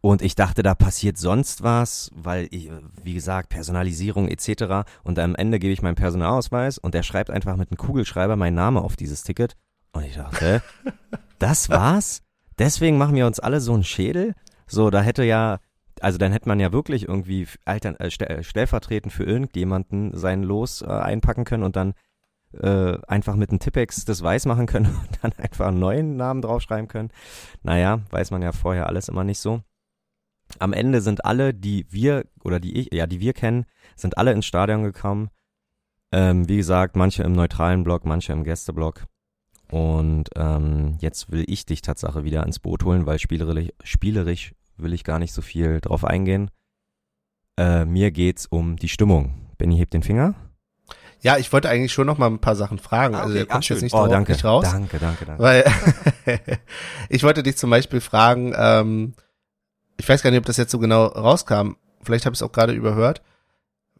und 0.00 0.22
ich 0.22 0.34
dachte, 0.36 0.62
da 0.62 0.74
passiert 0.74 1.18
sonst 1.18 1.62
was, 1.62 2.10
weil, 2.14 2.48
ich, 2.52 2.70
wie 3.02 3.12
gesagt, 3.14 3.50
Personalisierung 3.50 4.28
etc. 4.28 4.86
Und 5.02 5.18
am 5.18 5.34
Ende 5.34 5.58
gebe 5.58 5.74
ich 5.74 5.82
meinen 5.82 5.94
Personalausweis 5.94 6.78
und 6.78 6.94
der 6.94 7.02
schreibt 7.02 7.30
einfach 7.30 7.56
mit 7.56 7.70
einem 7.70 7.76
Kugelschreiber 7.76 8.36
meinen 8.36 8.54
Namen 8.54 8.78
auf 8.78 8.96
dieses 8.96 9.22
Ticket. 9.24 9.56
Und 9.92 10.04
ich 10.04 10.16
dachte, 10.16 10.60
das 11.38 11.68
war's? 11.70 12.22
Deswegen 12.58 12.98
machen 12.98 13.16
wir 13.16 13.26
uns 13.26 13.40
alle 13.40 13.60
so 13.60 13.74
einen 13.74 13.84
Schädel? 13.84 14.34
So, 14.66 14.90
da 14.90 15.02
hätte 15.02 15.24
ja, 15.24 15.58
also 16.00 16.18
dann 16.18 16.32
hätte 16.32 16.48
man 16.48 16.60
ja 16.60 16.72
wirklich 16.72 17.08
irgendwie 17.08 17.46
altern, 17.64 17.96
äh, 17.96 18.08
äh, 18.08 18.42
stellvertretend 18.42 19.12
für 19.12 19.24
irgendjemanden 19.24 20.16
sein 20.16 20.42
Los 20.42 20.82
äh, 20.82 20.86
einpacken 20.86 21.44
können 21.44 21.64
und 21.64 21.76
dann 21.76 21.94
äh, 22.60 22.98
einfach 23.08 23.36
mit 23.36 23.50
einem 23.50 23.58
Tippex 23.58 24.04
das 24.04 24.22
weiß 24.22 24.46
machen 24.46 24.66
können 24.66 24.86
und 25.08 25.18
dann 25.22 25.32
einfach 25.38 25.68
einen 25.68 25.80
neuen 25.80 26.16
Namen 26.16 26.42
draufschreiben 26.42 26.88
können. 26.88 27.10
Naja, 27.62 28.00
weiß 28.10 28.30
man 28.30 28.42
ja 28.42 28.52
vorher 28.52 28.86
alles 28.86 29.08
immer 29.08 29.24
nicht 29.24 29.40
so. 29.40 29.60
Am 30.58 30.72
Ende 30.72 31.00
sind 31.00 31.24
alle, 31.24 31.54
die 31.54 31.86
wir 31.90 32.26
oder 32.44 32.60
die 32.60 32.78
ich, 32.78 32.92
ja, 32.92 33.06
die 33.06 33.20
wir 33.20 33.32
kennen, 33.32 33.64
sind 33.96 34.18
alle 34.18 34.32
ins 34.32 34.46
Stadion 34.46 34.84
gekommen. 34.84 35.30
Ähm, 36.12 36.48
wie 36.48 36.58
gesagt, 36.58 36.96
manche 36.96 37.22
im 37.22 37.32
neutralen 37.32 37.82
Block, 37.82 38.04
manche 38.04 38.32
im 38.32 38.44
Gästeblock. 38.44 39.06
Und 39.74 40.30
ähm, 40.36 40.98
jetzt 41.00 41.32
will 41.32 41.42
ich 41.48 41.66
dich 41.66 41.82
Tatsache 41.82 42.22
wieder 42.22 42.46
ins 42.46 42.60
Boot 42.60 42.84
holen, 42.84 43.06
weil 43.06 43.18
spielerisch, 43.18 43.70
spielerisch 43.82 44.54
will 44.76 44.92
ich 44.92 45.02
gar 45.02 45.18
nicht 45.18 45.32
so 45.32 45.42
viel 45.42 45.80
drauf 45.80 46.04
eingehen. 46.04 46.52
Äh, 47.56 47.84
mir 47.84 48.12
geht's 48.12 48.46
um 48.46 48.76
die 48.76 48.88
Stimmung. 48.88 49.34
Benny 49.58 49.76
hebt 49.76 49.92
den 49.92 50.04
Finger. 50.04 50.36
Ja, 51.22 51.38
ich 51.38 51.52
wollte 51.52 51.68
eigentlich 51.70 51.92
schon 51.92 52.06
noch 52.06 52.18
mal 52.18 52.28
ein 52.28 52.38
paar 52.38 52.54
Sachen 52.54 52.78
fragen. 52.78 53.16
Ah, 53.16 53.22
also 53.22 53.34
okay. 53.34 53.46
da 53.46 53.52
kommst 53.52 53.68
Ah, 53.68 53.74
jetzt 53.74 53.82
nicht, 53.82 53.90
schön. 53.90 53.98
oh, 53.98 54.02
drauf, 54.04 54.12
danke, 54.12 54.32
nicht 54.32 54.44
raus. 54.44 54.64
Danke, 54.70 54.98
danke, 55.00 55.24
danke. 55.24 55.42
Weil 55.42 55.64
ich 57.08 57.24
wollte 57.24 57.42
dich 57.42 57.56
zum 57.56 57.70
Beispiel 57.70 58.00
fragen, 58.00 58.54
ähm, 58.56 59.14
ich 59.96 60.08
weiß 60.08 60.22
gar 60.22 60.30
nicht, 60.30 60.38
ob 60.38 60.46
das 60.46 60.56
jetzt 60.56 60.70
so 60.70 60.78
genau 60.78 61.06
rauskam. 61.06 61.72
Vielleicht 62.00 62.26
habe 62.26 62.34
ich 62.34 62.38
es 62.38 62.42
auch 62.44 62.52
gerade 62.52 62.74
überhört, 62.74 63.22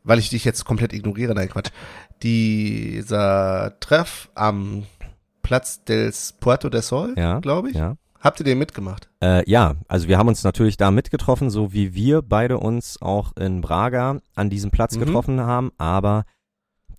weil 0.05 0.21
ich 0.21 0.31
dich 0.31 0.45
jetzt 0.45 0.65
komplett 0.65 0.93
ignoriere. 0.93 1.35
Nein, 1.35 1.49
Quatsch. 1.49 1.73
Dieser 2.23 3.77
Treff 3.81 4.31
am 4.37 4.87
Platz 5.45 5.85
des 5.85 6.33
Puerto 6.33 6.69
del 6.69 6.83
Sol, 6.83 7.15
Ja, 7.17 7.39
glaube 7.39 7.71
ich. 7.71 7.77
ja. 7.77 7.97
Habt 8.21 8.41
ihr 8.41 8.45
den 8.45 8.59
mitgemacht? 8.59 9.09
Äh, 9.23 9.49
ja, 9.49 9.77
also 9.87 10.09
wir 10.09 10.17
haben 10.19 10.29
uns 10.29 10.43
natürlich 10.43 10.77
da 10.79 10.91
mitgetroffen, 10.91 11.51
so 11.51 11.73
wie 11.73 11.95
wir 11.95 12.23
beide 12.23 12.59
uns 12.59 13.01
auch 13.03 13.37
in 13.37 13.61
Braga 13.61 14.21
an 14.35 14.51
diesem 14.51 14.71
Platz 14.73 14.97
Mhm. 14.97 15.01
getroffen 15.01 15.41
haben, 15.41 15.71
aber 15.79 16.25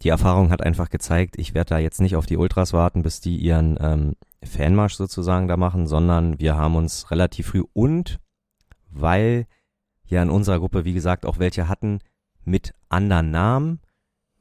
die 0.04 0.10
Erfahrung 0.10 0.52
hat 0.52 0.62
einfach 0.62 0.90
gezeigt, 0.92 1.36
ich 1.40 1.54
werde 1.56 1.70
da 1.70 1.78
jetzt 1.80 2.00
nicht 2.00 2.16
auf 2.16 2.28
die 2.28 2.38
Ultras 2.38 2.74
warten, 2.74 3.02
bis 3.02 3.22
die 3.22 3.38
ihren 3.38 3.78
ähm, 3.82 4.14
Fanmarsch 4.44 4.94
sozusagen 4.96 5.48
da 5.48 5.58
machen, 5.58 5.88
sondern 5.88 6.38
wir 6.40 6.56
haben 6.56 6.76
uns 6.76 7.10
relativ 7.10 7.48
früh 7.48 7.64
und 7.74 8.20
weil 8.92 9.48
ja 10.06 10.22
in 10.22 10.30
unserer 10.30 10.60
Gruppe, 10.60 10.86
wie 10.86 10.94
gesagt, 10.94 11.26
auch 11.26 11.40
welche 11.40 11.68
hatten 11.68 12.00
mit 12.44 12.74
anderen 12.90 13.32
Namen 13.32 13.80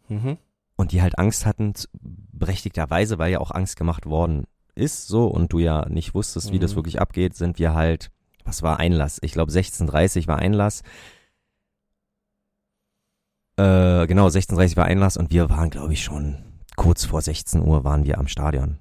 Mhm. 0.09 0.37
und 0.77 0.93
die 0.93 1.01
halt 1.01 1.19
Angst 1.19 1.47
hatten, 1.47 1.73
berechtigterweise, 2.39 3.18
weil 3.18 3.32
ja 3.32 3.39
auch 3.41 3.51
Angst 3.51 3.76
gemacht 3.76 4.07
worden 4.07 4.45
ist, 4.74 5.07
so, 5.07 5.26
und 5.26 5.53
du 5.53 5.59
ja 5.61 5.89
nicht 5.89 6.14
wusstest, 6.14 6.53
wie 6.53 6.59
das 6.59 6.72
Mhm. 6.72 6.76
wirklich 6.76 7.01
abgeht, 7.01 7.35
sind 7.37 7.59
wir 7.59 7.74
halt, 7.74 8.11
was 8.45 8.62
war 8.62 8.78
Einlass? 8.78 9.18
Ich 9.22 9.32
glaube 9.32 9.53
16.30 9.53 10.26
war 10.26 10.39
Einlass. 10.39 10.82
Äh, 13.57 14.07
genau, 14.07 14.26
16.30 14.28 14.76
war 14.76 14.87
Einlass 14.87 15.16
und 15.16 15.30
wir 15.30 15.49
waren, 15.49 15.70
glaube 15.70 15.93
ich, 15.93 16.03
schon 16.03 16.39
kurz 16.76 17.05
vor 17.05 17.20
16 17.22 17.62
Uhr 17.62 17.85
waren 17.85 18.05
wir 18.05 18.18
am 18.18 18.26
Stadion. 18.26 18.78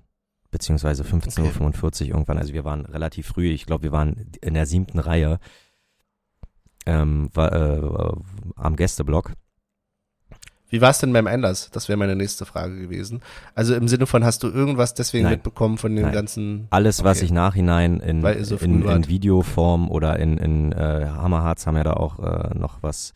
Beziehungsweise 0.49 1.03
15.45 1.03 2.01
Uhr 2.03 2.07
irgendwann. 2.09 2.37
Also 2.37 2.53
wir 2.53 2.63
waren 2.63 2.85
relativ 2.85 3.27
früh. 3.27 3.49
Ich 3.49 3.65
glaube, 3.65 3.83
wir 3.83 3.91
waren 3.91 4.31
in 4.41 4.53
der 4.53 4.65
siebten 4.65 4.99
Reihe 4.99 5.39
ähm, 6.85 7.29
war, 7.33 7.51
äh, 7.53 8.13
am 8.55 8.75
Gästeblock. 8.75 9.33
Wie 10.73 10.81
war 10.81 10.89
es 10.89 10.97
denn 10.97 11.13
beim 11.13 11.27
Einlass? 11.27 11.69
Das 11.69 11.87
wäre 11.87 11.97
meine 11.97 12.15
nächste 12.15 12.45
Frage 12.47 12.75
gewesen. 12.79 13.21
Also 13.53 13.75
im 13.75 13.87
Sinne 13.87 14.07
von, 14.07 14.23
hast 14.25 14.41
du 14.41 14.47
irgendwas 14.47 14.95
deswegen 14.95 15.25
Nein. 15.25 15.33
mitbekommen 15.33 15.77
von 15.77 15.95
dem 15.95 16.05
Nein. 16.05 16.13
ganzen 16.13 16.67
Alles, 16.71 17.03
was 17.03 17.17
Okay. 17.19 17.25
ich 17.25 17.31
nachhinein 17.31 17.99
in, 17.99 18.23
so 18.43 18.55
in, 18.55 18.81
in. 18.81 19.07
Videoform 19.07 19.91
oder 19.91 20.17
in, 20.17 20.39
in 20.39 20.71
äh, 20.71 21.05
Hammerharz 21.15 21.67
haben 21.67 21.77
ja 21.77 21.83
da 21.83 21.93
auch 21.93 22.17
äh, 22.17 22.57
noch 22.57 22.81
was 22.81 23.13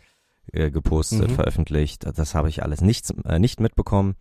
äh, 0.54 0.70
gepostet, 0.70 1.32
Mhm. 1.32 1.34
veröffentlicht. 1.34 2.06
Das 2.16 2.36
habe 2.36 2.48
ich 2.48 2.62
alles 2.62 2.82
nicht, 2.82 3.12
äh, 3.26 3.40
nicht 3.40 3.60
mitbekommen. 3.60 4.14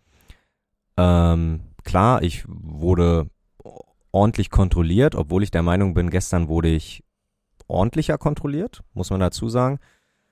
Ähm, 0.97 1.59
klar, 1.83 2.23
ich 2.23 2.43
wurde 2.47 3.27
ordentlich 4.11 4.49
kontrolliert, 4.49 5.13
obwohl 5.13 5.43
ich 5.43 5.51
der 5.51 5.61
Meinung 5.61 5.93
bin, 5.93 6.09
gestern 6.09 6.47
wurde 6.47 6.69
ich 6.69 7.03
ordentlicher 7.67 8.17
kontrolliert, 8.17 8.81
muss 8.95 9.11
man 9.11 9.19
dazu 9.19 9.47
sagen. 9.47 9.77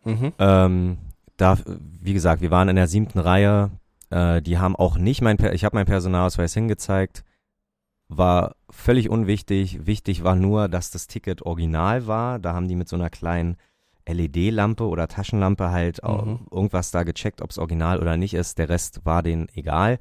Mhm. 0.05 0.33
Ähm, 0.39 0.97
da, 1.37 1.57
wie 1.65 2.13
gesagt, 2.13 2.41
wir 2.41 2.51
waren 2.51 2.69
in 2.69 2.75
der 2.75 2.87
siebten 2.87 3.19
Reihe. 3.19 3.71
Äh, 4.09 4.41
die 4.41 4.57
haben 4.57 4.75
auch 4.75 4.97
nicht 4.97 5.21
mein, 5.21 5.37
per 5.37 5.53
ich 5.53 5.65
habe 5.65 5.75
meinen 5.75 5.85
Personalausweis 5.85 6.53
hingezeigt. 6.53 7.23
War 8.07 8.55
völlig 8.69 9.09
unwichtig. 9.09 9.85
Wichtig 9.85 10.23
war 10.23 10.35
nur, 10.35 10.69
dass 10.69 10.91
das 10.91 11.07
Ticket 11.07 11.41
original 11.41 12.07
war. 12.07 12.39
Da 12.39 12.53
haben 12.53 12.67
die 12.67 12.75
mit 12.75 12.87
so 12.87 12.95
einer 12.95 13.09
kleinen 13.09 13.57
LED-Lampe 14.07 14.87
oder 14.87 15.07
Taschenlampe 15.07 15.71
halt 15.71 16.01
Mhm. 16.03 16.47
irgendwas 16.51 16.91
da 16.91 17.03
gecheckt, 17.03 17.41
ob 17.41 17.49
es 17.49 17.57
original 17.57 17.99
oder 17.99 18.17
nicht 18.17 18.35
ist. 18.35 18.59
Der 18.59 18.69
Rest 18.69 19.05
war 19.05 19.23
denen 19.23 19.47
egal. 19.55 19.99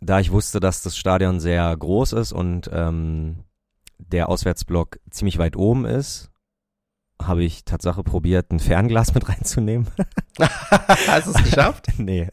Da 0.00 0.20
ich 0.20 0.30
wusste, 0.30 0.60
dass 0.60 0.82
das 0.82 0.96
Stadion 0.96 1.40
sehr 1.40 1.74
groß 1.76 2.12
ist 2.12 2.32
und 2.32 2.70
ähm, 2.72 3.44
der 3.98 4.28
Auswärtsblock 4.28 5.00
ziemlich 5.10 5.38
weit 5.38 5.56
oben 5.56 5.84
ist, 5.86 6.30
habe 7.22 7.42
ich 7.44 7.64
Tatsache 7.64 8.02
probiert, 8.02 8.50
ein 8.52 8.60
Fernglas 8.60 9.12
mit 9.14 9.28
reinzunehmen. 9.28 9.86
Hast 11.08 11.26
du 11.26 11.32
es 11.32 11.42
geschafft? 11.44 11.86
nee. 11.98 12.28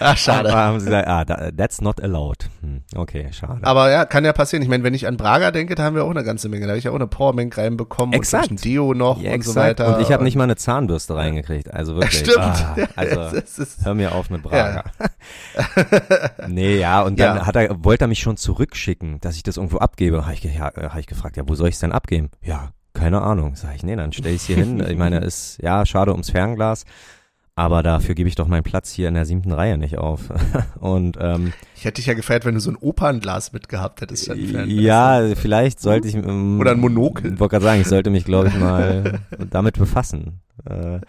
Ach, 0.00 0.16
schade. 0.18 0.50
Aber 0.50 0.58
haben 0.62 0.80
sie 0.80 0.86
gesagt, 0.86 1.08
ah, 1.08 1.50
that's 1.56 1.80
not 1.80 2.02
allowed. 2.02 2.48
Hm, 2.62 2.82
okay, 2.96 3.28
schade. 3.32 3.60
Aber 3.62 3.90
ja, 3.90 4.06
kann 4.06 4.24
ja 4.24 4.32
passieren. 4.32 4.62
Ich 4.62 4.68
meine, 4.68 4.82
wenn 4.82 4.94
ich 4.94 5.06
an 5.06 5.16
Braga 5.18 5.50
denke, 5.50 5.74
da 5.74 5.82
haben 5.84 5.94
wir 5.94 6.04
auch 6.04 6.10
eine 6.10 6.24
ganze 6.24 6.48
Menge. 6.48 6.64
Da 6.66 6.70
habe 6.70 6.78
ich 6.78 6.84
ja 6.84 6.90
auch 6.90 6.96
eine 6.96 7.06
Powerbank 7.06 7.56
reinbekommen 7.58 8.14
Exakt. 8.14 8.50
und 8.50 8.54
ein 8.58 8.62
Deo 8.62 8.94
noch 8.94 9.20
Ja, 9.20 9.32
und 9.34 9.44
so 9.44 9.50
exakt. 9.50 9.80
weiter. 9.80 9.96
Und 9.96 10.02
ich 10.02 10.10
habe 10.12 10.24
nicht 10.24 10.36
mal 10.36 10.44
eine 10.44 10.56
Zahnbürste 10.56 11.14
reingekriegt. 11.14 11.72
Also 11.72 11.96
wirklich. 11.96 12.18
Stimmt. 12.20 12.38
Ah, 12.38 12.76
also, 12.96 13.36
ist, 13.36 13.84
hör 13.84 13.94
mir 13.94 14.12
auf 14.14 14.30
mit 14.30 14.42
Braga. 14.42 14.84
nee, 16.48 16.78
ja, 16.78 17.02
und 17.02 17.18
dann 17.20 17.36
Ja. 17.38 17.46
hat 17.46 17.56
er, 17.56 17.84
wollte 17.84 18.04
er 18.04 18.08
mich 18.08 18.20
schon 18.20 18.36
zurückschicken, 18.36 19.20
dass 19.20 19.36
ich 19.36 19.42
das 19.42 19.56
irgendwo 19.56 19.78
abgebe. 19.78 20.24
Habe 20.24 20.34
ich, 20.34 20.42
ja, 20.44 20.68
äh, 20.68 20.88
hab 20.88 20.98
ich 20.98 21.06
gefragt, 21.06 21.36
ja, 21.36 21.42
wo 21.46 21.54
soll 21.54 21.68
ich 21.68 21.74
es 21.74 21.80
denn 21.80 21.92
abgeben? 21.92 22.30
Ja, 22.42 22.70
keine 22.98 23.22
Ahnung. 23.22 23.54
Sag 23.54 23.76
ich, 23.76 23.82
nee, 23.82 23.96
dann 23.96 24.12
stell 24.12 24.34
ich 24.34 24.42
hier 24.42 24.56
hin. 24.56 24.84
Ich 24.88 24.96
meine, 24.96 25.18
ist, 25.24 25.58
ja, 25.62 25.86
schade 25.86 26.12
ums 26.12 26.30
Fernglas. 26.30 26.84
Aber 27.54 27.82
dafür 27.82 28.14
gebe 28.14 28.28
ich 28.28 28.36
doch 28.36 28.46
meinen 28.46 28.62
Platz 28.62 28.92
hier 28.92 29.08
in 29.08 29.14
der 29.14 29.24
siebten 29.24 29.50
Reihe 29.50 29.78
nicht 29.78 29.98
auf. 29.98 30.32
Und 30.80 31.16
ähm, 31.20 31.52
ich 31.74 31.84
hätte 31.84 31.96
dich 31.96 32.06
ja 32.06 32.14
gefeiert, 32.14 32.44
wenn 32.44 32.54
du 32.54 32.60
so 32.60 32.70
ein 32.70 32.76
Opernglas 32.76 33.52
mitgehabt 33.52 34.00
hättest. 34.00 34.28
ja, 34.28 35.34
vielleicht 35.34 35.80
sollte 35.80 36.06
ich 36.06 36.14
ähm, 36.14 36.60
Oder 36.60 36.72
ein 36.72 36.80
Monokel. 36.80 37.32
Ich 37.34 37.40
wollte 37.40 37.52
gerade 37.52 37.64
sagen, 37.64 37.80
ich 37.80 37.88
sollte 37.88 38.10
mich, 38.10 38.24
glaube 38.24 38.48
ich, 38.48 38.54
mal 38.58 39.20
damit 39.50 39.76
befassen, 39.76 40.40
äh, 40.70 41.00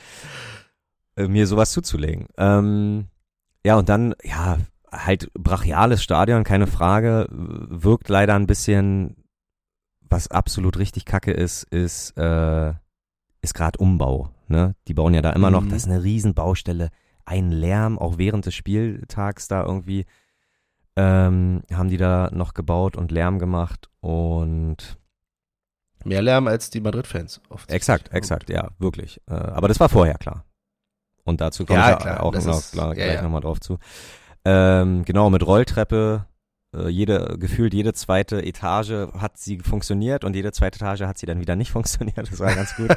äh, 1.15 1.27
mir 1.27 1.45
sowas 1.45 1.71
zuzulegen. 1.71 2.25
Ähm, 2.37 3.05
ja, 3.63 3.77
und 3.77 3.87
dann, 3.89 4.15
ja, 4.23 4.57
halt 4.91 5.31
brachiales 5.35 6.01
Stadion, 6.01 6.43
keine 6.43 6.65
Frage, 6.65 7.27
wirkt 7.29 8.09
leider 8.09 8.33
ein 8.33 8.47
bisschen, 8.47 9.17
was 10.09 10.27
absolut 10.29 10.77
richtig 10.77 11.05
kacke 11.05 11.31
ist, 11.31 11.63
ist, 11.63 12.17
äh, 12.17 12.73
ist 13.41 13.53
gerade 13.53 13.77
Umbau. 13.79 14.29
Ne? 14.47 14.75
Die 14.87 14.93
bauen 14.93 15.13
ja 15.13 15.21
da 15.21 15.31
immer 15.31 15.51
noch, 15.51 15.61
Mhm. 15.61 15.69
das 15.69 15.83
ist 15.83 15.89
eine 15.89 16.03
Riesenbaustelle, 16.03 16.89
ein 17.25 17.51
Lärm, 17.51 17.99
auch 17.99 18.17
während 18.17 18.45
des 18.45 18.55
Spieltags 18.55 19.47
da 19.47 19.63
irgendwie 19.63 20.05
ähm, 20.97 21.61
haben 21.71 21.89
die 21.89 21.97
da 21.97 22.29
noch 22.33 22.53
gebaut 22.53 22.97
und 22.97 23.11
Lärm 23.11 23.39
gemacht 23.39 23.89
und 24.01 24.97
Mehr 26.03 26.21
Lärm 26.21 26.47
als 26.47 26.69
die 26.69 26.81
Madrid-Fans. 26.81 27.41
offensichtlich. 27.49 27.75
Exakt, 27.75 28.13
exakt, 28.13 28.49
ja, 28.49 28.69
wirklich. 28.79 29.21
Äh, 29.29 29.33
aber 29.35 29.67
das 29.67 29.79
war 29.79 29.89
vorher 29.89 30.15
klar. 30.15 30.45
Und 31.25 31.41
dazu 31.41 31.65
komme 31.65 31.79
Ja, 31.79 31.85
ich 31.85 31.91
ja 31.91 31.97
klar, 31.97 32.23
auch 32.23 32.33
noch, 32.33 32.39
ist- 32.57 32.71
klar, 32.71 32.87
ja, 32.89 32.93
gleich 33.05 33.15
ja. 33.15 33.21
nochmal 33.21 33.41
drauf 33.41 33.59
zu. 33.59 33.77
Ähm, 34.45 35.03
genau, 35.05 35.29
mit 35.29 35.45
Rolltreppe, 35.45 36.25
jede, 36.87 37.37
gefühlt 37.39 37.73
jede 37.73 37.93
zweite 37.93 38.43
Etage 38.45 39.07
hat 39.17 39.37
sie 39.39 39.57
funktioniert 39.59 40.23
und 40.23 40.35
jede 40.35 40.51
zweite 40.51 40.77
Etage 40.77 41.01
hat 41.01 41.17
sie 41.17 41.25
dann 41.25 41.39
wieder 41.39 41.55
nicht 41.55 41.71
funktioniert. 41.77 42.31
Das 42.31 42.39
war 42.39 42.53
ganz 42.53 42.75
gut. 42.75 42.89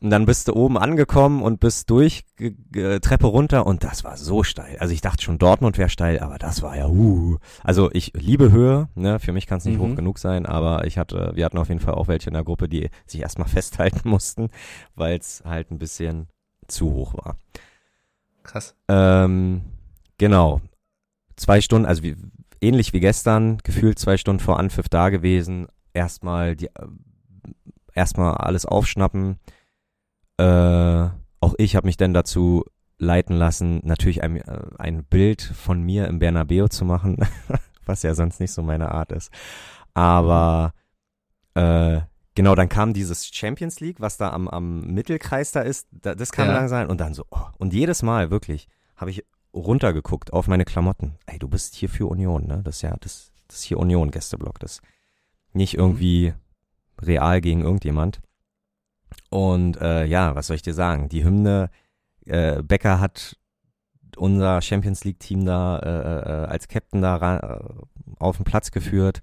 und 0.00 0.10
dann 0.10 0.24
bist 0.24 0.46
du 0.46 0.52
oben 0.54 0.78
angekommen 0.78 1.42
und 1.42 1.58
bist 1.58 1.90
durch 1.90 2.24
Treppe 2.72 3.26
runter 3.26 3.66
und 3.66 3.82
das 3.82 4.04
war 4.04 4.16
so 4.16 4.44
steil. 4.44 4.76
Also 4.78 4.94
ich 4.94 5.00
dachte 5.00 5.22
schon, 5.24 5.38
Dortmund 5.38 5.78
wäre 5.78 5.88
steil, 5.88 6.20
aber 6.20 6.38
das 6.38 6.62
war 6.62 6.76
ja, 6.76 6.86
uh. 6.88 7.38
Also 7.64 7.90
ich 7.92 8.12
liebe 8.14 8.52
Höhe, 8.52 8.88
ne? 8.94 9.18
Für 9.18 9.32
mich 9.32 9.46
kann 9.48 9.58
es 9.58 9.64
nicht 9.64 9.78
Mhm. 9.78 9.92
hoch 9.92 9.96
genug 9.96 10.18
sein, 10.18 10.46
aber 10.46 10.84
ich 10.86 10.96
hatte, 10.98 11.32
wir 11.34 11.44
hatten 11.44 11.58
auf 11.58 11.68
jeden 11.68 11.80
Fall 11.80 11.94
auch 11.94 12.06
welche 12.08 12.28
in 12.30 12.34
der 12.34 12.44
Gruppe, 12.44 12.68
die 12.68 12.88
sich 13.06 13.20
erstmal 13.20 13.48
festhalten 13.48 14.08
mussten, 14.08 14.48
weil 14.94 15.18
es 15.18 15.42
halt 15.44 15.70
ein 15.72 15.78
bisschen 15.78 16.28
zu 16.68 16.92
hoch 16.92 17.14
war. 17.14 17.36
Krass. 18.44 18.74
Ähm, 18.88 19.62
genau. 20.18 20.60
Zwei 21.36 21.60
Stunden, 21.60 21.86
also 21.86 22.02
wie, 22.02 22.16
ähnlich 22.62 22.92
wie 22.92 23.00
gestern, 23.00 23.58
gefühlt 23.64 23.98
zwei 23.98 24.16
Stunden 24.16 24.40
vor 24.40 24.58
Anpfiff 24.58 24.88
da 24.88 25.08
gewesen. 25.10 25.66
Erstmal 25.92 26.56
die, 26.56 26.66
äh, 26.66 26.86
erstmal 27.94 28.34
alles 28.36 28.64
aufschnappen. 28.66 29.38
Äh, 30.38 31.08
auch 31.40 31.54
ich 31.58 31.76
habe 31.76 31.86
mich 31.86 31.96
dann 31.96 32.14
dazu 32.14 32.64
leiten 32.98 33.36
lassen, 33.36 33.80
natürlich 33.84 34.22
ein, 34.22 34.36
äh, 34.36 34.60
ein 34.78 35.04
Bild 35.04 35.42
von 35.42 35.82
mir 35.82 36.06
im 36.06 36.18
Bernabeu 36.18 36.68
zu 36.68 36.84
machen, 36.84 37.16
was 37.84 38.02
ja 38.02 38.14
sonst 38.14 38.40
nicht 38.40 38.52
so 38.52 38.62
meine 38.62 38.92
Art 38.92 39.12
ist. 39.12 39.30
Aber 39.94 40.72
äh, 41.54 42.00
genau, 42.34 42.54
dann 42.54 42.68
kam 42.68 42.94
dieses 42.94 43.26
Champions 43.26 43.80
League, 43.80 44.00
was 44.00 44.16
da 44.16 44.30
am, 44.30 44.48
am 44.48 44.80
Mittelkreis 44.82 45.52
da 45.52 45.60
ist, 45.62 45.88
da, 45.90 46.14
das 46.14 46.32
kam 46.32 46.46
Ja. 46.46 46.54
langsam 46.54 46.88
und 46.88 47.00
dann 47.00 47.12
so, 47.14 47.24
oh, 47.30 47.40
und 47.58 47.74
jedes 47.74 48.02
Mal 48.02 48.30
wirklich 48.30 48.68
habe 48.96 49.10
ich 49.10 49.24
runtergeguckt 49.54 50.32
auf 50.32 50.48
meine 50.48 50.64
Klamotten. 50.64 51.14
Ey, 51.26 51.38
du 51.38 51.48
bist 51.48 51.74
hier 51.74 51.88
für 51.88 52.06
Union, 52.06 52.46
ne? 52.46 52.62
Das 52.64 52.76
ist 52.76 52.82
ja, 52.82 52.96
das, 53.00 53.32
das 53.48 53.58
ist 53.58 53.64
hier 53.64 53.78
Union 53.78 54.10
Gästeblock, 54.10 54.58
das 54.58 54.72
ist 54.72 54.82
nicht 55.52 55.74
irgendwie 55.74 56.32
real 57.00 57.40
gegen 57.40 57.62
irgendjemand. 57.62 58.20
Und 59.28 59.80
äh, 59.80 60.04
ja, 60.06 60.34
was 60.34 60.46
soll 60.46 60.56
ich 60.56 60.62
dir 60.62 60.74
sagen? 60.74 61.08
Die 61.08 61.24
Hymne, 61.24 61.70
äh, 62.24 62.62
Becker 62.62 63.00
hat 63.00 63.36
unser 64.16 64.62
Champions 64.62 65.04
League 65.04 65.20
Team 65.20 65.44
da 65.44 65.78
äh, 65.78 66.44
äh, 66.44 66.46
als 66.46 66.68
Captain 66.68 67.02
da 67.02 67.16
ra- 67.16 67.60
äh, 67.60 68.14
auf 68.18 68.36
den 68.36 68.44
Platz 68.44 68.70
geführt. 68.70 69.20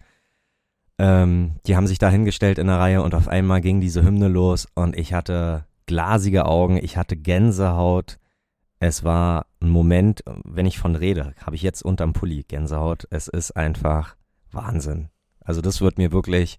Ähm, 1.00 1.56
die 1.66 1.76
haben 1.76 1.88
sich 1.88 1.98
da 1.98 2.10
hingestellt 2.10 2.60
in 2.60 2.68
der 2.68 2.78
Reihe 2.78 3.02
und 3.02 3.16
auf 3.16 3.28
einmal 3.28 3.62
ging 3.62 3.82
diese 3.82 4.04
Hymne 4.04 4.28
los 4.28 4.68
und 4.76 4.96
ich 4.98 5.14
hatte 5.14 5.66
glasige 5.86 6.46
Augen, 6.46 6.78
ich 6.78 6.98
hatte 6.98 7.18
Gänsehaut. 7.18 8.19
Es 8.80 9.04
war 9.04 9.46
ein 9.62 9.70
Moment, 9.70 10.24
wenn 10.46 10.66
ich 10.66 10.80
von 10.80 10.96
rede, 10.96 11.34
habe 11.46 11.56
ich 11.56 11.62
jetzt 11.62 11.84
unterm 11.84 12.14
Pulli 12.14 12.44
Gänsehaut. 12.44 13.08
Es 13.10 13.28
ist 13.28 13.52
einfach 13.52 14.16
Wahnsinn. 14.52 15.10
Also 15.42 15.62
das 15.62 15.82
wird 15.82 15.98
mir 15.98 16.14
wirklich, 16.14 16.58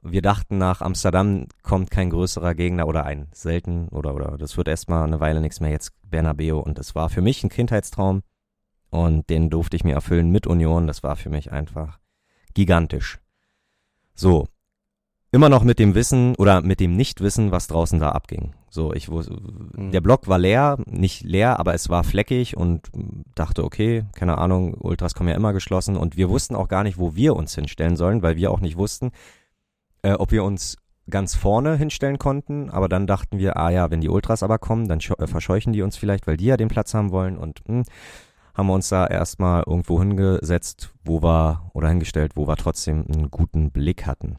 wir 0.00 0.22
dachten 0.22 0.58
nach 0.58 0.80
Amsterdam 0.80 1.46
kommt 1.62 1.90
kein 1.90 2.10
größerer 2.10 2.54
Gegner 2.54 2.86
oder 2.86 3.04
ein 3.04 3.28
selten 3.32 3.88
oder, 3.88 4.14
oder 4.14 4.38
das 4.38 4.56
wird 4.56 4.68
erstmal 4.68 5.04
eine 5.04 5.18
Weile 5.18 5.40
nichts 5.40 5.58
mehr 5.58 5.70
jetzt 5.70 5.92
Bernabeo 6.08 6.60
und 6.60 6.78
es 6.78 6.94
war 6.94 7.08
für 7.08 7.20
mich 7.20 7.42
ein 7.42 7.50
Kindheitstraum 7.50 8.22
und 8.90 9.28
den 9.28 9.50
durfte 9.50 9.76
ich 9.76 9.84
mir 9.84 9.94
erfüllen 9.94 10.30
mit 10.30 10.46
Union. 10.46 10.86
Das 10.86 11.02
war 11.02 11.16
für 11.16 11.30
mich 11.30 11.50
einfach 11.50 11.98
gigantisch. 12.54 13.18
So, 14.14 14.46
immer 15.32 15.48
noch 15.48 15.64
mit 15.64 15.80
dem 15.80 15.96
Wissen 15.96 16.36
oder 16.36 16.60
mit 16.60 16.78
dem 16.78 16.94
Nichtwissen, 16.94 17.50
was 17.50 17.66
draußen 17.66 17.98
da 17.98 18.10
abging. 18.10 18.54
So, 18.72 18.92
ich 18.92 19.08
wusste, 19.08 19.36
Mhm. 19.74 19.90
der 19.90 20.00
Block 20.00 20.28
war 20.28 20.38
leer, 20.38 20.78
nicht 20.86 21.24
leer, 21.24 21.58
aber 21.58 21.74
es 21.74 21.88
war 21.88 22.04
fleckig 22.04 22.56
und 22.56 22.88
dachte, 23.34 23.64
okay, 23.64 24.04
keine 24.14 24.38
Ahnung, 24.38 24.74
Ultras 24.74 25.14
kommen 25.14 25.28
ja 25.28 25.34
immer 25.34 25.52
geschlossen 25.52 25.96
und 25.96 26.16
wir 26.16 26.30
wussten 26.30 26.54
auch 26.54 26.68
gar 26.68 26.84
nicht, 26.84 26.96
wo 26.96 27.16
wir 27.16 27.34
uns 27.34 27.54
hinstellen 27.54 27.96
sollen, 27.96 28.22
weil 28.22 28.36
wir 28.36 28.52
auch 28.52 28.60
nicht 28.60 28.76
wussten, 28.76 29.10
äh, 30.02 30.12
ob 30.12 30.30
wir 30.30 30.44
uns 30.44 30.76
ganz 31.10 31.34
vorne 31.34 31.74
hinstellen 31.76 32.18
konnten, 32.18 32.70
aber 32.70 32.88
dann 32.88 33.08
dachten 33.08 33.38
wir, 33.38 33.56
ah 33.56 33.70
ja, 33.70 33.90
wenn 33.90 34.00
die 34.00 34.08
Ultras 34.08 34.44
aber 34.44 34.58
kommen, 34.58 34.86
dann 34.86 35.00
äh, 35.00 35.26
verscheuchen 35.26 35.72
die 35.72 35.82
uns 35.82 35.96
vielleicht, 35.96 36.28
weil 36.28 36.36
die 36.36 36.44
ja 36.44 36.56
den 36.56 36.68
Platz 36.68 36.94
haben 36.94 37.10
wollen 37.10 37.36
und 37.36 37.62
hm, 37.66 37.82
haben 38.54 38.66
wir 38.68 38.74
uns 38.74 38.88
da 38.88 39.06
erstmal 39.06 39.64
irgendwo 39.66 39.98
hingesetzt, 39.98 40.90
wo 41.04 41.22
wir, 41.22 41.70
oder 41.72 41.88
hingestellt, 41.88 42.32
wo 42.36 42.46
wir 42.46 42.56
trotzdem 42.56 43.04
einen 43.12 43.32
guten 43.32 43.72
Blick 43.72 44.06
hatten. 44.06 44.36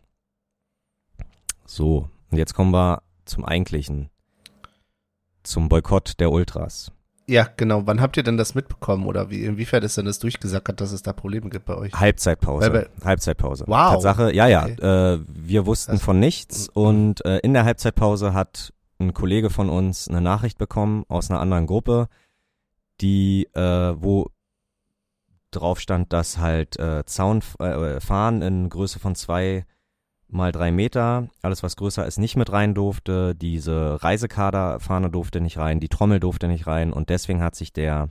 So, 1.65 2.07
und 2.29 2.37
jetzt 2.37 2.53
kommen 2.53 2.71
wir 2.71 3.01
zum 3.25 3.43
eigentlichen, 3.45 4.09
zum 5.43 5.69
Boykott 5.69 6.19
der 6.19 6.31
Ultras. 6.31 6.91
Ja, 7.27 7.47
genau. 7.55 7.87
Wann 7.87 8.01
habt 8.01 8.17
ihr 8.17 8.23
denn 8.23 8.37
das 8.37 8.55
mitbekommen 8.55 9.05
oder 9.05 9.29
wie, 9.29 9.45
inwiefern 9.45 9.83
ist 9.83 9.97
denn 9.97 10.05
das 10.05 10.19
durchgesackert, 10.19 10.81
dass 10.81 10.91
es 10.91 11.01
da 11.01 11.13
Probleme 11.13 11.49
gibt 11.49 11.65
bei 11.65 11.75
euch? 11.75 11.93
Halbzeitpause. 11.93 12.73
Weil 12.73 12.89
Halbzeitpause. 13.05 13.63
Wow. 13.67 13.93
Tatsache, 13.93 14.33
ja, 14.33 14.47
ja. 14.47 14.63
Okay. 14.65 15.13
Äh, 15.13 15.19
wir 15.27 15.65
wussten 15.65 15.93
Krass. 15.93 16.03
von 16.03 16.19
nichts 16.19 16.67
und 16.67 17.23
äh, 17.23 17.37
in 17.37 17.53
der 17.53 17.63
Halbzeitpause 17.63 18.33
hat 18.33 18.73
ein 18.99 19.13
Kollege 19.13 19.49
von 19.49 19.69
uns 19.69 20.07
eine 20.07 20.21
Nachricht 20.21 20.57
bekommen 20.57 21.05
aus 21.07 21.29
einer 21.29 21.39
anderen 21.39 21.67
Gruppe, 21.67 22.07
die, 22.99 23.47
äh, 23.53 23.93
wo 23.95 24.27
drauf 25.51 25.79
stand, 25.79 26.13
dass 26.13 26.37
halt 26.37 26.77
äh, 26.79 27.05
Zaun 27.05 27.41
äh, 27.59 27.99
fahren 27.99 28.41
in 28.41 28.69
Größe 28.69 28.99
von 28.99 29.15
zwei 29.15 29.65
mal 30.31 30.51
drei 30.51 30.71
Meter, 30.71 31.27
alles 31.41 31.63
was 31.63 31.75
größer 31.75 32.05
ist, 32.05 32.17
nicht 32.17 32.35
mit 32.35 32.51
rein 32.51 32.73
durfte, 32.73 33.35
diese 33.35 34.01
Reisekaderfahne 34.01 35.09
durfte 35.09 35.41
nicht 35.41 35.57
rein, 35.57 35.79
die 35.79 35.89
Trommel 35.89 36.19
durfte 36.19 36.47
nicht 36.47 36.67
rein 36.67 36.93
und 36.93 37.09
deswegen 37.09 37.41
hat 37.41 37.55
sich 37.55 37.73
der, 37.73 38.09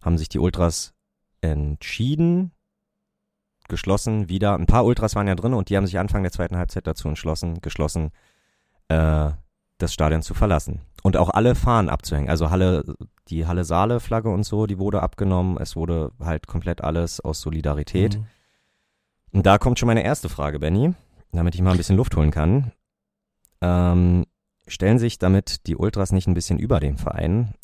haben 0.00 0.18
sich 0.18 0.28
die 0.28 0.38
Ultras 0.38 0.94
entschieden, 1.40 2.52
geschlossen 3.68 4.28
wieder. 4.28 4.54
Ein 4.54 4.66
paar 4.66 4.84
Ultras 4.84 5.14
waren 5.14 5.28
ja 5.28 5.34
drin 5.34 5.54
und 5.54 5.68
die 5.68 5.76
haben 5.76 5.86
sich 5.86 5.98
Anfang 5.98 6.22
der 6.22 6.32
zweiten 6.32 6.56
Halbzeit 6.56 6.86
dazu 6.86 7.08
entschlossen, 7.08 7.60
geschlossen, 7.60 8.10
äh, 8.88 9.30
das 9.78 9.92
Stadion 9.92 10.22
zu 10.22 10.34
verlassen. 10.34 10.80
Und 11.02 11.16
auch 11.16 11.30
alle 11.30 11.54
Fahnen 11.54 11.88
abzuhängen. 11.90 12.30
Also 12.30 12.50
Halle, 12.50 12.84
die 13.28 13.46
Halle 13.46 13.64
Saale 13.64 13.98
Flagge 13.98 14.30
und 14.30 14.44
so, 14.44 14.66
die 14.66 14.78
wurde 14.78 15.02
abgenommen. 15.02 15.56
Es 15.58 15.74
wurde 15.74 16.12
halt 16.20 16.46
komplett 16.46 16.82
alles 16.82 17.20
aus 17.20 17.40
Solidarität. 17.40 18.18
Mhm. 18.18 18.26
Und 19.32 19.46
da 19.46 19.58
kommt 19.58 19.78
schon 19.78 19.88
meine 19.88 20.04
erste 20.04 20.28
Frage, 20.28 20.60
Benny, 20.60 20.94
damit 21.32 21.54
ich 21.54 21.62
mal 21.62 21.72
ein 21.72 21.76
bisschen 21.76 21.96
Luft 21.96 22.16
holen 22.16 22.30
kann. 22.30 22.72
Ähm, 23.60 24.26
stellen 24.66 24.98
sich 24.98 25.18
damit 25.18 25.66
die 25.66 25.76
Ultras 25.76 26.12
nicht 26.12 26.26
ein 26.28 26.34
bisschen 26.34 26.58
über 26.58 26.80
dem 26.80 26.96
Verein? 26.98 27.54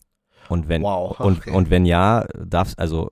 Und 0.48 0.68
wenn, 0.68 0.82
Wow, 0.82 1.20
und, 1.20 1.38
okay. 1.38 1.50
und 1.50 1.70
wenn 1.70 1.84
ja, 1.84 2.26
darf, 2.34 2.72
also, 2.78 3.10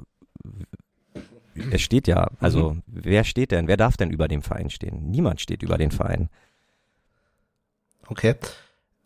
es 1.70 1.82
steht 1.82 2.06
ja, 2.08 2.30
also, 2.40 2.70
Mhm. 2.72 2.82
wer 2.86 3.24
steht 3.24 3.50
denn, 3.50 3.68
wer 3.68 3.76
darf 3.76 3.96
denn 3.96 4.10
über 4.10 4.28
dem 4.28 4.42
Verein 4.42 4.70
stehen? 4.70 5.10
Niemand 5.10 5.40
steht 5.40 5.62
über 5.62 5.76
den 5.78 5.90
Verein. 5.90 6.30
Okay. 8.08 8.34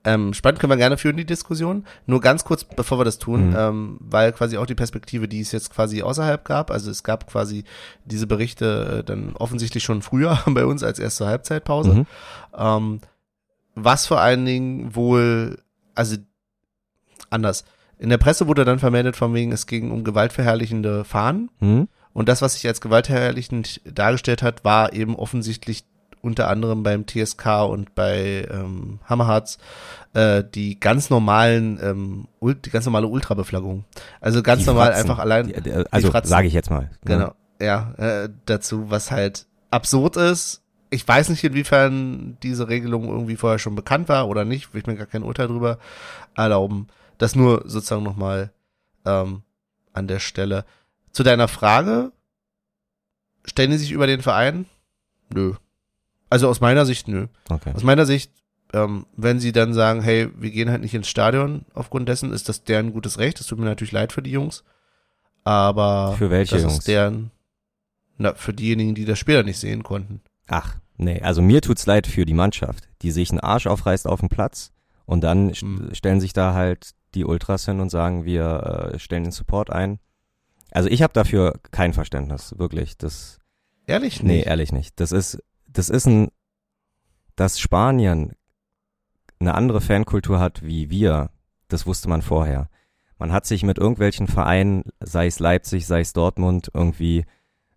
Ähm, 0.03 0.33
spannend 0.33 0.61
können 0.61 0.71
wir 0.73 0.79
gerne 0.79 0.97
führen, 0.97 1.19
die 1.19 1.27
Diskussion. 1.27 1.85
Nur 2.07 2.21
ganz 2.23 2.45
kurz, 2.45 2.65
bevor 2.65 2.99
wir 2.99 3.05
das 3.05 3.19
tun, 3.19 3.51
Mhm. 3.51 3.57
ähm, 3.57 3.97
weil 4.01 4.33
quasi 4.33 4.57
auch 4.57 4.65
die 4.65 4.75
Perspektive, 4.75 5.29
die 5.29 5.41
es 5.41 5.53
jetzt 5.53 5.71
quasi 5.71 6.01
außerhalb 6.03 6.43
gab, 6.45 6.71
also 6.71 6.91
es 6.91 7.03
gab 7.05 7.27
quasi 7.31 7.65
diese 8.07 8.27
Berichte 8.27 9.01
äh, 9.01 9.05
dann 9.05 9.37
offensichtlich 9.37 9.85
schon 9.85 10.01
früher 10.01 10.39
bei 10.47 10.65
uns 10.65 10.83
als 10.83 10.99
erste 10.99 11.27
Halbzeitpause. 11.27 11.93
Mhm. 11.93 12.07
Ähm, 12.57 13.01
was 13.75 14.07
vor 14.07 14.21
allen 14.21 14.45
Dingen 14.47 14.95
wohl, 14.95 15.59
also 15.95 16.17
anders. 17.29 17.65
In 17.99 18.09
der 18.09 18.19
Presse 18.19 18.47
wurde 18.47 18.65
dann 18.65 18.79
vermeldet 18.79 19.17
von 19.17 19.35
wegen, 19.35 19.53
es 19.53 19.67
ging 19.67 19.91
um 19.91 20.05
gewaltverherrlichende 20.05 21.05
Fahnen. 21.05 21.51
Hm? 21.59 21.89
Und 22.13 22.29
das, 22.29 22.41
was 22.43 22.55
sich 22.55 22.67
als 22.67 22.81
gewaltverherrlichend 22.81 23.83
dargestellt 23.85 24.43
hat, 24.43 24.65
war 24.65 24.93
eben 24.95 25.15
offensichtlich 25.15 25.85
unter 26.23 26.49
anderem 26.49 26.83
beim 26.83 27.07
TSK 27.07 27.65
und 27.69 27.95
bei 27.95 28.47
ähm, 28.51 29.01
Hammerharz 29.05 29.59
äh, 30.13 30.45
die 30.45 30.79
ganz 30.79 31.11
normalen, 31.11 31.79
ähm, 31.83 32.29
die 32.65 32.71
ganz 32.71 32.85
normale 32.85 33.07
Ultrabeflaggung. 33.07 33.85
Also 34.21 34.43
ganz 34.43 34.63
Die 34.63 34.67
normal 34.67 34.89
Fratzen. 34.93 35.11
einfach 35.11 35.19
allein. 35.23 35.47
Die, 35.49 35.61
die, 35.61 35.73
also, 35.91 36.11
sage 36.25 36.47
ich 36.47 36.53
jetzt 36.53 36.71
mal. 36.71 36.83
ne? 36.83 36.91
Genau, 37.05 37.35
ja, 37.61 37.93
äh, 37.99 38.29
dazu, 38.47 38.91
was 38.91 39.11
halt 39.11 39.47
absurd 39.71 40.17
ist. 40.17 40.63
Ich 40.91 41.07
weiß 41.07 41.29
nicht, 41.29 41.45
inwiefern 41.45 42.37
diese 42.43 42.69
Regelung 42.69 43.05
irgendwie 43.09 43.37
vorher 43.37 43.61
schon 43.61 43.77
bekannt 43.77 44.09
war 44.09 44.29
oder 44.29 44.45
nicht, 44.45 44.75
will 44.75 44.81
ich 44.81 44.87
mir 44.87 44.97
gar 44.97 45.07
kein 45.07 45.23
Urteil 45.23 45.47
drüber 45.47 45.79
erlauben. 46.35 46.89
Das 47.19 47.37
nur 47.37 47.63
sozusagen 47.67 48.03
nochmal 48.03 48.51
ähm, 49.05 49.43
an 49.93 50.09
der 50.09 50.19
Stelle. 50.19 50.65
Zu 51.13 51.23
deiner 51.23 51.49
Frage, 51.49 52.13
stellen 53.45 53.71
die 53.71 53.77
sich 53.79 53.93
über 53.93 54.07
den 54.07 54.23
Verein? 54.23 54.67
Nö. 55.33 55.55
Also 56.31 56.49
aus 56.49 56.61
meiner 56.61 56.87
Sicht 56.87 57.09
nö. 57.09 57.27
Okay. 57.49 57.73
Aus 57.75 57.83
meiner 57.83 58.07
Sicht, 58.07 58.33
ähm, 58.73 59.05
wenn 59.17 59.41
sie 59.41 59.53
dann 59.53 59.75
sagen, 59.75 60.01
hey, 60.01 60.29
wir 60.39 60.51
gehen 60.51 60.71
halt 60.71 60.81
nicht 60.81 60.95
ins 60.95 61.09
Stadion 61.09 61.65
aufgrund 61.75 62.09
dessen, 62.09 62.33
ist 62.33 62.49
das 62.49 62.65
deren 62.65 62.93
gutes 62.93 63.19
Recht. 63.19 63.41
Es 63.41 63.47
tut 63.47 63.59
mir 63.59 63.65
natürlich 63.67 63.93
leid 63.93 64.13
für 64.13 64.23
die 64.23 64.31
Jungs. 64.31 64.65
Aber 65.45 66.15
Für 66.19 66.31
welche 66.31 66.55
das 66.57 66.63
Jungs? 66.63 66.79
ist 66.79 66.89
deren, 66.89 67.31
na, 68.19 68.35
für 68.35 68.53
diejenigen, 68.53 68.95
die 68.95 69.05
das 69.05 69.19
später 69.19 69.43
nicht 69.43 69.59
sehen 69.59 69.83
konnten. 69.83 70.21
Ach, 70.49 70.77
nee, 70.97 71.21
also 71.23 71.43
mir 71.43 71.63
tut's 71.63 71.87
leid 71.87 72.07
für 72.07 72.25
die 72.27 72.35
Mannschaft, 72.35 72.89
die 73.03 73.11
sich 73.11 73.31
einen 73.31 73.41
Arsch 73.41 73.67
aufreißt 73.67 74.07
auf 74.07 74.21
dem 74.21 74.29
Platz 74.29 74.71
und 75.07 75.23
dann 75.23 75.47
Mhm. 75.61 75.91
stellen 75.95 76.21
sich 76.21 76.33
da 76.33 76.55
halt 76.55 76.91
die 77.15 77.25
Ultras 77.25 77.65
hin 77.65 77.81
und 77.81 77.89
sagen, 77.91 78.25
wir 78.25 78.93
äh, 78.95 78.99
stellen 78.99 79.25
den 79.25 79.33
Support 79.33 79.71
ein. 79.71 79.99
Also 80.71 80.89
ich 80.89 81.03
habe 81.03 81.13
dafür 81.13 81.55
kein 81.73 81.93
Verständnis, 81.93 82.55
wirklich. 82.59 82.97
Das 82.97 83.39
Ehrlich 83.87 84.23
nee, 84.23 84.37
nicht. 84.37 84.47
ehrlich 84.47 84.71
nicht. 84.71 85.01
Das 85.01 85.11
ist 85.11 85.43
das 85.73 85.89
ist 85.89 86.07
ein 86.07 86.29
dass 87.37 87.59
Spanien 87.59 88.33
eine 89.39 89.55
andere 89.55 89.81
Fankultur 89.81 90.39
hat 90.39 90.63
wie 90.63 90.91
wir, 90.91 91.31
das 91.69 91.87
wusste 91.87 92.09
man 92.09 92.21
vorher. 92.21 92.69
Man 93.19 93.33
hat 93.33 93.47
sich 93.47 93.63
mit 93.63 93.79
irgendwelchen 93.79 94.27
Vereinen, 94.27 94.85
sei 95.01 95.27
es 95.27 95.39
Leipzig, 95.39 95.87
sei 95.87 96.01
es 96.01 96.13
Dortmund, 96.13 96.71
irgendwie 96.75 97.25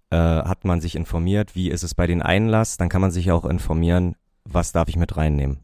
äh, 0.10 0.18
hat 0.18 0.66
man 0.66 0.82
sich 0.82 0.96
informiert, 0.96 1.56
wie 1.56 1.70
ist 1.70 1.84
es 1.84 1.96
bei 1.96 2.08
den 2.08 2.22
Einlass, 2.22 2.76
dann 2.76 2.90
kann 2.90 3.02
man 3.02 3.12
sich 3.12 3.32
auch 3.32 3.46
informieren, 3.46 4.16
was 4.44 4.74
darf 4.74 4.90
ich 4.90 4.98
mit 4.98 5.16
reinnehmen. 5.16 5.63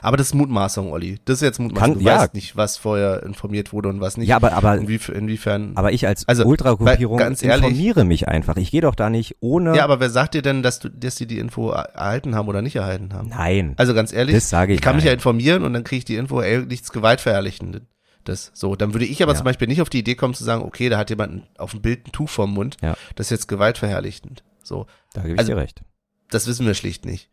Aber 0.00 0.16
das 0.16 0.28
ist 0.28 0.34
Mutmaßung, 0.34 0.92
Olli. 0.92 1.18
Das 1.26 1.36
ist 1.36 1.40
jetzt 1.42 1.58
Mutmaßung. 1.58 1.94
Kann- 1.94 1.98
du 1.98 2.04
ja. 2.08 2.18
weißt 2.20 2.32
nicht, 2.34 2.56
was 2.56 2.76
vorher 2.78 3.22
informiert 3.24 3.72
wurde 3.72 3.88
und 3.90 4.00
was 4.00 4.16
nicht. 4.16 4.28
Ja, 4.28 4.36
aber 4.36 4.52
aber 4.52 4.76
Inwief 4.76 5.08
inwiefern. 5.10 5.72
aber 5.74 5.92
ich 5.92 6.06
als 6.06 6.26
Also, 6.26 6.44
Ultragruppierung 6.46 7.18
weil, 7.18 7.24
ganz 7.26 7.42
ehrlich- 7.42 7.64
informiere 7.66 8.04
mich 8.04 8.26
einfach. 8.28 8.56
Ich 8.56 8.70
gehe 8.70 8.80
doch 8.80 8.94
da 8.94 9.10
nicht 9.10 9.36
ohne 9.40 9.76
ja, 9.76 9.84
aber 9.84 10.00
wer 10.00 10.08
sagt 10.10 10.34
dir 10.34 10.42
denn, 10.42 10.62
dass 10.62 10.78
du, 10.78 10.88
dass 10.88 11.16
die 11.16 11.26
die 11.26 11.38
Info 11.38 11.70
er- 11.70 11.90
erhalten 11.94 12.34
haben 12.34 12.48
oder 12.48 12.62
nicht 12.62 12.76
erhalten 12.76 13.12
haben? 13.12 13.28
Nein. 13.28 13.74
Also 13.76 13.92
ganz 13.94 14.12
ehrlich, 14.12 14.34
das 14.34 14.48
sage 14.48 14.72
ich. 14.72 14.78
ich 14.78 14.82
kann 14.82 14.96
mich 14.96 15.04
ja 15.04 15.10
nein. 15.10 15.18
informieren 15.18 15.64
und 15.64 15.72
dann 15.74 15.84
kriege 15.84 15.98
ich 15.98 16.04
die 16.04 16.16
Info, 16.16 16.40
ey, 16.40 16.64
nichts 16.64 16.90
gewaltverherrlichendes. 16.92 17.82
Das 18.24 18.52
so, 18.54 18.74
dann 18.76 18.94
würde 18.94 19.04
ich 19.04 19.22
aber 19.22 19.32
Ja. 19.32 19.36
zum 19.38 19.44
Beispiel 19.44 19.68
nicht 19.68 19.82
auf 19.82 19.90
die 19.90 19.98
Idee 19.98 20.14
kommen 20.14 20.32
zu 20.32 20.44
sagen, 20.44 20.62
okay, 20.62 20.88
da 20.88 20.96
hat 20.96 21.10
jemand 21.10 21.42
auf 21.58 21.72
dem 21.72 21.82
Bild 21.82 22.06
ein 22.06 22.12
Tuch 22.12 22.30
vorm 22.30 22.54
Mund, 22.54 22.78
Ja. 22.80 22.96
das 23.16 23.26
ist 23.26 23.30
jetzt 23.30 23.48
gewaltverherrlichend. 23.48 24.42
So, 24.62 24.86
da 25.12 25.20
gebe 25.22 25.34
ich 25.34 25.38
also- 25.40 25.52
dir 25.52 25.58
recht. 25.58 25.82
das 26.30 26.46
wissen 26.46 26.64
wir 26.64 26.72
schlicht 26.72 27.04
nicht. 27.04 27.28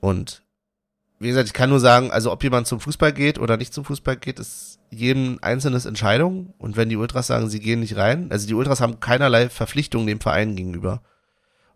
Und 0.00 0.42
wie 1.18 1.28
gesagt, 1.28 1.46
ich 1.48 1.54
kann 1.54 1.70
nur 1.70 1.80
sagen, 1.80 2.10
also 2.10 2.30
ob 2.32 2.42
jemand 2.42 2.66
zum 2.66 2.80
Fußball 2.80 3.12
geht 3.12 3.38
oder 3.38 3.56
nicht 3.56 3.72
zum 3.72 3.84
Fußball 3.84 4.16
geht, 4.16 4.38
ist 4.38 4.78
jedem 4.90 5.38
einzelnes 5.40 5.86
Entscheidung. 5.86 6.52
Und 6.58 6.76
wenn 6.76 6.88
die 6.88 6.96
Ultras 6.96 7.26
sagen, 7.26 7.48
sie 7.48 7.60
gehen 7.60 7.80
nicht 7.80 7.96
rein, 7.96 8.30
also 8.30 8.46
die 8.46 8.54
Ultras 8.54 8.80
haben 8.80 9.00
keinerlei 9.00 9.48
Verpflichtung 9.48 10.06
dem 10.06 10.20
Verein 10.20 10.56
gegenüber. 10.56 11.00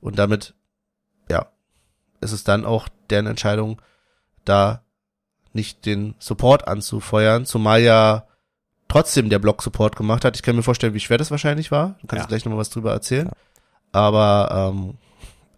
Und 0.00 0.18
damit, 0.18 0.54
ja, 1.30 1.46
ist 2.20 2.32
es 2.32 2.44
dann 2.44 2.64
auch 2.64 2.88
deren 3.08 3.26
Entscheidung, 3.26 3.80
da 4.44 4.82
nicht 5.52 5.84
den 5.86 6.14
Support 6.18 6.68
anzufeuern, 6.68 7.44
zumal 7.46 7.80
ja 7.82 8.26
trotzdem 8.88 9.30
der 9.30 9.38
Block 9.38 9.62
Support 9.62 9.96
gemacht 9.96 10.24
hat. 10.24 10.36
Ich 10.36 10.42
kann 10.42 10.56
mir 10.56 10.62
vorstellen, 10.62 10.94
wie 10.94 11.00
schwer 11.00 11.18
das 11.18 11.30
wahrscheinlich 11.30 11.70
war. 11.70 11.96
Du 12.00 12.06
kannst 12.06 12.24
Ja. 12.24 12.28
gleich 12.28 12.44
nochmal 12.44 12.60
was 12.60 12.70
drüber 12.70 12.92
erzählen. 12.92 13.26
Ja. 13.26 13.32
Aber 13.92 14.72
ähm, 14.74 14.98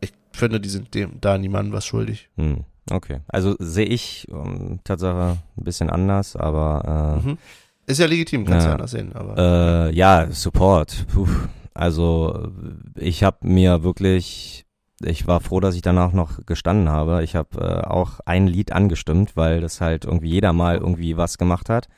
ich 0.01 0.13
finde, 0.33 0.61
die 0.61 0.69
sind 0.69 0.95
dem 0.95 1.21
da 1.21 1.37
niemandem 1.37 1.73
was 1.75 1.85
schuldig. 1.85 2.29
Hm. 2.37 2.65
Okay. 2.91 3.21
Also 3.29 3.55
sehe 3.59 3.87
ich 3.87 4.27
ähm, 4.31 4.81
Tatsache 4.85 5.39
ein 5.57 5.65
bisschen 5.65 5.89
anders, 5.91 6.35
aber 6.37 7.19
äh, 7.25 7.27
Mhm. 7.29 7.39
Ist 7.87 7.99
ja 7.99 8.07
legitim, 8.07 8.45
kannst 8.45 8.65
Ja. 8.65 8.71
ja 8.71 8.75
anders 8.77 8.91
sehen, 8.93 9.13
aber. 9.13 9.89
Äh, 9.91 9.95
ja, 9.95 10.31
Support. 10.31 11.07
Puh. 11.13 11.27
Also 11.75 12.49
ich 12.97 13.25
habe 13.25 13.39
mir 13.47 13.83
wirklich, 13.83 14.67
ich 15.03 15.27
war 15.27 15.41
froh, 15.41 15.59
dass 15.59 15.75
ich 15.75 15.83
danach 15.83 16.13
noch 16.13 16.45
gestanden 16.47 16.89
habe. 16.91 17.25
Ich 17.25 17.35
habe 17.35 17.59
äh, 17.61 17.87
auch 17.89 18.21
ein 18.25 18.47
Lied 18.47 18.73
angestimmt, 18.73 19.37
weil 19.37 19.61
das 19.61 19.81
halt 19.81 20.05
irgendwie 20.05 20.29
jeder 20.31 20.53
mal 20.53 20.77
irgendwie 20.77 21.17
was 21.17 21.39
gemacht 21.39 21.69
hat. 21.71 21.89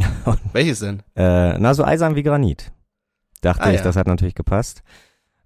Welches 0.52 0.80
denn? 0.80 1.02
Äh, 1.16 1.58
na, 1.58 1.74
so 1.74 1.84
eisern 1.84 2.16
wie 2.16 2.22
Granit. 2.24 2.72
Dachte 3.40 3.62
Ah, 3.64 3.70
ich, 3.70 3.76
ja. 3.78 3.82
das 3.84 3.94
hat 3.96 4.06
natürlich 4.08 4.34
gepasst. 4.34 4.82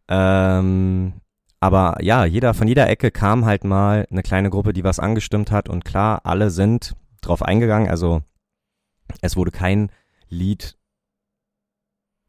Ähm, 0.09 1.13
aber 1.61 2.03
ja, 2.03 2.25
jeder, 2.25 2.55
von 2.55 2.69
jeder 2.69 2.89
Ecke 2.89 3.11
kam 3.11 3.45
halt 3.45 3.65
mal 3.65 4.07
eine 4.11 4.23
kleine 4.23 4.51
Gruppe, 4.51 4.73
die 4.73 4.85
was 4.85 5.01
angestimmt 5.01 5.51
hat 5.51 5.69
und 5.69 5.85
klar, 5.85 6.21
alle 6.25 6.51
sind 6.51 6.95
drauf 7.21 7.43
eingegangen. 7.43 7.89
Also 7.89 8.23
es 9.23 9.37
wurde 9.37 9.51
kein 9.51 9.91
Lied 10.29 10.77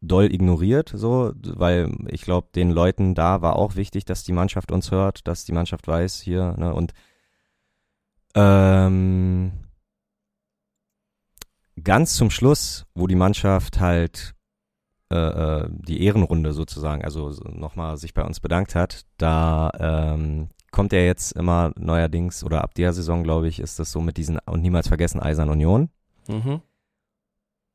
doll 0.02 0.34
ignoriert, 0.34 0.92
so, 0.96 1.34
weil 1.36 1.92
ich 2.08 2.22
glaube, 2.22 2.48
den 2.56 2.72
Leuten 2.72 3.16
da 3.16 3.42
war 3.42 3.58
auch 3.58 3.76
wichtig, 3.76 4.06
dass 4.06 4.24
die 4.24 4.32
Mannschaft 4.32 4.72
uns 4.72 4.92
hört, 4.92 5.28
dass 5.28 5.46
die 5.46 5.52
Mannschaft 5.52 5.88
weiß 5.88 6.22
hier, 6.22 6.56
ne, 6.58 6.74
und 6.74 6.94
ähm, 8.36 9.52
ganz 11.84 12.16
zum 12.16 12.30
Schluss, 12.30 12.86
wo 12.96 13.08
die 13.08 13.16
Mannschaft 13.16 13.80
halt 13.80 14.36
äh, 15.10 15.68
die 15.70 16.04
Ehrenrunde 16.04 16.54
sozusagen, 16.54 17.04
also 17.04 17.30
nochmal 17.44 17.98
sich 17.98 18.14
bei 18.14 18.24
uns 18.24 18.40
bedankt 18.40 18.76
hat, 18.76 19.06
da 19.18 19.72
ähm, 19.80 20.50
kommt 20.72 20.94
er 20.94 21.06
jetzt 21.06 21.32
immer 21.32 21.72
neuerdings 21.76 22.44
oder 22.44 22.64
ab 22.64 22.76
der 22.76 22.94
Saison, 22.94 23.24
glaube 23.24 23.48
ich, 23.48 23.60
ist 23.60 23.80
das 23.80 23.92
so 23.92 24.02
mit 24.02 24.18
diesen 24.18 24.40
und 24.46 24.62
niemals 24.62 24.88
vergessen 24.88 25.20
Eisern 25.20 25.50
Union. 25.50 25.90
Mhm. 26.28 26.62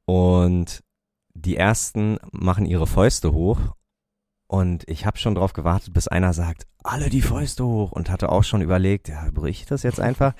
Und 0.06 0.84
die 1.34 1.56
ersten 1.56 2.18
machen 2.30 2.66
ihre 2.66 2.86
Fäuste 2.86 3.32
hoch. 3.32 3.58
Und 4.46 4.88
ich 4.88 5.06
habe 5.06 5.18
schon 5.18 5.34
drauf 5.34 5.52
gewartet, 5.52 5.92
bis 5.92 6.06
einer 6.06 6.32
sagt, 6.32 6.66
alle 6.84 7.08
die 7.08 7.22
Fäuste 7.22 7.64
hoch. 7.64 7.90
Und 7.90 8.10
hatte 8.10 8.30
auch 8.30 8.44
schon 8.44 8.62
überlegt, 8.62 9.08
ja, 9.08 9.28
brich 9.32 9.62
ich 9.62 9.66
das 9.66 9.82
jetzt 9.82 10.00
einfach? 10.00 10.34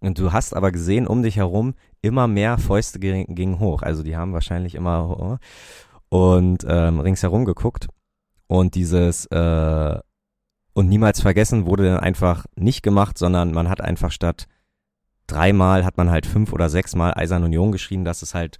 Und 0.00 0.18
du 0.18 0.32
hast 0.32 0.56
aber 0.56 0.72
gesehen, 0.72 1.06
um 1.06 1.22
dich 1.22 1.36
herum, 1.36 1.74
immer 2.00 2.26
mehr 2.26 2.58
Fäuste 2.58 2.98
gingen 2.98 3.60
hoch. 3.60 3.82
Also 3.82 4.02
die 4.02 4.16
haben 4.16 4.32
wahrscheinlich 4.32 4.74
immer 4.74 5.06
ho- 5.06 5.38
und 6.12 6.66
ähm, 6.68 7.00
ringsherum 7.00 7.46
geguckt. 7.46 7.88
Und 8.46 8.74
dieses 8.74 9.24
äh, 9.26 9.98
und 10.74 10.88
niemals 10.88 11.22
vergessen 11.22 11.64
wurde 11.64 11.84
dann 11.84 12.00
einfach 12.00 12.44
nicht 12.54 12.82
gemacht, 12.82 13.16
sondern 13.16 13.52
man 13.52 13.68
hat 13.70 13.80
einfach 13.80 14.10
statt 14.12 14.46
dreimal 15.26 15.86
hat 15.86 15.96
man 15.96 16.10
halt 16.10 16.26
fünf 16.26 16.52
oder 16.52 16.68
sechsmal 16.68 17.14
Eisern 17.14 17.44
Union 17.44 17.72
geschrien, 17.72 18.04
dass 18.04 18.20
es 18.20 18.34
halt 18.34 18.58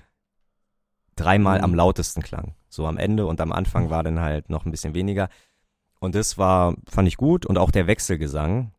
dreimal 1.17 1.59
Mhm. 1.59 1.65
am 1.65 1.75
lautesten 1.75 2.23
klang. 2.23 2.55
So 2.71 2.87
am 2.87 2.97
Ende 2.97 3.27
und 3.27 3.39
am 3.43 3.53
Anfang 3.53 3.91
war 3.91 4.03
dann 4.03 4.21
halt 4.21 4.49
noch 4.49 4.65
ein 4.65 4.71
bisschen 4.71 4.95
weniger. 4.95 5.29
Und 6.01 6.15
das 6.15 6.39
war, 6.39 6.75
fand 6.89 7.07
ich 7.07 7.19
gut. 7.19 7.45
Und 7.45 7.59
auch 7.59 7.71
der 7.71 7.87
Wechselgesang 7.87 8.73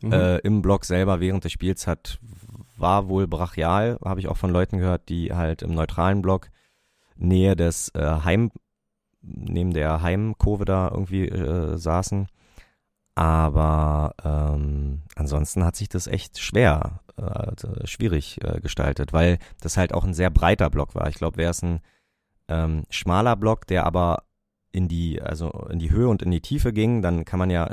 Mhm. 0.00 0.12
äh, 0.12 0.38
im 0.38 0.62
Block 0.62 0.84
selber 0.84 1.20
während 1.20 1.44
des 1.44 1.52
Spiels 1.52 1.86
hat, 1.86 2.18
war 2.76 3.08
wohl 3.08 3.28
brachial, 3.28 3.98
habe 4.04 4.18
ich 4.18 4.26
auch 4.26 4.36
von 4.36 4.50
Leuten 4.50 4.78
gehört, 4.78 5.08
die 5.08 5.32
halt 5.32 5.62
im 5.62 5.74
neutralen 5.74 6.22
Block 6.22 6.48
Nähe 7.16 7.56
des 7.56 7.90
äh, 7.94 8.20
Heim, 8.24 8.50
neben 9.20 9.72
der 9.72 10.02
Heimkurve 10.02 10.64
da 10.64 10.90
irgendwie 10.90 11.28
äh, 11.28 11.76
saßen. 11.76 12.26
Aber 13.14 14.14
ähm, 14.24 15.02
ansonsten 15.16 15.64
hat 15.64 15.76
sich 15.76 15.88
das 15.88 16.06
echt 16.06 16.38
schwer, 16.38 17.00
äh, 17.18 17.22
also 17.22 17.68
schwierig 17.84 18.42
äh, 18.42 18.60
gestaltet, 18.60 19.12
weil 19.12 19.38
das 19.60 19.76
halt 19.76 19.92
auch 19.92 20.04
ein 20.04 20.14
sehr 20.14 20.30
breiter 20.30 20.70
Block 20.70 20.94
war. 20.94 21.08
Ich 21.08 21.16
glaube, 21.16 21.36
wäre 21.36 21.50
es 21.50 21.62
ein 21.62 21.80
ähm, 22.48 22.84
schmaler 22.88 23.36
Block, 23.36 23.66
der 23.66 23.84
aber 23.84 24.24
in 24.72 24.88
die, 24.88 25.20
also 25.20 25.50
in 25.70 25.78
die 25.78 25.90
Höhe 25.90 26.08
und 26.08 26.22
in 26.22 26.30
die 26.30 26.40
Tiefe 26.40 26.72
ging, 26.72 27.02
dann 27.02 27.26
kann 27.26 27.38
man 27.38 27.50
ja 27.50 27.70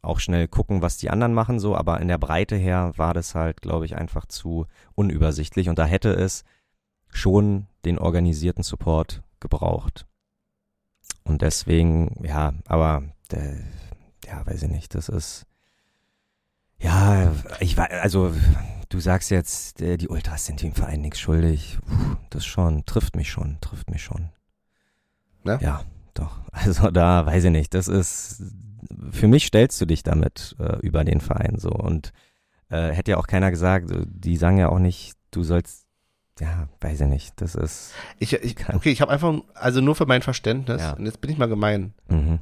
auch 0.00 0.18
schnell 0.18 0.48
gucken, 0.48 0.82
was 0.82 0.96
die 0.96 1.10
anderen 1.10 1.34
machen, 1.34 1.60
so, 1.60 1.76
aber 1.76 2.00
in 2.00 2.08
der 2.08 2.18
Breite 2.18 2.56
her 2.56 2.92
war 2.96 3.14
das 3.14 3.34
halt, 3.34 3.62
glaube 3.62 3.84
ich, 3.84 3.96
einfach 3.96 4.26
zu 4.26 4.66
unübersichtlich 4.94 5.68
und 5.68 5.78
da 5.78 5.84
hätte 5.84 6.10
es 6.10 6.44
schon 7.10 7.66
den 7.84 7.98
organisierten 7.98 8.62
Support 8.62 9.22
gebraucht. 9.40 10.06
Und 11.24 11.42
deswegen, 11.42 12.24
ja, 12.24 12.54
aber 12.66 13.02
äh, 13.32 13.60
ja, 14.26 14.44
weiß 14.46 14.64
ich 14.64 14.70
nicht, 14.70 14.94
das 14.94 15.08
ist 15.08 15.46
ja, 16.78 17.32
ich 17.60 17.76
weiß, 17.76 17.90
also 18.02 18.32
du 18.88 18.98
sagst 18.98 19.30
jetzt, 19.30 19.80
äh, 19.80 19.96
die 19.96 20.08
Ultras 20.08 20.46
sind 20.46 20.62
dem 20.62 20.74
Verein 20.74 21.00
nichts 21.00 21.20
schuldig. 21.20 21.78
Puh, 21.86 22.16
das 22.30 22.44
schon, 22.44 22.84
trifft 22.86 23.14
mich 23.14 23.30
schon, 23.30 23.58
trifft 23.60 23.88
mich 23.88 24.02
schon. 24.02 24.30
Ne? 25.44 25.58
Ja, 25.62 25.84
doch. 26.14 26.40
Also 26.52 26.90
da 26.90 27.24
weiß 27.24 27.44
ich 27.44 27.50
nicht, 27.50 27.72
das 27.72 27.88
ist 27.88 28.42
für 29.10 29.26
mich 29.26 29.46
stellst 29.46 29.80
du 29.80 29.86
dich 29.86 30.02
damit 30.02 30.54
äh, 30.58 30.78
über 30.80 31.04
den 31.04 31.20
Verein 31.20 31.56
so 31.58 31.70
und 31.70 32.12
äh, 32.68 32.90
hätte 32.90 33.12
ja 33.12 33.16
auch 33.16 33.26
keiner 33.26 33.50
gesagt, 33.50 33.90
die 34.06 34.36
sagen 34.36 34.58
ja 34.58 34.68
auch 34.68 34.78
nicht, 34.78 35.14
du 35.30 35.44
sollst 35.44 35.81
ja, 36.42 36.68
weiß 36.80 37.02
ich 37.02 37.06
nicht, 37.06 37.40
das 37.40 37.54
ist 37.54 37.92
Ich, 38.18 38.32
ich, 38.32 38.56
okay, 38.68 38.90
ich 38.90 39.00
habe 39.00 39.12
einfach, 39.12 39.32
also 39.54 39.80
nur 39.80 39.94
für 39.94 40.06
mein 40.06 40.22
Verständnis, 40.22 40.82
Ja. 40.82 40.92
und 40.94 41.06
jetzt 41.06 41.20
bin 41.20 41.30
ich 41.30 41.38
mal 41.38 41.48
gemein. 41.48 41.94
mhm, 42.08 42.40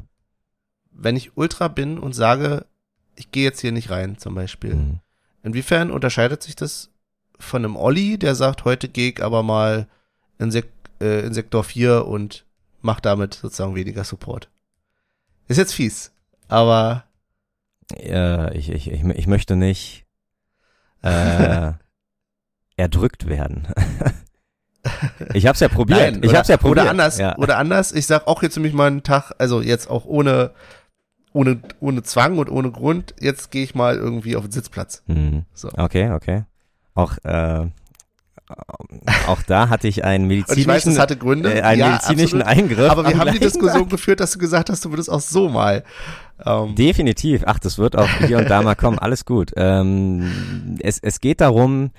Wenn 0.91 1.17
ich 1.17 1.37
Ultra 1.37 1.69
bin 1.69 1.99
und 1.99 2.15
sage, 2.15 2.65
ich 3.17 3.31
gehe 3.31 3.45
jetzt 3.45 3.61
hier 3.61 3.73
nicht 3.73 3.91
rein, 3.91 4.17
zum 4.19 4.35
Beispiel, 4.35 4.75
mhm. 4.75 5.01
inwiefern 5.43 5.91
unterscheidet 5.91 6.43
sich 6.43 6.57
das 6.57 6.91
von 7.39 7.65
einem 7.65 7.77
Olli, 7.77 8.19
der 8.19 8.35
sagt, 8.35 8.65
heute 8.65 8.89
gehe 8.89 9.11
ich 9.13 9.23
aber 9.23 9.43
mal 9.43 9.87
in, 10.39 10.51
Sek 10.51 10.69
äh, 11.01 11.21
in 11.27 11.35
Sektor 11.35 11.63
4 11.65 12.07
und 12.07 12.45
mach 12.81 13.01
damit 13.01 13.35
sozusagen 13.35 13.75
weniger 13.75 14.05
Support? 14.05 14.49
Ist 15.49 15.59
jetzt 15.59 15.75
fies, 15.75 16.13
aber 16.49 17.05
äh, 17.97 18.57
ich, 18.57 18.71
ich, 18.71 18.91
ich, 18.91 19.05
ich 19.05 19.27
möchte 19.27 19.57
nicht 19.57 20.07
äh, 21.03 21.73
erdrückt 22.81 23.29
werden. 23.29 23.69
ich 25.35 25.47
hab's 25.47 25.61
ja 25.61 25.69
probiert. 25.69 26.01
Nein, 26.01 26.21
ich 26.23 26.31
oder, 26.31 26.39
hab's 26.39 26.49
ja 26.49 26.57
probiert. 26.57 26.85
Oder 26.85 26.91
anders, 26.91 27.19
Ja. 27.19 27.37
oder 27.37 27.59
anders, 27.59 27.93
ich 27.93 28.07
sag 28.07 28.27
auch 28.27 28.43
jetzt 28.43 28.57
nämlich 28.57 28.73
mal 28.75 28.87
einen 28.87 29.03
Tag, 29.03 29.33
also 29.39 29.61
jetzt 29.61 29.91
auch 29.91 30.05
ohne, 30.07 30.53
ohne, 31.33 31.61
ohne 31.81 32.03
Zwang 32.03 32.39
und 32.39 32.49
ohne 32.51 32.71
Grund, 32.71 33.15
jetzt 33.21 33.51
gehe 33.51 33.63
ich 33.63 33.75
mal 33.75 33.97
irgendwie 33.97 34.37
auf 34.37 34.45
den 34.45 34.53
Sitzplatz. 34.53 35.03
Mhm. 35.07 35.45
So. 35.55 35.69
Okay, 35.77 36.11
okay. 36.13 36.45
Auch, 36.95 37.19
äh, 37.25 37.67
auch 39.29 39.43
da 39.43 39.69
hatte 39.69 39.87
ich 39.87 40.03
einen 40.05 40.25
Und 40.31 40.33
ich 40.33 40.47
weiß, 40.49 40.57
medizinischen, 40.57 40.91
das 40.91 40.99
hatte 40.99 41.17
Gründe. 41.17 41.55
äh, 41.55 41.63
einen 41.63 41.81
ja, 41.81 41.89
medizinischen 41.91 42.43
absolut. 42.43 42.65
Eingriff. 42.65 42.91
Aber 42.91 43.07
wir 43.07 43.19
haben 43.19 43.33
die 43.33 43.39
Diskussion 43.39 43.83
Tag. 43.83 43.91
geführt, 43.91 44.21
dass 44.21 44.33
du 44.33 44.39
gesagt 44.39 44.71
hast, 44.71 44.85
du 44.85 44.91
würdest 44.91 45.11
auch 45.11 45.21
so 45.21 45.49
mal. 45.49 45.85
Ähm, 46.45 46.75
Definitiv. 46.75 47.43
Ach, 47.47 47.59
das 47.59 47.79
wird 47.79 47.97
auch 47.97 48.09
hier 48.27 48.39
und 48.39 48.49
da 48.51 48.63
mal 48.63 48.75
kommen. 48.75 48.99
Alles 48.99 49.25
gut. 49.25 49.53
Ähm, 49.57 50.79
es, 50.81 50.99
es 50.99 51.21
geht 51.21 51.41
darum, 51.41 51.91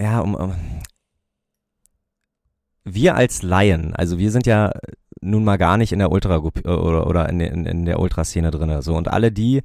ja, 0.00 0.20
um, 0.20 0.34
um 0.34 0.54
wir 2.84 3.14
als 3.16 3.42
Laien, 3.42 3.94
also 3.94 4.18
wir 4.18 4.30
sind 4.30 4.46
ja 4.46 4.72
nun 5.20 5.44
mal 5.44 5.58
gar 5.58 5.76
nicht 5.76 5.92
in 5.92 5.98
der 5.98 6.10
Ultra 6.12 6.38
oder, 6.38 7.06
oder 7.06 7.28
in, 7.28 7.38
der- 7.38 7.52
in, 7.52 7.66
in 7.66 7.84
der 7.84 7.98
Ultraszene 8.00 8.50
drinne. 8.50 8.82
So 8.82 8.94
und 8.94 9.08
alle 9.08 9.32
die, 9.32 9.62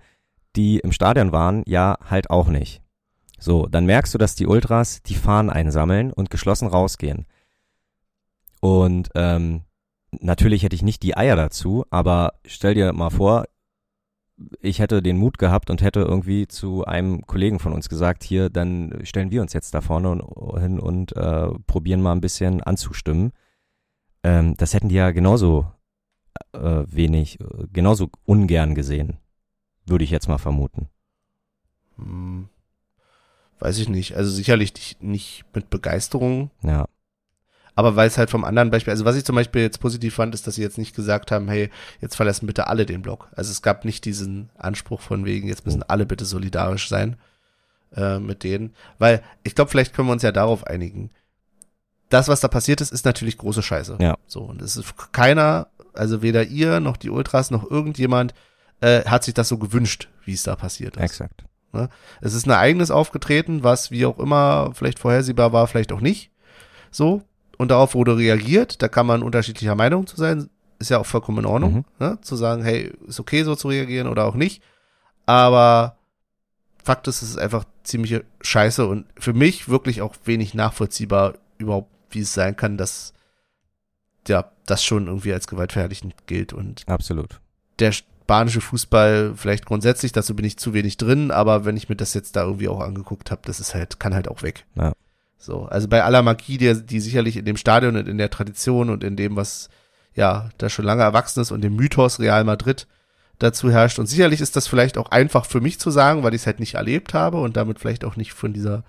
die 0.56 0.80
im 0.80 0.92
Stadion 0.92 1.32
waren, 1.32 1.64
ja 1.66 1.98
halt 2.10 2.30
auch 2.30 2.48
nicht. 2.48 2.82
So, 3.40 3.68
dann 3.68 3.86
merkst 3.86 4.14
du, 4.14 4.18
dass 4.18 4.36
die 4.36 4.48
Ultras 4.48 5.04
die 5.04 5.16
Fahnen 5.16 5.50
einsammeln 5.50 6.12
und 6.12 6.30
geschlossen 6.30 6.68
rausgehen. 6.68 7.26
Und 8.62 9.10
ähm, 9.16 9.62
natürlich 10.12 10.64
hätte 10.64 10.76
ich 10.76 10.82
nicht 10.82 11.04
die 11.04 11.18
Eier 11.18 11.36
dazu, 11.36 11.86
aber 11.90 12.34
stell 12.46 12.74
dir 12.74 12.94
mal 12.94 13.10
vor, 13.10 13.46
ich 14.62 14.80
hätte 14.80 15.02
den 15.02 15.18
Mut 15.18 15.38
gehabt 15.38 15.70
und 15.70 15.82
hätte 15.82 16.02
irgendwie 16.02 16.48
zu 16.48 16.86
einem 16.86 17.26
Kollegen 17.26 17.60
von 17.60 17.74
uns 17.74 17.90
gesagt, 17.90 18.24
hier, 18.24 18.50
dann 18.50 19.00
stellen 19.04 19.32
wir 19.32 19.42
uns 19.42 19.54
jetzt 19.54 19.74
da 19.74 19.82
vorne 19.82 20.12
und, 20.12 20.60
hin 20.60 20.80
und 20.80 21.16
äh, 21.16 21.50
probieren 21.68 22.02
mal 22.02 22.14
ein 22.14 22.22
bisschen 22.22 22.62
anzustimmen. 22.62 23.32
Ähm, 24.24 24.56
das 24.58 24.74
hätten 24.74 24.90
die 24.90 24.96
ja 24.96 25.12
genauso 25.12 25.68
äh, 26.54 26.84
wenig, 26.88 27.40
genauso 27.72 28.10
ungern 28.26 28.76
gesehen, 28.76 29.18
würde 29.86 30.04
ich 30.04 30.12
jetzt 30.12 30.28
mal 30.28 30.38
vermuten. 30.38 30.88
hm, 31.98 32.50
weiß 33.60 33.78
ich 33.78 33.90
nicht. 33.90 34.16
Also 34.16 34.32
sicherlich 34.32 34.74
nicht, 34.74 35.04
nicht 35.04 35.46
mit 35.54 35.70
Begeisterung, 35.70 36.50
Ja, 36.64 36.88
aber 37.76 37.96
weil 37.96 38.08
es 38.08 38.18
halt 38.18 38.30
vom 38.30 38.44
anderen 38.44 38.70
Beispiel, 38.70 38.92
also 38.92 39.06
was 39.06 39.16
ich 39.16 39.26
zum 39.26 39.36
Beispiel 39.36 39.62
jetzt 39.62 39.80
positiv 39.80 40.16
fand, 40.16 40.34
ist, 40.34 40.46
dass 40.46 40.56
sie 40.56 40.62
jetzt 40.62 40.78
nicht 40.78 40.96
gesagt 40.96 41.32
haben, 41.32 41.48
hey, 41.48 41.70
jetzt 42.02 42.16
verlassen 42.16 42.46
bitte 42.46 42.68
alle 42.68 42.86
den 42.86 43.02
Block. 43.02 43.30
Also 43.36 43.52
es 43.52 43.62
gab 43.62 43.86
nicht 43.86 44.06
diesen 44.06 44.50
Anspruch 44.58 45.02
von 45.02 45.26
wegen, 45.26 45.48
jetzt 45.48 45.66
müssen 45.66 45.84
alle 45.84 46.06
bitte 46.06 46.26
solidarisch 46.26 46.88
sein 46.88 47.16
äh, 47.96 48.20
mit 48.20 48.44
denen. 48.44 48.76
Weil 49.00 49.24
ich 49.44 49.56
glaube, 49.56 49.72
vielleicht 49.72 49.94
können 49.94 50.08
wir 50.08 50.14
uns 50.14 50.24
ja 50.24 50.32
darauf 50.32 50.68
einigen. 50.68 51.10
Das, 52.10 52.28
was 52.28 52.42
da 52.42 52.48
passiert 52.48 52.80
ist, 52.80 52.92
ist 52.92 53.06
natürlich 53.06 53.40
große 53.40 53.64
Scheiße. 53.64 53.98
Ja. 54.00 54.18
So, 54.28 54.42
und 54.42 54.62
es 54.62 54.78
ist 54.78 54.94
keiner, 55.12 55.68
also 55.94 56.22
weder 56.22 56.44
ihr 56.44 56.80
noch 56.80 56.98
die 56.98 57.10
Ultras 57.10 57.50
noch 57.50 57.70
irgendjemand 57.70 58.36
äh, 58.82 59.04
hat 59.06 59.24
sich 59.24 59.34
das 59.34 59.48
so 59.48 59.58
gewünscht, 59.58 60.10
wie 60.26 60.34
es 60.34 60.44
da 60.44 60.56
passiert 60.56 60.98
ist. 60.98 61.04
exakt. 61.04 61.46
Ne? 61.72 61.90
Es 62.22 62.36
ist 62.36 62.46
ein 62.46 62.52
Ereignis 62.52 62.92
aufgetreten, 62.92 63.64
was 63.64 63.90
wie 63.90 64.06
auch 64.06 64.20
immer 64.20 64.72
vielleicht 64.76 65.00
vorhersehbar 65.00 65.54
war, 65.54 65.68
vielleicht 65.68 65.92
auch 65.92 66.02
nicht. 66.02 66.30
So. 66.92 67.24
Und 67.64 67.70
darauf 67.70 67.96
wurde 67.96 68.18
reagiert. 68.18 68.82
Da 68.82 68.90
kann 68.90 69.06
man 69.08 69.24
unterschiedlicher 69.24 69.74
Meinung 69.76 70.06
zu 70.06 70.18
sein. 70.18 70.50
Ist 70.80 70.90
ja 70.90 70.98
auch 71.00 71.06
vollkommen 71.06 71.38
in 71.40 71.46
Ordnung, 71.46 71.74
Mhm. 71.74 71.86
ne? 72.06 72.18
zu 72.22 72.36
sagen, 72.36 72.62
hey, 72.62 72.92
ist 73.08 73.22
okay 73.22 73.44
so 73.44 73.56
zu 73.56 73.70
reagieren 73.70 74.08
oder 74.08 74.26
auch 74.26 74.36
nicht. 74.36 74.62
Aber 75.26 75.96
Fakt 76.84 77.08
ist, 77.08 77.22
es 77.22 77.30
ist 77.30 77.38
einfach 77.38 77.64
ziemliche 77.84 78.26
Scheiße 78.42 78.86
und 78.86 79.06
für 79.18 79.32
mich 79.32 79.70
wirklich 79.70 80.02
auch 80.02 80.14
wenig 80.26 80.54
nachvollziehbar 80.54 81.36
überhaupt, 81.58 81.90
wie 82.10 82.20
es 82.20 82.34
sein 82.34 82.58
kann, 82.58 82.78
dass 82.78 83.14
ja, 84.28 84.52
das 84.66 84.84
schon 84.84 85.08
irgendwie 85.08 85.32
als 85.32 85.48
gewaltverherrlichend 85.48 86.28
gilt 86.28 86.52
und 86.52 86.84
Absolut. 86.88 87.40
der 87.80 87.94
spanische 87.94 88.60
Fußball 88.60 89.34
vielleicht 89.38 89.66
grundsätzlich, 89.66 90.12
dazu 90.12 90.36
bin 90.36 90.44
ich 90.46 90.58
zu 90.58 90.74
wenig 90.74 90.98
drin, 90.98 91.32
aber 91.32 91.64
wenn 91.64 91.78
ich 91.78 91.88
mir 91.88 91.96
das 91.96 92.14
jetzt 92.14 92.36
da 92.36 92.44
irgendwie 92.44 92.68
auch 92.68 92.82
angeguckt 92.82 93.32
habe, 93.32 93.42
das 93.46 93.62
ist 93.62 93.74
halt, 93.74 94.02
kann 94.02 94.14
halt 94.14 94.28
auch 94.28 94.42
weg. 94.44 94.66
Ja. 94.76 94.92
So, 95.44 95.66
also 95.66 95.88
bei 95.88 96.04
aller 96.04 96.22
Magie, 96.22 96.58
die, 96.58 96.86
die 96.86 97.00
sicherlich 97.02 97.36
in 97.36 97.46
dem 97.46 97.58
Stadion 97.58 97.98
und 97.98 98.08
in 98.08 98.18
der 98.18 98.30
Tradition 98.30 98.90
und 98.90 99.04
in 99.04 99.16
dem, 99.16 99.36
was 99.36 99.70
ja 100.16 100.50
da 100.58 100.70
schon 100.70 100.86
lange 100.86 101.04
erwachsen 101.04 101.42
ist 101.42 101.52
und 101.52 101.62
dem 101.62 101.76
Mythos 101.76 102.20
Real 102.20 102.44
Madrid 102.46 102.88
dazu 103.40 103.70
herrscht. 103.70 104.00
Und 104.00 104.06
sicherlich 104.06 104.40
ist 104.40 104.56
das 104.56 104.68
vielleicht 104.68 104.98
auch 104.98 105.12
einfach 105.12 105.46
für 105.46 105.60
mich 105.60 105.80
zu 105.80 105.92
sagen, 105.92 106.24
weil 106.24 106.34
ich 106.34 106.42
es 106.42 106.46
halt 106.48 106.60
nicht 106.60 106.76
erlebt 106.76 107.14
habe 107.14 107.42
und 107.42 107.58
damit 107.58 107.80
vielleicht 107.80 108.06
auch 108.06 108.16
nicht 108.16 108.32
von 108.32 108.54
dieser, 108.54 108.84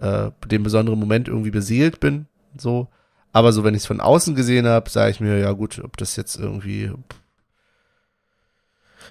äh, 0.00 0.30
dem 0.46 0.64
besonderen 0.64 0.98
Moment 0.98 1.28
irgendwie 1.28 1.52
beseelt 1.52 2.00
bin. 2.00 2.26
So. 2.58 2.88
Aber 3.32 3.52
so, 3.52 3.62
wenn 3.62 3.74
ich 3.74 3.82
es 3.82 3.86
von 3.86 4.00
außen 4.00 4.34
gesehen 4.34 4.66
habe, 4.66 4.90
sage 4.90 5.12
ich 5.12 5.20
mir, 5.20 5.38
ja 5.38 5.52
gut, 5.52 5.80
ob 5.84 5.96
das 5.96 6.16
jetzt 6.16 6.36
irgendwie 6.36 6.90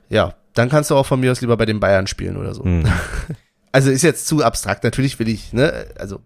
ja, 0.10 0.36
dann 0.54 0.70
kannst 0.70 0.90
du 0.90 0.96
auch 0.96 1.06
von 1.06 1.20
mir 1.20 1.32
aus 1.32 1.42
lieber 1.42 1.56
bei 1.58 1.66
den 1.66 1.80
Bayern 1.80 2.08
spielen 2.08 2.38
oder 2.38 2.54
so. 2.54 2.64
Mhm. 2.64 2.86
Also 3.74 3.90
ist 3.90 4.02
jetzt 4.02 4.28
zu 4.28 4.44
abstrakt. 4.44 4.84
Natürlich 4.84 5.18
will 5.18 5.30
ich, 5.30 5.54
ne, 5.54 5.86
also, 5.98 6.20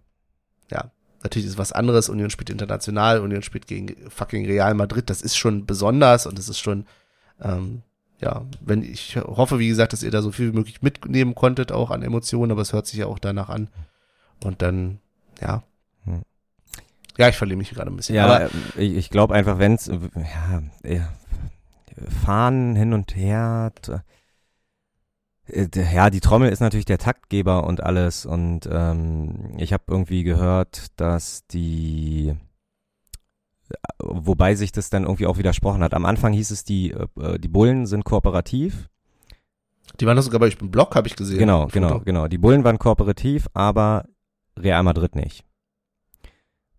natürlich 1.25 1.47
ist 1.47 1.57
was 1.57 1.71
anderes. 1.71 2.07
Union 2.07 2.29
spielt 2.29 2.49
international, 2.49 3.19
Union 3.19 3.43
spielt 3.43 3.67
gegen 3.67 3.95
fucking 4.09 4.45
Real 4.45 4.73
Madrid. 4.73 5.09
Das 5.09 5.21
ist 5.21 5.35
schon 5.35 5.65
besonders 5.65 6.25
und 6.25 6.37
das 6.37 6.49
ist 6.49 6.59
schon, 6.59 6.85
ähm, 7.41 7.81
ja, 8.21 8.45
wenn 8.61 8.83
ich 8.83 9.17
hoffe, 9.17 9.59
wie 9.59 9.67
gesagt, 9.67 9.93
dass 9.93 10.03
ihr 10.03 10.11
da 10.11 10.21
so 10.21 10.31
viel 10.31 10.51
wie 10.51 10.57
möglich 10.57 10.81
mitnehmen 10.81 11.35
konntet, 11.35 11.71
auch 11.71 11.91
an 11.91 12.03
Emotionen, 12.03 12.51
aber 12.51 12.61
es 12.61 12.73
hört 12.73 12.87
sich 12.87 12.99
ja 12.99 13.07
auch 13.07 13.19
danach 13.19 13.49
an. 13.49 13.69
Und 14.43 14.61
dann, 14.61 14.99
ja. 15.41 15.63
Hm. 16.05 16.21
Ja, 17.17 17.29
ich 17.29 17.35
verliere 17.35 17.57
mich 17.57 17.71
gerade 17.71 17.91
ein 17.91 17.97
bisschen. 17.97 18.15
Ja, 18.15 18.25
aber 18.25 18.49
ich, 18.77 18.95
ich 18.95 19.09
glaube 19.09 19.33
einfach, 19.33 19.59
wenn's 19.59 19.87
ja, 19.87 20.61
ja, 20.83 21.07
fahren 22.23 22.75
hin 22.75 22.93
und 22.93 23.15
her, 23.15 23.71
ja, 25.47 26.09
die 26.09 26.21
Trommel 26.21 26.49
ist 26.49 26.59
natürlich 26.59 26.85
der 26.85 26.97
Taktgeber 26.97 27.65
und 27.65 27.83
alles 27.83 28.25
und 28.25 28.67
ähm, 28.71 29.53
ich 29.57 29.73
habe 29.73 29.83
irgendwie 29.87 30.23
gehört, 30.23 30.87
dass 30.95 31.45
die 31.47 32.35
wobei 33.99 34.55
sich 34.55 34.71
das 34.71 34.89
dann 34.89 35.03
irgendwie 35.03 35.25
auch 35.25 35.37
widersprochen 35.37 35.83
hat. 35.83 35.93
Am 35.93 36.05
Anfang 36.05 36.33
hieß 36.33 36.51
es, 36.51 36.63
die 36.63 36.91
äh, 36.91 37.39
die 37.39 37.47
Bullen 37.47 37.85
sind 37.85 38.05
kooperativ. 38.05 38.89
die 39.99 40.05
waren 40.05 40.15
doch 40.15 40.23
sogar 40.23 40.39
bei 40.39 40.47
euch 40.47 40.57
im 40.59 40.71
Blog, 40.71 40.95
habe 40.95 41.07
ich 41.07 41.15
gesehen. 41.15 41.39
Genau, 41.39 41.67
genau, 41.67 41.99
genau. 41.99 42.27
Die 42.27 42.37
Bullen 42.37 42.63
waren 42.63 42.79
kooperativ, 42.79 43.47
aber 43.53 44.05
Real 44.57 44.83
Madrid 44.83 45.15
nicht. 45.15 45.43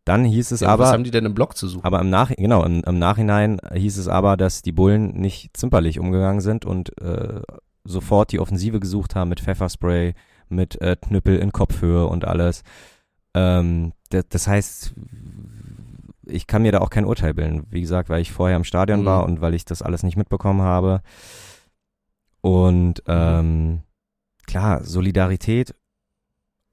Dann 0.04 0.24
hieß 0.24 0.52
es 0.52 0.60
Ja, 0.60 0.68
aber 0.68 0.84
was 0.84 0.92
haben 0.92 1.02
die 1.02 1.10
denn 1.10 1.24
im 1.24 1.34
Blog 1.34 1.56
zu 1.56 1.66
suchen? 1.66 1.84
Aber 1.84 2.00
im, 2.00 2.10
Nach 2.10 2.30
genau, 2.30 2.62
im, 2.64 2.84
im 2.84 2.98
Nachhinein 2.98 3.60
hieß 3.72 3.98
es 3.98 4.06
aber, 4.06 4.36
dass 4.36 4.62
die 4.62 4.70
Bullen 4.70 5.20
nicht 5.20 5.56
zimperlich 5.56 5.98
umgegangen 5.98 6.40
sind 6.40 6.64
und 6.64 6.96
äh, 7.00 7.40
sofort 7.86 8.32
die 8.32 8.40
Offensive 8.40 8.80
gesucht 8.80 9.14
haben 9.14 9.28
mit 9.28 9.40
Pfefferspray, 9.40 10.14
mit 10.48 10.80
äh, 10.80 10.96
Knüppel 11.00 11.38
in 11.38 11.52
Kopfhöhe 11.52 12.06
und 12.06 12.24
alles. 12.24 12.62
Ähm, 13.34 13.92
das, 14.10 14.46
heißt, 14.46 14.94
ich 16.24 16.46
kann 16.46 16.62
mir 16.62 16.72
da 16.72 16.80
auch 16.80 16.90
kein 16.90 17.04
Urteil 17.04 17.34
bilden. 17.34 17.66
Wie 17.70 17.80
gesagt, 17.80 18.08
weil 18.08 18.22
ich 18.22 18.32
vorher 18.32 18.56
im 18.56 18.64
Stadion 18.64 19.00
Mhm. 19.00 19.04
war 19.04 19.24
und 19.24 19.40
weil 19.40 19.54
ich 19.54 19.64
das 19.64 19.82
alles 19.82 20.02
nicht 20.02 20.16
mitbekommen 20.16 20.62
habe. 20.62 21.02
Und 22.40 23.02
ähm, 23.06 23.82
klar, 24.46 24.84
Solidarität, 24.84 25.74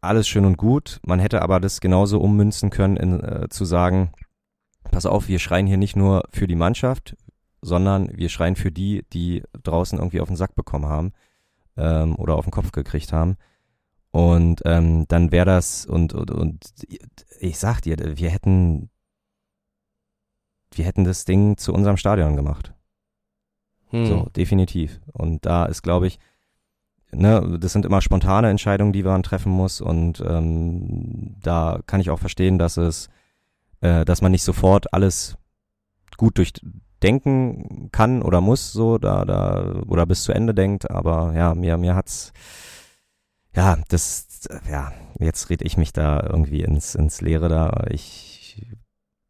alles 0.01 0.27
schön 0.27 0.45
und 0.45 0.57
gut. 0.57 0.99
Man 1.05 1.19
hätte 1.19 1.41
aber 1.41 1.59
das 1.59 1.81
genauso 1.81 2.19
ummünzen 2.19 2.69
können, 2.69 2.97
in, 2.97 3.23
äh, 3.23 3.47
zu 3.49 3.65
sagen, 3.65 4.11
pass 4.91 5.05
auf, 5.05 5.27
wir 5.27 5.39
schreien 5.39 5.65
hier 5.65 5.77
nicht 5.77 5.95
nur 5.95 6.23
für 6.29 6.45
die 6.45 6.55
Mannschaft, 6.55 7.15
sondern 7.63 8.15
wir 8.15 8.29
schreien 8.29 8.55
für 8.55 8.71
die, 8.71 9.05
die 9.13 9.43
draußen 9.63 9.97
irgendwie 9.97 10.21
auf 10.21 10.27
den 10.27 10.37
Sack 10.37 10.55
bekommen 10.55 10.85
haben 10.85 11.13
ähm, 11.77 12.15
oder 12.15 12.35
auf 12.35 12.45
den 12.45 12.51
Kopf 12.51 12.71
gekriegt 12.71 13.13
haben. 13.13 13.37
Und 14.11 14.61
ähm, 14.65 15.05
dann 15.07 15.31
wäre 15.31 15.45
das, 15.45 15.85
und, 15.85 16.13
und, 16.13 16.29
und 16.29 16.71
ich 17.39 17.57
sag 17.57 17.81
dir, 17.81 17.97
wir 17.97 18.29
hätten, 18.29 18.89
wir 20.71 20.85
hätten 20.85 21.03
das 21.03 21.25
Ding 21.25 21.57
zu 21.57 21.73
unserem 21.73 21.97
Stadion 21.97 22.35
gemacht. 22.35 22.73
Hm. 23.89 24.05
So, 24.05 24.29
definitiv. 24.35 24.99
Und 25.13 25.45
da 25.45 25.65
ist, 25.65 25.81
glaube 25.81 26.07
ich, 26.07 26.19
ne, 27.11 27.57
das 27.59 27.73
sind 27.73 27.85
immer 27.85 28.01
spontane 28.01 28.49
Entscheidungen, 28.49 28.93
die 28.93 29.03
man 29.03 29.23
treffen 29.23 29.51
muss. 29.51 29.81
Und 29.81 30.21
ähm, 30.21 31.35
da 31.41 31.79
kann 31.87 32.01
ich 32.01 32.09
auch 32.09 32.19
verstehen, 32.19 32.59
dass 32.59 32.77
es, 32.77 33.09
äh, 33.81 34.05
dass 34.05 34.21
man 34.21 34.31
nicht 34.31 34.43
sofort 34.43 34.93
alles 34.93 35.37
gut 36.17 36.37
durchdenken 37.03 37.89
kann 37.91 38.21
oder 38.21 38.41
muss, 38.41 38.71
so 38.71 38.97
da, 38.97 39.25
da, 39.25 39.81
oder 39.87 40.05
bis 40.05 40.23
zu 40.23 40.31
Ende 40.31 40.53
denkt. 40.53 40.89
Aber 40.89 41.33
ja, 41.35 41.53
mir, 41.53 41.77
mir 41.77 41.95
hat's, 41.95 42.31
ja, 43.55 43.77
das, 43.89 44.47
ja, 44.69 44.91
jetzt 45.19 45.49
rede 45.49 45.65
ich 45.65 45.77
mich 45.77 45.93
da 45.93 46.21
irgendwie 46.21 46.61
ins, 46.61 46.95
ins 46.95 47.21
Leere 47.21 47.49
da. 47.49 47.85
Ich 47.89 48.65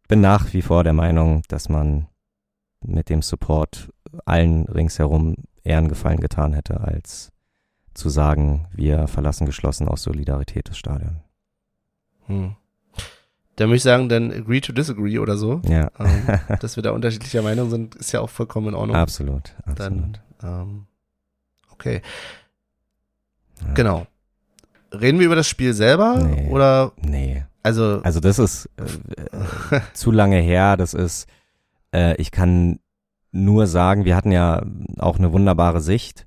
bin 0.07 0.21
nach 0.21 0.53
wie 0.53 0.61
vor 0.61 0.83
der 0.83 0.93
Meinung, 0.93 1.41
dass 1.47 1.69
man 1.69 2.07
mit 2.81 3.09
dem 3.09 3.21
Support 3.21 3.91
allen 4.25 4.65
ringsherum 4.65 5.35
eher 5.63 5.79
einen 5.79 5.87
Gefallen 5.87 6.19
getan 6.19 6.53
hätte, 6.53 6.81
als 6.81 7.31
zu 7.93 8.09
sagen, 8.09 8.67
wir 8.71 9.07
verlassen 9.07 9.45
geschlossen 9.45 9.87
aus 9.87 10.03
Solidarität 10.03 10.69
das 10.69 10.77
Stadion. 10.77 11.21
Hm. 12.27 12.55
Da 13.55 13.65
würde 13.65 13.75
ich 13.75 13.83
sagen, 13.83 14.09
dann 14.09 14.31
agree 14.31 14.61
to 14.61 14.73
disagree 14.73 15.19
oder 15.19 15.37
so. 15.37 15.61
Ja, 15.67 15.91
Ähm, 15.99 16.27
dass 16.59 16.75
wir 16.75 16.83
da 16.83 16.91
unterschiedlicher 16.91 17.41
Meinung 17.43 17.69
sind, 17.69 17.95
ist 17.95 18.11
ja 18.11 18.19
auch 18.21 18.29
vollkommen 18.29 18.69
in 18.69 18.73
Ordnung. 18.75 18.95
absolut, 18.95 19.53
absolut. 19.65 19.79
Dann, 19.79 20.17
ähm, 20.43 20.85
okay, 21.71 22.01
Ja. 23.61 23.73
genau. 23.73 24.07
Reden 24.91 25.19
wir 25.19 25.25
über 25.27 25.35
das 25.35 25.47
Spiel 25.47 25.73
selber 25.73 26.17
Nee. 26.23 26.49
oder 26.49 26.91
Nee, 27.01 27.45
also, 27.63 28.01
also 28.03 28.19
das 28.19 28.37
ist 28.39 28.69
äh, 28.77 28.83
äh, 29.77 29.81
zu 29.93 30.11
lange 30.11 30.37
her, 30.39 30.77
das 30.77 30.93
ist, 30.93 31.27
äh, 31.93 32.15
ich 32.21 32.31
kann 32.31 32.79
nur 33.31 33.65
sagen, 33.67 34.05
wir 34.05 34.15
hatten 34.15 34.31
ja 34.31 34.63
auch 34.99 35.17
eine 35.17 35.31
wunderbare 35.33 35.81
Sicht. 35.81 36.25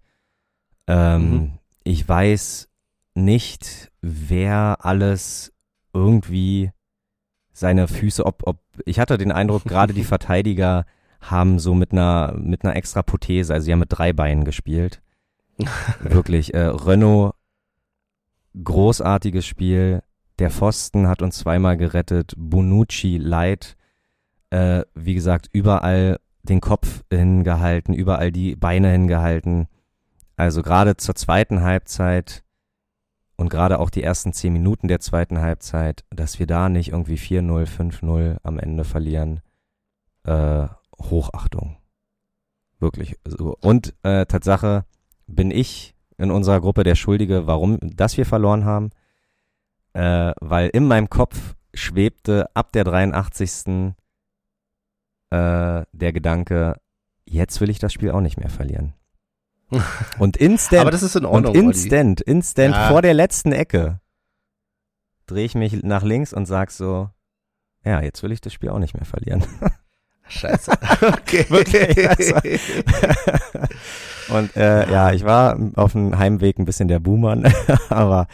Ähm, 0.88 1.30
Mhm. 1.30 1.52
Ich 1.84 2.08
weiß 2.08 2.68
nicht, 3.14 3.92
wer 4.00 4.78
alles 4.84 5.52
irgendwie 5.92 6.72
seine 7.56 7.88
Füße, 7.88 8.26
ob, 8.26 8.42
ob, 8.46 8.58
ich 8.84 9.00
hatte 9.00 9.16
den 9.16 9.32
Eindruck, 9.32 9.64
gerade 9.64 9.94
die 9.94 10.04
Verteidiger 10.14 10.84
haben 11.20 11.58
so 11.58 11.74
mit 11.74 11.92
einer, 11.92 12.34
mit 12.36 12.64
einer 12.64 12.76
extra 12.76 13.02
Prothese, 13.02 13.54
also 13.54 13.64
sie 13.64 13.72
haben 13.72 13.80
mit 13.80 13.92
drei 13.92 14.12
Beinen 14.12 14.44
gespielt. 14.44 15.00
Wirklich, 16.00 16.52
äh, 16.52 16.66
Renault, 16.66 17.34
großartiges 18.62 19.46
Spiel. 19.46 20.02
Der 20.38 20.50
Pfosten 20.50 21.08
hat 21.08 21.22
uns 21.22 21.38
zweimal 21.38 21.78
gerettet. 21.78 22.34
Bonucci, 22.36 23.16
Light, 23.16 23.76
äh, 24.50 24.82
wie 24.94 25.14
gesagt, 25.14 25.48
überall 25.50 26.18
den 26.42 26.60
Kopf 26.60 27.04
hingehalten, 27.10 27.94
überall 27.94 28.30
die 28.32 28.54
Beine 28.54 28.90
hingehalten. 28.90 29.66
Also 30.36 30.62
gerade 30.62 30.98
zur 30.98 31.14
zweiten 31.14 31.62
Halbzeit 31.62 32.44
und 33.36 33.50
gerade 33.50 33.78
auch 33.78 33.90
die 33.90 34.02
ersten 34.02 34.32
zehn 34.32 34.52
Minuten 34.52 34.88
der 34.88 35.00
zweiten 35.00 35.38
Halbzeit, 35.38 36.04
dass 36.10 36.38
wir 36.38 36.46
da 36.46 36.68
nicht 36.68 36.92
irgendwie 36.92 37.16
4-0, 37.16 37.66
5-0 37.66 38.38
am 38.42 38.58
Ende 38.58 38.84
verlieren. 38.84 39.40
Äh, 40.24 40.66
Hochachtung. 40.98 41.76
Wirklich. 42.78 43.16
So. 43.24 43.56
Und 43.60 43.94
äh, 44.02 44.26
Tatsache 44.26 44.84
bin 45.26 45.50
ich 45.50 45.94
in 46.18 46.30
unserer 46.30 46.60
Gruppe 46.60 46.82
der 46.82 46.94
Schuldige, 46.94 47.46
warum 47.46 47.78
das 47.82 48.16
wir 48.16 48.24
verloren 48.26 48.64
haben. 48.64 48.90
Äh, 49.92 50.32
weil 50.40 50.68
in 50.70 50.86
meinem 50.86 51.10
Kopf 51.10 51.54
schwebte 51.74 52.48
ab 52.54 52.72
der 52.72 52.84
83. 52.84 53.94
Äh, 55.30 55.84
der 55.92 56.12
Gedanke, 56.12 56.80
jetzt 57.26 57.60
will 57.60 57.70
ich 57.70 57.78
das 57.78 57.92
Spiel 57.92 58.10
auch 58.10 58.20
nicht 58.20 58.38
mehr 58.38 58.50
verlieren. 58.50 58.94
Und 60.18 60.36
instant, 60.36 60.82
aber 60.82 60.90
das 60.90 61.02
ist 61.02 61.16
in 61.16 61.24
und 61.24 61.46
Ordnung. 61.46 61.56
Olli. 61.56 61.66
instant, 61.66 62.20
instant 62.20 62.74
Ja. 62.74 62.88
vor 62.88 63.02
der 63.02 63.14
letzten 63.14 63.52
Ecke 63.52 64.00
drehe 65.26 65.44
ich 65.44 65.54
mich 65.56 65.82
nach 65.82 66.04
links 66.04 66.32
und 66.32 66.46
sag 66.46 66.70
so, 66.70 67.10
ja, 67.84 68.00
jetzt 68.00 68.22
will 68.22 68.30
ich 68.30 68.40
das 68.40 68.52
Spiel 68.52 68.68
auch 68.70 68.78
nicht 68.78 68.94
mehr 68.94 69.04
verlieren. 69.04 69.44
Scheiße. 70.28 70.72
Okay. 71.02 71.46
Wirklich, 71.48 72.08
also. 72.08 72.34
Und 74.28 74.56
äh, 74.56 74.90
ja, 74.90 75.12
ich 75.12 75.24
war 75.24 75.56
auf 75.76 75.92
dem 75.92 76.18
Heimweg 76.18 76.58
ein 76.58 76.64
bisschen 76.64 76.88
der 76.88 76.98
Buhmann, 77.00 77.52
aber 77.90 78.26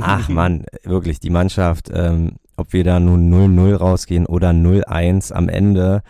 ach 0.00 0.28
man, 0.28 0.64
wirklich, 0.84 1.20
die 1.20 1.30
Mannschaft, 1.30 1.90
ähm, 1.92 2.36
ob 2.56 2.72
wir 2.72 2.82
da 2.84 2.98
nun 3.00 3.32
0-0 3.32 3.76
rausgehen 3.76 4.26
oder 4.26 4.50
0-1 4.50 5.32
am 5.32 5.48
Ende, 5.48 6.02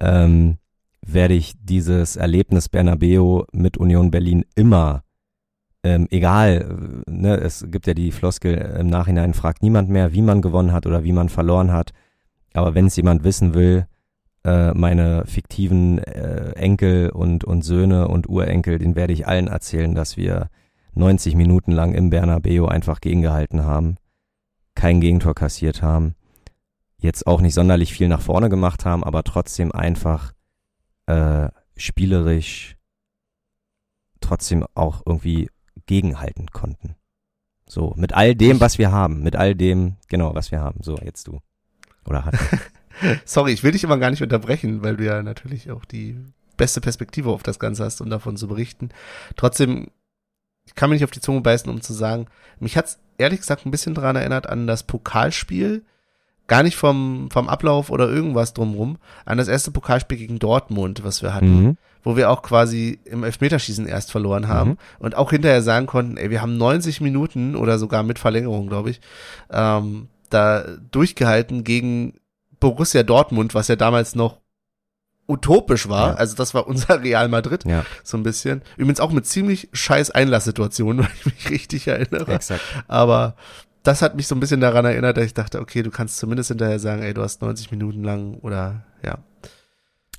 ähm, 0.00 0.58
werde 1.06 1.34
ich 1.34 1.54
dieses 1.60 2.16
Erlebnis 2.16 2.68
Bernabeo 2.68 3.46
mit 3.52 3.76
Union 3.76 4.10
Berlin 4.10 4.44
immer, 4.54 5.02
ähm, 5.82 6.08
egal, 6.10 7.02
ne, 7.06 7.36
es 7.36 7.66
gibt 7.70 7.86
ja 7.86 7.94
die 7.94 8.10
Floskel 8.10 8.54
im 8.80 8.88
Nachhinein, 8.88 9.34
fragt 9.34 9.62
niemand 9.62 9.90
mehr, 9.90 10.12
wie 10.14 10.22
man 10.22 10.42
gewonnen 10.42 10.72
hat 10.72 10.86
oder 10.86 11.04
wie 11.04 11.12
man 11.12 11.28
verloren 11.28 11.72
hat. 11.72 11.92
Aber 12.54 12.74
wenn 12.74 12.86
es 12.86 12.96
jemand 12.96 13.24
wissen 13.24 13.54
will, 13.54 13.86
äh, 14.44 14.72
meine 14.72 15.24
fiktiven 15.26 15.98
äh, 15.98 16.52
Enkel 16.52 17.10
und, 17.10 17.44
und 17.44 17.62
Söhne 17.62 18.08
und 18.08 18.28
Urenkel, 18.28 18.78
den 18.78 18.94
werde 18.94 19.12
ich 19.12 19.26
allen 19.26 19.48
erzählen, 19.48 19.94
dass 19.94 20.16
wir 20.16 20.48
90 20.94 21.34
Minuten 21.34 21.72
lang 21.72 21.94
im 21.94 22.10
Bernabeo 22.10 22.66
einfach 22.66 23.00
gegengehalten 23.00 23.64
haben, 23.64 23.96
kein 24.74 25.00
Gegentor 25.00 25.34
kassiert 25.34 25.82
haben, 25.82 26.14
jetzt 26.98 27.26
auch 27.26 27.40
nicht 27.40 27.54
sonderlich 27.54 27.92
viel 27.92 28.08
nach 28.08 28.20
vorne 28.20 28.48
gemacht 28.48 28.84
haben, 28.84 29.02
aber 29.02 29.24
trotzdem 29.24 29.72
einfach 29.72 30.33
äh, 31.06 31.48
spielerisch 31.76 32.76
trotzdem 34.20 34.66
auch 34.74 35.02
irgendwie 35.06 35.50
gegenhalten 35.86 36.50
konnten. 36.50 36.96
So, 37.66 37.92
mit 37.96 38.12
all 38.12 38.34
dem, 38.34 38.60
was 38.60 38.78
wir 38.78 38.92
haben, 38.92 39.22
mit 39.22 39.36
all 39.36 39.54
dem, 39.54 39.96
genau, 40.08 40.34
was 40.34 40.50
wir 40.50 40.60
haben. 40.60 40.82
So, 40.82 40.96
jetzt 40.98 41.26
du. 41.28 41.40
Oder 42.06 42.24
hat. 42.24 42.34
Sorry, 43.24 43.52
ich 43.52 43.62
will 43.62 43.72
dich 43.72 43.84
immer 43.84 43.98
gar 43.98 44.10
nicht 44.10 44.22
unterbrechen, 44.22 44.82
weil 44.82 44.96
du 44.96 45.04
ja 45.04 45.22
natürlich 45.22 45.70
auch 45.70 45.84
die 45.84 46.16
beste 46.56 46.80
Perspektive 46.80 47.30
auf 47.30 47.42
das 47.42 47.58
Ganze 47.58 47.84
hast, 47.84 48.00
um 48.00 48.10
davon 48.10 48.36
zu 48.36 48.48
berichten. 48.48 48.90
Trotzdem, 49.36 49.88
ich 50.66 50.74
kann 50.74 50.90
mich 50.90 51.00
nicht 51.00 51.04
auf 51.04 51.10
die 51.10 51.20
Zunge 51.20 51.40
beißen, 51.40 51.70
um 51.70 51.80
zu 51.80 51.92
sagen, 51.92 52.26
mich 52.60 52.76
hat's 52.76 52.98
ehrlich 53.18 53.40
gesagt 53.40 53.66
ein 53.66 53.70
bisschen 53.70 53.94
daran 53.94 54.16
erinnert 54.16 54.46
an 54.46 54.66
das 54.66 54.84
Pokalspiel, 54.84 55.84
gar 56.46 56.62
nicht 56.62 56.76
vom, 56.76 57.28
vom 57.32 57.48
Ablauf 57.48 57.90
oder 57.90 58.08
irgendwas 58.08 58.52
drumrum, 58.52 58.98
an 59.24 59.38
das 59.38 59.48
erste 59.48 59.70
Pokalspiel 59.70 60.18
gegen 60.18 60.38
Dortmund, 60.38 61.02
was 61.04 61.22
wir 61.22 61.32
hatten, 61.34 61.62
Mhm. 61.62 61.76
wo 62.02 62.16
wir 62.16 62.30
auch 62.30 62.42
quasi 62.42 62.98
im 63.06 63.24
Elfmeterschießen 63.24 63.86
erst 63.86 64.10
verloren 64.12 64.46
haben 64.48 64.70
Mhm. 64.70 64.76
und 64.98 65.14
auch 65.16 65.30
hinterher 65.30 65.62
sagen 65.62 65.86
konnten, 65.86 66.16
ey, 66.18 66.28
wir 66.30 66.42
haben 66.42 66.56
90 66.58 67.00
Minuten 67.00 67.56
oder 67.56 67.78
sogar 67.78 68.02
mit 68.02 68.18
Verlängerung, 68.18 68.68
glaube 68.68 68.90
ich, 68.90 69.00
ähm, 69.50 70.08
da 70.28 70.64
durchgehalten 70.90 71.64
gegen 71.64 72.14
Borussia 72.60 73.02
Dortmund, 73.02 73.54
was 73.54 73.68
ja 73.68 73.76
damals 73.76 74.14
noch 74.14 74.40
utopisch 75.26 75.88
war. 75.88 76.08
Ja. 76.10 76.14
Also 76.16 76.36
das 76.36 76.52
war 76.52 76.66
unser 76.66 77.00
Real 77.02 77.28
Madrid, 77.28 77.64
Ja, 77.66 77.84
so 78.02 78.16
ein 78.18 78.22
bisschen. 78.22 78.60
Übrigens 78.76 79.00
auch 79.00 79.10
mit 79.10 79.26
ziemlich 79.26 79.68
scheiß 79.72 80.10
Einlasssituationen, 80.10 80.98
wenn 81.06 81.12
ich 81.16 81.24
mich 81.24 81.50
richtig 81.50 81.88
erinnere. 81.88 82.32
exakt. 82.34 82.60
Aber 82.88 83.34
das 83.84 84.02
hat 84.02 84.16
mich 84.16 84.26
so 84.26 84.34
ein 84.34 84.40
bisschen 84.40 84.60
daran 84.60 84.84
erinnert, 84.84 85.16
dass 85.16 85.24
ich 85.26 85.34
dachte, 85.34 85.60
okay, 85.60 85.82
du 85.82 85.90
kannst 85.90 86.16
zumindest 86.18 86.48
hinterher 86.48 86.78
sagen, 86.80 87.02
ey, 87.02 87.14
du 87.14 87.22
hast 87.22 87.40
90 87.42 87.70
Minuten 87.70 88.02
lang 88.02 88.34
oder 88.40 88.84
ja, 89.04 89.18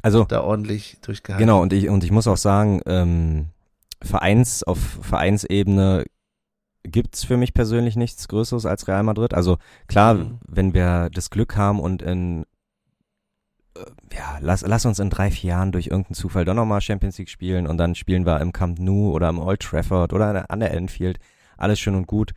Also, 0.02 0.24
da 0.26 0.42
ordentlich 0.42 0.98
durchgehalten. 1.02 1.46
Genau, 1.46 1.62
und 1.62 1.74
ich, 1.74 1.90
und 1.90 2.04
ich 2.04 2.12
muss 2.12 2.28
auch 2.28 2.38
sagen, 2.38 2.82
ähm, 2.86 3.48
Vereins, 4.02 4.64
auf 4.64 4.78
Vereinsebene 5.02 6.06
gibt's 6.84 7.24
für 7.24 7.38
mich 7.38 7.54
persönlich 7.56 7.96
nichts 7.96 8.28
Größeres 8.28 8.66
als 8.68 8.88
Real 8.88 9.02
Madrid. 9.04 9.34
Also 9.34 9.58
klar, 9.88 10.14
Mhm. 10.14 10.38
wenn 10.48 10.74
wir 10.76 11.10
das 11.12 11.30
Glück 11.32 11.58
haben 11.58 11.80
und 11.80 12.02
in 12.04 12.46
äh, 13.76 13.80
ja, 14.16 14.38
lass, 14.42 14.62
lass 14.62 14.86
uns 14.86 15.00
in 15.00 15.10
drei, 15.10 15.32
vier 15.32 15.50
Jahren 15.50 15.72
durch 15.72 15.88
irgendeinen 15.88 16.14
Zufall 16.16 16.46
doch 16.46 16.54
nochmal 16.54 16.82
Champions 16.82 17.18
League 17.18 17.30
spielen 17.30 17.66
und 17.68 17.78
dann 17.78 17.96
spielen 17.96 18.26
wir 18.28 18.40
im 18.40 18.54
Camp 18.54 18.78
Nou 18.80 19.12
oder 19.12 19.30
im 19.30 19.40
Old 19.40 19.62
Trafford 19.62 20.14
oder 20.14 20.28
an 20.28 20.34
der- 20.36 20.52
an 20.52 20.60
der 20.60 20.72
Enfield. 20.76 21.18
Alles 21.58 21.80
schön 21.80 21.96
und 21.96 22.06
gut. 22.06 22.34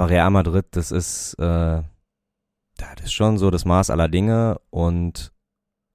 Aber 0.00 0.08
Real 0.08 0.30
Madrid, 0.30 0.64
das 0.70 0.92
ist, 0.92 1.34
äh, 1.34 1.82
das 2.78 3.04
ist 3.04 3.12
schon 3.12 3.36
so 3.36 3.50
das 3.50 3.66
Maß 3.66 3.90
aller 3.90 4.08
Dinge 4.08 4.58
und 4.70 5.30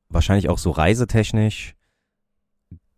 wahrscheinlich 0.09 0.47
auch 0.47 0.59
so 0.59 0.69
reisetechnisch 0.69 1.73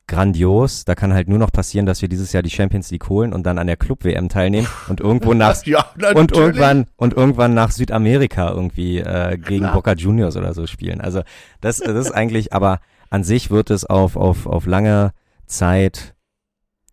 grandios. 0.06 0.84
Da 0.84 0.96
kann 0.96 1.14
halt 1.14 1.30
nur 1.30 1.40
noch 1.40 1.54
passieren, 1.54 1.86
dass 1.86 2.02
wir 2.02 2.10
dieses 2.10 2.34
Jahr 2.34 2.44
die 2.44 2.50
Champions 2.50 2.92
League 2.92 3.08
holen 3.08 3.32
und 3.32 3.44
dann 3.44 3.58
an 3.58 3.68
der 3.68 3.78
Club-WM 3.78 4.28
teilnehmen 4.28 4.68
und 4.90 5.00
irgendwo 5.00 5.34
nach 5.34 5.66
ja, 5.66 5.86
und 6.14 6.34
irgendwann 6.34 6.88
und 6.98 7.14
irgendwann 7.14 7.54
nach 7.54 7.72
Südamerika 7.72 8.52
irgendwie 8.52 9.00
äh, 9.00 9.38
gegen 9.38 9.62
Klar. 9.62 9.76
Boca 9.76 9.94
Juniors 9.94 10.36
oder 10.36 10.54
so 10.54 10.68
spielen. 10.68 11.00
Also 11.00 11.22
das, 11.62 11.78
das 11.78 11.96
ist 11.96 12.12
eigentlich, 12.12 12.52
aber 12.52 12.82
an 13.10 13.24
sich 13.24 13.50
wird 13.50 13.70
es 13.70 13.86
auf, 13.86 14.18
auf, 14.18 14.46
auf 14.46 14.66
lange 14.66 15.14
Zeit 15.46 16.16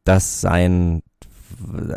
das 0.05 0.41
sein, 0.41 1.03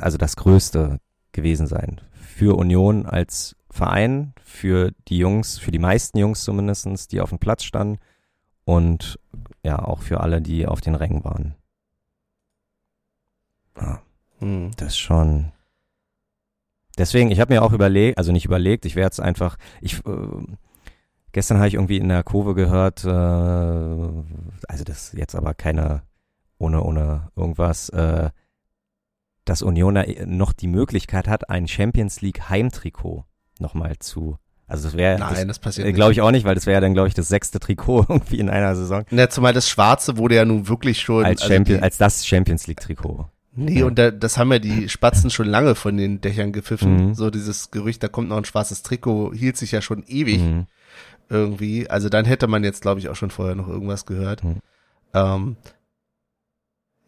also 0.02 0.18
das 0.18 0.36
Größte 0.36 0.98
gewesen 1.38 1.68
sein 1.68 2.02
für 2.38 2.56
Union 2.56 3.06
als 3.06 3.56
Verein, 3.72 4.34
für 4.44 4.92
die 5.08 5.18
Jungs, 5.18 5.58
für 5.58 5.72
die 5.72 5.80
meisten 5.80 6.20
Jungs 6.20 6.44
zumindestens, 6.44 7.08
die 7.08 7.20
auf 7.22 7.30
dem 7.30 7.40
Platz 7.40 7.64
standen 7.64 8.00
und 8.64 9.20
ja 9.64 9.80
auch 9.80 10.02
für 10.02 10.22
alle, 10.22 10.42
die 10.42 10.68
auf 10.68 10.82
den 10.82 10.94
Rängen 10.94 11.24
waren. 11.24 11.56
Ja. 13.76 14.02
Hm. 14.40 14.72
Das 14.78 14.90
ist 14.90 15.00
schon. 15.00 15.52
Deswegen, 16.98 17.32
ich 17.32 17.40
habe 17.40 17.54
mir 17.54 17.64
auch 17.64 17.74
überlegt, 17.74 18.18
also 18.18 18.32
nicht 18.32 18.46
überlegt, 18.46 18.86
ich 18.86 18.96
werde 18.96 19.14
es 19.14 19.20
einfach. 19.20 19.58
Ich 19.82 20.06
äh, 20.06 20.28
gestern 21.32 21.58
habe 21.58 21.68
ich 21.70 21.76
irgendwie 21.76 21.98
in 21.98 22.10
der 22.10 22.24
Kurve 22.24 22.54
gehört, 22.54 23.04
äh, 23.04 23.08
also 23.08 24.84
das 24.84 25.10
ist 25.10 25.14
jetzt 25.14 25.36
aber 25.36 25.54
keine 25.54 26.04
ohne 26.60 26.84
ohne 26.84 27.32
irgendwas, 27.36 27.90
äh, 27.90 28.30
dass 29.50 29.62
Union 29.62 29.96
da 29.96 30.04
noch 30.26 30.54
die 30.54 30.68
Möglichkeit 30.68 31.28
hat, 31.28 31.50
ein 31.50 31.68
Champions 31.68 32.22
League 32.22 32.50
Heimtrikot 32.50 33.26
nochmal 33.60 33.96
zu. 34.00 34.38
Also 34.70 34.84
das 34.90 34.98
wäre, 34.98 35.18
Nein, 35.18 35.48
das 35.48 35.60
passiert 35.60 35.88
äh, 35.88 35.94
glaube 35.94 36.12
ich 36.12 36.22
auch 36.22 36.32
nicht, 36.32 36.46
weil 36.46 36.54
das 36.56 36.66
wäre 36.66 36.74
ja 36.76 36.82
dann 36.82 36.94
glaube 36.94 37.08
ich 37.08 37.14
das 37.14 37.30
sechste 37.30 37.60
Trikot 37.60 38.06
irgendwie 38.10 38.40
in 38.40 38.50
einer 38.50 38.76
Saison 38.76 39.06
Ja, 39.12 39.30
zumal 39.30 39.54
das 39.54 39.70
Schwarze 39.70 40.18
wurde 40.18 40.36
ja 40.36 40.44
nun 40.46 40.68
wirklich 40.68 41.00
schon. 41.00 41.24
als 41.24 41.42
also 41.42 41.54
Champion, 41.54 41.78
die, 41.80 41.84
als 41.84 41.98
das 41.98 42.28
Champions 42.28 42.68
League 42.68 42.82
Trikot. 42.82 43.30
nee, 43.56 43.80
ja. 43.80 43.86
und 43.86 43.98
da, 43.98 44.12
das 44.12 44.38
haben 44.38 44.52
ja 44.52 44.60
die 44.60 44.90
Spatzen 44.90 45.30
schon 45.30 45.48
lange 45.48 45.74
von 45.76 45.96
den 45.96 46.20
Dächern 46.20 46.52
gepfiffen. 46.52 47.08
Mhm. 47.08 47.14
So 47.16 47.30
dieses 47.30 47.72
Gerücht, 47.72 48.04
da 48.04 48.10
kommt 48.10 48.28
noch 48.28 48.38
ein 48.38 48.44
schwarzes 48.46 48.84
Trikot, 48.84 49.32
hielt 49.34 49.56
sich 49.56 49.72
ja 49.72 49.82
schon 49.82 50.04
ewig 50.06 50.42
Mhm. 50.42 50.66
irgendwie. 51.30 51.90
Also 51.90 52.10
dann 52.10 52.26
hätte 52.26 52.48
man 52.48 52.64
jetzt, 52.66 52.82
glaube 52.82 53.00
ich, 53.00 53.08
auch 53.10 53.16
schon 53.16 53.32
vorher 53.32 53.56
noch 53.56 53.70
irgendwas 53.70 54.06
gehört. 54.06 54.44
Mhm. 54.44 54.58
Ähm, 55.14 55.56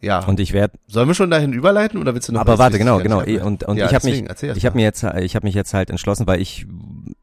ja, 0.01 0.23
Und 0.25 0.39
ich 0.39 0.53
werde 0.53 0.77
sollen 0.87 1.07
wir 1.07 1.15
schon 1.15 1.29
dahin 1.29 1.53
überleiten 1.53 1.99
oder 1.99 2.13
willst 2.13 2.29
du 2.29 2.33
noch 2.33 2.41
Aber 2.41 2.57
warte, 2.57 2.77
genau, 2.77 2.99
genau. 2.99 3.19
Und, 3.19 3.63
und 3.63 3.77
Ja, 3.77 3.87
ich 3.87 3.95
habe 3.95 4.09
mich, 4.09 4.23
ich 4.55 4.65
habe 4.65 4.77
mir 4.77 4.83
jetzt, 4.83 5.03
ich 5.03 5.35
habe 5.35 5.45
mich 5.45 5.55
jetzt 5.55 5.73
halt 5.73 5.89
entschlossen, 5.89 6.25
weil 6.25 6.41
ich 6.41 6.65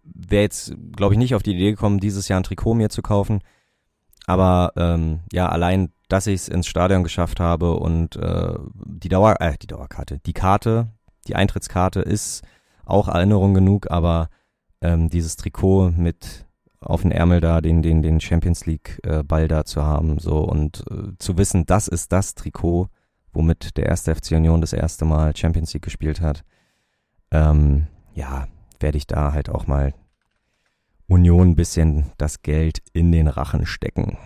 wäre 0.03 0.43
jetzt, 0.43 0.75
glaube 0.95 1.15
ich, 1.15 1.19
nicht 1.19 1.35
auf 1.35 1.43
die 1.43 1.55
Idee 1.55 1.71
gekommen, 1.71 2.01
dieses 2.01 2.29
Jahr 2.29 2.41
ein 2.41 2.43
Trikot 2.43 2.75
mir 2.75 2.91
zu 2.91 3.03
kaufen. 3.03 3.41
Aber 4.27 4.73
ähm, 4.77 5.21
ja, 5.33 5.49
allein, 5.49 5.93
dass 6.09 6.27
ich 6.27 6.35
es 6.35 6.49
ins 6.49 6.67
Stadion 6.67 7.03
geschafft 7.03 7.41
habe 7.41 7.75
und 7.75 8.17
äh, 8.17 8.55
die 8.75 9.09
Dauer, 9.09 9.37
äh, 9.41 9.57
die 9.61 9.69
Dauerkarte, 9.69 10.19
die 10.27 10.33
Karte, 10.33 10.89
die 11.29 11.37
Eintrittskarte 11.37 12.01
ist 12.01 12.43
auch 12.85 13.09
Erinnerung 13.09 13.55
genug, 13.55 13.91
aber 13.91 14.29
ähm, 14.81 15.09
dieses 15.11 15.37
Trikot 15.37 15.93
mit 15.97 16.46
auf 16.81 17.03
den 17.03 17.13
Ärmel 17.13 17.41
da, 17.41 17.61
den, 17.61 17.83
den, 17.83 18.03
den 18.03 18.21
Champions 18.21 18.67
League 18.67 19.01
äh, 19.05 19.23
Ball 19.23 19.49
da 19.49 19.65
zu 19.65 19.83
haben, 19.83 20.19
so 20.19 20.39
und 20.39 20.85
äh, 20.91 21.17
zu 21.19 21.39
wissen, 21.39 21.67
das 21.67 21.89
ist 21.89 22.13
das 22.13 22.35
Trikot, 22.35 22.89
womit 23.33 23.77
der 23.77 23.87
erste 23.87 24.15
FC 24.15 24.33
Union 24.33 24.61
das 24.61 24.73
erste 24.73 25.05
Mal 25.05 25.37
Champions 25.37 25.73
League 25.75 25.85
gespielt 25.85 26.21
hat. 26.21 26.45
Ähm, 27.31 27.87
ja, 28.15 28.47
werde 28.81 28.99
ich 28.99 29.07
da 29.07 29.33
halt 29.33 29.49
auch 29.49 29.67
mal 29.67 29.95
Union 31.09 31.51
ein 31.51 31.57
bisschen 31.57 32.13
das 32.19 32.43
Geld 32.43 32.83
in 32.93 33.13
den 33.13 33.29
Rachen 33.29 33.67
stecken. 33.67 34.19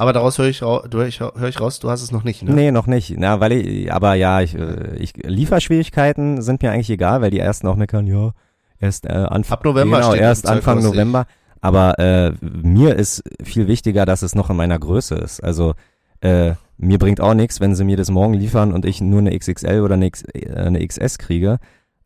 Aber 0.00 0.12
daraus 0.12 0.38
höre 0.38 0.46
ich, 0.46 0.60
hör 0.60 1.08
ich 1.48 1.60
raus, 1.60 1.80
du 1.80 1.90
hast 1.90 2.02
es 2.02 2.12
noch 2.12 2.22
nicht, 2.22 2.42
ne? 2.42 2.52
Nee, 2.54 2.70
noch 2.70 2.86
nicht. 2.86 3.16
Na, 3.18 3.40
weil 3.40 3.52
ich, 3.52 3.92
aber 3.92 4.14
ja, 4.14 4.40
ich, 4.40 4.54
äh, 4.54 4.96
ich, 4.96 5.12
Lieferschwierigkeiten 5.16 6.40
sind 6.40 6.62
mir 6.62 6.70
eigentlich 6.70 6.90
egal, 6.90 7.20
weil 7.20 7.32
die 7.32 7.40
ersten 7.40 7.66
auch 7.66 7.74
meckern, 7.74 8.06
ja, 8.06 8.32
erst 8.80 9.06
äh, 9.06 9.12
Anfang, 9.12 9.58
Ab 9.58 9.64
November 9.64 9.98
genau, 9.98 10.10
steht 10.10 10.22
erst 10.22 10.46
Anfang 10.46 10.82
November. 10.82 11.26
Aber 11.60 11.98
äh, 11.98 12.32
mir 12.40 12.94
ist 12.94 13.22
viel 13.42 13.66
wichtiger, 13.66 14.06
dass 14.06 14.22
es 14.22 14.34
noch 14.34 14.50
in 14.50 14.56
meiner 14.56 14.78
Größe 14.78 15.16
ist. 15.16 15.40
Also 15.40 15.74
äh, 16.20 16.54
mir 16.76 16.98
bringt 16.98 17.20
auch 17.20 17.34
nichts, 17.34 17.60
wenn 17.60 17.74
sie 17.74 17.84
mir 17.84 17.96
das 17.96 18.10
morgen 18.10 18.34
liefern 18.34 18.72
und 18.72 18.84
ich 18.84 19.00
nur 19.00 19.20
eine 19.20 19.36
XXL 19.36 19.80
oder 19.80 19.94
eine, 19.94 20.06
X, 20.06 20.22
äh, 20.32 20.54
eine 20.54 20.86
XS 20.86 21.18
kriege. 21.18 21.58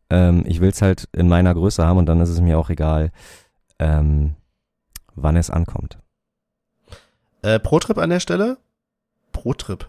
Ähm, 0.09 0.43
ich 0.47 0.59
will's 0.59 0.81
halt 0.81 1.07
in 1.13 1.29
meiner 1.29 1.53
Größe 1.53 1.85
haben 1.85 1.99
und 1.99 2.07
dann 2.07 2.21
ist 2.21 2.29
es 2.29 2.41
mir 2.41 2.57
auch 2.57 2.69
egal, 2.69 3.11
ähm, 3.79 4.35
wann 5.15 5.35
es 5.35 5.49
ankommt. 5.49 5.99
Äh, 7.43 7.59
Pro-Trip 7.59 7.97
an 7.97 8.09
der 8.09 8.19
Stelle? 8.19 8.57
Pro-Trip. 9.31 9.87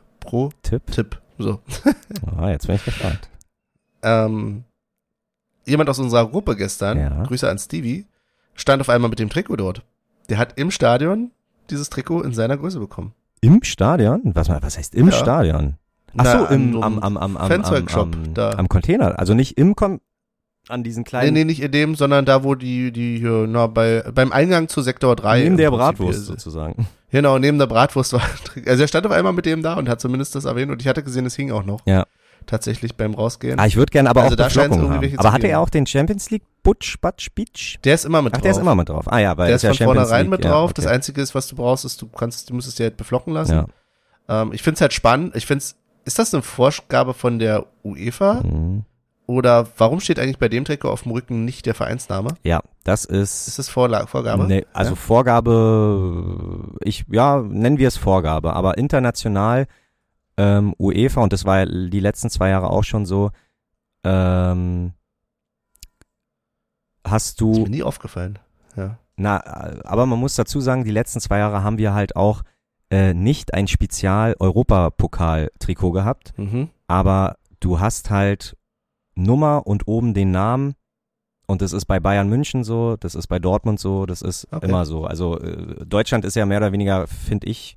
Tipp? 0.63 0.87
Pro-Tipp. 0.87 1.21
So. 1.39 1.61
Ah, 2.37 2.51
jetzt 2.51 2.67
bin 2.67 2.77
ich 2.77 2.85
gespannt. 2.85 3.29
Ähm, 4.07 4.65
jemand 5.67 5.89
aus 5.91 5.99
unserer 5.99 6.29
Gruppe 6.29 6.57
gestern, 6.57 6.99
Ja. 6.99 7.23
Grüße 7.25 7.49
an 7.49 7.59
Stevie, 7.59 8.07
stand 8.55 8.81
auf 8.81 8.89
einmal 8.89 9.11
mit 9.11 9.19
dem 9.19 9.29
Trikot 9.31 9.57
dort. 9.57 9.83
Der 10.29 10.39
hat 10.39 10.55
im 10.59 10.71
Stadion 10.71 11.31
dieses 11.71 11.91
Trikot 11.91 12.23
in 12.23 12.33
seiner 12.35 12.57
Größe 12.57 12.79
bekommen. 12.79 13.13
Im 13.41 13.63
Stadion? 13.63 14.23
Was, 14.35 14.49
was 14.49 14.79
heißt 14.79 14.95
im 14.95 15.07
Ja. 15.09 15.13
Stadion? 15.13 15.75
Ach 16.17 16.27
so, 16.27 16.45
im, 16.55 16.77
am, 16.77 16.99
am, 16.99 16.99
am, 17.01 17.17
am, 17.17 17.37
am, 17.37 17.49
Fanzeugshop 17.49 18.15
am, 18.15 18.35
da. 18.35 18.51
am 18.53 18.69
Container. 18.69 19.19
Also 19.19 19.35
nicht 19.35 19.59
im 19.59 19.75
Kon 19.75 20.01
an 20.69 20.83
diesen 20.83 21.01
Nee, 21.01 21.05
kleinen, 21.09 21.35
nee, 21.35 21.45
nicht 21.45 21.61
in 21.61 21.73
dem, 21.73 21.95
sondern 21.95 22.25
da, 22.25 22.43
wo 22.43 22.55
die, 22.55 22.91
die 22.91 23.19
hier, 23.19 23.47
na, 23.47 23.67
bei, 23.67 24.03
beim 24.15 24.33
Eingang 24.33 24.69
zu 24.69 24.81
Sektor 24.81 25.15
3. 25.15 25.43
neben 25.43 25.57
der 25.59 25.71
Bratwurst 25.71 26.21
ist. 26.21 26.27
sozusagen. 26.27 26.87
Genau, 27.11 27.39
neben 27.39 27.59
der 27.59 27.67
Bratwurst 27.67 28.15
war, 28.15 28.23
also 28.67 28.83
er 28.83 28.89
stand 28.89 29.05
auf 29.07 29.13
einmal 29.13 29.35
mit 29.35 29.45
dem 29.45 29.63
da 29.63 29.75
und 29.75 29.89
hat 29.91 30.01
zumindest 30.01 30.35
das 30.35 30.47
erwähnt 30.47 30.71
und 30.73 30.81
ich 30.81 30.89
hatte 30.89 31.03
gesehen, 31.03 31.27
es 31.27 31.37
hing 31.37 31.51
auch 31.53 31.65
noch. 31.65 31.81
Ja. 31.87 32.07
Tatsächlich 32.47 32.97
beim 32.97 33.15
Rausgehen. 33.15 33.59
Ah, 33.59 33.67
ich 33.67 33.77
würde 33.77 33.91
gerne 33.91 34.11
aber 34.11 34.23
Also 34.23 34.35
auch 34.35 34.49
da 34.49 34.63
irgendwie 34.63 35.11
haben. 35.11 35.19
Aber 35.19 35.33
hatte 35.33 35.47
er 35.49 35.61
auch 35.61 35.71
den 35.71 35.87
Champions 35.87 36.31
League 36.31 36.43
Butch, 36.63 36.99
Batsch, 37.01 37.29
Beach? 37.35 37.79
der 37.85 37.95
ist 37.95 38.05
immer 38.05 38.23
mit 38.23 38.33
Ach, 38.33 38.37
drauf. 38.39 38.43
der 38.43 38.51
ist 38.53 38.59
immer 38.59 38.75
mit 38.75 38.89
drauf. 38.89 39.05
Ah 39.11 39.19
ja, 39.19 39.37
weil 39.37 39.49
der 39.49 39.57
ist 39.57 39.63
ja 39.63 39.71
von 39.71 39.77
Champions 39.79 39.99
vornherein 40.09 40.23
League, 40.27 40.31
mit 40.31 40.45
drauf. 40.45 40.71
Ja, 40.71 40.75
Das 40.75 40.85
okay. 40.87 40.95
Einzige 40.95 41.21
ist, 41.23 41.35
was 41.35 41.47
du 41.49 41.57
brauchst, 41.57 41.85
ist, 41.85 42.01
du 42.03 42.09
kannst, 42.09 42.51
du 42.51 42.55
musst 42.55 42.69
es 42.69 42.75
dir 42.75 42.85
halt 42.85 42.97
beflocken 42.97 43.33
lassen. 43.35 43.67
Ja. 44.29 44.43
Ähm, 44.43 44.53
ich 44.53 44.63
finde 44.63 44.77
es 44.77 44.81
halt 44.81 44.93
spannend. 44.93 45.37
Ich 45.37 45.47
finde 45.47 45.59
es, 45.63 45.77
ist 46.05 46.19
das 46.19 46.33
eine 46.35 46.43
Vorgabe 46.43 47.15
von 47.15 47.39
der 47.39 47.67
UEFA? 47.85 48.43
Mhm. 48.43 48.85
Oder 49.27 49.67
warum 49.79 50.01
steht 50.01 50.19
eigentlich 50.19 50.39
bei 50.39 50.51
dem 50.51 50.67
Trikot 50.67 50.91
auf 50.91 51.05
dem 51.05 51.13
Rücken 51.13 51.47
nicht 51.47 51.65
der 51.65 51.75
Vereinsname? 51.75 52.29
Ja, 52.43 52.61
das 52.85 53.07
ist, 53.07 53.49
Ist 53.49 53.59
das 53.59 53.71
Vorla 53.71 54.07
Vorgabe? 54.07 54.45
Nee, 54.45 54.67
also 54.75 54.91
Ja? 54.91 54.97
Vorgabe, 54.97 56.77
ich, 56.83 57.05
ja, 57.11 57.41
nennen 57.41 57.79
wir 57.79 57.89
es 57.89 57.97
Vorgabe, 57.97 58.55
aber 58.55 58.77
international 58.79 59.67
ähm, 60.37 60.75
UEFA, 60.79 61.23
und 61.23 61.33
das 61.33 61.45
war 61.45 61.61
ja 61.61 61.67
die 61.67 62.01
letzten 62.01 62.31
zwei 62.31 62.49
Jahre 62.51 62.71
auch 62.71 62.85
schon 62.85 63.07
so, 63.07 63.31
ähm, 64.05 64.93
hast 67.07 67.41
Ist 67.41 67.47
mir 67.47 67.65
du, 67.65 67.71
nie 67.71 67.83
aufgefallen. 67.83 68.39
Ja. 68.77 68.99
na, 69.17 69.41
aber 69.85 70.07
man 70.07 70.19
muss 70.19 70.35
dazu 70.35 70.61
sagen, 70.61 70.85
die 70.85 70.91
letzten 70.91 71.21
zwei 71.21 71.39
Jahre 71.39 71.63
haben 71.63 71.79
wir 71.79 71.95
halt 71.95 72.17
auch 72.17 72.43
äh, 72.91 73.15
nicht 73.15 73.55
ein 73.55 73.67
Spezial-Europapokal-Trikot 73.69 75.93
gehabt, 75.93 76.37
Mhm. 76.39 76.69
aber 76.87 77.37
du 77.61 77.81
hast 77.81 78.11
halt 78.11 78.57
Nummer 79.15 79.67
und 79.67 79.87
oben 79.89 80.15
den 80.15 80.31
Namen. 80.31 80.75
Und 81.47 81.61
das 81.61 81.75
ist 81.75 81.85
bei 81.85 82.01
Bayern 82.01 82.29
München 82.29 82.65
so, 82.65 82.97
das 82.97 83.15
ist 83.15 83.27
bei 83.27 83.39
Dortmund 83.39 83.79
so, 83.79 84.07
das 84.07 84.23
ist 84.23 84.49
Okay. 84.51 84.67
immer 84.67 84.87
so. 84.87 85.05
Also 85.05 85.39
äh, 85.39 85.85
Deutschland 85.85 86.25
ist 86.25 86.37
ja 86.37 86.47
mehr 86.47 86.57
oder 86.59 86.73
weniger, 86.73 87.07
finde 87.07 87.47
ich, 87.49 87.77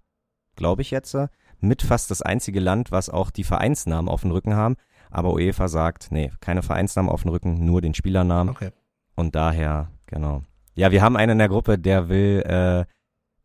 glaube 0.55 0.81
ich 0.81 0.89
jetzt, 0.91 1.13
mit 1.59 1.81
fast 1.81 2.11
das 2.11 2.21
einzige 2.21 2.59
Land, 2.59 2.91
was 2.91 3.09
auch 3.09 3.31
die 3.31 3.43
Vereinsnamen 3.43 4.09
auf 4.09 4.21
dem 4.21 4.31
Rücken 4.31 4.55
haben. 4.55 4.75
Aber 5.09 5.33
UEFA 5.33 5.67
sagt, 5.67 6.07
nee, 6.11 6.31
keine 6.41 6.61
Vereinsnamen 6.61 7.11
auf 7.11 7.23
dem 7.23 7.31
Rücken, 7.31 7.65
nur 7.65 7.81
den 7.81 7.93
Spielernamen. 7.93 8.53
Okay. 8.53 8.71
Und 9.15 9.35
daher, 9.35 9.89
genau. 10.05 10.43
Ja, 10.75 10.91
wir 10.91 11.01
haben 11.01 11.17
einen 11.17 11.33
in 11.33 11.37
der 11.39 11.49
Gruppe, 11.49 11.79
der 11.79 12.09
will, 12.09 12.43
äh, 12.45 12.85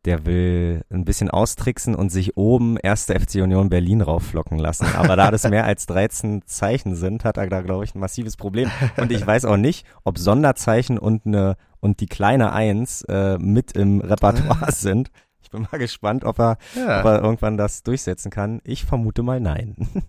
der 0.04 0.26
will 0.26 0.82
ein 0.90 1.04
bisschen 1.04 1.30
austricksen 1.30 1.94
und 1.94 2.10
sich 2.10 2.36
oben 2.36 2.76
erste 2.76 3.18
FC 3.18 3.36
Union 3.36 3.68
Berlin 3.68 4.00
raufflocken 4.00 4.58
lassen. 4.58 4.86
Aber 4.96 5.16
da 5.16 5.30
das 5.30 5.48
mehr 5.48 5.64
als 5.64 5.86
13 5.86 6.42
Zeichen 6.44 6.96
sind, 6.96 7.24
hat 7.24 7.36
er 7.36 7.46
da, 7.46 7.62
glaube 7.62 7.84
ich, 7.84 7.94
ein 7.94 8.00
massives 8.00 8.36
Problem. 8.36 8.70
Und 8.96 9.12
ich 9.12 9.24
weiß 9.26 9.44
auch 9.44 9.56
nicht, 9.56 9.86
ob 10.04 10.18
Sonderzeichen 10.18 10.98
und 10.98 11.26
eine 11.26 11.56
und 11.80 12.00
die 12.00 12.06
kleine 12.06 12.52
Eins 12.52 13.02
äh, 13.02 13.38
mit 13.38 13.72
im 13.72 14.00
Repertoire 14.00 14.72
sind. 14.72 15.10
Ich 15.52 15.58
bin 15.58 15.68
mal 15.70 15.78
gespannt, 15.78 16.24
ob 16.24 16.38
er, 16.38 16.52
ob 16.52 16.76
Ja. 16.76 17.02
er 17.02 17.22
irgendwann 17.22 17.58
das 17.58 17.82
durchsetzen 17.82 18.30
kann. 18.30 18.60
Ich 18.64 18.84
vermute 18.86 19.22
mal 19.22 19.38
nein. 19.40 19.76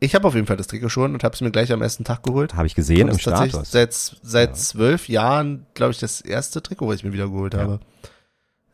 Ich 0.00 0.14
habe 0.14 0.26
auf 0.28 0.34
jeden 0.34 0.46
Fall 0.46 0.56
das 0.58 0.66
Trikot 0.66 0.90
schon 0.90 1.14
und 1.14 1.24
habe 1.24 1.34
es 1.34 1.40
mir 1.40 1.50
gleich 1.50 1.72
am 1.72 1.80
ersten 1.80 2.04
Tag 2.04 2.24
geholt. 2.24 2.54
Habe 2.56 2.66
ich 2.66 2.74
gesehen 2.74 3.08
im 3.08 3.18
Status. 3.18 3.70
Seit, 3.70 3.94
seit 3.94 4.50
Ja. 4.50 4.54
zwölf 4.54 5.08
Jahren, 5.08 5.66
glaube 5.72 5.92
ich, 5.92 5.98
das 5.98 6.20
erste 6.20 6.62
Trikot, 6.62 6.88
was 6.88 6.96
ich 6.96 7.04
mir 7.04 7.12
wieder 7.14 7.28
geholt 7.28 7.54
Ja. 7.54 7.60
habe. 7.60 7.80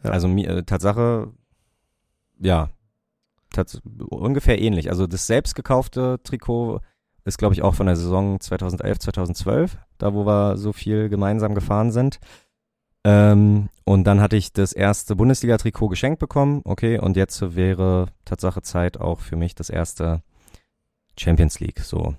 Ja. 0.03 0.11
Also 0.11 0.27
äh, 0.29 0.63
Tatsache, 0.65 1.29
ja, 2.41 2.71
tats 3.53 3.81
ungefähr 4.09 4.61
ähnlich. 4.61 4.91
Also 4.91 5.07
das 5.07 5.29
selbst 5.29 5.55
gekaufte 5.55 6.19
Trikot 6.25 6.81
ist, 7.25 7.39
glaube 7.39 7.55
ich, 7.55 7.63
auch 7.63 7.75
von 7.75 7.87
der 7.87 7.97
Saison 7.97 8.41
2011, 8.41 8.99
2012, 8.99 9.77
da 9.99 10.15
wo 10.15 10.27
wir 10.27 10.57
so 10.57 10.73
viel 10.73 11.09
gemeinsam 11.11 11.55
gefahren 11.55 11.93
sind. 11.93 12.19
Ähm, 13.05 13.69
und 13.85 14.05
dann 14.05 14.21
hatte 14.21 14.37
ich 14.37 14.53
das 14.53 14.73
erste 14.73 15.17
Bundesliga-Trikot 15.17 15.89
geschenkt 15.89 16.19
bekommen, 16.19 16.61
okay, 16.65 16.99
und 16.99 17.17
jetzt 17.17 17.57
wäre 17.57 18.09
Tatsache 18.25 18.63
Zeit 18.63 19.01
auch 19.01 19.21
für 19.21 19.37
mich 19.37 19.55
das 19.55 19.71
erste 19.71 20.23
Champions 21.19 21.61
League, 21.61 21.81
so, 21.81 22.15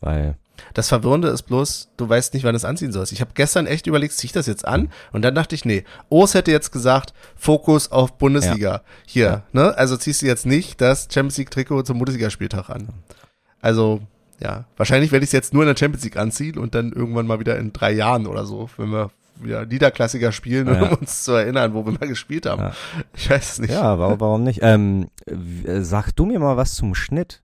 weil 0.00 0.36
Das 0.74 0.88
Verwirrende 0.88 1.28
ist 1.28 1.42
bloß, 1.42 1.90
du 1.96 2.08
weißt 2.08 2.34
nicht, 2.34 2.44
wann 2.44 2.52
du 2.52 2.56
es 2.56 2.64
anziehen 2.64 2.92
sollst. 2.92 3.12
Ich 3.12 3.20
habe 3.20 3.30
gestern 3.34 3.66
echt 3.66 3.86
überlegt, 3.86 4.12
zieh 4.12 4.26
ich 4.26 4.32
das 4.32 4.46
jetzt 4.46 4.66
an? 4.66 4.90
Und 5.12 5.22
dann 5.22 5.34
dachte 5.34 5.54
ich, 5.54 5.64
nee, 5.64 5.84
Urs 6.08 6.34
hätte 6.34 6.50
jetzt 6.50 6.72
gesagt, 6.72 7.14
Fokus 7.36 7.90
auf 7.92 8.18
Bundesliga. 8.18 8.82
Hier, 9.06 9.24
Ja. 9.24 9.42
ne? 9.52 9.78
Also 9.78 9.96
ziehst 9.96 10.20
du 10.22 10.26
jetzt 10.26 10.46
nicht 10.46 10.80
das 10.80 11.08
Champions 11.10 11.38
League 11.38 11.50
Trikot 11.50 11.82
zum 11.82 11.98
Bundesligaspieltag 11.98 12.70
an. 12.70 12.88
Also, 13.60 14.00
ja, 14.40 14.64
wahrscheinlich 14.76 15.10
werde 15.12 15.24
ich 15.24 15.28
es 15.28 15.32
jetzt 15.32 15.54
nur 15.54 15.62
in 15.62 15.68
der 15.68 15.76
Champions 15.76 16.04
League 16.04 16.16
anziehen 16.16 16.58
und 16.58 16.74
dann 16.74 16.92
irgendwann 16.92 17.26
mal 17.26 17.40
wieder 17.40 17.56
in 17.58 17.72
drei 17.72 17.92
Jahren 17.92 18.26
oder 18.26 18.44
so, 18.44 18.68
wenn 18.76 18.90
wir 18.90 19.10
wieder 19.42 19.66
Niederklassiker 19.66 20.32
spielen, 20.32 20.66
Ja. 20.66 20.82
um 20.90 20.98
uns 20.98 21.24
zu 21.24 21.32
erinnern, 21.32 21.74
wo 21.74 21.84
wir 21.86 21.92
mal 21.92 22.08
gespielt 22.08 22.46
haben. 22.46 22.62
Ja. 22.62 22.72
Ich 23.14 23.28
weiß 23.30 23.52
es 23.52 23.58
nicht. 23.58 23.70
Ja, 23.72 23.98
warum, 23.98 24.20
warum 24.20 24.42
nicht? 24.44 24.60
Ähm, 24.62 25.08
äh, 25.26 25.80
sag 25.80 26.12
du 26.12 26.26
mir 26.26 26.38
mal 26.38 26.56
was 26.56 26.74
zum 26.74 26.94
Schnitt. 26.94 27.42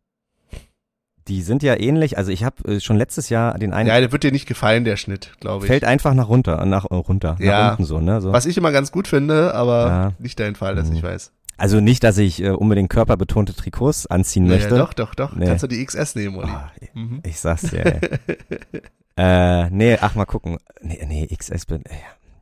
Die 1.26 1.40
sind 1.40 1.62
ja 1.62 1.74
ähnlich, 1.80 2.18
also 2.18 2.30
ich 2.30 2.44
habe 2.44 2.74
äh, 2.74 2.80
schon 2.80 2.96
letztes 2.96 3.30
Jahr 3.30 3.58
den 3.58 3.72
einen 3.72 3.88
Ja, 3.88 3.98
der 3.98 4.12
wird 4.12 4.24
dir 4.24 4.32
nicht 4.32 4.46
gefallen, 4.46 4.84
der 4.84 4.96
Schnitt, 4.96 5.32
glaube 5.40 5.64
ich. 5.64 5.68
fällt 5.70 5.82
einfach 5.84 6.12
nach 6.12 6.28
runter, 6.28 6.62
nach 6.66 6.84
äh, 6.90 6.94
runter, 6.94 7.36
Ja. 7.40 7.62
nach 7.64 7.70
unten 7.72 7.84
so, 7.84 7.98
ne? 7.98 8.20
So. 8.20 8.30
Was 8.32 8.44
ich 8.44 8.58
immer 8.58 8.72
ganz 8.72 8.92
gut 8.92 9.08
finde, 9.08 9.54
aber 9.54 9.86
Ja. 9.86 10.12
nicht 10.18 10.38
dein 10.38 10.54
Fall, 10.54 10.74
dass 10.74 10.90
Mhm. 10.90 10.96
ich 10.96 11.02
weiß. 11.02 11.32
Also 11.56 11.80
nicht, 11.80 12.04
dass 12.04 12.18
ich 12.18 12.42
äh, 12.42 12.50
unbedingt 12.50 12.90
körperbetonte 12.90 13.54
Trikots 13.54 14.06
anziehen 14.06 14.44
Ja, 14.46 14.52
möchte. 14.54 14.76
doch, 14.76 14.92
doch, 14.92 15.14
doch. 15.14 15.34
Nee. 15.34 15.46
Kannst 15.46 15.62
du 15.62 15.66
die 15.68 15.82
XS 15.82 16.14
nehmen, 16.16 16.36
Uli. 16.36 16.48
Ah, 16.50 16.70
Mhm. 16.92 17.20
ich 17.24 17.40
sag's 17.40 17.62
dir. 17.70 17.86
Ey. 17.86 18.00
äh, 19.16 19.70
nee, 19.70 19.96
ach 20.00 20.14
mal 20.14 20.24
gucken. 20.26 20.58
Nee, 20.80 21.04
nee, 21.06 21.26
XS 21.26 21.66
bin. 21.66 21.84
Äh. 21.86 21.94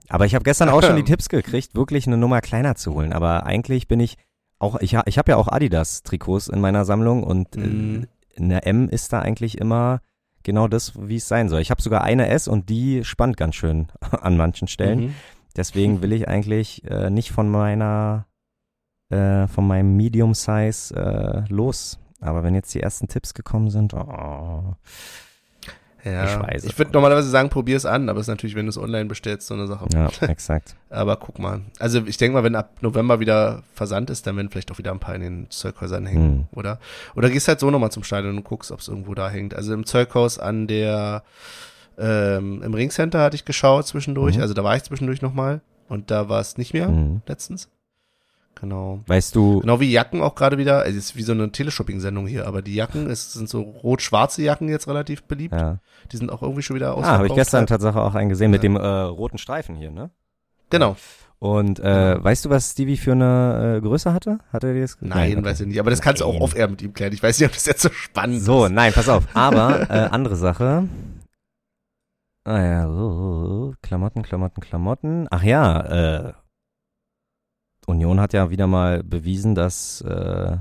Aber 0.08 0.26
ich 0.26 0.34
habe 0.34 0.44
gestern 0.44 0.68
auch 0.68 0.82
schon 0.82 0.96
die 0.96 1.04
Tipps 1.10 1.28
gekriegt, 1.28 1.74
wirklich 1.74 2.06
eine 2.06 2.16
Nummer 2.16 2.40
kleiner 2.40 2.74
zu 2.74 2.94
holen. 2.94 3.12
Aber 3.12 3.44
eigentlich 3.46 3.88
bin 3.88 4.00
ich 4.00 4.16
auch, 4.58 4.80
ich, 4.80 4.96
ich 5.06 5.18
habe 5.18 5.32
ja 5.32 5.36
auch 5.36 5.48
Adidas 5.48 6.02
Trikots 6.02 6.48
in 6.48 6.60
meiner 6.60 6.84
Sammlung 6.84 7.24
und 7.24 7.56
Mhm. 7.56 8.06
äh, 8.36 8.40
eine 8.40 8.62
M 8.64 8.88
ist 8.88 9.12
da 9.12 9.20
eigentlich 9.20 9.58
immer 9.58 10.00
genau 10.42 10.66
das, 10.68 10.92
wie 10.96 11.16
es 11.16 11.28
sein 11.28 11.48
soll. 11.48 11.60
Ich 11.60 11.70
habe 11.70 11.82
sogar 11.82 12.02
eine 12.02 12.28
S 12.28 12.48
und 12.48 12.68
die 12.68 13.04
spannt 13.04 13.36
ganz 13.36 13.54
schön 13.54 13.88
an 14.10 14.36
manchen 14.36 14.68
Stellen. 14.68 15.00
Mhm. 15.00 15.14
Deswegen 15.56 16.00
will 16.00 16.12
ich 16.12 16.28
eigentlich 16.28 16.82
äh, 16.90 17.10
nicht 17.10 17.30
von 17.30 17.50
meiner, 17.50 18.26
äh, 19.10 19.46
von 19.48 19.66
meinem 19.66 19.96
Medium 19.96 20.32
Size 20.34 20.94
äh, 20.96 21.44
los. 21.52 21.98
Aber 22.20 22.42
wenn 22.42 22.54
jetzt 22.54 22.72
die 22.72 22.80
ersten 22.80 23.08
Tipps 23.08 23.34
gekommen 23.34 23.68
sind, 23.68 23.92
oh, 23.94 24.74
Ja, 26.04 26.24
Ich 26.24 26.38
weiß 26.40 26.64
Ich 26.64 26.76
würde 26.78 26.90
normalerweise 26.92 27.30
sagen, 27.30 27.48
probier 27.48 27.76
es 27.76 27.86
an, 27.86 28.08
aber 28.08 28.18
es 28.18 28.24
ist 28.24 28.28
natürlich, 28.30 28.56
wenn 28.56 28.66
du 28.66 28.70
es 28.70 28.78
online 28.78 29.04
bestellst, 29.06 29.46
so 29.46 29.54
eine 29.54 29.66
Sache. 29.68 29.86
ja, 29.94 30.08
exakt. 30.28 30.74
Aber 30.90 31.16
guck 31.16 31.38
mal. 31.38 31.60
Also 31.78 32.02
ich 32.06 32.16
denke 32.16 32.34
mal, 32.34 32.42
wenn 32.44 32.56
ab 32.56 32.70
November 32.80 33.20
wieder 33.20 33.62
Versand 33.74 34.10
ist, 34.10 34.26
dann 34.26 34.36
werden 34.36 34.50
vielleicht 34.50 34.72
auch 34.72 34.78
wieder 34.78 34.90
ein 34.90 34.98
paar 34.98 35.14
in 35.14 35.20
den 35.20 35.50
Zeughäusern 35.50 36.06
hängen, 36.06 36.22
Hm. 36.24 36.46
oder? 36.52 36.78
Oder 37.14 37.30
gehst 37.30 37.46
halt 37.48 37.60
so 37.60 37.70
nochmal 37.70 37.92
zum 37.92 38.02
Stadion 38.02 38.36
und 38.36 38.44
guckst, 38.44 38.72
ob 38.72 38.80
es 38.80 38.88
irgendwo 38.88 39.14
da 39.14 39.30
hängt. 39.30 39.54
Also 39.54 39.72
im 39.74 39.86
Zeughaus 39.86 40.38
an 40.38 40.66
der, 40.66 41.22
ähm, 41.98 42.62
im 42.62 42.74
Ringcenter 42.74 43.20
hatte 43.20 43.36
ich 43.36 43.44
geschaut 43.44 43.86
zwischendurch, 43.86 44.36
Mhm. 44.36 44.42
also 44.42 44.54
da 44.54 44.64
war 44.64 44.74
ich 44.76 44.82
zwischendurch 44.82 45.22
nochmal 45.22 45.60
und 45.88 46.10
da 46.10 46.28
war 46.28 46.40
es 46.40 46.56
nicht 46.58 46.72
mehr 46.72 46.88
Mhm. 46.88 47.22
letztens. 47.26 47.68
Genau. 48.62 49.00
Weißt 49.08 49.34
du, 49.34 49.58
Genau 49.60 49.80
wie 49.80 49.90
Jacken 49.90 50.22
auch 50.22 50.34
gerade 50.36 50.56
wieder, 50.56 50.78
also 50.82 50.96
es 50.96 51.06
ist 51.06 51.16
wie 51.16 51.22
so 51.22 51.32
eine 51.32 51.50
Teleshopping-Sendung 51.52 52.26
hier, 52.28 52.46
aber 52.46 52.62
die 52.62 52.74
Jacken, 52.76 53.10
es 53.10 53.32
sind 53.32 53.48
so 53.48 53.60
rot-schwarze 53.60 54.40
Jacken 54.42 54.68
jetzt 54.68 54.86
relativ 54.88 55.24
beliebt. 55.24 55.52
ja. 55.52 55.78
Die 56.12 56.16
sind 56.16 56.30
auch 56.30 56.42
irgendwie 56.42 56.62
schon 56.62 56.76
wieder 56.76 56.90
Ah, 56.90 56.92
ausverkauft. 56.92 57.18
habe 57.18 57.26
ich 57.26 57.34
gestern 57.34 57.66
Tatsache 57.66 58.00
auch 58.00 58.14
einen 58.14 58.28
gesehen 58.28 58.50
mit 58.52 58.62
Ja. 58.62 58.68
dem 58.68 58.76
äh, 58.76 58.86
roten 58.86 59.36
Streifen 59.38 59.74
hier, 59.74 59.90
ne? 59.90 60.10
Genau. 60.70 60.96
Und 61.40 61.80
äh, 61.80 62.22
weißt 62.22 62.44
du, 62.44 62.50
was 62.50 62.70
Stevie 62.70 62.96
für 62.96 63.12
eine 63.12 63.74
äh, 63.78 63.80
Größe 63.80 64.12
hatte? 64.14 64.38
Hatte 64.52 64.68
er 64.68 64.74
dir 64.74 64.82
das? 64.82 64.96
Nein, 65.00 65.38
okay. 65.38 65.44
weiß 65.44 65.60
ich 65.62 65.66
nicht. 65.66 65.80
Aber 65.80 65.90
das 65.90 66.00
kannst 66.00 66.20
du 66.22 66.24
auch 66.26 66.34
Nein. 66.34 66.42
off-air 66.42 66.68
mit 66.68 66.82
ihm 66.82 66.92
klären. 66.94 67.12
Ich 67.12 67.20
weiß 67.22 67.40
nicht, 67.40 67.48
ob 67.48 67.52
das 67.54 67.66
jetzt 67.66 67.82
so 67.82 67.88
spannend 67.90 68.42
So, 68.42 68.66
ist. 68.66 68.70
nein, 68.70 68.92
pass 68.92 69.08
auf. 69.08 69.24
Aber 69.34 69.80
äh, 69.90 70.08
andere 70.12 70.36
Sache. 70.36 70.84
Ah 72.44 72.60
ja, 72.62 72.88
so, 72.88 73.74
Klamotten, 73.82 74.22
Klamotten, 74.22 74.60
Klamotten. 74.60 75.26
Ach 75.30 75.42
ja, 75.42 75.80
äh, 76.28 76.32
Union 77.86 78.20
hat 78.20 78.32
ja 78.32 78.50
wieder 78.50 78.66
mal 78.66 79.02
bewiesen, 79.02 79.54
dass 79.54 80.00
äh, 80.02 80.56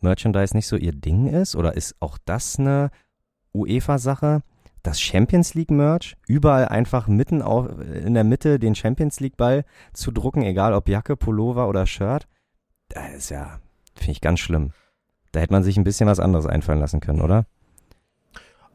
Merchandise 0.00 0.56
nicht 0.56 0.68
so 0.68 0.76
ihr 0.76 0.92
Ding 0.92 1.26
ist. 1.26 1.56
Oder 1.56 1.74
ist 1.74 1.96
auch 2.00 2.18
das 2.24 2.58
eine 2.58 2.90
UEFA-Sache? 3.52 4.42
Das 4.82 5.00
Champions 5.00 5.54
League 5.54 5.70
Merch, 5.70 6.14
überall 6.26 6.68
einfach 6.68 7.08
mitten 7.08 7.40
auf, 7.40 7.68
in 7.80 8.12
der 8.12 8.24
Mitte 8.24 8.58
den 8.58 8.74
Champions 8.74 9.18
League 9.18 9.38
Ball 9.38 9.64
zu 9.94 10.10
drucken, 10.10 10.42
egal 10.42 10.74
ob 10.74 10.88
Jacke, 10.88 11.16
Pullover 11.16 11.68
oder 11.68 11.86
Shirt. 11.86 12.28
Das 12.90 13.14
ist 13.14 13.30
ja, 13.30 13.60
finde 13.94 14.12
ich 14.12 14.20
ganz 14.20 14.40
schlimm. 14.40 14.72
Da 15.32 15.40
hätte 15.40 15.54
man 15.54 15.64
sich 15.64 15.78
ein 15.78 15.84
bisschen 15.84 16.06
was 16.06 16.20
anderes 16.20 16.46
einfallen 16.46 16.80
lassen 16.80 17.00
können, 17.00 17.22
oder? 17.22 17.46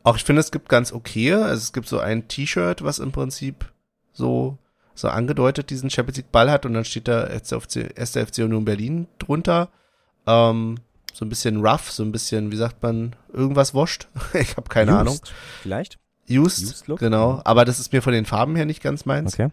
Auch 0.04 0.16
ich 0.16 0.24
finde, 0.24 0.40
es 0.40 0.52
gibt 0.52 0.68
ganz 0.68 0.92
okay. 0.92 1.34
Also 1.34 1.58
es 1.58 1.74
gibt 1.74 1.88
so 1.88 2.00
ein 2.00 2.28
T-Shirt, 2.28 2.84
was 2.84 2.98
im 2.98 3.12
Prinzip 3.12 3.72
so 4.12 4.58
so 5.00 5.08
angedeutet 5.08 5.70
diesen 5.70 5.90
Champions 5.90 6.18
League 6.18 6.32
Ball 6.32 6.52
hat 6.52 6.66
und 6.66 6.74
dann 6.74 6.84
steht 6.84 7.08
da 7.08 7.24
1. 7.24 7.50
FC, 7.50 7.98
1. 7.98 8.12
FC 8.12 8.40
Union 8.40 8.66
Berlin 8.66 9.08
drunter. 9.18 9.70
Ähm, 10.28 10.80
so 11.14 11.24
ein 11.24 11.30
bisschen 11.30 11.66
rough, 11.66 11.90
so 11.92 12.04
ein 12.04 12.12
bisschen, 12.12 12.52
wie 12.52 12.58
sagt 12.58 12.84
man, 12.84 13.16
irgendwas 13.32 13.74
wascht. 13.74 14.10
ich 14.34 14.58
habe 14.58 14.68
keine 14.70 14.92
Used, 14.92 15.00
Ahnung. 15.00 15.20
Vielleicht? 15.62 16.00
Used, 16.30 16.64
Used 16.64 16.88
Look? 16.88 17.00
genau. 17.00 17.42
Aber 17.46 17.64
das 17.64 17.80
ist 17.80 17.94
mir 17.94 18.02
von 18.02 18.12
den 18.12 18.26
Farben 18.26 18.56
her 18.58 18.66
nicht 18.66 18.84
ganz 18.84 19.06
meins. 19.06 19.34
Okay. 19.36 19.50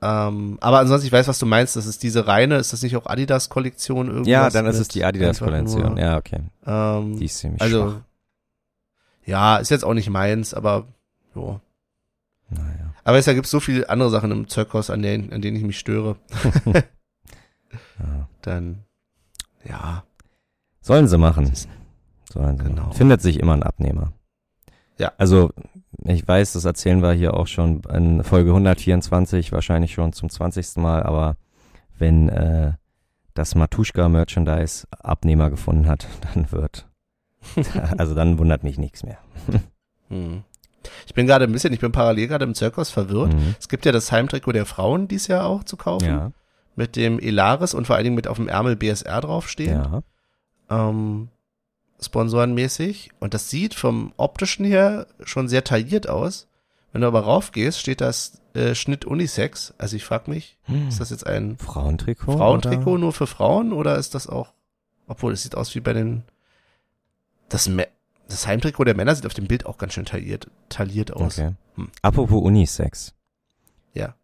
Ähm, 0.00 0.58
aber 0.60 0.78
ansonsten, 0.78 1.06
ich 1.06 1.12
weiß, 1.12 1.28
was 1.28 1.38
du 1.38 1.46
meinst. 1.46 1.76
Das 1.76 1.84
ist 1.86 2.02
diese 2.02 2.26
reine, 2.26 2.56
ist 2.56 2.72
das 2.72 2.82
nicht 2.82 2.96
auch 2.96 3.06
Adidas-Kollektion 3.06 4.08
irgendwas? 4.08 4.28
Ja, 4.28 4.50
dann 4.50 4.66
ist 4.66 4.78
es 4.78 4.88
die 4.88 5.04
Adidas-Kollektion. 5.04 5.98
Ja, 5.98 6.16
okay. 6.16 6.40
Ähm, 6.66 7.18
Die 7.18 7.26
ist 7.26 7.38
ziemlich 7.38 7.60
also, 7.60 7.90
schwach. 7.90 8.00
ja, 9.26 9.56
ist 9.58 9.70
jetzt 9.70 9.84
auch 9.84 9.94
nicht 9.94 10.08
meins, 10.10 10.54
aber 10.54 10.86
jo. 11.34 11.60
Naja. 12.48 12.85
Aber 13.06 13.18
es 13.18 13.26
gibt 13.26 13.46
so 13.46 13.60
viele 13.60 13.88
andere 13.88 14.10
Sachen 14.10 14.32
im 14.32 14.48
Zeughaus, 14.48 14.90
an 14.90 15.00
denen, 15.00 15.32
an 15.32 15.40
denen 15.40 15.56
ich 15.56 15.62
mich 15.62 15.78
störe. 15.78 16.16
Ja. 17.98 18.28
Dann, 18.42 18.84
ja, 19.64 20.04
Sollen 20.80 21.08
sie 21.08 21.18
machen. 21.18 21.52
Sollen 22.32 22.58
sie 22.58 22.64
Genau. 22.64 22.82
machen. 22.84 22.92
Findet 22.94 23.20
sich 23.20 23.40
immer 23.40 23.54
ein 23.54 23.62
Abnehmer. 23.64 24.12
Ja. 24.98 25.12
Also, 25.18 25.50
ich 26.04 26.26
weiß, 26.26 26.52
das 26.52 26.64
erzählen 26.64 27.02
wir 27.02 27.12
hier 27.12 27.34
auch 27.34 27.46
schon 27.48 27.82
in 27.92 28.22
Folge 28.22 28.50
124, 28.50 29.52
wahrscheinlich 29.52 29.92
schon 29.92 30.12
zum 30.12 30.30
20. 30.30 30.76
Mal, 30.76 31.02
aber 31.02 31.36
wenn 31.98 32.28
äh, 32.28 32.72
das 33.34 33.54
Matuschka-Merchandise 33.54 34.86
Abnehmer 34.90 35.50
gefunden 35.50 35.86
hat, 35.86 36.06
dann 36.34 36.50
wird, 36.52 36.88
also 37.98 38.14
dann 38.14 38.38
wundert 38.38 38.62
mich 38.62 38.78
nichts 38.78 39.02
mehr. 39.02 39.18
hm. 40.08 40.44
Ich 41.06 41.14
bin 41.14 41.26
gerade 41.26 41.44
ein 41.44 41.52
bisschen, 41.52 41.72
ich 41.72 41.80
bin 41.80 41.92
parallel 41.92 42.28
gerade 42.28 42.44
im 42.44 42.54
Zirkus 42.54 42.90
verwirrt. 42.90 43.32
Mhm. 43.34 43.54
Es 43.58 43.68
gibt 43.68 43.84
ja 43.86 43.92
das 43.92 44.10
Heimtrikot 44.12 44.52
der 44.52 44.66
Frauen 44.66 45.08
dies 45.08 45.26
Jahr 45.26 45.46
auch 45.46 45.64
zu 45.64 45.76
kaufen. 45.76 46.06
Ja, 46.06 46.32
Mit 46.74 46.96
dem 46.96 47.18
Elaris 47.18 47.74
und 47.74 47.86
vor 47.86 47.96
allen 47.96 48.04
Dingen 48.04 48.16
mit 48.16 48.28
auf 48.28 48.36
dem 48.36 48.48
Ärmel 48.48 48.76
BSR 48.76 49.20
draufstehen. 49.20 49.72
ja. 49.82 50.02
ähm, 50.70 51.28
sponsorenmäßig. 52.00 53.10
Und 53.20 53.34
das 53.34 53.50
sieht 53.50 53.74
vom 53.74 54.12
optischen 54.16 54.64
her 54.64 55.06
schon 55.24 55.48
sehr 55.48 55.64
tailliert 55.64 56.08
aus. 56.08 56.46
Wenn 56.92 57.00
du 57.02 57.06
aber 57.08 57.20
raufgehst, 57.20 57.78
steht 57.80 58.00
das 58.00 58.40
äh, 58.54 58.74
Schnitt 58.74 59.04
Unisex. 59.04 59.74
Also 59.78 59.96
ich 59.96 60.04
frage 60.04 60.30
mich, 60.30 60.56
Hm. 60.64 60.88
ist 60.88 61.00
das 61.00 61.10
jetzt 61.10 61.26
ein 61.26 61.56
Frauentrikot? 61.58 62.32
Frauentrikot 62.36 62.90
oder? 62.92 62.98
nur 63.00 63.12
für 63.12 63.26
Frauen 63.26 63.72
oder 63.72 63.96
ist 63.96 64.14
das 64.14 64.26
auch, 64.28 64.52
obwohl 65.06 65.32
es 65.32 65.42
sieht 65.42 65.54
aus 65.54 65.74
wie 65.74 65.80
bei 65.80 65.92
den, 65.92 66.22
das, 67.48 67.70
das 68.28 68.46
Heimtrikot 68.46 68.84
der 68.84 68.96
Männer 68.96 69.14
sieht 69.14 69.26
auf 69.26 69.34
dem 69.34 69.46
Bild 69.46 69.66
auch 69.66 69.78
ganz 69.78 69.92
schön 69.94 70.04
tailliert, 70.04 70.50
tailliert 70.68 71.12
aus. 71.12 71.38
Okay. 71.38 71.52
Hm. 71.76 71.88
Apropos 72.02 72.42
Unisex. 72.42 73.14
Ja. 73.94 74.14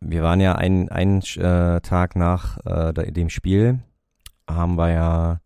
Wir 0.00 0.22
waren 0.22 0.40
ja 0.40 0.54
einen, 0.54 0.88
einen 0.88 1.20
äh, 1.36 1.80
Tag 1.80 2.16
nach 2.16 2.58
äh, 2.64 2.92
de- 2.92 3.10
dem 3.10 3.28
Spiel, 3.28 3.80
haben 4.48 4.76
wir 4.76 4.90
ja, 4.90 5.40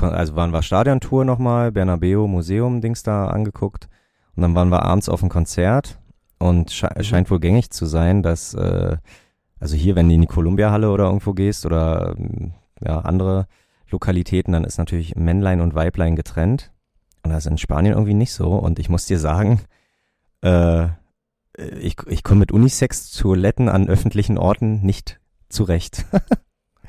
also 0.00 0.36
waren 0.36 0.52
wir 0.52 0.62
Stadiontour 0.62 1.24
nochmal, 1.24 1.72
Bernabeu 1.72 2.26
Museum 2.26 2.80
Dings 2.80 3.02
da 3.02 3.28
angeguckt 3.28 3.88
und 4.36 4.42
dann 4.42 4.54
waren 4.54 4.68
wir 4.70 4.82
abends 4.84 5.08
auf 5.08 5.22
ein 5.22 5.28
Konzert 5.28 5.98
und 6.38 6.70
sche 6.72 6.88
Mhm. 6.96 7.02
scheint 7.02 7.30
wohl 7.30 7.40
gängig 7.40 7.70
zu 7.70 7.84
sein, 7.86 8.22
dass, 8.22 8.54
äh, 8.54 8.96
also 9.60 9.76
hier, 9.76 9.96
wenn 9.96 10.08
du 10.08 10.14
in 10.14 10.20
die 10.22 10.26
Columbia-Halle 10.28 10.90
oder 10.90 11.04
irgendwo 11.06 11.32
gehst 11.34 11.66
oder 11.66 12.14
ja, 12.80 13.00
andere 13.00 13.46
Lokalitäten, 13.90 14.52
dann 14.52 14.64
ist 14.64 14.78
natürlich 14.78 15.16
Männlein 15.16 15.60
und 15.60 15.74
Weiblein 15.74 16.14
getrennt. 16.16 16.70
Und 17.22 17.30
das 17.30 17.44
ist 17.46 17.50
in 17.50 17.58
Spanien 17.58 17.94
irgendwie 17.94 18.14
nicht 18.14 18.32
so. 18.32 18.52
Und 18.52 18.78
ich 18.78 18.88
muss 18.88 19.06
dir 19.06 19.18
sagen, 19.18 19.60
äh, 20.42 20.88
ich, 21.80 21.96
ich 22.06 22.22
komme 22.22 22.40
mit 22.40 22.52
Unisex-Toiletten 22.52 23.68
an 23.68 23.88
öffentlichen 23.88 24.38
Orten 24.38 24.80
nicht 24.82 25.20
zurecht. 25.48 26.04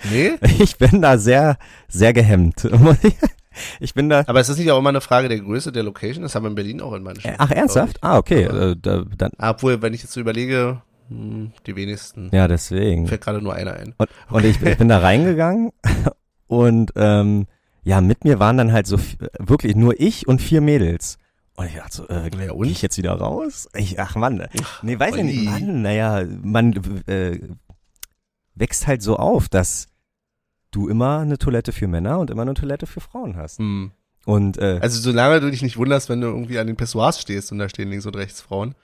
Nee? 0.09 0.35
Ich 0.59 0.77
bin 0.77 1.01
da 1.01 1.17
sehr, 1.17 1.57
sehr 1.89 2.13
gehemmt. 2.13 2.65
Ich 3.81 3.93
bin 3.93 4.07
da. 4.07 4.23
Aber 4.27 4.39
ist 4.39 4.49
das 4.49 4.57
nicht 4.57 4.71
auch 4.71 4.79
immer 4.79 4.87
eine 4.89 5.01
Frage 5.01 5.27
der 5.27 5.39
Größe 5.41 5.73
der 5.73 5.83
Location? 5.83 6.21
Das 6.23 6.33
haben 6.35 6.43
wir 6.43 6.49
in 6.49 6.55
Berlin 6.55 6.79
auch 6.79 6.93
in 6.93 7.03
manchen. 7.03 7.27
Äh, 7.31 7.35
Ach, 7.37 7.51
ernsthaft? 7.51 7.97
Ah, 8.01 8.17
okay. 8.17 8.47
Aber- 8.47 8.61
Äh, 8.69 8.75
da, 8.81 9.03
dann, 9.17 9.31
Obwohl, 9.37 9.81
wenn 9.81 9.93
ich 9.93 10.01
jetzt 10.03 10.13
so 10.13 10.21
überlege, 10.21 10.81
hm, 11.09 11.51
die 11.67 11.75
wenigsten. 11.75 12.29
ja, 12.31 12.47
deswegen. 12.47 13.07
Fällt 13.07 13.19
gerade 13.19 13.41
nur 13.41 13.53
einer 13.55 13.73
ein. 13.73 13.93
Und, 13.97 14.09
und 14.29 14.45
ich, 14.45 14.61
ich 14.61 14.77
bin 14.77 14.87
da 14.87 14.99
reingegangen 14.99 15.71
und 16.47 16.93
ähm, 16.95 17.47
ja, 17.89 18.01
mit 18.01 18.23
mir 18.23 18.37
waren 18.37 18.55
dann 18.55 18.71
halt 18.71 18.85
so 18.85 18.99
wirklich 19.39 19.75
nur 19.75 19.99
ich 19.99 20.27
und 20.27 20.43
vier 20.43 20.61
Mädels. 20.61 21.17
Und 21.55 21.65
ich 21.65 21.73
dachte 21.73 21.95
so, 21.95 22.07
äh, 22.07 22.29
Ja, 22.29 22.53
geh 22.53 22.69
ich 22.69 22.83
jetzt 22.83 22.99
wieder 22.99 23.13
raus? 23.13 23.67
Ich, 23.73 23.99
ach 23.99 24.15
Mann, 24.15 24.47
nee, 24.83 24.99
weiß 24.99 25.15
ich 25.15 25.23
nicht. 25.23 25.45
Mann, 25.45 25.81
naja, 25.81 26.23
man 26.43 26.73
äh, 27.07 27.39
wächst 28.53 28.85
halt 28.85 29.01
so 29.01 29.17
auf, 29.17 29.49
dass 29.49 29.87
du 30.69 30.87
immer 30.87 31.17
eine 31.17 31.39
Toilette 31.39 31.71
für 31.71 31.87
Männer 31.87 32.19
und 32.19 32.29
immer 32.29 32.43
eine 32.43 32.53
Toilette 32.53 32.85
für 32.85 33.01
Frauen 33.01 33.35
hast. 33.35 33.57
Hm. 33.57 33.89
Und 34.23 34.59
äh, 34.59 34.77
Also 34.83 35.01
solange 35.01 35.39
du 35.39 35.49
dich 35.49 35.63
nicht 35.63 35.77
wunderst, 35.77 36.09
wenn 36.09 36.21
du 36.21 36.27
irgendwie 36.27 36.59
an 36.59 36.67
den 36.67 36.75
Pessoirs 36.77 37.19
stehst 37.19 37.51
und 37.51 37.57
da 37.57 37.69
stehen 37.69 37.89
links 37.89 38.05
und 38.05 38.15
rechts 38.15 38.39
Frauen. 38.39 38.75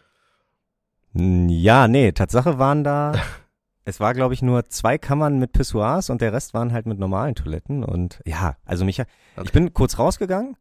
ja, 1.14 1.88
nee, 1.88 2.12
Tatsache 2.12 2.58
waren 2.58 2.84
da, 2.84 3.14
es 3.86 4.00
war 4.00 4.14
glaube 4.14 4.34
ich 4.34 4.42
nur 4.42 4.66
zwei 4.66 4.98
Kammern 4.98 5.40
mit 5.40 5.54
Pissoirs 5.54 6.10
und 6.10 6.22
der 6.22 6.34
Rest 6.34 6.54
waren 6.54 6.74
halt 6.74 6.86
mit 6.88 7.00
normalen 7.00 7.36
Toiletten 7.36 7.84
und 7.84 8.20
ja, 8.26 8.58
also 8.66 8.84
mich, 8.84 9.00
Okay. 9.00 9.08
ich 9.46 9.52
bin 9.52 9.74
kurz 9.74 9.98
rausgegangen 10.00 10.58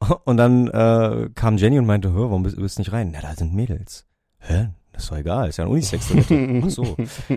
und 0.24 0.36
dann 0.36 0.68
äh, 0.68 1.30
kam 1.34 1.56
Jenny 1.56 1.78
und 1.78 1.86
meinte, 1.86 2.12
hör, 2.12 2.30
warum 2.30 2.42
bist 2.42 2.56
du 2.56 2.62
bist 2.62 2.78
nicht 2.78 2.92
rein? 2.92 3.10
Na, 3.12 3.20
da 3.20 3.34
sind 3.34 3.54
Mädels. 3.54 4.06
Hä? 4.38 4.70
Das 4.92 5.04
ist 5.04 5.10
doch 5.12 5.18
egal, 5.18 5.48
ist 5.48 5.58
ja 5.58 5.64
ein 5.64 5.70
Unisex-Toilette. 5.70 6.62
Ach 6.66 6.70
so. 6.70 6.96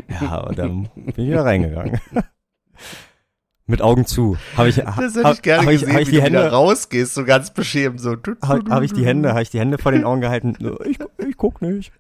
Ja, 0.10 0.38
und 0.38 0.58
dann 0.58 0.90
bin 0.96 1.08
ich 1.08 1.18
wieder 1.30 1.46
reingegangen. 1.46 2.00
Mit 3.66 3.82
Augen 3.82 4.06
zu. 4.06 4.36
Habe 4.58 4.68
ich, 4.70 4.76
Das 4.76 5.16
hätte 5.16 5.24
hab, 5.24 5.36
ich 5.36 5.42
gerne 5.42 5.66
hab 5.66 5.72
ich, 5.72 5.80
gesehen, 5.82 5.94
hab 5.94 6.02
ich 6.02 6.08
wie 6.08 6.12
die 6.12 6.18
du 6.18 6.26
wieder 6.26 6.40
Hände, 6.42 6.52
rausgehst, 6.52 7.14
so 7.14 7.24
ganz 7.24 7.54
beschämt, 7.54 8.02
so. 8.02 8.18
habe 8.42 8.70
hab 8.70 8.84
ich 8.84 8.92
die 8.92 9.06
Hände, 9.06 9.30
habe 9.30 9.42
ich 9.44 9.52
die 9.52 9.60
Hände 9.60 9.78
vor 9.78 9.94
den 9.94 10.04
Augen 10.04 10.20
gehalten. 10.20 10.58
Ich, 10.86 11.00
ich 11.26 11.38
guck 11.38 11.62
nicht. 11.62 11.94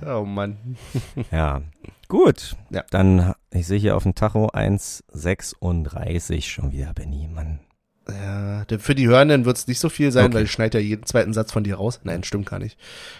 Nein. 0.00 0.04
oh 0.14 0.24
Mann. 0.24 0.76
Ja, 1.32 1.62
gut. 2.08 2.56
Ja. 2.70 2.84
Dann, 2.90 3.34
ich 3.50 3.66
sehe 3.66 3.78
hier 3.78 3.96
auf 3.96 4.02
dem 4.04 4.14
Tacho 4.14 4.48
1,36 4.48 6.42
schon 6.42 6.72
wieder, 6.72 6.92
Benny, 6.94 7.28
Mann. 7.32 7.60
Ja, 8.08 8.64
für 8.78 8.94
die 8.94 9.06
Hörenden 9.08 9.44
wird 9.44 9.56
es 9.56 9.66
nicht 9.68 9.78
so 9.78 9.88
viel 9.88 10.10
sein, 10.10 10.26
Okay. 10.26 10.34
weil 10.34 10.44
ich 10.44 10.50
schneide 10.50 10.78
ja 10.80 10.84
jeden 10.84 11.04
zweiten 11.06 11.32
Satz 11.32 11.52
von 11.52 11.62
dir 11.64 11.76
raus. 11.76 12.00
Nein, 12.02 12.24
stimmt 12.24 12.46
gar 12.46 12.58
nicht. 12.58 12.76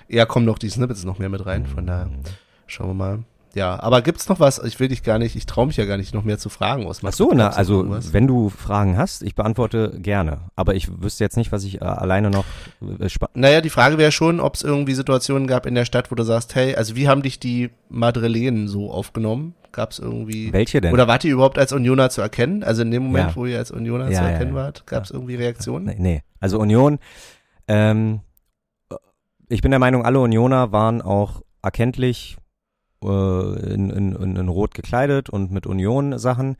Eher 0.08 0.26
kommen 0.26 0.46
noch 0.46 0.58
die 0.58 0.68
Snippets 0.70 1.04
noch 1.04 1.18
mehr 1.18 1.28
mit 1.28 1.46
rein, 1.46 1.66
von 1.66 1.86
daher 1.86 2.10
schauen 2.66 2.88
wir 2.88 2.94
mal. 2.94 3.24
Ja, 3.54 3.82
aber 3.82 4.00
gibt's 4.02 4.28
noch 4.28 4.38
was? 4.38 4.62
Ich 4.62 4.78
will 4.78 4.88
dich 4.88 5.02
gar 5.02 5.18
nicht, 5.18 5.34
ich 5.34 5.44
traue 5.46 5.66
mich 5.66 5.76
ja 5.76 5.84
gar 5.84 5.96
nicht, 5.96 6.14
noch 6.14 6.22
mehr 6.22 6.38
zu 6.38 6.48
fragen. 6.48 6.86
Was 6.88 7.04
Ach 7.04 7.12
so, 7.12 7.32
na, 7.34 7.48
also 7.48 7.84
wenn 8.12 8.26
du 8.26 8.48
Fragen 8.48 8.96
hast, 8.96 9.22
ich 9.22 9.34
beantworte 9.34 9.98
gerne. 10.00 10.42
Aber 10.54 10.74
ich 10.74 11.02
wüsste 11.02 11.24
jetzt 11.24 11.36
nicht, 11.36 11.50
was 11.50 11.64
ich 11.64 11.80
äh, 11.80 11.84
alleine 11.84 12.30
noch 12.30 12.44
äh, 12.80 13.08
Naja, 13.34 13.60
die 13.60 13.70
Frage 13.70 13.98
wäre 13.98 14.12
schon, 14.12 14.38
ob 14.40 14.54
es 14.54 14.62
irgendwie 14.62 14.94
Situationen 14.94 15.48
gab 15.48 15.66
in 15.66 15.74
der 15.74 15.84
Stadt, 15.84 16.10
wo 16.10 16.14
du 16.14 16.22
sagst, 16.22 16.54
hey, 16.54 16.76
also 16.76 16.94
wie 16.94 17.08
haben 17.08 17.22
dich 17.22 17.40
die 17.40 17.70
Madrilenen 17.88 18.68
so 18.68 18.90
aufgenommen? 18.92 19.54
Gab 19.72 19.92
es 19.92 19.98
irgendwie 20.00 20.52
Welche 20.52 20.80
denn? 20.80 20.92
oder 20.92 21.06
wart 21.06 21.24
ihr 21.24 21.32
überhaupt 21.32 21.58
als 21.58 21.72
Unioner 21.72 22.10
zu 22.10 22.20
erkennen? 22.20 22.62
Also 22.64 22.82
in 22.82 22.90
dem 22.90 23.04
Moment, 23.04 23.30
Ja. 23.30 23.36
wo 23.36 23.46
ihr 23.46 23.58
als 23.58 23.70
Unioner 23.70 24.10
Ja, 24.10 24.18
zu 24.18 24.24
ja, 24.24 24.30
erkennen 24.30 24.54
wart, 24.54 24.86
gab 24.86 25.04
es 25.04 25.10
irgendwie 25.10 25.36
Reaktionen? 25.36 25.86
Nee, 25.86 25.96
nee. 25.98 26.22
Also 26.40 26.58
Union, 26.58 26.98
ähm, 27.68 28.20
ich 29.48 29.60
bin 29.62 29.70
der 29.70 29.80
Meinung, 29.80 30.04
alle 30.04 30.20
Unioner 30.20 30.72
waren 30.72 31.02
auch 31.02 31.42
erkenntlich 31.62 32.36
in, 33.02 33.90
in, 33.90 34.14
in, 34.14 34.36
in 34.36 34.48
Rot 34.48 34.74
gekleidet 34.74 35.30
und 35.30 35.50
mit 35.50 35.66
Union-Sachen. 35.66 36.56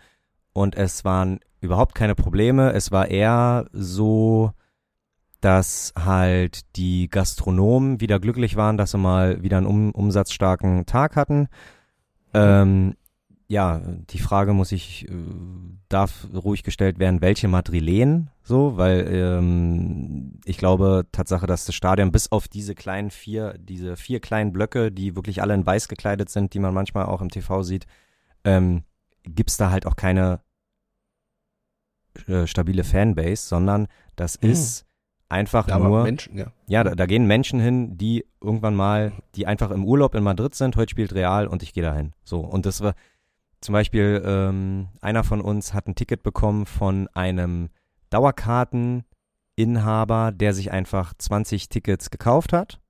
Und 0.52 0.74
es 0.74 1.04
waren 1.04 1.40
überhaupt 1.60 1.94
keine 1.94 2.14
Probleme. 2.14 2.72
Es 2.72 2.90
war 2.90 3.08
eher 3.08 3.66
so, 3.72 4.52
dass 5.40 5.92
halt 5.98 6.76
die 6.76 7.08
Gastronomen 7.08 8.00
wieder 8.00 8.18
glücklich 8.20 8.56
waren, 8.56 8.76
dass 8.76 8.92
sie 8.92 8.98
mal 8.98 9.42
wieder 9.42 9.58
einen 9.58 9.66
um, 9.66 9.90
umsatzstarken 9.92 10.86
Tag 10.86 11.16
hatten. 11.16 11.48
Ähm, 12.34 12.94
ja, 13.50 13.80
die 14.10 14.20
Frage 14.20 14.52
muss 14.52 14.70
ich, 14.70 15.08
äh, 15.08 15.12
darf 15.88 16.28
ruhig 16.32 16.62
gestellt 16.62 17.00
werden, 17.00 17.20
welche 17.20 17.48
Madrilen 17.48 18.30
so, 18.44 18.76
weil 18.76 19.08
ähm, 19.12 20.38
ich 20.44 20.56
glaube 20.56 21.06
Tatsache, 21.10 21.48
dass 21.48 21.64
das 21.64 21.74
Stadion 21.74 22.12
bis 22.12 22.30
auf 22.30 22.46
diese 22.46 22.76
kleinen 22.76 23.10
vier, 23.10 23.58
diese 23.58 23.96
vier 23.96 24.20
kleinen 24.20 24.52
Blöcke, 24.52 24.92
die 24.92 25.16
wirklich 25.16 25.42
alle 25.42 25.54
in 25.54 25.66
weiß 25.66 25.88
gekleidet 25.88 26.30
sind, 26.30 26.54
die 26.54 26.60
man 26.60 26.72
manchmal 26.72 27.06
auch 27.06 27.20
im 27.20 27.28
TV 27.28 27.64
sieht, 27.64 27.86
ähm, 28.44 28.84
gibt's 29.24 29.56
da 29.56 29.72
halt 29.72 29.84
auch 29.84 29.96
keine 29.96 30.38
äh, 32.28 32.46
stabile 32.46 32.84
Fanbase, 32.84 33.48
sondern 33.48 33.88
das 34.14 34.38
Hm. 34.40 34.48
ist 34.48 34.86
einfach 35.28 35.66
aber 35.66 35.88
nur 35.88 36.02
Menschen, 36.04 36.38
ja. 36.38 36.52
ja, 36.68 36.84
da, 36.84 36.94
da 36.94 37.06
gehen 37.06 37.26
Menschen 37.26 37.58
hin, 37.58 37.98
die 37.98 38.24
irgendwann 38.40 38.76
mal, 38.76 39.12
die 39.34 39.48
einfach 39.48 39.72
im 39.72 39.84
Urlaub 39.84 40.14
in 40.14 40.22
Madrid 40.22 40.54
sind, 40.54 40.76
heute 40.76 40.90
spielt 40.90 41.14
Real 41.14 41.48
und 41.48 41.64
ich 41.64 41.72
gehe 41.72 41.82
dahin. 41.82 42.12
So, 42.22 42.38
und 42.38 42.64
das 42.64 42.80
war 42.80 42.94
zum 43.60 43.72
Beispiel, 43.72 44.22
ähm, 44.24 44.88
einer 45.00 45.24
von 45.24 45.40
uns 45.40 45.74
hat 45.74 45.86
ein 45.86 45.94
Ticket 45.94 46.22
bekommen 46.22 46.66
von 46.66 47.08
einem 47.14 47.70
Dauerkarteninhaber, 48.10 50.32
der 50.32 50.54
sich 50.54 50.72
einfach 50.72 51.14
20 51.16 51.68
Tickets 51.68 52.10
gekauft 52.10 52.52
hat. 52.52 52.80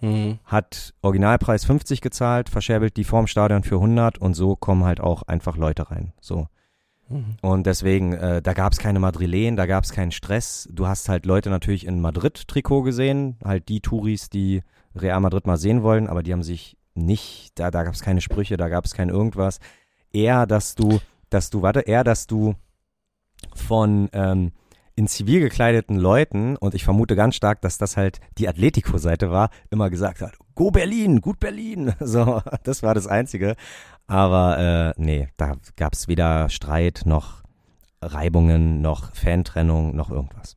Mhm. 0.00 0.38
hat 0.44 0.92
Originalpreis 1.00 1.64
50 1.64 2.02
gezahlt, 2.02 2.50
verscherbelt 2.50 2.98
die 2.98 3.04
vorm 3.04 3.26
Stadion 3.26 3.62
für 3.62 3.76
100 3.76 4.18
und 4.18 4.34
so 4.34 4.54
kommen 4.54 4.84
halt 4.84 5.00
auch 5.00 5.22
einfach 5.22 5.56
Leute 5.56 5.90
rein. 5.90 6.12
So. 6.20 6.48
Mhm. 7.08 7.36
Und 7.40 7.66
deswegen, 7.66 8.12
äh, 8.12 8.42
da 8.42 8.52
gab 8.52 8.72
es 8.72 8.78
keine 8.78 8.98
Madrilen, 8.98 9.56
da 9.56 9.64
gab 9.64 9.84
es 9.84 9.92
keinen 9.92 10.12
Stress. 10.12 10.68
Du 10.70 10.86
hast 10.86 11.08
halt 11.08 11.24
Leute 11.24 11.48
natürlich 11.48 11.86
in 11.86 12.00
Madrid-Trikot 12.00 12.82
gesehen, 12.82 13.38
halt 13.42 13.68
die 13.68 13.80
Touris, 13.80 14.28
die 14.28 14.62
Real 14.94 15.20
Madrid 15.20 15.46
mal 15.46 15.56
sehen 15.56 15.82
wollen, 15.82 16.08
aber 16.08 16.22
die 16.22 16.32
haben 16.32 16.42
sich 16.42 16.76
nicht, 16.94 17.58
da, 17.58 17.70
da 17.70 17.82
gab 17.82 17.94
es 17.94 18.02
keine 18.02 18.20
Sprüche, 18.20 18.56
da 18.56 18.68
gab 18.68 18.84
es 18.84 18.94
kein 18.94 19.08
irgendwas. 19.08 19.58
Eher, 20.14 20.46
dass 20.46 20.74
du, 20.74 21.00
dass 21.28 21.50
du, 21.50 21.62
warte, 21.62 21.80
eher, 21.80 22.04
dass 22.04 22.26
du 22.26 22.54
von 23.54 24.08
ähm, 24.12 24.52
in 24.96 25.08
zivil 25.08 25.40
gekleideten 25.40 25.96
Leuten, 25.96 26.56
und 26.56 26.74
ich 26.74 26.84
vermute 26.84 27.16
ganz 27.16 27.34
stark, 27.34 27.60
dass 27.60 27.78
das 27.78 27.96
halt 27.96 28.20
die 28.38 28.48
Atletico-Seite 28.48 29.30
war, 29.30 29.50
immer 29.70 29.90
gesagt 29.90 30.20
hat, 30.20 30.38
Go 30.54 30.70
Berlin, 30.70 31.20
gut 31.20 31.40
Berlin. 31.40 31.94
So, 32.00 32.42
das 32.62 32.82
war 32.82 32.94
das 32.94 33.06
Einzige. 33.06 33.56
Aber 34.06 34.94
äh, 34.96 35.02
nee, 35.02 35.28
da 35.36 35.56
gab 35.76 35.94
es 35.94 36.06
weder 36.06 36.48
Streit 36.48 37.02
noch 37.06 37.42
Reibungen, 38.00 38.82
noch 38.82 39.14
Fantrennung, 39.14 39.96
noch 39.96 40.10
irgendwas. 40.10 40.56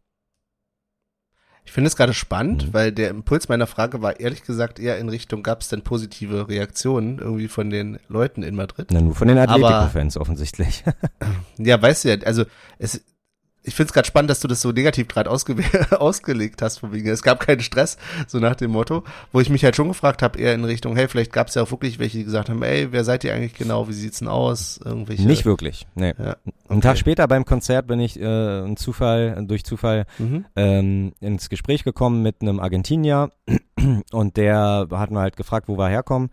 Ich 1.67 1.73
finde 1.73 1.89
es 1.89 1.97
gerade 1.97 2.13
spannend, 2.13 2.67
Mhm. 2.67 2.73
weil 2.73 2.91
der 2.93 3.09
Impuls 3.09 3.49
meiner 3.49 3.67
Frage 3.67 4.01
war 4.01 4.21
ehrlich 4.21 4.43
gesagt 4.43 4.79
eher 4.79 4.97
in 4.99 5.09
Richtung, 5.09 5.43
gab 5.43 5.59
es 5.61 5.67
denn 5.67 5.81
positive 5.81 6.47
Reaktionen 6.47 7.19
irgendwie 7.19 7.49
von 7.49 7.69
den 7.69 7.99
Leuten 8.07 8.41
in 8.41 8.55
Madrid? 8.55 8.87
Na, 8.89 9.01
nur 9.01 9.13
von 9.15 9.27
den 9.27 9.37
Atletico-Fans 9.37 10.15
offensichtlich. 10.17 10.83
Ja, 11.59 11.79
weißt 11.81 12.05
du 12.05 12.09
ja, 12.09 12.15
also 12.25 12.45
es, 12.79 13.01
ich 13.67 13.75
finde 13.75 13.89
es 13.89 13.93
gerade 13.93 14.07
spannend, 14.07 14.29
dass 14.29 14.39
du 14.39 14.47
das 14.47 14.61
so 14.61 14.71
negativ 14.71 15.07
gerade 15.07 15.29
ausge 15.29 15.55
ausgelegt 15.99 16.61
hast, 16.61 16.79
von 16.79 16.91
wegen, 16.93 17.07
es 17.09 17.21
gab 17.21 17.39
keinen 17.39 17.59
Stress, 17.59 17.97
so 18.27 18.39
nach 18.39 18.55
dem 18.55 18.71
Motto, 18.71 19.03
wo 19.31 19.39
ich 19.39 19.49
mich 19.49 19.63
halt 19.63 19.75
schon 19.75 19.89
gefragt 19.89 20.21
habe, 20.21 20.39
eher 20.39 20.53
in 20.53 20.63
Richtung, 20.63 20.95
hey, 20.95 21.07
vielleicht 21.07 21.31
gab 21.33 21.47
es 21.47 21.55
ja 21.55 21.63
auch 21.63 21.71
wirklich 21.71 21.99
welche, 21.99 22.17
die 22.19 22.23
gesagt 22.23 22.49
haben, 22.49 22.63
ey, 22.63 22.91
wer 22.91 23.03
seid 23.03 23.23
ihr 23.23 23.33
eigentlich 23.33 23.53
genau, 23.53 23.87
wie 23.87 23.93
sieht's 23.93 24.19
denn 24.19 24.27
aus? 24.27 24.79
Irgendwelche. 24.83 25.23
Nicht 25.27 25.45
wirklich, 25.45 25.85
nee. 25.95 26.13
Ja, 26.17 26.37
Einen 26.69 26.81
Tag 26.81 26.97
später 26.97 27.27
beim 27.27 27.45
Konzert 27.45 27.87
bin 27.87 27.99
ich 27.99 28.19
äh, 28.19 28.25
ein 28.63 28.77
Zufall, 28.77 29.43
durch 29.47 29.63
Zufall 29.65 30.05
Mhm. 30.17 30.45
ähm, 30.55 31.13
ins 31.19 31.49
Gespräch 31.49 31.83
gekommen 31.83 32.21
mit 32.23 32.41
einem 32.41 32.59
Argentinier 32.59 33.29
und 34.11 34.37
der 34.37 34.87
hat 34.91 35.11
mir 35.11 35.19
halt 35.19 35.37
gefragt, 35.37 35.67
wo 35.67 35.77
wir 35.77 35.87
herkommen. 35.89 36.29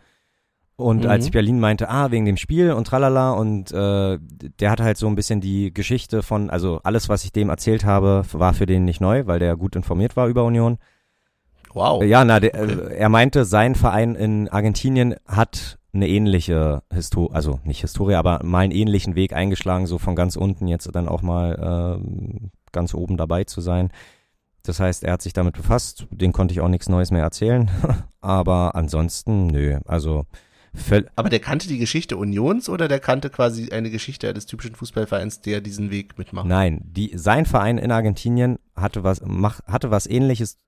Und 0.76 1.04
Mhm. 1.04 1.10
als 1.10 1.26
ich 1.26 1.30
Berlin 1.30 1.60
meinte, 1.60 1.88
ah, 1.88 2.10
wegen 2.10 2.24
dem 2.24 2.36
Spiel 2.36 2.72
und 2.72 2.86
tralala 2.86 3.30
und 3.32 3.70
äh, 3.70 4.18
der 4.58 4.70
hat 4.70 4.80
halt 4.80 4.96
so 4.96 5.06
ein 5.06 5.14
bisschen 5.14 5.40
die 5.40 5.72
Geschichte 5.72 6.22
von, 6.22 6.50
also 6.50 6.80
alles, 6.82 7.08
was 7.08 7.24
ich 7.24 7.32
dem 7.32 7.48
erzählt 7.48 7.84
habe, 7.84 8.22
war 8.32 8.54
für 8.54 8.66
den 8.66 8.84
nicht 8.84 9.00
neu, 9.00 9.26
weil 9.26 9.38
der 9.38 9.56
gut 9.56 9.76
informiert 9.76 10.16
war 10.16 10.26
über 10.26 10.44
Union. 10.44 10.78
Wow. 11.72 12.02
Ja, 12.02 12.24
na, 12.24 12.40
der, 12.40 12.54
äh, 12.54 12.96
er 12.96 13.08
meinte, 13.08 13.44
sein 13.44 13.74
Verein 13.76 14.14
in 14.16 14.48
Argentinien 14.48 15.14
hat 15.26 15.78
eine 15.92 16.08
ähnliche 16.08 16.82
Historie, 16.92 17.32
also 17.32 17.60
nicht 17.62 17.80
Historie, 17.80 18.14
aber 18.14 18.40
mal 18.42 18.60
einen 18.60 18.72
ähnlichen 18.72 19.14
Weg 19.14 19.32
eingeschlagen, 19.32 19.86
so 19.86 19.98
von 19.98 20.16
ganz 20.16 20.34
unten 20.34 20.66
jetzt 20.66 20.88
dann 20.92 21.08
auch 21.08 21.22
mal 21.22 22.00
ähm, 22.00 22.50
ganz 22.72 22.94
oben 22.94 23.16
dabei 23.16 23.44
zu 23.44 23.60
sein. 23.60 23.90
Das 24.64 24.80
heißt, 24.80 25.04
er 25.04 25.12
hat 25.12 25.22
sich 25.22 25.34
damit 25.34 25.54
befasst, 25.54 26.06
den 26.10 26.32
konnte 26.32 26.52
ich 26.52 26.60
auch 26.60 26.68
nichts 26.68 26.88
Neues 26.88 27.12
mehr 27.12 27.22
erzählen, 27.22 27.70
aber 28.20 28.74
ansonsten, 28.74 29.46
nö, 29.46 29.78
also 29.84 30.24
völ 30.74 31.08
Aber 31.16 31.28
der 31.28 31.40
kannte 31.40 31.68
die 31.68 31.78
Geschichte 31.78 32.16
Unions 32.16 32.68
oder 32.68 32.88
der 32.88 33.00
kannte 33.00 33.30
quasi 33.30 33.70
eine 33.70 33.90
Geschichte 33.90 34.28
eines 34.28 34.46
typischen 34.46 34.74
Fußballvereins, 34.74 35.40
der 35.40 35.60
diesen 35.60 35.90
Weg 35.90 36.18
mitmacht? 36.18 36.46
Nein, 36.46 36.80
die, 36.84 37.12
sein 37.16 37.46
Verein 37.46 37.78
in 37.78 37.90
Argentinien 37.92 38.58
hatte 38.76 39.04
was, 39.04 39.22
mach, 39.24 39.60
hatte 39.66 39.90
was 39.90 40.06
ähnliches 40.06 40.58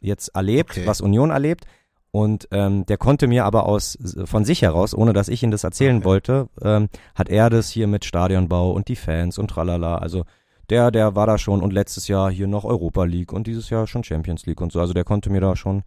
jetzt 0.00 0.28
erlebt, 0.34 0.70
Okay. 0.72 0.86
was 0.86 1.00
Union 1.00 1.30
erlebt. 1.30 1.64
Und 2.10 2.46
ähm, 2.52 2.86
der 2.86 2.96
konnte 2.96 3.26
mir 3.26 3.44
aber 3.44 3.66
aus 3.66 3.98
von 4.24 4.44
sich 4.44 4.62
heraus, 4.62 4.94
ohne 4.94 5.12
dass 5.12 5.28
ich 5.28 5.42
ihm 5.42 5.50
das 5.50 5.64
erzählen 5.64 5.96
Okay. 5.96 6.04
wollte, 6.04 6.48
ähm, 6.62 6.88
hat 7.16 7.28
er 7.28 7.50
das 7.50 7.70
hier 7.70 7.88
mit 7.88 8.04
Stadionbau 8.04 8.70
und 8.70 8.86
die 8.86 8.94
Fans 8.96 9.36
und 9.36 9.48
tralala. 9.48 9.98
Also 9.98 10.24
der, 10.70 10.90
der 10.92 11.16
war 11.16 11.26
da 11.26 11.38
schon 11.38 11.60
und 11.60 11.72
letztes 11.72 12.06
Jahr 12.06 12.30
hier 12.30 12.46
noch 12.46 12.64
Europa 12.64 13.02
League 13.04 13.32
und 13.32 13.46
dieses 13.48 13.68
Jahr 13.68 13.86
schon 13.88 14.04
Champions 14.04 14.46
League 14.46 14.60
und 14.60 14.70
so. 14.72 14.80
Also 14.80 14.92
der 14.94 15.02
konnte 15.04 15.28
mir 15.28 15.40
da 15.40 15.56
schon 15.56 15.82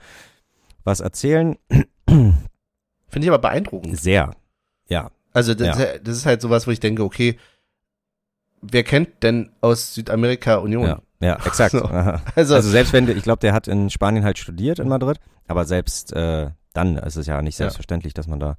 was 0.84 1.00
erzählen. 1.00 1.56
Finde 3.10 3.26
ich 3.26 3.32
aber 3.32 3.40
beeindruckend. 3.42 3.98
Sehr. 4.00 4.32
Ja. 4.88 5.12
Also 5.34 5.54
das, 5.54 5.78
Ja. 5.78 5.84
ist, 5.86 6.08
das 6.08 6.18
ist 6.18 6.26
halt 6.26 6.42
sowas, 6.42 6.68
wo 6.68 6.72
ich 6.72 6.80
denke, 6.80 7.04
okay, 7.04 7.38
wer 8.62 8.84
kennt 8.84 9.24
denn 9.24 9.52
aus 9.62 9.94
Südamerika 9.94 10.56
Union? 10.58 10.86
Ja, 10.88 11.02
ja, 11.20 11.36
exakt. 11.46 11.72
So. 11.72 11.84
Also, 11.84 12.56
Also 12.56 12.70
selbst 12.70 12.94
wenn, 12.94 13.08
ich 13.10 13.24
glaube, 13.24 13.40
der 13.40 13.54
hat 13.54 13.68
in 13.68 13.90
Spanien 13.90 14.24
halt 14.24 14.38
studiert 14.38 14.80
in 14.80 14.88
Madrid, 14.90 15.20
aber 15.48 15.66
selbst 15.66 16.12
äh, 16.14 16.52
dann 16.74 16.98
ist 16.98 17.16
es 17.16 17.28
ja 17.28 17.42
nicht 17.42 17.56
Ja. 17.60 17.66
selbstverständlich, 17.66 18.14
dass 18.14 18.28
man 18.28 18.40
da 18.40 18.58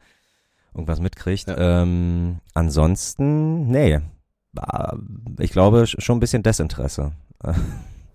irgendwas 0.74 1.00
mitkriegt. 1.00 1.48
Ja. 1.48 1.82
Ähm, 1.82 2.40
ansonsten, 2.54 3.68
nee, 3.68 4.00
ich 5.38 5.50
glaube 5.52 5.82
sch- 5.82 6.00
schon 6.00 6.16
ein 6.16 6.20
bisschen 6.20 6.42
Desinteresse. 6.42 7.12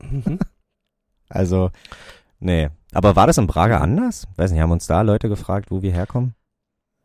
Mhm. 0.02 0.40
Also, 1.30 1.72
nee. 2.40 2.70
Aber 2.94 3.16
war 3.16 3.28
das 3.28 3.38
in 3.38 3.48
Braga 3.48 3.80
anders? 3.80 4.28
Weiß 4.36 4.52
nicht, 4.52 4.62
haben 4.62 4.72
uns 4.72 4.88
da 4.88 5.02
Leute 5.02 5.30
gefragt, 5.30 5.72
wo 5.72 5.82
wir 5.82 5.92
herkommen? 5.92 6.36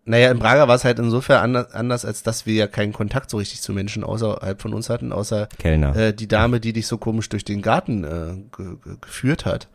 Naja, 0.04 0.30
in 0.30 0.38
Braga 0.38 0.68
war 0.68 0.74
es 0.74 0.84
halt 0.84 0.98
insofern 0.98 1.42
anders, 1.42 1.72
anders, 1.74 2.04
als 2.06 2.22
dass 2.22 2.46
wir 2.46 2.54
ja 2.54 2.66
keinen 2.66 2.94
Kontakt 2.94 3.28
so 3.28 3.36
richtig 3.36 3.60
zu 3.60 3.74
Menschen 3.74 4.04
außerhalb 4.04 4.60
von 4.60 4.72
uns 4.72 4.88
hatten, 4.88 5.12
außer 5.12 5.48
Kellner. 5.58 5.94
äh, 5.94 6.14
die 6.14 6.28
Dame, 6.28 6.60
die 6.60 6.72
dich 6.72 6.86
so 6.86 6.96
komisch 6.96 7.28
durch 7.28 7.44
den 7.44 7.60
Garten 7.60 8.04
äh, 8.04 8.56
ge 8.56 8.76
ge 8.82 8.96
geführt 9.02 9.44
hat. 9.44 9.68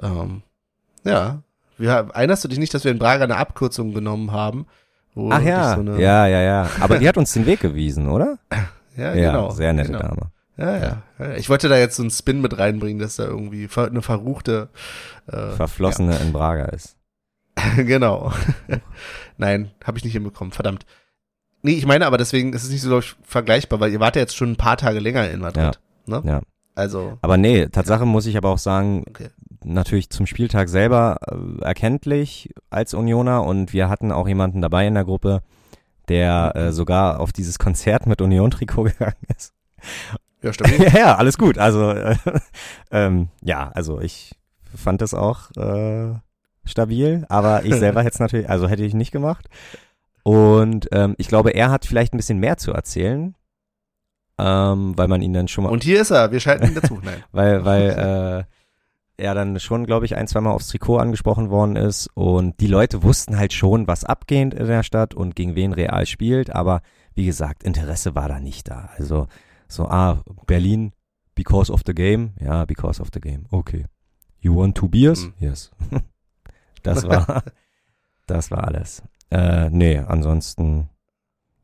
Ähm, 0.00 0.42
ja. 1.04 1.42
Wir, 1.78 2.08
erinnerst 2.14 2.44
du 2.44 2.48
dich 2.48 2.60
nicht, 2.60 2.72
dass 2.74 2.84
wir 2.84 2.92
in 2.92 2.98
Braga 3.00 3.24
eine 3.24 3.36
Abkürzung 3.38 3.92
genommen 3.92 4.30
haben? 4.30 4.66
Ach 5.16 5.42
ja, 5.42 5.74
so 5.74 5.82
ja, 5.82 6.26
ja, 6.26 6.40
ja. 6.40 6.70
Aber 6.80 6.98
die 6.98 7.08
hat 7.08 7.18
uns 7.18 7.32
den 7.32 7.44
Weg 7.44 7.60
gewiesen, 7.60 8.08
oder? 8.08 8.38
ja, 8.96 9.14
Ja, 9.14 9.32
genau. 9.32 9.50
sehr 9.50 9.72
nette 9.72 9.88
genau. 9.92 10.02
Dame. 10.02 10.31
Ja, 10.56 10.76
ja, 10.76 11.02
ja. 11.18 11.34
Ich 11.34 11.48
wollte 11.48 11.68
da 11.68 11.78
jetzt 11.78 11.96
so 11.96 12.02
einen 12.02 12.10
Spin 12.10 12.40
mit 12.40 12.58
reinbringen, 12.58 12.98
dass 12.98 13.16
da 13.16 13.24
irgendwie 13.24 13.68
eine 13.74 14.02
verruchte 14.02 14.68
äh, 15.26 15.50
Verflossene 15.52 16.18
in 16.18 16.32
Braga 16.32 16.66
ist. 16.66 16.96
genau. 17.76 18.32
Nein, 19.38 19.70
habe 19.84 19.98
ich 19.98 20.04
nicht 20.04 20.12
hinbekommen. 20.12 20.52
Verdammt. 20.52 20.84
Nee, 21.62 21.72
ich 21.72 21.86
meine 21.86 22.06
aber 22.06 22.18
deswegen 22.18 22.52
ist 22.52 22.64
es 22.64 22.70
nicht 22.70 22.82
so 22.82 22.98
ich, 22.98 23.14
vergleichbar, 23.22 23.80
weil 23.80 23.92
ihr 23.92 24.00
wart 24.00 24.16
ja 24.16 24.22
jetzt 24.22 24.36
schon 24.36 24.52
ein 24.52 24.56
paar 24.56 24.76
Tage 24.76 24.98
länger 24.98 25.30
in 25.30 25.40
Madrid. 25.40 25.78
Ne? 26.06 26.22
Ja. 26.24 26.40
Also, 26.74 27.18
Aber 27.20 27.36
nee, 27.36 27.66
Tatsache 27.66 28.06
muss 28.06 28.26
ich 28.26 28.36
aber 28.36 28.48
auch 28.48 28.58
sagen, 28.58 29.04
okay. 29.06 29.28
natürlich 29.62 30.08
zum 30.08 30.26
Spieltag 30.26 30.70
selber 30.70 31.18
äh, 31.26 31.62
erkenntlich 31.62 32.50
als 32.70 32.94
Unioner 32.94 33.44
und 33.44 33.74
wir 33.74 33.90
hatten 33.90 34.10
auch 34.10 34.26
jemanden 34.26 34.62
dabei 34.62 34.86
in 34.86 34.94
der 34.94 35.04
Gruppe, 35.04 35.42
der 36.08 36.52
äh, 36.54 36.72
sogar 36.72 37.20
auf 37.20 37.32
dieses 37.32 37.58
Konzert 37.58 38.06
mit 38.06 38.22
Union-Trikot 38.22 38.82
gegangen 38.84 39.16
ist. 39.36 39.52
Ja, 40.42 40.52
stabil. 40.52 40.82
ja, 40.92 40.98
ja, 40.98 41.16
alles 41.16 41.38
gut. 41.38 41.58
Also 41.58 41.90
äh, 41.90 42.16
ähm, 42.90 43.28
ja, 43.42 43.70
also 43.74 44.00
ich 44.00 44.34
fand 44.74 45.00
das 45.00 45.14
auch 45.14 45.50
äh, 45.56 46.14
stabil, 46.64 47.24
aber 47.28 47.64
ich 47.64 47.74
selber 47.74 48.00
hätte 48.00 48.14
es 48.14 48.20
natürlich, 48.20 48.48
also 48.48 48.68
hätte 48.68 48.84
ich 48.84 48.94
nicht 48.94 49.12
gemacht. 49.12 49.48
Und 50.24 50.88
ähm, 50.92 51.14
ich 51.18 51.28
glaube, 51.28 51.50
er 51.50 51.70
hat 51.70 51.84
vielleicht 51.84 52.14
ein 52.14 52.16
bisschen 52.16 52.38
mehr 52.38 52.56
zu 52.56 52.72
erzählen, 52.72 53.34
ähm, 54.38 54.96
weil 54.96 55.08
man 55.08 55.20
ihn 55.20 55.32
dann 55.32 55.48
schon 55.48 55.64
mal 55.64 55.70
Und 55.70 55.82
hier 55.82 56.00
ist 56.00 56.10
er, 56.10 56.30
wir 56.30 56.40
schalten 56.40 56.66
ihn 56.66 56.74
dazu. 56.74 57.00
Nein. 57.02 57.24
weil, 57.32 57.64
weil 57.64 58.46
äh, 59.18 59.22
er 59.22 59.34
dann 59.34 59.58
schon, 59.60 59.84
glaube 59.84 60.06
ich, 60.06 60.16
ein, 60.16 60.28
zweimal 60.28 60.54
aufs 60.54 60.68
Trikot 60.68 60.98
angesprochen 60.98 61.50
worden 61.50 61.76
ist 61.76 62.08
und 62.14 62.60
die 62.60 62.66
Leute 62.66 63.02
wussten 63.02 63.36
halt 63.36 63.52
schon, 63.52 63.86
was 63.86 64.04
abgeht 64.04 64.54
in 64.54 64.66
der 64.66 64.82
Stadt 64.82 65.14
und 65.14 65.36
gegen 65.36 65.54
wen 65.54 65.72
Real 65.72 66.06
spielt, 66.06 66.54
aber 66.54 66.82
wie 67.14 67.26
gesagt, 67.26 67.62
Interesse 67.62 68.14
war 68.14 68.28
da 68.28 68.40
nicht 68.40 68.68
da. 68.70 68.90
Also 68.96 69.26
so, 69.72 69.88
ah, 69.88 70.22
Berlin, 70.46 70.92
because 71.34 71.72
of 71.72 71.82
the 71.86 71.94
game, 71.94 72.34
ja, 72.40 72.64
because 72.64 73.00
of 73.00 73.08
the 73.12 73.20
game, 73.20 73.46
okay. 73.50 73.86
You 74.40 74.54
want 74.54 74.76
two 74.76 74.88
beers? 74.88 75.24
Mhm. 75.24 75.34
Yes. 75.38 75.70
das 76.82 77.06
war, 77.06 77.42
das 78.26 78.50
war 78.50 78.64
alles. 78.64 79.02
Äh, 79.30 79.70
nee, 79.70 79.98
ansonsten 79.98 80.90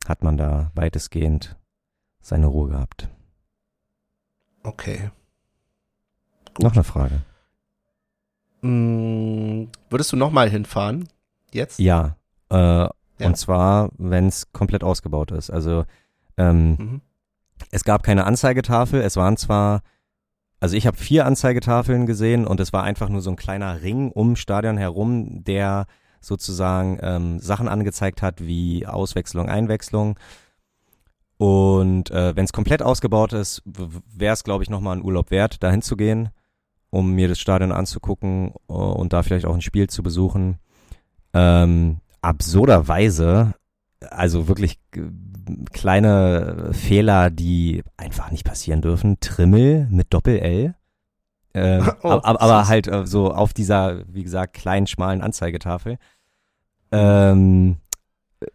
hat 0.07 0.23
man 0.23 0.37
da 0.37 0.71
weitestgehend 0.75 1.57
seine 2.21 2.47
Ruhe 2.47 2.71
gehabt. 2.71 3.09
Okay. 4.63 5.11
Noch 6.61 6.73
eine 6.73 6.85
Frage. 6.85 7.23
Mm, 8.63 9.67
würdest 9.91 10.13
du 10.13 10.17
nochmal 10.17 10.49
hinfahren? 10.51 11.09
Jetzt? 11.53 11.79
Ja, 11.79 12.17
äh, 12.49 12.89
und 13.21 13.37
zwar, 13.37 13.91
wenn 13.99 14.29
es 14.29 14.53
komplett 14.53 14.83
ausgebaut 14.85 15.31
ist. 15.33 15.51
Also 15.51 15.85
ähm, 16.37 16.77
Mhm. 16.79 17.01
Es 17.71 17.85
gab 17.85 18.03
keine 18.03 18.25
Anzeigetafel. 18.25 19.01
Es 19.01 19.17
waren 19.17 19.37
zwar, 19.37 19.83
also 20.61 20.77
ich 20.77 20.87
habe 20.87 20.97
vier 20.97 21.27
Anzeigetafeln 21.27 22.07
gesehen 22.07 22.47
und 22.47 22.61
es 22.61 22.73
war 22.73 22.83
einfach 22.83 23.09
nur 23.09 23.21
so 23.21 23.31
ein 23.31 23.37
kleiner 23.37 23.83
Ring 23.83 24.11
um 24.11 24.37
Stadion 24.37 24.77
herum, 24.77 25.45
der 25.45 25.87
sozusagen 26.21 26.99
ähm, 27.03 27.39
Sachen 27.39 27.69
angezeigt 27.69 28.23
hat 28.23 28.41
wie 28.45 28.87
Auswechslung, 28.87 29.49
Einwechslung. 29.49 30.19
Und 31.37 32.11
äh, 32.11 32.35
wenn 32.35 32.45
es 32.45 32.53
komplett 32.53 32.83
ausgebaut 32.83 33.33
ist, 33.33 33.63
wäre 33.65 34.33
es, 34.33 34.43
glaube 34.43 34.65
ich, 34.65 34.71
nochmal 34.71 34.97
ein 34.97 35.05
Urlaub 35.05 35.31
wert, 35.31 35.63
dahin 35.63 35.83
zu 35.83 35.97
gehen. 35.97 36.31
um 36.91 37.13
mir 37.15 37.29
das 37.29 37.39
Stadion 37.39 37.73
anzugucken 37.73 38.53
äh, 38.69 38.73
und 38.73 39.13
da 39.13 39.23
vielleicht 39.23 39.47
auch 39.47 39.55
ein 39.55 39.61
Spiel 39.63 39.89
zu 39.89 40.03
besuchen. 40.03 40.59
Ähm, 41.35 41.99
absurderweise, 42.23 43.55
also 44.11 44.49
wirklich 44.49 44.81
kleine 45.73 46.71
Fehler, 46.73 47.31
die 47.31 47.83
einfach 47.97 48.31
nicht 48.31 48.45
passieren 48.45 48.81
dürfen. 48.83 49.19
Trimmel 49.21 49.87
mit 49.91 50.13
Doppel-L. 50.15 50.75
Ähm, 51.55 51.91
Oh, 52.03 52.09
aber, 52.23 52.41
aber 52.41 52.69
halt 52.69 52.87
äh, 52.89 53.07
so 53.07 53.31
auf 53.33 53.53
dieser, 53.53 54.03
wie 54.13 54.23
gesagt, 54.23 54.55
kleinen, 54.55 54.87
schmalen 54.87 55.23
Anzeigetafel. 55.23 55.99
Ähm, 56.93 57.77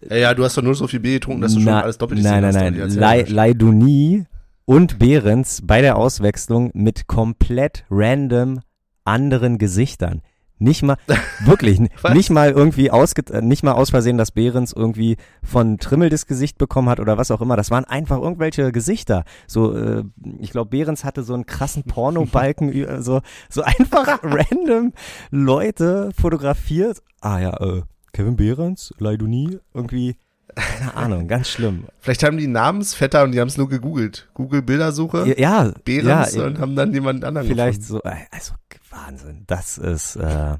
Ja, 0.09 0.15
ja, 0.15 0.33
du 0.33 0.43
hast 0.43 0.57
doch 0.57 0.61
nur 0.63 0.75
so 0.75 0.87
viel 0.87 0.99
Bier 0.99 1.13
getrunken, 1.15 1.41
dass 1.41 1.53
du 1.53 1.59
schon 1.59 1.65
na- 1.71 1.81
alles 1.81 1.97
doppelt 1.97 2.21
Nein, 2.23 2.41
gesehen 2.41 2.53
nein, 2.53 2.73
hast, 2.89 2.99
nein. 2.99 3.01
Erzähl 3.03 3.25
mal. 3.27 3.33
Leiduni 3.35 4.25
und 4.65 4.97
Behrens 4.99 5.61
bei 5.63 5.81
der 5.81 5.97
Auswechslung 5.97 6.71
mit 6.73 7.07
komplett 7.07 7.83
random 7.89 8.61
anderen 9.05 9.57
Gesichtern. 9.57 10.21
Nicht 10.59 10.83
mal, 10.83 10.97
wirklich, 11.45 11.81
nicht 12.13 12.29
mal 12.29 12.51
irgendwie 12.51 12.89
ausge, 12.91 13.23
äh, 13.33 13.41
nicht 13.41 13.63
mal 13.63 13.73
aus 13.73 13.89
Versehen, 13.89 14.17
dass 14.17 14.31
Behrens 14.31 14.71
irgendwie 14.71 15.17
von 15.43 15.77
Trimmel 15.77 16.09
das 16.09 16.25
Gesicht 16.27 16.57
bekommen 16.57 16.87
hat 16.89 16.99
oder 16.99 17.17
was 17.17 17.31
auch 17.31 17.41
immer. 17.41 17.57
Das 17.57 17.69
waren 17.71 17.85
einfach 17.85 18.17
irgendwelche 18.21 18.71
Gesichter. 18.71 19.25
So, 19.47 19.75
äh, 19.75 20.03
ich 20.39 20.51
glaube, 20.51 20.69
Behrens 20.69 21.03
hatte 21.03 21.23
so 21.23 21.33
einen 21.33 21.45
krassen 21.45 21.83
Pornobalken, 21.83 22.69
ü- 22.73 23.01
so, 23.01 23.21
so 23.49 23.63
einfach 23.63 24.19
random 24.23 24.93
Leute 25.31 26.11
fotografiert. 26.17 27.01
Ah 27.21 27.39
ja, 27.39 27.59
äh, 27.59 27.81
Kevin 28.13 28.35
Behrens, 28.35 28.93
Leiduni, 28.99 29.57
irgendwie, 29.73 30.15
keine 30.55 30.95
Ahnung, 30.95 31.27
ganz 31.27 31.49
schlimm. 31.49 31.85
Vielleicht 31.99 32.23
haben 32.23 32.37
die 32.37 32.47
Namensvetter 32.47 33.23
und 33.23 33.31
die 33.31 33.39
haben 33.41 33.47
es 33.47 33.57
nur 33.57 33.67
gegoogelt. 33.67 34.29
Google 34.35 34.61
Bildersuche, 34.61 35.33
Ja, 35.37 35.71
Behrens 35.83 36.35
ja, 36.35 36.45
und 36.45 36.59
haben 36.59 36.75
dann 36.75 36.93
jemand 36.93 37.25
anderen 37.25 37.47
vielleicht 37.47 37.81
gefunden. 37.81 38.01
so, 38.05 38.09
äh, 38.09 38.17
also 38.31 38.53
Wahnsinn. 38.93 39.43
Das 39.47 39.77
ist 39.77 40.15
äh, 40.15 40.57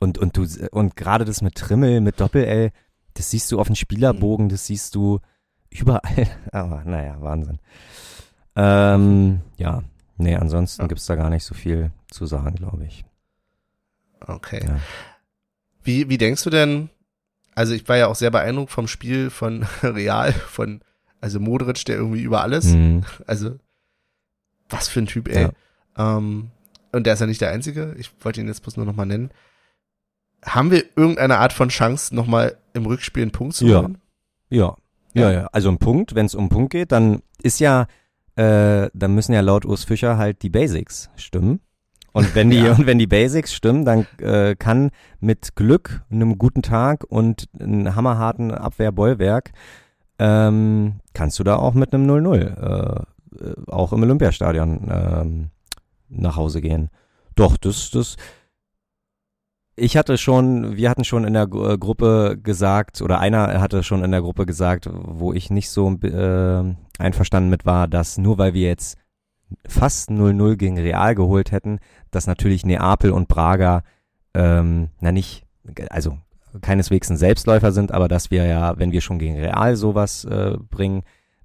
und 0.00 0.18
und 0.18 0.36
du 0.36 0.46
und 0.70 0.96
gerade 0.96 1.24
das 1.24 1.42
mit 1.42 1.54
Trimmel, 1.56 2.00
mit 2.00 2.20
Doppel 2.20 2.44
L, 2.44 2.70
das 3.14 3.30
siehst 3.30 3.50
du 3.52 3.58
auf 3.60 3.66
dem 3.66 3.76
Spielerbogen, 3.76 4.48
das 4.48 4.66
siehst 4.66 4.94
du 4.94 5.20
überall. 5.70 6.26
Aber 6.52 6.84
naja, 6.84 7.16
Wahnsinn. 7.20 7.58
Ähm, 8.56 9.40
ja, 9.56 9.82
nee, 10.16 10.36
ansonsten 10.36 10.82
Ja. 10.82 10.88
gibt's 10.88 11.06
da 11.06 11.14
gar 11.16 11.30
nicht 11.30 11.44
so 11.44 11.54
viel 11.54 11.90
zu 12.10 12.26
sagen, 12.26 12.54
glaube 12.56 12.84
ich. 12.84 13.04
Okay. 14.26 14.64
Ja. 14.66 14.76
Wie, 15.82 16.08
wie 16.08 16.18
denkst 16.18 16.44
du 16.44 16.50
denn, 16.50 16.90
also 17.54 17.72
ich 17.74 17.88
war 17.88 17.96
ja 17.96 18.06
auch 18.06 18.14
sehr 18.14 18.30
beeindruckt 18.30 18.70
vom 18.70 18.86
Spiel 18.88 19.30
von 19.30 19.62
Real, 19.82 20.32
von, 20.32 20.80
also 21.20 21.40
Modric, 21.40 21.84
der 21.86 21.96
irgendwie 21.96 22.22
über 22.22 22.42
alles, 22.42 22.66
Mhm. 22.66 23.04
also 23.26 23.58
was 24.68 24.88
für 24.88 25.00
ein 25.00 25.06
Typ, 25.06 25.28
ey. 25.28 25.48
Ähm, 25.98 26.50
und 26.92 27.06
der 27.06 27.14
ist 27.14 27.20
ja 27.20 27.26
nicht 27.26 27.40
der 27.40 27.50
Einzige, 27.50 27.94
ich 27.98 28.10
wollte 28.20 28.40
ihn 28.40 28.46
jetzt 28.48 28.62
bloß 28.62 28.76
nur 28.76 28.86
nochmal 28.86 29.06
nennen. 29.06 29.30
Haben 30.44 30.70
wir 30.70 30.84
irgendeine 30.96 31.38
Art 31.38 31.52
von 31.52 31.68
Chance, 31.68 32.14
nochmal 32.14 32.56
im 32.74 32.86
Rückspiel 32.86 33.22
einen 33.22 33.32
Punkt 33.32 33.54
zu 33.54 33.66
Ja. 33.66 33.80
holen? 33.82 33.98
Ja, 34.50 34.76
ja, 35.14 35.30
ja. 35.30 35.48
Also 35.52 35.68
ein 35.70 35.78
Punkt, 35.78 36.14
wenn 36.14 36.26
es 36.26 36.34
um 36.34 36.42
einen 36.42 36.48
Punkt 36.50 36.72
geht, 36.72 36.92
dann 36.92 37.22
ist 37.42 37.60
ja, 37.60 37.86
äh, 38.36 38.88
dann 38.92 39.14
müssen 39.14 39.32
ja 39.32 39.40
laut 39.40 39.64
Urs 39.64 39.84
Fischer 39.84 40.18
halt 40.18 40.42
die 40.42 40.50
Basics 40.50 41.10
stimmen. 41.16 41.60
Und 42.12 42.34
wenn 42.34 42.50
die 42.50 42.58
Ja. 42.64 42.72
und 42.72 42.86
wenn 42.86 42.98
die 42.98 43.06
Basics 43.06 43.54
stimmen, 43.54 43.84
dann 43.84 44.06
äh, 44.18 44.54
kann 44.56 44.90
mit 45.20 45.54
Glück, 45.54 46.02
einem 46.10 46.36
guten 46.38 46.62
Tag 46.62 47.04
und 47.08 47.48
einem 47.58 47.94
hammerharten 47.94 48.50
Abwehrbollwerk 48.52 49.52
ähm, 50.18 51.00
kannst 51.14 51.38
du 51.38 51.44
da 51.44 51.56
auch 51.56 51.74
mit 51.74 51.94
einem 51.94 52.08
0-0 52.10 52.36
äh, 52.36 53.44
äh, 53.44 53.54
auch 53.68 53.92
im 53.92 54.02
Olympiastadion 54.02 54.88
ähm, 54.90 55.50
nach 56.12 56.36
Hause 56.36 56.60
gehen. 56.60 56.90
Doch, 57.34 57.56
das, 57.56 57.90
das, 57.90 58.16
ich 59.74 59.96
hatte 59.96 60.18
schon, 60.18 60.76
wir 60.76 60.90
hatten 60.90 61.04
schon 61.04 61.24
in 61.24 61.32
der 61.32 61.44
äh, 61.44 61.78
Gruppe 61.78 62.38
gesagt, 62.42 63.00
oder 63.00 63.20
einer 63.20 63.60
hatte 63.60 63.82
schon 63.82 64.04
in 64.04 64.10
der 64.10 64.20
Gruppe 64.20 64.46
gesagt, 64.46 64.88
wo 64.92 65.32
ich 65.32 65.50
nicht 65.50 65.70
so 65.70 65.90
äh, 66.02 66.74
einverstanden 66.98 67.50
mit 67.50 67.64
war, 67.64 67.88
dass 67.88 68.18
nur 68.18 68.38
weil 68.38 68.54
wir 68.54 68.68
jetzt 68.68 68.98
fast 69.66 70.10
0-0 70.10 70.56
gegen 70.56 70.78
Real 70.78 71.14
geholt 71.14 71.52
hätten, 71.52 71.78
dass 72.10 72.26
natürlich 72.26 72.64
Neapel 72.64 73.10
und 73.10 73.28
Braga, 73.28 73.82
ähm, 74.34 74.90
na 75.00 75.12
nicht, 75.12 75.44
also 75.90 76.18
keineswegs 76.60 77.10
ein 77.10 77.16
Selbstläufer 77.16 77.72
sind, 77.72 77.92
aber 77.92 78.08
dass 78.08 78.30
wir 78.30 78.44
ja, 78.44 78.78
wenn 78.78 78.92
wir 78.92 79.00
schon 79.00 79.18
gegen 79.18 79.38
Real 79.38 79.76
sowas 79.76 80.24
äh, 80.24 80.56
bringen, 80.70 81.02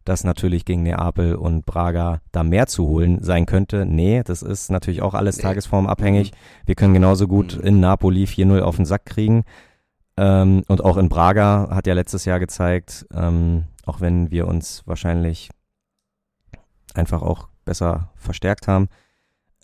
dass 0.07 0.23
natürlich 0.23 0.63
gegen 0.65 0.83
Neapel 0.83 1.35
und 1.35 1.65
Braga 1.65 2.21
da 2.31 2.43
mehr 2.43 2.67
zu 2.67 2.87
holen 2.87 3.21
sein 3.23 3.45
könnte. 3.45 3.85
Nee, 3.85 4.23
das 4.23 4.41
ist 4.41 4.71
natürlich 4.71 5.01
auch 5.01 5.13
alles 5.13 5.37
Nee. 5.37 5.43
tagesformabhängig. 5.43 6.31
Wir 6.65 6.75
können 6.75 6.93
genauso 6.93 7.27
gut 7.27 7.57
Mhm. 7.57 7.67
in 7.67 7.79
Napoli 7.79 8.25
4-0 8.25 8.61
auf 8.61 8.77
den 8.77 8.85
Sack 8.85 9.05
kriegen. 9.05 9.43
Ähm, 10.17 10.63
und 10.67 10.83
auch 10.83 10.97
in 10.97 11.09
Braga 11.09 11.69
hat 11.71 11.87
ja 11.87 11.93
letztes 11.93 12.25
Jahr 12.25 12.39
gezeigt, 12.39 13.05
ähm, 13.13 13.65
auch 13.85 13.99
wenn 14.01 14.31
wir 14.31 14.47
uns 14.47 14.81
wahrscheinlich 14.85 15.49
einfach 16.93 17.21
auch 17.21 17.49
besser 17.65 18.09
verstärkt 18.15 18.67
haben, 18.67 18.87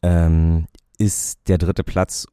ähm, 0.04 0.68
ist 0.98 1.48
der 1.48 1.58
dritte 1.58 1.84
Platz, 1.84 2.28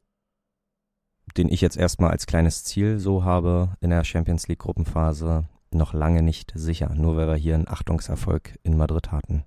den 1.37 1.47
ich 1.49 1.61
jetzt 1.61 1.77
erstmal 1.77 2.11
als 2.11 2.25
kleines 2.27 2.63
Ziel 2.63 2.99
so 2.99 3.23
habe 3.23 3.69
in 3.79 3.89
der 3.89 4.03
Champions 4.03 4.47
League 4.47 4.59
Gruppenphase, 4.59 5.45
noch 5.73 5.93
lange 5.93 6.21
nicht 6.21 6.51
sicher, 6.55 6.93
nur 6.95 7.15
weil 7.15 7.27
wir 7.27 7.35
hier 7.35 7.55
einen 7.55 7.67
Achtungserfolg 7.67 8.57
in 8.63 8.77
Madrid 8.77 9.11
hatten. 9.11 9.43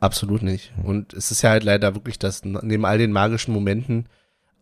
Absolut 0.00 0.42
nicht. 0.42 0.72
Hm. 0.76 0.84
Und 0.84 1.12
es 1.14 1.30
ist 1.30 1.42
ja 1.42 1.50
halt 1.50 1.64
leider 1.64 1.94
wirklich, 1.94 2.18
dass 2.18 2.44
neben 2.44 2.84
all 2.84 2.98
den 2.98 3.12
magischen 3.12 3.54
Momenten 3.54 4.06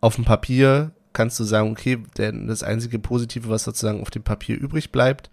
auf 0.01 0.15
dem 0.17 0.25
Papier 0.25 0.93
kannst 1.13 1.39
du 1.39 1.45
sagen, 1.45 1.71
okay, 1.71 2.03
denn 2.19 2.47
das 2.47 2.63
einzige 2.63 2.99
Positive, 2.99 3.49
was 3.49 3.65
sozusagen 3.65 4.01
auf 4.01 4.11
dem 4.11 4.23
Papier 4.23 4.57
übrig 4.59 4.91
bleibt, 4.93 5.31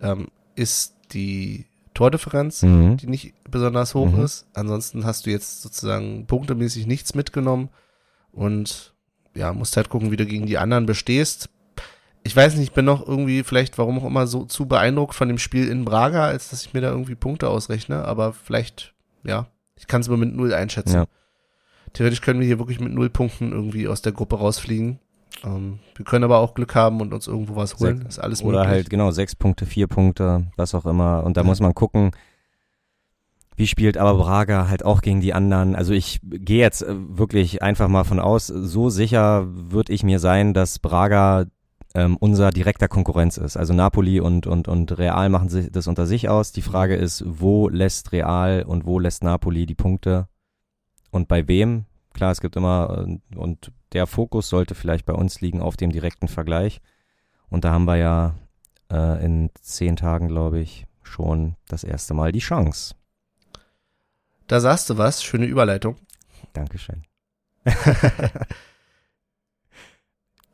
ähm, 0.00 0.28
ist 0.56 0.94
die 1.12 1.66
Tordifferenz, 1.94 2.62
Mhm. 2.62 2.96
die 2.96 3.06
nicht 3.06 3.34
besonders 3.50 3.94
hoch 3.94 4.10
Mhm. 4.12 4.22
ist. 4.24 4.46
Ansonsten 4.54 5.04
hast 5.04 5.26
du 5.26 5.30
jetzt 5.30 5.62
sozusagen 5.62 6.26
punktemäßig 6.26 6.86
nichts 6.86 7.14
mitgenommen 7.14 7.68
und 8.32 8.94
ja, 9.34 9.52
musst 9.52 9.76
halt 9.76 9.88
gucken, 9.90 10.10
wie 10.10 10.16
du 10.16 10.26
gegen 10.26 10.46
die 10.46 10.58
anderen 10.58 10.86
bestehst. 10.86 11.50
Ich 12.22 12.36
weiß 12.36 12.54
nicht, 12.54 12.64
ich 12.64 12.72
bin 12.72 12.84
noch 12.84 13.06
irgendwie 13.06 13.42
vielleicht, 13.42 13.78
warum 13.78 13.98
auch 13.98 14.04
immer, 14.04 14.26
so 14.26 14.44
zu 14.44 14.66
beeindruckt 14.66 15.14
von 15.14 15.28
dem 15.28 15.38
Spiel 15.38 15.68
in 15.68 15.84
Braga, 15.84 16.26
als 16.26 16.50
dass 16.50 16.64
ich 16.66 16.74
mir 16.74 16.80
da 16.82 16.90
irgendwie 16.90 17.14
Punkte 17.14 17.48
ausrechne, 17.48 18.04
aber 18.04 18.32
vielleicht, 18.32 18.94
ja, 19.24 19.46
ich 19.76 19.86
kann 19.86 20.02
es 20.02 20.08
mal 20.08 20.18
mit 20.18 20.34
null 20.34 20.52
einschätzen. 20.52 20.94
Ja. 20.94 21.06
Theoretisch 21.94 22.20
können 22.20 22.40
wir 22.40 22.46
hier 22.46 22.58
wirklich 22.58 22.78
mit 22.78 22.92
null 22.92 23.08
Punkten 23.10 23.52
irgendwie 23.52 23.88
aus 23.88 24.02
der 24.02 24.12
Gruppe 24.12 24.36
rausfliegen. 24.36 24.98
Ähm, 25.44 25.78
wir 25.96 26.04
können 26.04 26.24
aber 26.24 26.38
auch 26.38 26.54
Glück 26.54 26.74
haben 26.74 27.00
und 27.00 27.14
uns 27.14 27.26
irgendwo 27.26 27.56
was 27.56 27.78
holen. 27.78 27.98
Sechs- 28.02 28.16
ist 28.16 28.18
alles 28.18 28.42
Oder 28.42 28.58
möglich. 28.58 28.68
halt, 28.74 28.90
genau, 28.90 29.10
sechs 29.10 29.34
Punkte, 29.34 29.64
vier 29.64 29.86
Punkte, 29.86 30.46
was 30.56 30.74
auch 30.74 30.84
immer. 30.86 31.24
Und 31.24 31.36
da 31.36 31.40
Ja. 31.40 31.46
muss 31.46 31.60
man 31.60 31.74
gucken, 31.74 32.10
wie 33.56 33.66
spielt 33.66 33.96
aber 33.96 34.14
Braga 34.18 34.68
halt 34.68 34.84
auch 34.84 35.00
gegen 35.02 35.20
die 35.20 35.32
anderen. 35.34 35.74
Also 35.74 35.92
ich 35.94 36.20
gehe 36.22 36.60
jetzt 36.60 36.82
äh, 36.82 36.94
wirklich 36.94 37.62
einfach 37.62 37.88
mal 37.88 38.04
von 38.04 38.20
aus, 38.20 38.46
so 38.46 38.90
sicher 38.90 39.46
würde 39.48 39.92
ich 39.92 40.02
mir 40.02 40.18
sein, 40.18 40.52
dass 40.54 40.78
Braga 40.78 41.46
ähm, 41.94 42.16
unser 42.18 42.50
direkter 42.50 42.88
Konkurrenz 42.88 43.36
ist. 43.36 43.56
Also 43.56 43.72
Napoli 43.72 44.20
und, 44.20 44.46
und, 44.46 44.68
und 44.68 44.96
Real 44.98 45.28
machen 45.28 45.48
sich 45.48 45.70
das 45.70 45.86
unter 45.86 46.06
sich 46.06 46.28
aus. 46.28 46.52
Die 46.52 46.62
Frage 46.62 46.94
ist, 46.94 47.24
wo 47.26 47.68
lässt 47.68 48.12
Real 48.12 48.62
und 48.62 48.86
wo 48.86 48.98
lässt 48.98 49.24
Napoli 49.24 49.66
die 49.66 49.74
Punkte 49.74 50.28
und 51.10 51.28
bei 51.28 51.48
wem? 51.48 51.86
Klar, 52.12 52.32
es 52.32 52.40
gibt 52.40 52.56
immer, 52.56 53.06
äh, 53.06 53.36
und 53.36 53.72
der 53.92 54.06
Fokus 54.06 54.48
sollte 54.48 54.74
vielleicht 54.74 55.06
bei 55.06 55.14
uns 55.14 55.40
liegen 55.40 55.60
auf 55.60 55.76
dem 55.76 55.90
direkten 55.90 56.28
Vergleich. 56.28 56.80
Und 57.48 57.64
da 57.64 57.72
haben 57.72 57.84
wir 57.84 57.96
ja 57.96 58.34
äh, 58.90 59.24
in 59.24 59.50
zehn 59.60 59.96
Tagen, 59.96 60.28
glaube 60.28 60.60
ich, 60.60 60.86
schon 61.02 61.56
das 61.68 61.82
erste 61.82 62.14
Mal 62.14 62.30
die 62.30 62.38
Chance. 62.38 62.94
Da 64.46 64.60
sagst 64.60 64.90
du 64.90 64.98
was, 64.98 65.22
schöne 65.22 65.46
Überleitung. 65.46 65.96
Dankeschön. 66.52 67.02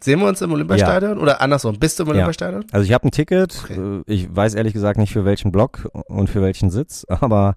Sehen 0.00 0.20
wir 0.20 0.28
uns 0.28 0.40
im 0.42 0.52
Olympiastadion? 0.52 1.18
Oder 1.18 1.40
andersrum, 1.40 1.78
bist 1.78 1.98
du 1.98 2.02
im 2.02 2.08
Ja. 2.08 2.14
Olympiastadion? 2.14 2.64
Also 2.70 2.84
ich 2.84 2.92
habe 2.92 3.06
ein 3.08 3.10
Ticket. 3.10 3.58
Okay. 3.64 4.00
äh, 4.06 4.12
Ich 4.12 4.34
weiß 4.34 4.54
ehrlich 4.54 4.72
gesagt 4.74 4.98
nicht 4.98 5.12
für 5.12 5.24
welchen 5.24 5.52
Block 5.52 5.88
und 6.08 6.28
für 6.28 6.42
welchen 6.42 6.70
Sitz, 6.70 7.04
aber 7.08 7.56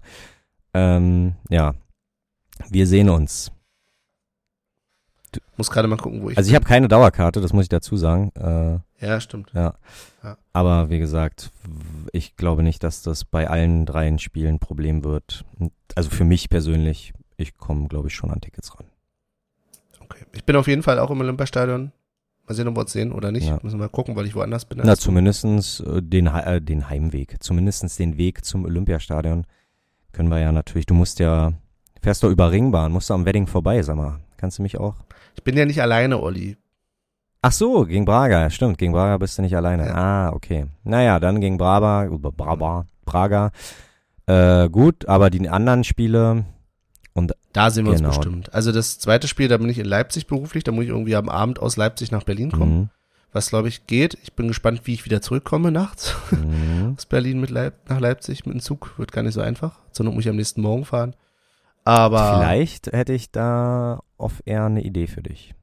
ähm, 0.74 1.34
ja, 1.48 1.74
wir 2.70 2.86
sehen 2.86 3.08
uns. 3.10 3.50
Muss 5.56 5.70
gerade 5.70 5.86
mal 5.86 5.96
gucken, 5.96 6.22
wo 6.22 6.30
ich 6.30 6.36
Also 6.38 6.48
ich 6.50 6.56
habe 6.56 6.64
keine 6.64 6.88
Dauerkarte, 6.88 7.40
das 7.40 7.52
muss 7.52 7.64
ich 7.64 7.68
dazu 7.68 7.96
sagen. 7.96 8.32
Äh, 8.34 9.04
Ja, 9.06 9.20
stimmt. 9.20 9.52
aber 10.52 10.90
wie 10.90 10.98
gesagt, 10.98 11.50
ich 12.12 12.36
glaube 12.36 12.62
nicht, 12.62 12.82
dass 12.82 13.02
das 13.02 13.24
bei 13.24 13.48
allen 13.48 13.86
dreien 13.86 14.18
Spielen 14.18 14.54
ein 14.56 14.58
Problem 14.58 15.04
wird. 15.04 15.44
Also 15.94 16.10
für 16.10 16.24
mich 16.24 16.48
persönlich, 16.48 17.12
ich 17.36 17.56
komme, 17.58 17.86
glaube 17.88 18.08
ich, 18.08 18.14
schon 18.14 18.30
an 18.30 18.40
Tickets 18.40 18.76
ran. 18.76 18.86
Okay. 20.00 20.24
Ich 20.32 20.44
bin 20.44 20.56
auf 20.56 20.66
jeden 20.66 20.82
Fall 20.82 20.98
auch 20.98 21.10
im 21.10 21.20
Olympiastadion. 21.20 21.92
Mal 22.50 22.54
sehen, 22.54 22.68
ob 22.68 22.76
wir 22.76 22.80
uns 22.80 22.92
sehen 22.92 23.12
oder 23.12 23.32
nicht. 23.32 23.46
Ja. 23.46 23.58
Müssen 23.62 23.78
wir 23.78 23.84
mal 23.84 23.88
gucken, 23.88 24.16
weil 24.16 24.26
ich 24.26 24.34
woanders 24.34 24.64
bin. 24.64 24.80
Na, 24.82 24.96
zumindestens 24.96 25.80
äh, 25.80 26.02
den, 26.02 26.26
äh, 26.26 26.60
den 26.60 26.88
Heimweg, 26.88 27.42
zumindestens 27.42 27.96
den 27.96 28.18
Weg 28.18 28.44
zum 28.44 28.64
Olympiastadion 28.64 29.46
können 30.12 30.28
wir 30.28 30.40
ja 30.40 30.50
natürlich, 30.50 30.86
du 30.86 30.94
musst 30.94 31.20
ja 31.20 31.52
Fährst 32.02 32.22
du 32.22 32.30
über 32.30 32.50
Ringbahn, 32.50 32.92
musst 32.92 33.10
du 33.10 33.14
am 33.14 33.26
Wedding 33.26 33.46
vorbei, 33.46 33.82
sag 33.82 33.96
mal. 33.96 34.20
Kannst 34.38 34.58
du 34.58 34.62
mich 34.62 34.78
auch? 34.80 34.96
Ich 35.36 35.44
bin 35.44 35.56
ja 35.56 35.66
nicht 35.66 35.82
alleine, 35.82 36.20
Olli. 36.20 36.56
Ach 37.42 37.52
so, 37.52 37.84
gegen 37.84 38.06
Braga, 38.06 38.48
stimmt, 38.50 38.78
gegen 38.78 38.92
Braga 38.92 39.18
bist 39.18 39.36
du 39.36 39.42
nicht 39.42 39.56
alleine. 39.56 39.86
Ja. 39.86 39.94
Ah, 39.94 40.32
okay. 40.32 40.66
Naja, 40.82 41.20
dann 41.20 41.40
gegen 41.40 41.58
Braba, 41.58 42.06
Braba, 42.08 42.86
Braga. 43.04 43.50
Äh, 44.26 44.70
gut, 44.70 45.08
aber 45.08 45.28
die 45.28 45.46
anderen 45.48 45.84
Spiele, 45.84 46.44
Da 47.52 47.70
sehen 47.70 47.84
wir 47.84 47.94
Genau. 47.94 48.08
uns 48.08 48.18
bestimmt. 48.18 48.54
Also 48.54 48.70
das 48.72 48.98
zweite 48.98 49.26
Spiel, 49.28 49.48
da 49.48 49.56
bin 49.56 49.68
ich 49.68 49.78
in 49.78 49.86
Leipzig 49.86 50.26
beruflich, 50.26 50.62
da 50.64 50.72
muss 50.72 50.84
ich 50.84 50.90
irgendwie 50.90 51.16
am 51.16 51.28
Abend 51.28 51.58
aus 51.58 51.76
Leipzig 51.76 52.10
nach 52.12 52.22
Berlin 52.22 52.52
kommen, 52.52 52.76
mhm, 52.78 52.90
was 53.32 53.50
glaube 53.50 53.68
ich 53.68 53.86
geht. 53.86 54.16
Ich 54.22 54.34
bin 54.34 54.48
gespannt, 54.48 54.82
wie 54.84 54.94
ich 54.94 55.04
wieder 55.04 55.20
zurückkomme 55.20 55.70
nachts 55.72 56.14
mhm. 56.30 56.94
aus 56.96 57.06
Berlin 57.06 57.40
mit 57.40 57.50
Leip 57.50 57.74
nach 57.88 57.98
Leipzig 58.00 58.46
mit 58.46 58.54
dem 58.54 58.60
Zug. 58.60 58.96
Wird 58.98 59.10
gar 59.12 59.22
nicht 59.22 59.34
so 59.34 59.40
einfach. 59.40 59.78
Not 59.98 60.14
muss 60.14 60.24
ich 60.24 60.30
am 60.30 60.36
nächsten 60.36 60.62
Morgen 60.62 60.84
fahren. 60.84 61.14
Aber 61.84 62.36
vielleicht 62.38 62.88
hätte 62.92 63.12
ich 63.14 63.30
da 63.32 64.00
off-air 64.16 64.64
eine 64.66 64.82
Idee 64.82 65.06
für 65.06 65.22
dich. 65.22 65.54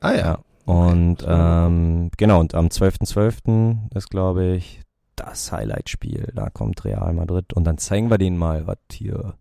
ah 0.00 0.12
ja, 0.12 0.16
Ja. 0.18 0.38
Und 0.64 1.24
war 1.24 1.68
ähm, 1.68 2.10
genau, 2.16 2.40
und 2.40 2.54
am 2.56 2.66
12.12. 2.66 3.94
ist, 3.94 4.10
glaube 4.10 4.46
ich, 4.56 4.80
das 5.14 5.52
Highlight-Spiel. 5.52 6.32
Da 6.34 6.50
kommt 6.50 6.84
Real 6.84 7.12
Madrid 7.12 7.52
und 7.52 7.62
dann 7.64 7.78
zeigen 7.78 8.10
wir 8.10 8.18
denen 8.18 8.36
mal, 8.36 8.66
was 8.66 8.78
hier 8.90 9.34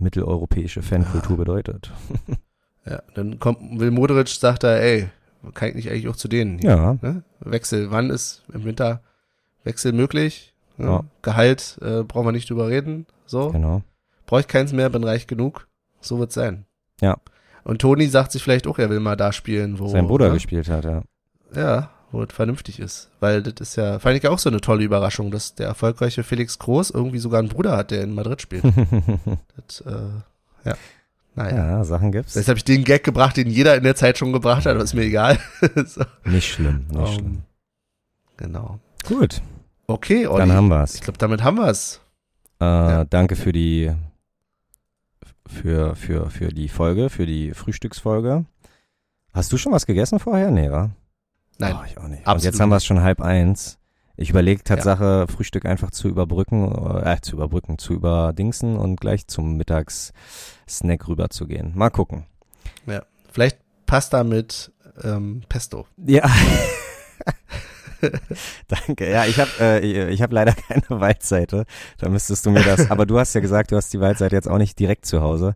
mitteleuropäische 0.00 0.82
Fankultur 0.82 1.36
bedeutet. 1.36 1.92
ja. 2.86 3.02
Dann 3.14 3.38
kommt 3.38 3.80
Will 3.80 3.90
Modric, 3.90 4.28
sagt 4.28 4.64
er, 4.64 4.80
ey, 4.80 5.08
kann 5.54 5.70
ich 5.70 5.74
nicht 5.74 5.90
eigentlich 5.90 6.08
auch 6.08 6.16
zu 6.16 6.28
denen? 6.28 6.58
hier, 6.58 6.70
Ja, 6.70 6.98
Ne? 7.00 7.22
Wechsel, 7.40 7.90
wann 7.90 8.10
ist 8.10 8.44
im 8.52 8.64
Winter 8.64 9.02
Wechsel 9.64 9.92
möglich? 9.92 10.54
Ne? 10.76 10.86
Ja. 10.86 11.04
Gehalt 11.22 11.78
äh, 11.82 12.02
brauchen 12.02 12.26
wir 12.26 12.32
nicht 12.32 12.50
drüber 12.50 12.68
reden. 12.68 13.06
So. 13.26 13.50
genau. 13.50 13.82
brauche 14.26 14.40
ich 14.40 14.48
keins 14.48 14.72
mehr, 14.72 14.88
bin 14.90 15.04
reich 15.04 15.26
genug. 15.26 15.68
So 16.00 16.18
wird's 16.18 16.34
sein. 16.34 16.64
Ja. 17.00 17.16
Und 17.64 17.80
Toni 17.80 18.06
sagt 18.06 18.32
sich 18.32 18.42
vielleicht 18.42 18.66
auch, 18.66 18.78
er 18.78 18.88
will 18.88 19.00
mal 19.00 19.16
da 19.16 19.32
spielen, 19.32 19.78
wo 19.78 19.88
Sein 19.88 20.06
Bruder 20.06 20.28
ne? 20.28 20.34
gespielt 20.34 20.70
hat, 20.70 20.84
ja. 20.84 21.02
Ja, 21.54 21.90
wo 22.10 22.22
es 22.22 22.32
vernünftig 22.32 22.80
ist. 22.80 23.10
Weil 23.20 23.42
das 23.42 23.54
ist 23.60 23.76
ja, 23.76 23.98
fand 23.98 24.16
ich 24.16 24.22
ja 24.22 24.30
auch 24.30 24.38
so 24.38 24.48
eine 24.50 24.60
tolle 24.60 24.84
Überraschung, 24.84 25.30
dass 25.30 25.54
der 25.54 25.66
erfolgreiche 25.68 26.22
Felix 26.22 26.58
Groß 26.58 26.90
irgendwie 26.90 27.18
sogar 27.18 27.40
einen 27.40 27.48
Bruder 27.48 27.76
hat, 27.76 27.90
der 27.90 28.02
in 28.02 28.14
Madrid 28.14 28.40
spielt. 28.42 28.64
das, 29.66 29.80
äh, 29.82 30.68
ja. 30.68 30.74
Naja. 31.34 31.56
ja, 31.56 31.84
Sachen 31.84 32.10
gibt's. 32.10 32.34
Jetzt 32.34 32.48
habe 32.48 32.58
ich 32.58 32.64
den 32.64 32.82
Gag 32.82 33.04
gebracht, 33.04 33.36
den 33.36 33.48
jeder 33.48 33.76
in 33.76 33.84
der 33.84 33.94
Zeit 33.94 34.18
schon 34.18 34.32
gebracht 34.32 34.66
hat, 34.66 34.74
aber 34.74 34.82
ist 34.82 34.94
mir 34.94 35.04
egal. 35.04 35.38
so, 35.86 36.02
Nicht 36.24 36.48
schlimm, 36.52 36.86
nicht 36.88 36.98
ähm, 36.98 37.06
schlimm. 37.14 37.42
genau. 38.36 38.80
Gut, 39.06 39.40
Okay, 39.90 40.26
Olli. 40.26 40.40
dann 40.40 40.52
haben 40.52 40.68
wir's. 40.68 40.96
ich 40.96 41.00
glaube, 41.00 41.18
damit 41.18 41.42
haben 41.42 41.56
wir's. 41.56 42.00
Äh, 42.60 42.64
Ja. 42.64 43.04
Danke 43.04 43.36
für 43.36 43.52
die 43.52 43.92
für, 45.46 45.96
für, 45.96 46.28
für 46.28 46.48
die 46.48 46.68
Folge, 46.68 47.08
für 47.08 47.24
die 47.24 47.54
Frühstücksfolge. 47.54 48.44
Hast 49.32 49.50
du 49.52 49.56
schon 49.56 49.72
was 49.72 49.86
gegessen 49.86 50.18
vorher? 50.18 50.50
Nee, 50.50 50.70
wa? 50.70 50.90
Nein, 51.58 51.76
Oh, 51.78 51.84
ich 51.86 51.98
auch 51.98 52.08
nicht. 52.08 52.20
Und 52.20 52.26
absolut 52.26 52.44
jetzt 52.44 52.60
haben 52.60 52.68
wir 52.70 52.76
es 52.76 52.84
schon 52.84 53.02
halb 53.02 53.20
eins. 53.20 53.78
Ich 54.16 54.30
überlege 54.30 54.64
Tatsache, 54.64 55.26
Frühstück 55.28 55.64
einfach 55.64 55.90
zu 55.92 56.08
überbrücken, 56.08 56.72
äh, 57.04 57.20
zu 57.20 57.36
überbrücken, 57.36 57.78
zu 57.78 57.92
überdingsen 57.94 58.76
und 58.76 59.00
gleich 59.00 59.28
zum 59.28 59.56
Mittagssnack 59.56 61.06
rüber 61.06 61.30
zu 61.30 61.46
gehen. 61.46 61.72
Mal 61.76 61.90
gucken. 61.90 62.26
vielleicht 63.30 63.58
Pasta 63.86 64.24
mit 64.24 64.72
ähm, 65.04 65.42
Pesto. 65.48 65.86
Ja. 66.04 66.28
Danke. 68.68 69.10
Ja, 69.10 69.24
ich 69.24 69.38
habe 69.40 69.50
äh, 69.60 70.08
ich 70.10 70.22
hab 70.22 70.32
leider 70.32 70.52
keine 70.68 70.82
Waldseite. 70.88 71.64
Da 71.98 72.08
müsstest 72.08 72.46
du 72.46 72.50
mir 72.50 72.62
das. 72.62 72.90
Aber 72.90 73.06
du 73.06 73.18
hast 73.18 73.34
ja 73.34 73.40
gesagt, 73.40 73.72
du 73.72 73.76
hast 73.76 73.92
die 73.92 74.00
Waldseite 74.00 74.36
jetzt 74.36 74.48
auch 74.48 74.58
nicht 74.58 74.78
direkt 74.78 75.06
zu 75.06 75.20
Hause. 75.20 75.54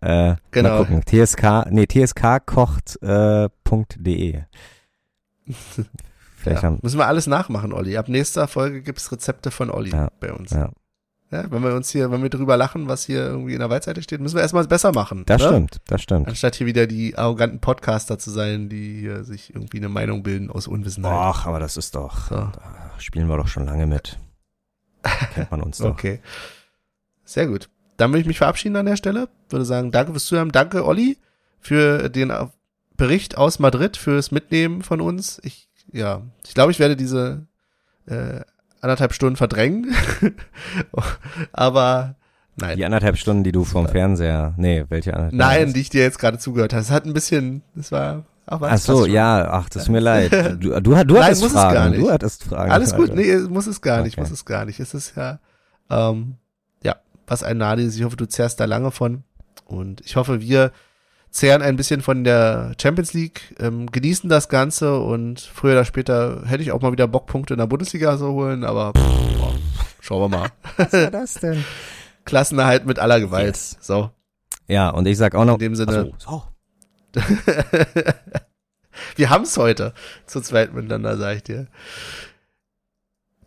Äh, 0.00 0.34
Genau. 0.50 0.70
Mal 0.70 0.78
gucken. 0.84 1.02
TSK, 1.04 1.66
nee, 1.70 1.86
tskkocht.de. 1.86 3.50
Äh, 4.34 4.42
Vielleicht 6.36 6.62
Ja, 6.62 6.68
haben, 6.68 6.78
müssen 6.82 6.98
wir 6.98 7.06
alles 7.06 7.26
nachmachen, 7.26 7.72
Olli. 7.72 7.96
Ab 7.96 8.08
nächster 8.08 8.46
Folge 8.48 8.82
gibt's 8.82 9.10
Rezepte 9.10 9.50
von 9.50 9.70
Olli 9.70 9.90
Ja, 9.90 10.08
bei 10.20 10.32
uns. 10.32 10.50
ja. 10.50 10.70
Ja, 11.30 11.50
wenn 11.50 11.62
wir 11.64 11.74
uns 11.74 11.90
hier, 11.90 12.12
wenn 12.12 12.22
wir 12.22 12.30
drüber 12.30 12.56
lachen, 12.56 12.86
was 12.86 13.04
hier 13.06 13.22
irgendwie 13.26 13.54
in 13.54 13.58
der 13.58 13.68
Waldseite 13.70 14.02
steht, 14.02 14.20
müssen 14.20 14.36
wir 14.36 14.42
erstmal 14.42 14.64
besser 14.68 14.92
machen. 14.92 15.24
das 15.26 15.42
ne? 15.42 15.48
stimmt, 15.48 15.80
das 15.86 16.02
stimmt. 16.02 16.28
Anstatt 16.28 16.54
hier 16.54 16.66
wieder 16.66 16.86
die 16.86 17.16
arroganten 17.18 17.58
Podcaster 17.60 18.18
zu 18.20 18.30
sein, 18.30 18.68
die 18.68 19.00
hier 19.00 19.24
sich 19.24 19.52
irgendwie 19.52 19.78
eine 19.78 19.88
Meinung 19.88 20.22
bilden 20.22 20.48
aus 20.50 20.68
Unwissenheit. 20.68 21.10
Ach, 21.12 21.46
aber 21.46 21.58
das 21.58 21.76
ist 21.76 21.94
doch, 21.96 22.28
So. 22.28 22.36
da 22.36 22.52
spielen 22.98 23.26
wir 23.28 23.36
doch 23.36 23.48
schon 23.48 23.64
lange 23.66 23.86
mit. 23.86 24.16
Kennt 25.34 25.50
man 25.50 25.62
uns 25.62 25.78
doch. 25.78 25.86
Okay. 25.90 26.20
Sehr 27.24 27.46
gut. 27.48 27.68
Dann 27.96 28.12
will 28.12 28.20
ich 28.20 28.26
mich 28.26 28.38
verabschieden 28.38 28.76
an 28.76 28.86
der 28.86 28.96
Stelle. 28.96 29.28
Würde 29.48 29.64
sagen, 29.64 29.90
danke 29.90 30.12
fürs 30.12 30.26
Zuhören. 30.26 30.50
Danke, 30.50 30.84
Olli, 30.84 31.16
für 31.58 32.10
den 32.10 32.30
Bericht 32.96 33.36
aus 33.36 33.58
Madrid, 33.58 33.96
fürs 33.96 34.30
Mitnehmen 34.30 34.82
von 34.82 35.00
uns. 35.00 35.40
Ich, 35.42 35.68
ja, 35.92 36.22
ich 36.46 36.54
glaube, 36.54 36.72
ich 36.72 36.78
werde 36.78 36.96
diese 36.96 37.46
äh, 38.06 38.40
anderthalb 38.80 39.12
Stunden 39.12 39.36
verdrängen. 39.36 39.94
Aber 41.52 42.16
nein. 42.56 42.76
Die 42.76 42.84
anderthalb 42.84 43.16
Stunden, 43.16 43.44
die 43.44 43.52
du 43.52 43.64
vom 43.64 43.88
Fernseher, 43.88 44.54
nee, 44.56 44.84
welche 44.88 45.14
anderthalb? 45.14 45.34
Nein, 45.34 45.72
die 45.72 45.80
ich 45.80 45.90
dir 45.90 46.02
jetzt 46.02 46.18
gerade 46.18 46.38
zugehört 46.38 46.72
habe. 46.72 46.82
Es 46.82 46.90
hat 46.90 47.04
ein 47.04 47.14
bisschen, 47.14 47.62
das 47.74 47.90
war, 47.92 48.24
aber 48.46 48.70
Ach 48.70 48.78
so, 48.78 49.06
ja, 49.06 49.48
ach, 49.50 49.68
das 49.68 49.84
tut 49.84 49.92
mir 49.92 50.00
leid. 50.00 50.30
Du, 50.60 50.68
du, 50.80 50.80
du 50.80 50.90
Nein, 50.90 51.22
hattest 51.24 51.44
es 51.44 51.52
Fragen, 51.52 51.94
du 51.98 52.10
hattest 52.10 52.44
Fragen. 52.44 52.70
Alles 52.70 52.94
gut, 52.94 53.14
nee, 53.14 53.36
muss 53.48 53.66
es 53.66 53.80
gar 53.80 54.02
nicht, 54.02 54.14
Okay. 54.14 54.20
muss 54.20 54.30
es 54.30 54.44
gar 54.44 54.64
nicht. 54.64 54.80
Es 54.80 54.94
ist 54.94 55.16
ja, 55.16 55.38
ähm, 55.90 56.36
ja, 56.82 56.96
was 57.26 57.42
ein 57.42 57.56
Nadi 57.56 57.84
ist. 57.84 57.96
Ich 57.96 58.04
hoffe, 58.04 58.16
du 58.16 58.26
zehrst 58.28 58.60
da 58.60 58.66
lange 58.66 58.90
von. 58.90 59.24
Und 59.64 60.02
ich 60.02 60.16
hoffe, 60.16 60.40
wir 60.42 60.72
zehren 61.34 61.62
ein 61.62 61.74
bisschen 61.74 62.00
von 62.00 62.22
der 62.22 62.74
Champions 62.80 63.12
League, 63.12 63.56
ähm, 63.58 63.90
genießen 63.90 64.30
das 64.30 64.48
Ganze 64.48 65.00
und 65.00 65.40
früher 65.40 65.72
oder 65.72 65.84
später 65.84 66.42
hätte 66.46 66.62
ich 66.62 66.70
auch 66.70 66.80
mal 66.80 66.92
wieder 66.92 67.08
Bockpunkte 67.08 67.54
in 67.54 67.58
der 67.58 67.66
Bundesliga 67.66 68.16
so 68.16 68.32
holen, 68.32 68.62
aber 68.62 68.92
pff, 68.92 69.38
boah, 69.38 69.52
schauen 70.00 70.30
wir 70.30 70.38
mal. 70.38 70.48
Was 70.76 70.92
war 70.92 71.10
das 71.10 71.34
denn? 71.34 71.64
Klassenerhalt 72.24 72.86
mit 72.86 73.00
aller 73.00 73.18
Gewalt. 73.18 73.48
Yes. 73.48 73.76
So, 73.80 74.10
Ja, 74.68 74.90
und 74.90 75.06
ich 75.06 75.18
sag 75.18 75.34
auch 75.34 75.44
noch, 75.44 75.54
in 75.54 75.58
dem 75.58 75.74
Sinne. 75.74 76.12
Ach 76.14 76.20
so, 76.20 76.42
wir 79.16 79.30
haben's 79.30 79.56
heute 79.56 79.92
zu 80.26 80.40
zweit 80.40 80.72
miteinander, 80.72 81.16
sag 81.16 81.36
ich 81.36 81.42
dir. 81.42 81.66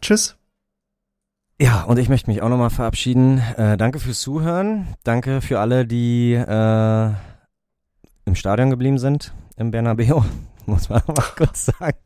Tschüss. 0.02 0.36
Ja, 1.60 1.84
und 1.84 1.98
ich 2.00 2.10
möchte 2.10 2.30
mich 2.30 2.42
auch 2.42 2.50
nochmal 2.50 2.70
verabschieden. 2.70 3.40
Äh, 3.56 3.78
danke 3.78 4.00
fürs 4.00 4.20
Zuhören. 4.20 4.96
Danke 5.04 5.42
für 5.42 5.60
alle, 5.60 5.86
die 5.86 6.34
äh, 6.34 7.12
im 8.28 8.36
Stadion 8.36 8.70
geblieben 8.70 9.00
sind, 9.00 9.34
im 9.56 9.72
Bernabeu, 9.72 10.22
muss 10.66 10.90
man 10.90 11.02
mal 11.08 11.24
kurz 11.36 11.66
sagen. 11.66 11.98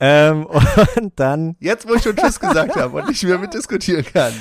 Ähm, 0.00 0.46
und 0.96 1.12
dann, 1.20 1.56
Jetzt, 1.60 1.88
wo 1.88 1.94
ich 1.94 2.02
schon 2.02 2.16
Tschüss 2.16 2.40
gesagt 2.40 2.74
habe 2.76 2.96
und 2.96 3.08
nicht 3.08 3.22
mehr 3.22 3.38
mitdiskutieren 3.38 4.04
kann. 4.04 4.32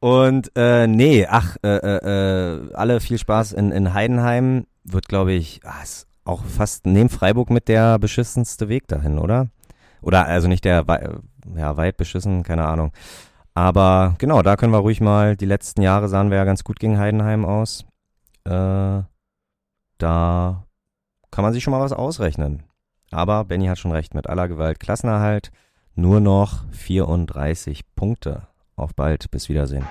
und 0.00 0.50
äh, 0.56 0.86
nee, 0.86 1.26
ach, 1.26 1.56
äh, 1.62 1.76
äh, 1.76 2.56
äh, 2.56 2.74
alle 2.74 3.00
viel 3.00 3.18
Spaß 3.18 3.52
in, 3.52 3.70
in 3.70 3.94
Heidenheim. 3.94 4.66
Wird, 4.84 5.08
glaube 5.08 5.32
ich, 5.32 5.60
ah, 5.64 5.82
ist 5.82 6.06
auch 6.24 6.44
fast 6.44 6.86
neben 6.86 7.08
Freiburg 7.08 7.50
mit 7.50 7.68
der 7.68 7.98
beschissenste 7.98 8.68
Weg 8.68 8.86
dahin, 8.88 9.18
oder? 9.18 9.48
Oder 10.02 10.26
also 10.26 10.48
nicht 10.48 10.64
der 10.64 10.84
ja, 11.56 11.76
weit 11.76 11.96
beschissen, 11.96 12.42
keine 12.42 12.66
Ahnung. 12.66 12.92
Aber 13.54 14.14
genau, 14.18 14.42
da 14.42 14.56
können 14.56 14.72
wir 14.72 14.78
ruhig 14.78 15.00
mal, 15.00 15.36
die 15.36 15.46
letzten 15.46 15.82
Jahre 15.82 16.08
sahen 16.08 16.30
wir 16.30 16.36
ja 16.36 16.44
ganz 16.44 16.62
gut 16.62 16.78
gegen 16.78 16.98
Heidenheim 16.98 17.44
aus. 17.44 17.84
Äh, 18.44 19.02
da 19.98 20.64
kann 21.30 21.42
man 21.44 21.52
sich 21.52 21.62
schon 21.62 21.72
mal 21.72 21.80
was 21.80 21.92
ausrechnen. 21.92 22.64
Aber 23.10 23.44
Benny 23.44 23.66
hat 23.66 23.78
schon 23.78 23.92
recht, 23.92 24.14
mit 24.14 24.28
aller 24.28 24.48
Gewalt 24.48 24.80
Klassenerhalt 24.80 25.50
nur 25.94 26.20
noch 26.20 26.64
34 26.72 27.82
Punkte. 27.94 28.48
Auf 28.74 28.94
bald, 28.94 29.30
bis 29.30 29.48
Wiedersehen. 29.48 29.86